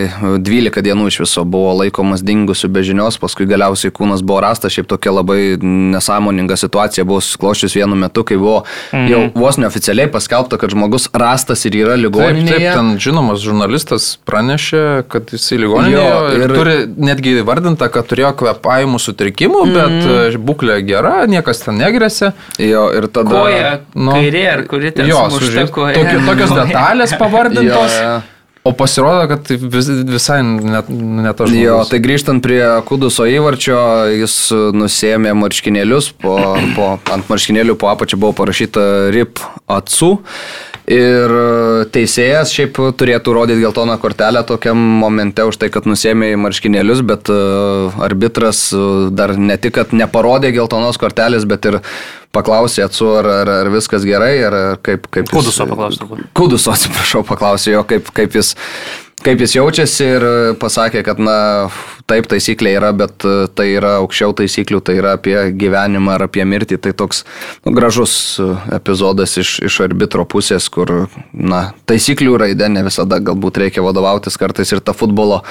12 0.45 0.83
dienų 0.85 1.07
iš 1.09 1.17
viso 1.23 1.43
buvo 1.49 1.71
laikomas 1.79 2.21
dingusių 2.25 2.69
be 2.69 2.83
žinios, 2.85 3.17
paskui 3.21 3.47
galiausiai 3.49 3.93
kūnas 3.95 4.21
buvo 4.25 4.43
rastas, 4.45 4.75
šiaip 4.75 4.89
tokia 4.91 5.15
labai 5.15 5.39
nesąmoninga 5.61 6.57
situacija 6.61 7.05
buvo 7.07 7.23
susikloščius 7.25 7.75
vienu 7.79 7.97
metu, 7.97 8.21
kai 8.27 8.37
buvo 8.37 8.59
mhm. 8.93 9.07
jau 9.09 9.21
vos 9.33 9.57
neoficialiai 9.61 10.11
paskelbta, 10.13 10.59
kad 10.61 10.75
žmogus 10.75 11.09
rastas 11.17 11.65
ir 11.65 11.79
yra 11.81 11.95
ligoninėje. 11.97 12.51
Taip, 12.51 12.67
taip, 12.67 12.77
ten 12.77 13.01
žinomas 13.01 13.41
žurnalistas 13.41 14.11
pranešė, 14.29 14.83
kad 15.09 15.33
jis 15.33 15.49
į 15.57 15.61
ligoninėje 15.63 16.05
jo, 16.05 16.21
ir, 16.35 16.45
ir 16.45 16.55
turi 16.59 16.77
netgi 17.09 17.35
vardinta, 17.49 17.89
kad 17.93 18.05
turėjo 18.11 18.35
kvepavimų 18.43 19.01
sutrikimų, 19.01 19.65
mhm. 19.65 19.97
bet 20.05 20.39
būklė 20.45 20.77
gera, 20.85 21.15
niekas 21.31 21.65
ten 21.65 21.81
negrėsia. 21.81 22.35
Jo, 22.61 22.87
ir 22.93 23.09
tada... 23.09 23.33
Koja, 23.33 23.75
nu, 23.97 24.13
kairė 24.13 24.45
ar 24.53 24.65
kuri 24.69 24.93
ten 24.93 25.09
jo, 25.09 25.25
sužeista. 25.33 25.89
Tokios 25.97 26.55
detalės 26.61 27.17
pavardintos. 27.17 27.54
Jo, 27.61 27.83
jo. 27.91 28.15
O 28.65 28.71
pasirodo, 28.73 29.27
kad 29.29 29.49
vis, 29.61 29.87
visai 30.09 30.39
net, 30.41 30.87
net 30.89 31.41
aš. 31.45 31.51
Jo, 31.53 31.83
tai 31.85 31.99
grįžtant 32.01 32.41
prie 32.41 32.63
Kuduso 32.89 33.27
įvarčio, 33.29 33.77
jis 34.09 34.37
nusėmė 34.73 35.35
marškinėlius, 35.37 36.07
po, 36.17 36.39
po, 36.73 36.87
ant 37.13 37.29
marškinėlių 37.29 37.75
po 37.77 37.91
apačią 37.91 38.17
buvo 38.17 38.33
parašyta 38.39 38.87
RIP 39.13 39.43
atsu. 39.69 40.15
Ir 40.85 41.31
teisėjas 41.89 42.51
šiaip 42.53 42.77
turėtų 42.99 43.33
rodyti 43.33 43.63
geltoną 43.63 43.95
kortelę 43.97 44.43
tokiam 44.45 44.77
momente 44.77 45.41
už 45.41 45.57
tai, 45.57 45.71
kad 45.73 45.87
nusėmė 45.89 46.35
į 46.35 46.41
marškinėlius, 46.43 47.01
bet 47.09 47.31
e, 47.33 47.37
arbitras 48.05 48.67
e, 48.69 48.81
dar 49.09 49.33
ne 49.33 49.57
tik, 49.57 49.73
kad 49.79 49.95
neparodė 49.97 50.51
geltonos 50.53 51.01
kortelės, 51.01 51.47
bet 51.49 51.65
ir 51.71 51.79
paklausė 52.35 52.85
atsu, 52.85 53.09
ar, 53.17 53.31
ar, 53.41 53.51
ar 53.63 53.71
viskas 53.73 54.05
gerai, 54.05 54.35
ar, 54.45 54.59
ar 54.75 54.83
kaip, 54.85 55.09
kaip 55.09 55.25
jis... 55.25 55.33
Kuduso 55.33 55.65
paklausė. 55.71 56.21
Kuduso, 56.37 56.75
atsiprašau, 56.75 57.23
paklausė 57.33 57.73
jo, 57.73 57.81
kaip, 57.89 58.13
kaip, 58.13 58.37
jis, 58.37 58.53
kaip 59.25 59.41
jis 59.41 59.55
jaučiasi 59.57 60.05
ir 60.05 60.25
pasakė, 60.61 61.01
kad, 61.05 61.19
na, 61.21 61.37
taip 62.09 62.29
taisyklė 62.29 62.75
yra, 62.77 62.91
bet 62.97 63.25
tai 63.57 63.67
yra 63.73 63.95
aukščiau 64.03 64.35
taisyklių, 64.37 64.81
tai 64.85 64.97
yra 64.99 65.15
apie 65.17 65.35
gyvenimą 65.57 66.15
ar 66.15 66.27
apie 66.27 66.45
mirtį. 66.45 66.79
Tai 66.85 66.93
toks 66.97 67.23
nu, 67.65 67.73
gražus 67.75 68.15
epizodas 68.75 69.35
iš, 69.41 69.57
iš 69.65 69.81
arbitro 69.85 70.27
pusės, 70.29 70.69
kur, 70.69 71.07
na, 71.33 71.67
taisyklių 71.89 72.37
raidė 72.45 72.69
ne 72.71 72.85
visada 72.85 73.19
galbūt 73.23 73.61
reikia 73.65 73.85
vadovautis 73.85 74.37
kartais 74.41 74.73
ir 74.75 74.83
ta 74.85 74.93
futbolo 74.97 75.41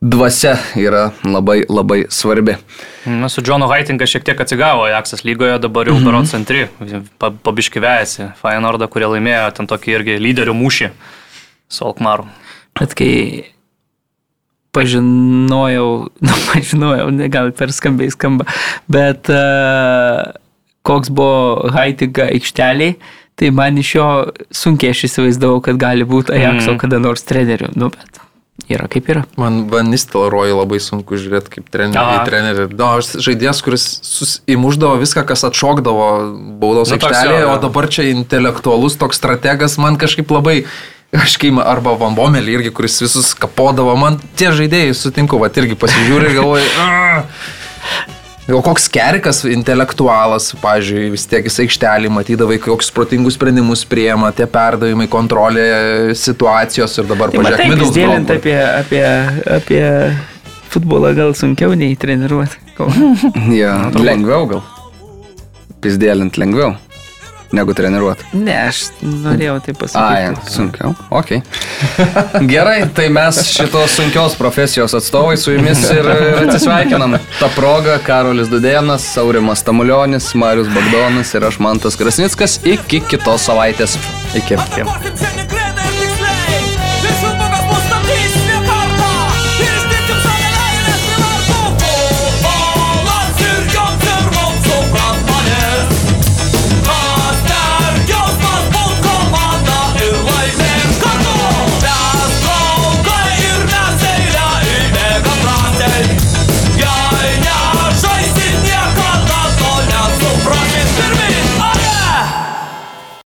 dvasia 0.00 0.54
yra 0.80 1.10
labai 1.24 1.62
labai 1.68 2.04
svarbi. 2.08 2.56
Na, 3.04 3.28
su 3.28 3.42
Džonu 3.44 3.68
Haitinga 3.68 4.06
šiek 4.08 4.24
tiek 4.24 4.40
atsigavo 4.40 4.86
Ajaxas 4.88 5.24
lygoje, 5.24 5.58
dabar 5.58 5.88
jau 5.88 5.94
mm 5.94 6.00
-hmm. 6.00 6.04
Berots 6.04 6.34
antri, 6.34 6.68
pabiškivėjasi. 7.44 8.32
Feyenoordą, 8.42 8.88
kurie 8.88 9.06
laimėjo 9.06 9.50
ten 9.56 9.66
tokį 9.66 9.96
irgi 9.98 10.18
lyderių 10.18 10.54
mūšį 10.56 10.90
su 11.68 11.84
Alkmaru. 11.84 12.26
Bet 12.78 12.94
kai 12.98 13.14
pažinojau, 14.76 15.88
nu, 16.26 16.36
pažinojau, 16.52 17.10
gal 17.32 17.50
per 17.56 17.74
skambiai 17.74 18.12
skamba, 18.14 18.46
bet 18.90 19.30
uh, 19.32 20.30
koks 20.86 21.10
buvo 21.12 21.70
Haitinga 21.74 22.30
aikšteliai, 22.30 22.96
tai 23.40 23.50
man 23.56 23.78
iš 23.80 23.94
jo 23.96 24.08
sunkiai 24.54 24.94
aš 24.94 25.06
įsivaizdavau, 25.08 25.62
kad 25.64 25.80
gali 25.80 26.06
būti 26.06 26.34
Ajaxo 26.36 26.74
mm. 26.74 26.80
kada 26.82 27.00
nors 27.02 27.24
treneriu. 27.26 27.70
Nu, 27.74 27.88
bet 27.92 28.20
yra 28.70 28.86
kaip 28.90 29.08
yra. 29.10 29.24
Man 29.40 29.64
Vanistelroj 29.70 30.52
labai 30.54 30.80
sunku 30.82 31.18
žiūrėti 31.20 31.56
kaip 31.56 31.70
trenerį. 31.72 32.20
trenerį. 32.28 32.66
No, 32.76 32.92
aš 33.00 33.14
žaidėjas, 33.24 33.62
kuris 33.64 33.86
sus, 34.06 34.38
įmuždavo 34.50 35.00
viską, 35.00 35.24
kas 35.28 35.44
atšokdavo 35.48 36.08
baudos 36.60 36.92
nu, 36.92 36.98
aikštelėje, 36.98 37.48
o 37.50 37.58
dabar 37.64 37.90
čia 37.92 38.06
intelektualus 38.12 38.98
toks 39.00 39.20
strategas 39.20 39.78
man 39.80 40.00
kažkaip 40.00 40.30
labai... 40.36 40.62
Aš 41.10 41.34
kai, 41.42 41.50
arba 41.66 41.96
Van 41.98 42.14
Bomelį 42.14 42.52
irgi, 42.60 42.70
kuris 42.74 43.00
visus 43.02 43.32
kapodavo, 43.34 43.96
man 43.98 44.20
tie 44.38 44.52
žaidėjai 44.54 44.92
sutinku, 44.94 45.40
va 45.42 45.48
irgi 45.50 45.78
pasižiūrė 45.78 46.30
ir 46.30 46.36
galvoju, 46.38 46.68
O 48.50 48.58
koks 48.66 48.88
kerikas 48.90 49.44
intelektualas, 49.46 50.48
pažiūrėjau, 50.58 51.12
vis 51.14 51.26
tiek 51.30 51.44
jis 51.46 51.58
aikštelį 51.62 52.10
matydavai, 52.10 52.56
kokius 52.58 52.90
protingus 52.94 53.36
sprendimus 53.38 53.84
priema, 53.86 54.32
tie 54.34 54.48
perdavimai, 54.50 55.06
kontrolė 55.12 55.66
situacijos 56.18 56.98
ir 56.98 57.06
dabar 57.12 57.30
tai 57.30 57.44
pažiūrėk, 57.44 57.70
Midlsbrough. 57.70 58.00
Dėlint 58.00 58.34
apie, 58.34 58.56
apie, 58.64 59.04
apie 59.60 59.84
futbolą 60.72 61.14
gal 61.14 61.36
sunkiau 61.38 61.78
nei 61.78 61.94
treniruoti. 62.00 62.58
ja, 63.60 63.76
lengviau 63.94 64.50
gal. 64.50 64.66
Pizdėlint 65.84 66.40
lengviau 66.40 66.74
negu 67.52 67.74
treniruoti. 67.74 68.24
Ne, 68.32 68.56
aš 68.68 68.82
norėjau 69.02 69.56
tai 69.64 69.74
pasakyti. 69.74 70.02
Ai, 70.02 70.50
sunkiau. 70.50 70.94
Ok. 71.10 71.34
Gerai, 72.52 72.78
tai 72.94 73.08
mes 73.12 73.42
šitos 73.50 73.96
sunkios 73.98 74.36
profesijos 74.38 74.94
atstovai 74.98 75.36
su 75.40 75.56
jumis 75.56 75.82
ir, 75.90 76.06
ir 76.06 76.40
atsisveikinam. 76.44 77.18
Ta 77.40 77.50
proga 77.56 77.98
Karolis 78.06 78.52
Dudėnas, 78.52 79.06
Saurimas 79.14 79.64
Tamulionis, 79.66 80.32
Marius 80.38 80.70
Bagdonas 80.74 81.34
ir 81.34 81.50
aš 81.50 81.60
Mantas 81.62 81.98
Krasnickas. 82.00 82.60
Iki 82.64 83.04
kitos 83.10 83.50
savaitės. 83.50 83.98
Iki. 84.38 84.60
Iki. 84.70 85.39